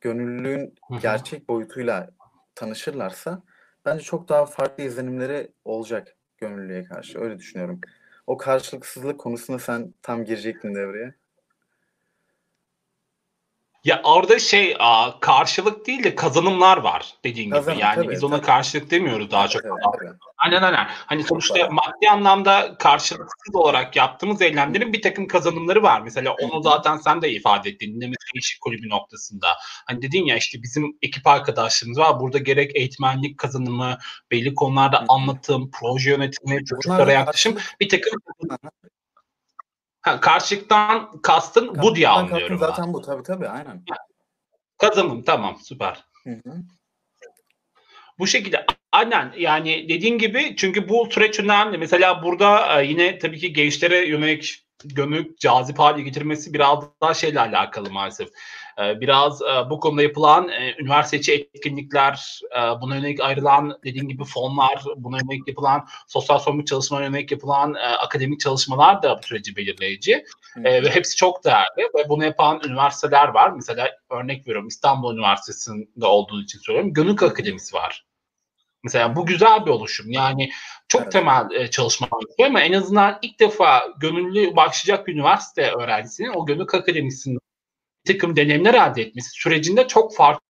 gönüllülüğün 0.00 0.74
gerçek 1.02 1.48
boyutuyla 1.48 2.10
tanışırlarsa 2.54 3.42
bence 3.84 4.04
çok 4.04 4.28
daha 4.28 4.46
farklı 4.46 4.84
izlenimleri 4.84 5.52
olacak 5.64 6.17
gönüllülüğe 6.38 6.84
karşı. 6.84 7.20
Öyle 7.20 7.38
düşünüyorum. 7.38 7.80
O 8.26 8.36
karşılıksızlık 8.36 9.20
konusunda 9.20 9.58
sen 9.58 9.94
tam 10.02 10.24
girecektin 10.24 10.74
devreye. 10.74 11.14
Ya 13.84 14.00
orada 14.04 14.38
şey 14.38 14.76
a, 14.78 15.20
karşılık 15.20 15.86
değil 15.86 16.04
de 16.04 16.14
kazanımlar 16.14 16.76
var 16.76 17.14
dediğin 17.24 17.50
Kazanım, 17.50 17.76
gibi. 17.78 17.84
Yani 17.84 17.94
tabii, 17.94 18.10
biz 18.10 18.24
ona 18.24 18.36
tabii. 18.36 18.46
karşılık 18.46 18.90
demiyoruz 18.90 19.30
daha 19.30 19.48
çok. 19.48 19.64
Evet, 19.64 19.74
evet. 20.02 20.12
Aynen 20.38 20.62
aynen. 20.62 20.86
Hani 20.88 21.24
sonuçta 21.24 21.68
maddi 21.70 22.10
anlamda 22.10 22.76
karşılıksız 22.78 23.54
olarak 23.54 23.96
yaptığımız 23.96 24.42
eylemlerin 24.42 24.92
bir 24.92 25.02
takım 25.02 25.26
kazanımları 25.26 25.82
var. 25.82 26.00
Mesela 26.00 26.34
onu 26.42 26.62
zaten 26.62 26.96
sen 26.96 27.22
de 27.22 27.32
ifade 27.32 27.70
ettin. 27.70 27.94
Dinlemek 27.94 28.18
Değişik 28.34 28.60
Kulübü 28.60 28.88
noktasında. 28.88 29.46
Hani 29.86 30.02
dedin 30.02 30.24
ya 30.24 30.36
işte 30.36 30.62
bizim 30.62 30.96
ekip 31.02 31.26
arkadaşlarımız 31.26 31.98
var. 31.98 32.20
Burada 32.20 32.38
gerek 32.38 32.76
eğitmenlik 32.76 33.38
kazanımı, 33.38 33.98
belli 34.30 34.54
konularda 34.54 35.04
anlatım, 35.08 35.70
proje 35.80 36.10
yönetimi, 36.10 36.64
çocuklara 36.64 37.12
yaklaşım 37.12 37.56
bir 37.80 37.88
takım 37.88 38.12
ha, 40.02 40.20
karşılıktan 40.20 41.20
kastın 41.22 41.82
bu 41.82 41.96
diye 41.96 42.06
Karşılıktan 42.06 42.34
anlıyorum 42.34 42.58
kastım 42.58 42.60
ben. 42.60 42.76
Zaten 42.76 42.92
bu 42.92 43.02
tabii 43.02 43.22
tabii 43.22 43.48
aynen. 43.48 43.84
Kazanım 44.78 45.22
tamam 45.22 45.56
süper. 45.62 46.04
Hı 46.24 46.30
hı. 46.30 46.54
Bu 48.18 48.26
şekilde 48.26 48.66
aynen 48.92 49.34
yani 49.38 49.88
dediğin 49.88 50.18
gibi 50.18 50.56
çünkü 50.56 50.88
bu 50.88 51.08
süreç 51.10 51.40
önemli. 51.40 51.78
Mesela 51.78 52.22
burada 52.22 52.80
e, 52.80 52.86
yine 52.86 53.18
tabii 53.18 53.38
ki 53.38 53.52
gençlere 53.52 54.08
yönelik 54.08 54.64
gönüllük 54.84 55.38
cazip 55.38 55.78
hale 55.78 56.02
getirmesi 56.02 56.54
biraz 56.54 56.84
daha 57.02 57.14
şeyle 57.14 57.40
alakalı 57.40 57.90
maalesef. 57.90 58.28
E, 58.82 59.00
Biraz 59.00 59.42
e, 59.42 59.70
bu 59.70 59.80
konuda 59.80 60.02
yapılan 60.02 60.48
e, 60.48 60.74
üniversite 60.78 61.18
içi 61.18 61.32
etkinlikler, 61.54 62.40
e, 62.56 62.80
buna 62.80 62.96
yönelik 62.96 63.20
ayrılan 63.20 63.78
dediğin 63.84 64.08
gibi 64.08 64.24
fonlar, 64.24 64.84
buna 64.96 65.18
yönelik 65.18 65.48
yapılan 65.48 65.86
sosyal 66.06 66.38
sorumluluk 66.38 66.66
çalışmalarına 66.66 67.06
yönelik 67.06 67.32
yapılan 67.32 67.74
akademik 67.74 68.40
çalışmalar 68.40 69.02
da 69.02 69.18
bu 69.18 69.26
süreci 69.26 69.56
belirleyici. 69.56 70.24
Hı. 70.54 70.64
ve 70.64 70.90
hepsi 70.90 71.16
çok 71.16 71.44
değerli 71.44 71.88
ve 71.96 72.08
bunu 72.08 72.24
yapan 72.24 72.60
üniversiteler 72.66 73.28
var. 73.28 73.50
Mesela 73.50 73.90
örnek 74.10 74.46
veriyorum 74.46 74.68
İstanbul 74.68 75.14
Üniversitesi'nde 75.14 76.06
olduğu 76.06 76.42
için 76.42 76.58
söylüyorum. 76.58 76.92
Gönüllük 76.92 77.22
Akademisi 77.22 77.74
var. 77.76 78.04
Mesela 78.84 79.16
bu 79.16 79.26
güzel 79.26 79.66
bir 79.66 79.70
oluşum. 79.70 80.10
Yani 80.10 80.50
çok 80.88 81.02
Evet. 81.02 81.12
temel 81.12 81.50
e, 81.50 81.70
çalışmalar 81.70 82.24
ama 82.46 82.60
en 82.60 82.72
azından 82.72 83.18
ilk 83.22 83.40
defa 83.40 83.88
gönüllü 84.00 84.56
başlayacak 84.56 85.06
bir 85.06 85.14
üniversite 85.14 85.70
öğrencisinin 85.70 86.32
o 86.34 86.46
gönüllük 86.46 86.74
akademisinin 86.74 87.38
takım 88.04 88.36
deneyimler 88.36 88.74
elde 88.74 89.02
etmesi 89.02 89.30
sürecinde 89.30 89.86
çok 89.86 90.16
farklı 90.16 90.48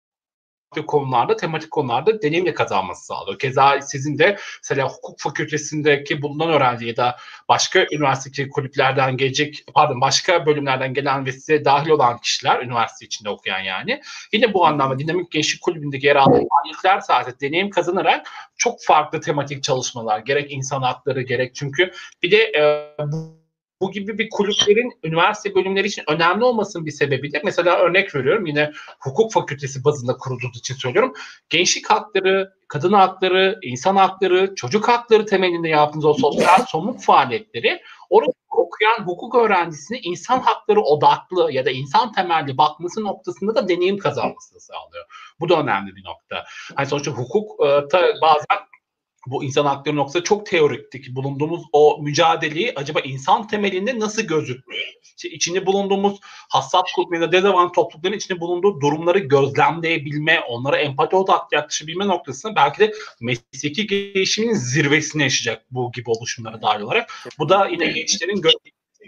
konularda, 0.88 1.35
tematik 1.35 1.72
konularda 1.72 2.22
deneyimle 2.22 2.53
kazanması 2.53 3.05
sağlıyor. 3.05 3.39
Keza 3.39 3.81
sizin 3.81 4.18
de 4.18 4.38
mesela 4.63 4.89
hukuk 4.89 5.19
fakültesindeki 5.19 6.22
bulunan 6.22 6.49
öğrenci 6.49 6.85
ya 6.85 6.97
da 6.97 7.18
başka 7.49 7.85
üniversitedeki 7.91 8.49
kulüplerden 8.49 9.18
gelecek, 9.18 9.63
pardon 9.73 10.01
başka 10.01 10.45
bölümlerden 10.45 10.93
gelen 10.93 11.26
ve 11.26 11.31
size 11.31 11.65
dahil 11.65 11.89
olan 11.89 12.18
kişiler, 12.18 12.61
üniversite 12.61 13.05
içinde 13.05 13.30
okuyan 13.30 13.59
yani, 13.59 14.01
yine 14.34 14.53
bu 14.53 14.65
anlamda 14.65 14.99
Dinamik 14.99 15.31
Gençlik 15.31 15.61
Kulübü'ndeki 15.61 16.07
yer 16.07 16.15
alan 16.15 16.47
faaliyetler 16.49 16.99
sayesinde 16.99 17.39
deneyim 17.39 17.69
kazanarak 17.69 18.30
çok 18.57 18.84
farklı 18.84 19.22
tematik 19.22 19.63
çalışmalar, 19.63 20.19
gerek 20.19 20.51
insan 20.51 20.81
hakları 20.81 21.22
gerek 21.22 21.55
çünkü 21.55 21.91
bir 22.23 22.31
de 22.31 22.38
e, 22.38 22.95
bu 22.99 23.40
bu 23.82 23.91
gibi 23.91 24.18
bir 24.18 24.30
kulüplerin 24.30 24.99
üniversite 25.03 25.56
bölümleri 25.56 25.88
için 25.88 26.03
önemli 26.08 26.44
olmasının 26.44 26.86
bir 26.86 26.91
sebebi 26.91 27.32
de 27.32 27.41
mesela 27.44 27.78
örnek 27.78 28.16
veriyorum 28.16 28.45
yine 28.45 28.72
hukuk 28.99 29.34
fakültesi 29.34 29.84
bazında 29.84 30.18
kurulduğu 30.18 30.58
için 30.58 30.76
söylüyorum. 30.76 31.14
Gençlik 31.49 31.90
hakları, 31.90 32.53
kadın 32.68 32.94
hakları, 32.94 33.60
insan 33.62 33.95
hakları, 33.95 34.56
çocuk 34.56 34.88
hakları 34.88 35.26
temelinde 35.26 35.70
yaptığınız 35.70 36.06
o 36.06 36.14
sosyal 36.14 36.66
somut 36.68 37.03
faaliyetleri 37.03 37.82
orada 38.10 38.32
okuyan 38.49 39.06
hukuk 39.06 39.36
öğrencisine 39.36 39.99
insan 39.99 40.40
hakları 40.40 40.82
odaklı 40.82 41.52
ya 41.52 41.66
da 41.66 41.72
insan 41.72 42.12
temelli 42.12 42.58
bakması 42.58 43.03
noktasında 43.03 43.56
da 43.56 43.70
deneyim 43.70 43.98
kazanmasını 43.98 44.60
sağlıyor. 44.60 45.06
Bu 45.40 45.49
da 45.49 45.62
önemli 45.62 45.95
bir 45.95 46.03
nokta. 46.03 46.45
Hani 46.76 46.88
sonuçta 46.88 47.12
hukuk 47.12 47.66
e, 47.66 47.68
bazen 48.22 48.58
bu 49.27 49.43
insan 49.43 49.65
hakları 49.65 49.95
noktası 49.95 50.23
çok 50.23 50.45
teoriktik. 50.45 51.15
Bulunduğumuz 51.15 51.61
o 51.73 51.98
mücadeleyi 52.02 52.73
acaba 52.76 52.99
insan 52.99 53.48
temelinde 53.48 53.99
nasıl 53.99 54.22
gözüküyor? 54.22 54.84
İşte 55.18 55.30
içinde 55.30 55.65
bulunduğumuz 55.65 56.19
hassas 56.49 56.84
grup 56.95 57.14
ya 57.14 57.22
da 57.22 57.31
dezavantajlı 57.31 57.73
toplulukların 57.73 58.18
içinde 58.18 58.39
bulunduğu 58.39 58.81
durumları 58.81 59.19
gözlemleyebilme, 59.19 60.39
onlara 60.39 60.77
empati 60.77 61.15
odaklı 61.15 61.57
yaklaşabilme 61.57 62.07
noktasında 62.07 62.56
belki 62.56 62.80
de 62.80 62.93
mesleki 63.22 63.88
gelişimin 63.88 64.53
zirvesine 64.53 65.23
yaşayacak 65.23 65.65
bu 65.72 65.91
gibi 65.91 66.10
oluşumlara 66.10 66.61
dahil 66.61 66.81
olarak. 66.81 67.14
Bu 67.39 67.49
da 67.49 67.68
yine 67.68 67.85
gençlerin 67.91 68.41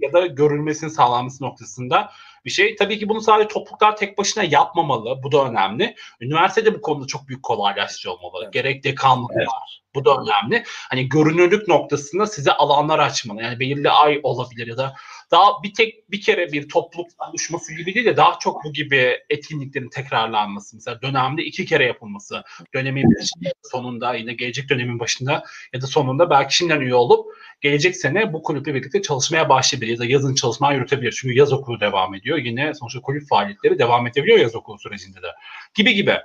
ya 0.01 0.13
da 0.13 0.25
görülmesinin 0.25 0.91
sağlanması 0.91 1.43
noktasında 1.43 2.11
bir 2.45 2.49
şey. 2.49 2.75
Tabii 2.75 2.99
ki 2.99 3.09
bunu 3.09 3.21
sadece 3.21 3.47
topluluklar 3.47 3.97
tek 3.97 4.17
başına 4.17 4.43
yapmamalı. 4.43 5.23
Bu 5.23 5.31
da 5.31 5.49
önemli. 5.49 5.95
Üniversite 6.21 6.65
de 6.65 6.75
bu 6.75 6.81
konuda 6.81 7.07
çok 7.07 7.27
büyük 7.27 7.43
kolaylaştırıcı 7.43 8.11
olmalı. 8.11 8.41
Evet. 8.43 8.53
Gerek 8.53 8.83
dekanlıklar. 8.83 9.82
Bu 9.95 10.05
da 10.05 10.15
önemli. 10.15 10.63
Hani 10.65 11.09
görünürlük 11.09 11.67
noktasında 11.67 12.25
size 12.25 12.51
alanlar 12.51 12.99
açmalı. 12.99 13.41
Yani 13.41 13.59
belirli 13.59 13.89
ay 13.89 14.19
olabilir 14.23 14.67
ya 14.67 14.77
da 14.77 14.93
daha 15.31 15.63
bir 15.63 15.73
tek 15.73 16.11
bir 16.11 16.21
kere 16.21 16.51
bir 16.51 16.69
topluluk 16.69 17.07
oluşması 17.29 17.73
gibi 17.73 17.93
değil 17.93 18.05
de 18.05 18.17
daha 18.17 18.39
çok 18.39 18.63
bu 18.63 18.73
gibi 18.73 19.17
etkinliklerin 19.29 19.89
tekrarlanması. 19.89 20.75
Mesela 20.75 21.01
dönemde 21.01 21.43
iki 21.43 21.65
kere 21.65 21.85
yapılması. 21.85 22.43
Dönemin 22.73 23.03
başında, 23.15 23.53
sonunda 23.63 24.15
yine 24.15 24.33
gelecek 24.33 24.69
dönemin 24.69 24.99
başında 24.99 25.43
ya 25.73 25.81
da 25.81 25.87
sonunda 25.87 26.29
belki 26.29 26.55
şimdiden 26.55 26.81
üye 26.81 26.95
olup 26.95 27.25
gelecek 27.61 27.97
sene 27.97 28.33
bu 28.33 28.43
kulüple 28.43 28.73
birlikte 28.73 29.01
çalışmaya 29.01 29.49
başlayabilir 29.49 29.91
ya 29.91 29.99
da 29.99 30.05
yazın 30.05 30.35
çalışma 30.35 30.73
yürütebilir. 30.73 31.17
Çünkü 31.21 31.35
yaz 31.35 31.53
okulu 31.53 31.79
devam 31.79 32.15
ediyor. 32.15 32.37
Yine 32.37 32.73
sonuçta 32.73 33.01
kulüp 33.01 33.29
faaliyetleri 33.29 33.79
devam 33.79 34.07
edebiliyor 34.07 34.39
yaz 34.39 34.55
okulu 34.55 34.79
sürecinde 34.79 35.21
de. 35.21 35.27
Gibi 35.73 35.93
gibi. 35.93 36.17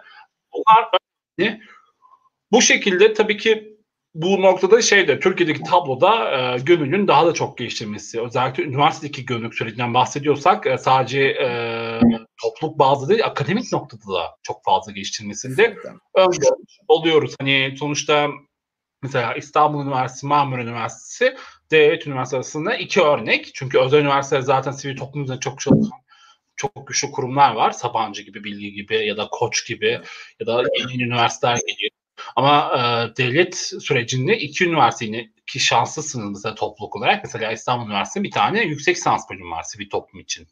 Bunlar 0.53 0.89
önemli. 1.39 1.61
Bu 2.53 2.63
şekilde 2.63 3.13
tabii 3.13 3.37
ki 3.37 3.79
bu 4.15 4.43
noktada 4.43 4.83
şeyde 4.83 5.21
Türkiye'deki 5.21 5.63
tabloda 5.63 6.31
e, 6.31 6.59
gönüllünün 6.59 7.09
daha 7.09 7.27
da 7.27 7.35
çok 7.35 7.59
geliştirmesi. 7.59 8.21
Özellikle 8.21 8.63
üniversitedeki 8.63 9.27
gönüllülük 9.27 9.55
sürecinden 9.55 9.95
bahsediyorsak 9.95 10.67
e, 10.67 10.79
sadece 10.79 11.21
e, 11.21 11.49
topluluk 12.43 12.79
bazlı 12.79 13.09
değil 13.09 13.25
akademik 13.25 13.73
noktada 13.73 14.13
da 14.15 14.37
çok 14.43 14.65
fazla 14.65 14.93
geliştirmesinde 14.93 15.77
önde 16.15 16.47
oluyoruz. 16.89 17.35
Hani 17.41 17.75
sonuçta 17.79 18.29
mesela 19.03 19.35
İstanbul 19.35 19.85
Üniversitesi, 19.85 20.27
Marmara 20.27 20.63
Üniversitesi, 20.63 21.37
devlet 21.71 22.07
üniversitesi 22.07 22.37
arasında 22.37 22.77
iki 22.77 23.03
örnek. 23.03 23.51
Çünkü 23.55 23.79
özel 23.79 23.99
üniversiteler 23.99 24.43
zaten 24.43 24.73
sivil 24.73 24.97
toplum 24.97 25.23
üzerine 25.23 25.41
çok 25.41 25.61
çalışan 25.61 26.01
çok 26.57 26.87
güçlü 26.87 27.11
kurumlar 27.11 27.55
var. 27.55 27.71
Sabancı 27.71 28.23
gibi, 28.23 28.45
Bilgi 28.45 28.73
gibi 28.73 29.07
ya 29.07 29.17
da 29.17 29.29
Koç 29.31 29.67
gibi 29.67 30.01
ya 30.41 30.47
da 30.47 30.63
yeni 30.79 31.03
üniversiteler 31.03 31.59
geliyor. 31.67 31.91
Ama 32.37 32.73
e, 32.77 33.17
devlet 33.17 33.57
sürecinde 33.57 34.39
iki 34.39 34.65
üniversite 34.65 35.05
yine 35.05 35.31
ki 35.47 35.61
şanslısınız 35.61 36.31
mesela 36.31 36.55
topluluk 36.55 36.97
olarak. 36.97 37.25
Mesela 37.25 37.53
İstanbul 37.53 37.87
Üniversitesi 37.87 38.25
bir 38.25 38.31
tane 38.31 38.63
yüksek 38.63 38.97
lisans 38.97 39.31
bölümü 39.31 39.51
var 39.51 39.63
sivil 39.63 39.91
toplum 39.91 40.21
için. 40.21 40.49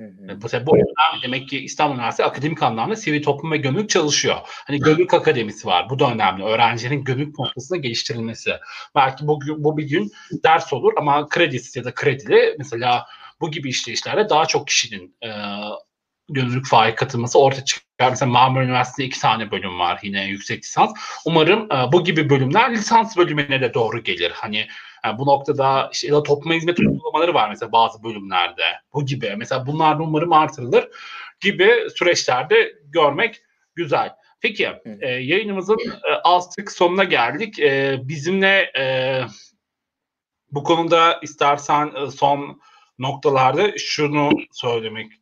Hı 0.00 0.04
hı. 0.04 0.38
Mesela 0.42 0.66
bu 0.66 0.76
önemli. 0.76 1.22
Demek 1.22 1.48
ki 1.48 1.58
İstanbul 1.58 1.94
Üniversitesi 1.94 2.28
akademik 2.28 2.62
anlamda 2.62 2.96
sivil 2.96 3.22
toplum 3.22 3.52
ve 3.52 3.56
gönüllülük 3.56 3.90
çalışıyor. 3.90 4.36
Hani 4.44 4.78
gönüllülük 4.78 5.14
akademisi 5.14 5.66
var. 5.66 5.90
Bu 5.90 5.98
da 5.98 6.12
önemli. 6.12 6.44
Öğrencilerin 6.44 7.04
gönüllülük 7.04 7.38
noktasında 7.38 7.78
geliştirilmesi. 7.78 8.50
Belki 8.94 9.26
bu, 9.26 9.40
bu 9.58 9.76
bir 9.76 9.84
gün 9.84 10.12
ders 10.44 10.72
olur 10.72 10.92
ama 10.96 11.28
kredisiz 11.28 11.76
ya 11.76 11.84
da 11.84 11.94
kredili 11.94 12.54
mesela 12.58 13.06
bu 13.40 13.50
gibi 13.50 13.68
işleyişlerde 13.68 14.28
daha 14.28 14.46
çok 14.46 14.66
kişinin 14.66 15.16
e, 15.24 15.30
gönüllülük 16.28 16.66
faali 16.66 16.94
katılması 16.94 17.38
ortaya 17.38 17.64
çıkıyor 17.98 18.10
Mesela 18.10 18.32
Marmara 18.32 18.64
Üniversitesi'nde 18.64 19.06
iki 19.06 19.20
tane 19.20 19.50
bölüm 19.50 19.78
var 19.78 20.00
yine 20.02 20.26
yüksek 20.26 20.64
lisans. 20.64 20.94
Umarım 21.24 21.72
e, 21.72 21.92
bu 21.92 22.04
gibi 22.04 22.30
bölümler 22.30 22.72
lisans 22.72 23.16
bölümüne 23.16 23.60
de 23.60 23.74
doğru 23.74 24.02
gelir. 24.02 24.30
Hani 24.30 24.66
yani 25.04 25.18
bu 25.18 25.26
noktada 25.26 25.90
işte 25.92 26.06
ya 26.06 26.22
topluma 26.22 26.54
hizmet 26.54 26.80
uygulamaları 26.80 27.34
var 27.34 27.48
mesela 27.48 27.72
bazı 27.72 28.02
bölümlerde. 28.02 28.62
Bu 28.94 29.06
gibi. 29.06 29.34
Mesela 29.36 29.66
bunlar 29.66 29.98
da 29.98 30.02
umarım 30.02 30.32
artırılır 30.32 30.88
gibi 31.40 31.70
süreçlerde 31.96 32.72
görmek 32.84 33.42
güzel. 33.74 34.14
Peki 34.40 34.68
e, 35.00 35.08
yayınımızın 35.08 35.78
e, 35.78 36.12
artık 36.24 36.72
sonuna 36.72 37.04
geldik. 37.04 37.58
E, 37.58 37.98
bizimle 38.02 38.72
e, 38.78 38.84
bu 40.50 40.62
konuda 40.62 41.20
istersen 41.22 41.92
e, 41.96 42.10
son 42.10 42.60
noktalarda 42.98 43.78
şunu 43.78 44.30
söylemek 44.52 45.12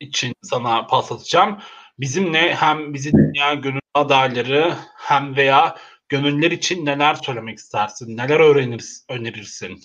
için 0.00 0.34
sana 0.42 0.86
pas 0.86 1.12
atacağım. 1.12 1.58
Bizimle 1.98 2.54
hem 2.54 2.94
bizi 2.94 3.12
dünya 3.12 3.54
gönül 3.54 3.80
adayları 3.94 4.74
hem 4.96 5.36
veya 5.36 5.76
gönüller 6.08 6.50
için 6.50 6.86
neler 6.86 7.14
söylemek 7.14 7.58
istersin? 7.58 8.16
Neler 8.16 8.40
öğrenir, 8.40 8.84
önerirsin? 9.08 9.80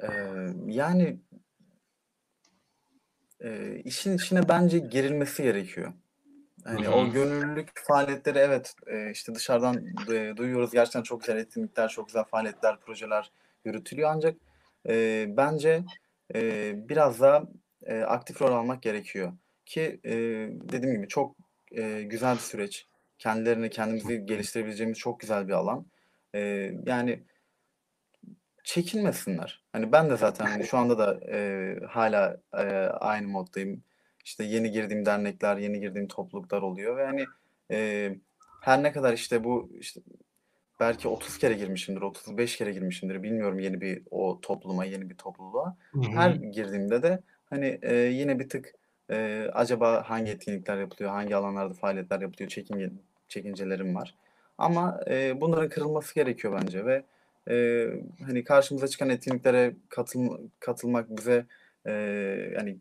Ee, 0.00 0.08
yani 0.66 1.18
e, 3.40 3.80
işin 3.84 4.16
içine 4.16 4.48
bence 4.48 4.78
girilmesi 4.78 5.42
gerekiyor. 5.42 5.92
Hani 6.64 6.88
o 6.88 7.10
gönüllülük 7.10 7.70
faaliyetleri 7.86 8.38
evet 8.38 8.74
e, 8.86 9.10
işte 9.10 9.34
dışarıdan 9.34 9.86
e, 10.12 10.36
duyuyoruz 10.36 10.72
gerçekten 10.72 11.02
çok 11.02 11.20
güzel 11.20 11.36
etkinlikler, 11.36 11.88
çok 11.88 12.06
güzel 12.06 12.24
faaliyetler, 12.24 12.80
projeler 12.80 13.30
yürütülüyor 13.64 14.10
ancak 14.14 14.36
e, 14.88 15.26
bence 15.28 15.84
e, 16.34 16.72
biraz 16.88 17.20
daha 17.20 17.44
e, 17.86 18.00
aktif 18.00 18.42
rol 18.42 18.52
almak 18.52 18.82
gerekiyor. 18.82 19.32
Ki 19.66 20.00
e, 20.04 20.12
dediğim 20.50 20.96
gibi 20.96 21.08
çok 21.08 21.36
e, 21.72 22.02
güzel 22.02 22.34
bir 22.34 22.40
süreç. 22.40 22.86
Kendilerini, 23.18 23.70
kendimizi 23.70 24.26
geliştirebileceğimiz 24.26 24.98
çok 24.98 25.20
güzel 25.20 25.48
bir 25.48 25.52
alan. 25.52 25.86
E, 26.34 26.72
yani 26.86 27.22
çekinmesinler. 28.64 29.62
Hani 29.72 29.92
ben 29.92 30.10
de 30.10 30.16
zaten 30.16 30.46
hani 30.46 30.66
şu 30.66 30.78
anda 30.78 30.98
da 30.98 31.20
e, 31.32 31.76
hala 31.88 32.40
e, 32.54 32.64
aynı 32.86 33.28
moddayım. 33.28 33.82
İşte 34.24 34.44
yeni 34.44 34.70
girdiğim 34.70 35.06
dernekler, 35.06 35.56
yeni 35.56 35.80
girdiğim 35.80 36.08
topluluklar 36.08 36.62
oluyor 36.62 36.96
ve 36.96 37.04
hani 37.06 37.26
e, 37.70 38.10
her 38.60 38.82
ne 38.82 38.92
kadar 38.92 39.12
işte 39.12 39.44
bu 39.44 39.70
işte 39.80 40.00
belki 40.80 41.08
30 41.08 41.38
kere 41.38 41.54
girmişimdir, 41.54 42.00
35 42.00 42.56
kere 42.56 42.72
girmişimdir. 42.72 43.22
Bilmiyorum 43.22 43.58
yeni 43.58 43.80
bir 43.80 44.02
o 44.10 44.40
topluma, 44.42 44.84
yeni 44.84 45.10
bir 45.10 45.16
topluluğa. 45.16 45.76
Hı-hı. 45.92 46.02
Her 46.02 46.30
girdiğimde 46.30 47.02
de 47.02 47.20
hani 47.50 47.78
e, 47.82 47.94
yine 47.94 48.38
bir 48.38 48.48
tık 48.48 48.74
e, 49.10 49.48
acaba 49.52 50.10
hangi 50.10 50.30
etkinlikler 50.30 50.78
yapılıyor, 50.78 51.10
hangi 51.10 51.36
alanlarda 51.36 51.74
faaliyetler 51.74 52.20
yapılıyor 52.20 52.50
çekince, 52.50 52.90
çekincelerim 53.28 53.94
var. 53.94 54.14
Ama 54.58 55.00
e, 55.08 55.40
bunların 55.40 55.68
kırılması 55.68 56.14
gerekiyor 56.14 56.60
bence 56.62 56.84
ve 56.84 57.04
e, 57.50 57.86
hani 58.26 58.44
karşımıza 58.44 58.88
çıkan 58.88 59.10
etkinliklere 59.10 59.74
katıl, 59.88 60.38
katılmak 60.60 61.16
bize 61.16 61.46
e, 61.86 61.92
yani 62.56 62.78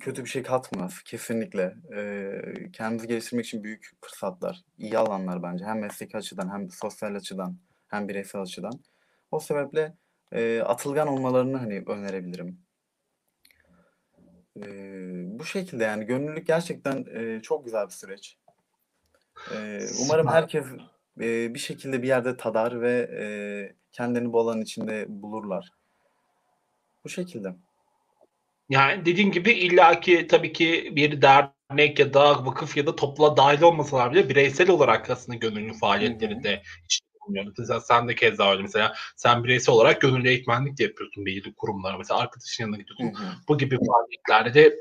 kötü 0.00 0.24
bir 0.24 0.28
şey 0.28 0.42
katmaz 0.42 1.02
kesinlikle. 1.02 1.74
E, 1.96 2.40
kendimizi 2.72 3.08
geliştirmek 3.08 3.46
için 3.46 3.64
büyük 3.64 3.90
fırsatlar, 4.00 4.60
iyi 4.78 4.98
alanlar 4.98 5.42
bence. 5.42 5.64
Hem 5.64 5.80
mesleki 5.80 6.16
açıdan 6.16 6.52
hem 6.52 6.70
sosyal 6.70 7.14
açıdan 7.14 7.56
hem 7.88 8.08
bireysel 8.08 8.40
açıdan. 8.40 8.80
O 9.30 9.40
sebeple 9.40 9.94
e, 10.32 10.60
atılgan 10.60 11.08
olmalarını 11.08 11.56
hani 11.56 11.82
önerebilirim. 11.86 12.58
E, 14.56 14.68
bu 15.38 15.44
şekilde 15.44 15.84
yani 15.84 16.04
gönüllülük 16.04 16.46
gerçekten 16.46 17.04
e, 17.14 17.42
çok 17.42 17.64
güzel 17.64 17.86
bir 17.86 17.92
süreç. 17.92 18.38
E, 19.54 19.80
umarım 20.04 20.28
herkes 20.28 20.66
e, 21.20 21.54
bir 21.54 21.58
şekilde 21.58 22.02
bir 22.02 22.08
yerde 22.08 22.36
tadar 22.36 22.80
ve 22.80 23.10
e, 23.20 23.26
kendilerini 23.92 24.32
bu 24.32 24.40
alanın 24.40 24.62
içinde 24.62 25.06
bulurlar. 25.08 25.70
Bu 27.04 27.08
şekilde. 27.08 27.54
Yani 28.68 29.04
dediğim 29.04 29.32
gibi 29.32 29.52
illaki 29.52 30.26
tabii 30.26 30.52
ki 30.52 30.92
bir 30.96 31.22
dernek 31.22 31.98
ya 31.98 32.14
da 32.14 32.46
vakıf 32.46 32.76
ya 32.76 32.86
da 32.86 32.96
topluluğa 32.96 33.36
dahil 33.36 33.62
olmasalar 33.62 34.12
bile 34.12 34.28
bireysel 34.28 34.70
olarak 34.70 35.10
aslında 35.10 35.38
gönüllü 35.38 35.78
faaliyetlerinde 35.78 36.62
içinde 36.84 37.08
bulunuyoruz. 37.26 37.58
Mesela 37.58 37.80
sen 37.80 38.08
de 38.08 38.14
keza 38.14 38.50
öyle 38.50 38.62
mesela 38.62 38.94
sen 39.16 39.44
bireysel 39.44 39.74
olarak 39.74 40.00
gönüllü 40.00 40.28
eğitmenlik 40.28 40.78
de 40.78 40.82
yapıyorsun 40.82 41.26
belirli 41.26 41.54
kurumlara. 41.54 41.98
Mesela 41.98 42.20
arkadaşın 42.20 42.64
yanına 42.64 42.76
gidiyorsun. 42.76 43.04
Hı 43.04 43.26
hı. 43.26 43.32
Bu 43.48 43.58
gibi 43.58 43.78
faaliyetlerde 43.86 44.54
de 44.54 44.76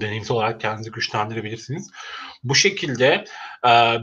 deneyimsel 0.00 0.36
olarak 0.36 0.60
kendinizi 0.60 0.90
güçlendirebilirsiniz. 0.90 1.90
Bu 2.42 2.54
şekilde 2.54 3.24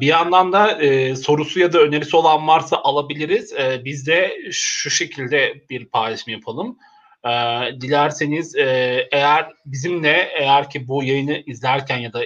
bir 0.01 0.07
yandan 0.07 0.53
da 0.53 0.79
sorusu 1.15 1.59
ya 1.59 1.73
da 1.73 1.79
önerisi 1.79 2.17
olan 2.17 2.47
varsa 2.47 2.77
alabiliriz. 2.77 3.53
Biz 3.85 4.07
de 4.07 4.37
şu 4.51 4.89
şekilde 4.89 5.63
bir 5.69 5.85
paylaşım 5.85 6.33
yapalım. 6.33 6.77
Dilerseniz 7.81 8.55
eğer 9.11 9.53
bizimle 9.65 10.29
eğer 10.39 10.69
ki 10.69 10.87
bu 10.87 11.03
yayını 11.03 11.43
izlerken 11.45 11.97
ya 11.97 12.13
da 12.13 12.21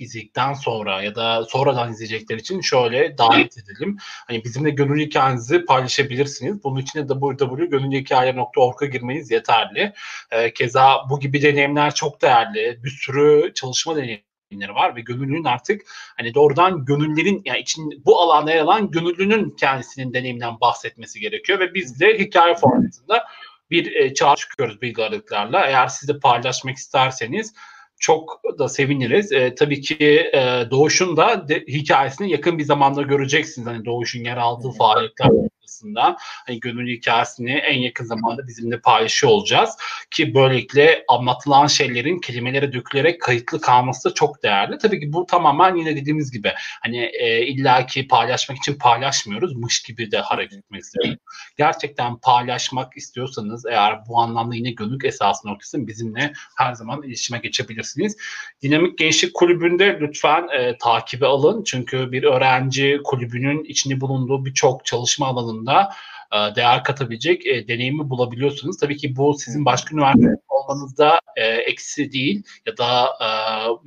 izledikten 0.00 0.54
sonra 0.54 1.02
ya 1.02 1.14
da 1.14 1.44
sonradan 1.44 1.92
izleyecekler 1.92 2.36
için 2.36 2.60
şöyle 2.60 3.18
davet 3.18 3.58
edelim. 3.58 3.96
Hani 4.00 4.44
bizimle 4.44 4.70
gönül 4.70 5.00
hikayenizi 5.00 5.64
paylaşabilirsiniz. 5.64 6.64
Bunun 6.64 6.80
için 6.80 6.98
de 6.98 7.06
www.gönülhikayeler.org'a 7.08 8.86
girmeniz 8.86 9.30
yeterli. 9.30 9.92
Ee, 10.30 10.52
keza 10.52 10.96
bu 11.10 11.20
gibi 11.20 11.42
deneyimler 11.42 11.94
çok 11.94 12.22
değerli. 12.22 12.84
Bir 12.84 12.90
sürü 12.90 13.52
çalışma 13.54 13.96
deneyimleri 13.96 14.74
var 14.74 14.96
ve 14.96 15.00
gönüllünün 15.00 15.44
artık 15.44 15.82
hani 16.16 16.34
doğrudan 16.34 16.84
gönüllerin 16.84 17.42
yani 17.44 17.58
için 17.58 18.02
bu 18.04 18.20
alanda 18.20 18.50
yer 18.50 18.60
alan 18.60 18.90
gönüllünün 18.90 19.50
kendisinin 19.50 20.12
deneyiminden 20.12 20.60
bahsetmesi 20.60 21.20
gerekiyor 21.20 21.60
ve 21.60 21.74
biz 21.74 22.00
de 22.00 22.18
hikaye 22.18 22.54
formatında 22.54 23.24
bir 23.70 23.96
e, 23.96 24.14
çağrı 24.14 24.36
çıkıyoruz 24.36 24.82
bilgi 24.82 25.02
aralıklarla. 25.02 25.66
Eğer 25.66 25.88
siz 25.88 26.08
de 26.08 26.18
paylaşmak 26.18 26.76
isterseniz 26.76 27.54
çok 28.00 28.40
da 28.58 28.68
seviniriz. 28.68 29.32
E, 29.32 29.54
tabii 29.54 29.80
ki 29.80 30.30
e, 30.34 30.70
Doğuş'un 30.70 31.16
da 31.16 31.48
de, 31.48 31.64
hikayesini 31.68 32.30
yakın 32.30 32.58
bir 32.58 32.64
zamanda 32.64 33.02
göreceksiniz. 33.02 33.68
Hani 33.68 33.84
Doğuş'un 33.84 34.24
yer 34.24 34.36
aldığı 34.36 34.70
faaliyetler 34.78 35.30
arasında 35.78 36.16
hani 36.46 36.60
gönül 36.60 36.96
hikayesini 36.96 37.52
en 37.52 37.78
yakın 37.78 38.04
zamanda 38.04 38.46
bizimle 38.46 38.80
paylaşıyor 38.80 39.32
olacağız. 39.32 39.70
Ki 40.10 40.34
böylelikle 40.34 41.04
anlatılan 41.08 41.66
şeylerin 41.66 42.20
kelimelere 42.20 42.72
dökülerek 42.72 43.20
kayıtlı 43.20 43.60
kalması 43.60 44.10
da 44.10 44.14
çok 44.14 44.42
değerli. 44.42 44.78
Tabii 44.78 45.00
ki 45.00 45.12
bu 45.12 45.26
tamamen 45.26 45.74
yine 45.74 45.96
dediğimiz 45.96 46.30
gibi 46.30 46.52
hani 46.82 46.98
e, 46.98 47.46
illaki 47.46 48.08
paylaşmak 48.08 48.58
için 48.58 48.74
paylaşmıyoruz. 48.74 49.56
Mış 49.56 49.82
gibi 49.82 50.10
de 50.10 50.18
hareket 50.18 50.58
etmek 50.58 50.82
istiyoruz. 50.82 51.18
Gerçekten 51.56 52.16
paylaşmak 52.16 52.96
istiyorsanız 52.96 53.66
eğer 53.66 53.98
bu 54.08 54.20
anlamda 54.20 54.54
yine 54.54 54.70
gönül 54.70 55.04
esası 55.04 55.48
noktasında 55.48 55.86
bizimle 55.86 56.32
her 56.56 56.74
zaman 56.74 57.02
iletişime 57.02 57.38
geçebilirsiniz. 57.38 58.16
Dinamik 58.62 58.98
Gençlik 58.98 59.34
Kulübü'nde 59.34 59.98
lütfen 60.00 60.48
e, 60.48 60.78
takibi 60.78 61.26
alın. 61.26 61.64
Çünkü 61.64 62.12
bir 62.12 62.22
öğrenci 62.22 63.00
kulübünün 63.04 63.64
içinde 63.64 64.00
bulunduğu 64.00 64.44
birçok 64.44 64.84
çalışma 64.84 65.26
alanında 65.26 65.67
alanında 65.68 65.90
e, 66.32 66.56
değer 66.56 66.84
katabilecek 66.84 67.46
e, 67.46 67.68
deneyimi 67.68 68.10
bulabiliyorsunuz. 68.10 68.76
Tabii 68.76 68.96
ki 68.96 69.16
bu 69.16 69.34
sizin 69.38 69.64
başka 69.64 69.94
üniversite 69.94 70.28
olmanızda 70.48 71.20
e, 71.36 71.44
eksi 71.44 72.12
değil 72.12 72.42
ya 72.66 72.76
da 72.76 73.08
e, 73.20 73.28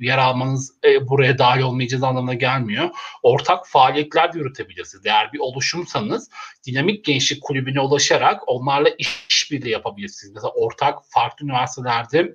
yer 0.06 0.18
almanız 0.18 0.72
e, 0.84 1.08
buraya 1.08 1.38
dahil 1.38 1.62
olmayacağız 1.62 2.02
anlamına 2.02 2.34
gelmiyor. 2.34 2.90
Ortak 3.22 3.68
faaliyetler 3.68 4.32
de 4.32 4.38
yürütebilirsiniz. 4.38 5.06
Eğer 5.06 5.32
bir 5.32 5.38
oluşumsanız 5.38 6.30
dinamik 6.66 7.04
gençlik 7.04 7.42
kulübüne 7.42 7.80
ulaşarak 7.80 8.48
onlarla 8.48 8.88
işbirliği 9.28 9.70
yapabilirsiniz. 9.70 10.34
Mesela 10.34 10.52
ortak 10.52 10.98
farklı 11.08 11.46
üniversitelerde 11.46 12.34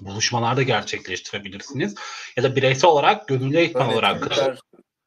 buluşmalarda 0.00 0.62
gerçekleştirebilirsiniz. 0.62 1.94
Ya 2.36 2.42
da 2.42 2.56
bireysel 2.56 2.90
olarak 2.90 3.28
gönüllü 3.28 3.56
eğitmen 3.56 3.88
olarak 3.88 4.30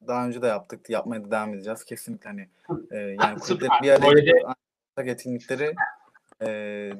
daha 0.08 0.28
önce 0.28 0.42
de 0.42 0.48
yaptık. 0.48 0.90
Yapmaya 0.90 1.26
da 1.26 1.32
devam 1.32 1.54
edeceğiz. 1.54 1.84
Kesinlikle 1.84 2.30
hani 2.30 2.50
e, 2.92 2.98
yani 2.98 3.40
kulüplerin 3.40 3.72
bir 3.84 3.90
araya 3.90 5.12
etkinlikleri 5.12 5.74
e, 6.42 6.48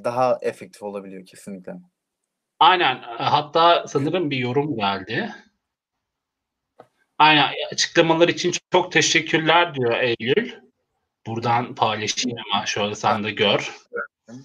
daha 0.04 0.38
efektif 0.42 0.84
olabiliyor 0.84 1.26
kesinlikle. 1.26 1.74
Aynen. 2.60 3.00
Hatta 3.18 3.88
sanırım 3.88 4.32
bir 4.32 4.38
yorum 4.38 4.76
geldi. 4.76 5.36
Aynen. 7.18 7.54
Açıklamalar 7.72 8.28
için 8.28 8.54
çok 8.72 8.92
teşekkürler 8.92 9.76
diyor 9.76 9.92
Eylül. 9.92 10.52
Buradan 11.28 11.76
paylaşayım 11.76 12.38
ama 12.54 12.66
şöyle 12.66 12.96
sen 12.96 13.24
de 13.24 13.32
gör. 13.32 13.76
Evet. 13.94 14.40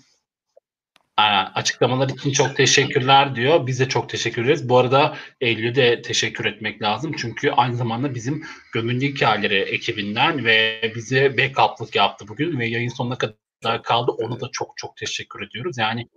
Açıklamalar 1.55 2.09
için 2.09 2.33
çok 2.33 2.57
teşekkürler 2.57 3.35
diyor. 3.35 3.67
Biz 3.67 3.81
de 3.81 3.89
çok 3.89 4.09
teşekkür 4.09 4.45
ederiz. 4.45 4.69
Bu 4.69 4.79
arada 4.79 5.17
Eylül'e 5.41 5.75
de 5.75 6.03
teşekkür 6.03 6.45
etmek 6.45 6.83
lazım. 6.83 7.13
Çünkü 7.19 7.51
aynı 7.51 7.77
zamanda 7.77 8.15
bizim 8.15 8.45
Gönüllü 8.75 9.07
Hikayeleri 9.07 9.59
ekibinden 9.59 10.45
ve 10.45 10.81
bize 10.97 11.39
backup'lık 11.39 11.95
yaptı 11.95 12.29
bugün 12.29 12.59
ve 12.59 12.67
yayın 12.67 12.89
sonuna 12.89 13.19
kadar 13.19 13.83
kaldı. 13.83 14.11
Ona 14.11 14.41
da 14.41 14.49
çok 14.53 14.77
çok 14.77 14.97
teşekkür 14.97 15.47
ediyoruz. 15.47 15.79
Yani 15.79 16.09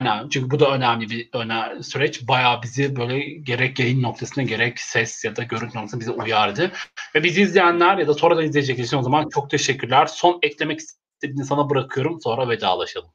önemli. 0.00 0.30
Çünkü 0.30 0.50
bu 0.50 0.60
da 0.60 0.70
önemli 0.74 1.10
bir 1.10 1.28
öne, 1.32 1.82
süreç. 1.82 2.28
Bayağı 2.28 2.62
bizi 2.62 2.96
böyle 2.96 3.18
gerek 3.20 3.78
yayın 3.78 4.02
noktasında 4.02 4.42
gerek 4.42 4.80
ses 4.80 5.24
ya 5.24 5.36
da 5.36 5.42
görüntü 5.42 5.78
noktasında 5.78 6.00
bizi 6.00 6.10
uyardı. 6.10 6.72
Ve 7.14 7.24
bizi 7.24 7.42
izleyenler 7.42 7.98
ya 7.98 8.08
da 8.08 8.14
sonradan 8.14 8.44
izleyecekler 8.44 8.84
için 8.84 8.96
o 8.96 9.02
zaman 9.02 9.28
çok 9.28 9.50
teşekkürler. 9.50 10.06
Son 10.06 10.38
eklemek 10.42 10.80
istediğini 10.80 11.44
sana 11.44 11.70
bırakıyorum. 11.70 12.20
Sonra 12.20 12.48
vedalaşalım. 12.48 13.10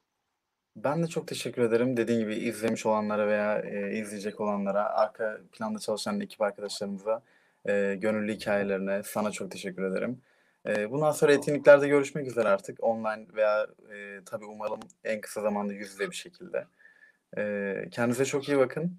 Ben 0.75 1.03
de 1.03 1.07
çok 1.07 1.27
teşekkür 1.27 1.61
ederim. 1.61 1.97
Dediğim 1.97 2.21
gibi 2.21 2.35
izlemiş 2.35 2.85
olanlara 2.85 3.27
veya 3.27 3.59
e, 3.59 3.97
izleyecek 3.97 4.39
olanlara, 4.39 4.89
arka 4.89 5.39
planda 5.51 5.79
çalışan 5.79 6.21
ekip 6.21 6.41
arkadaşlarımıza, 6.41 7.21
e, 7.67 7.95
gönüllü 7.99 8.33
hikayelerine 8.33 9.03
sana 9.03 9.31
çok 9.31 9.51
teşekkür 9.51 9.83
ederim. 9.83 10.21
E, 10.67 10.91
bundan 10.91 11.11
sonra 11.11 11.33
etkinliklerde 11.33 11.87
görüşmek 11.87 12.27
üzere 12.27 12.47
artık. 12.47 12.83
Online 12.83 13.25
veya 13.35 13.67
e, 13.93 14.19
tabii 14.25 14.45
umarım 14.45 14.79
en 15.03 15.21
kısa 15.21 15.41
zamanda 15.41 15.73
yüz 15.73 15.91
yüze 15.91 16.11
bir 16.11 16.15
şekilde. 16.15 16.67
E, 17.37 17.75
kendinize 17.91 18.25
çok 18.25 18.49
iyi 18.49 18.57
bakın. 18.57 18.97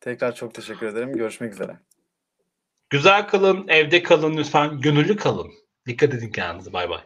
Tekrar 0.00 0.34
çok 0.34 0.54
teşekkür 0.54 0.86
ederim. 0.86 1.12
Görüşmek 1.12 1.52
üzere. 1.52 1.76
Güzel 2.90 3.28
kalın, 3.28 3.68
evde 3.68 4.02
kalın 4.02 4.36
lütfen. 4.36 4.80
Gönüllü 4.80 5.16
kalın. 5.16 5.52
Dikkat 5.86 6.14
edin 6.14 6.30
kendinize. 6.30 6.72
Bay 6.72 6.90
bay. 6.90 7.00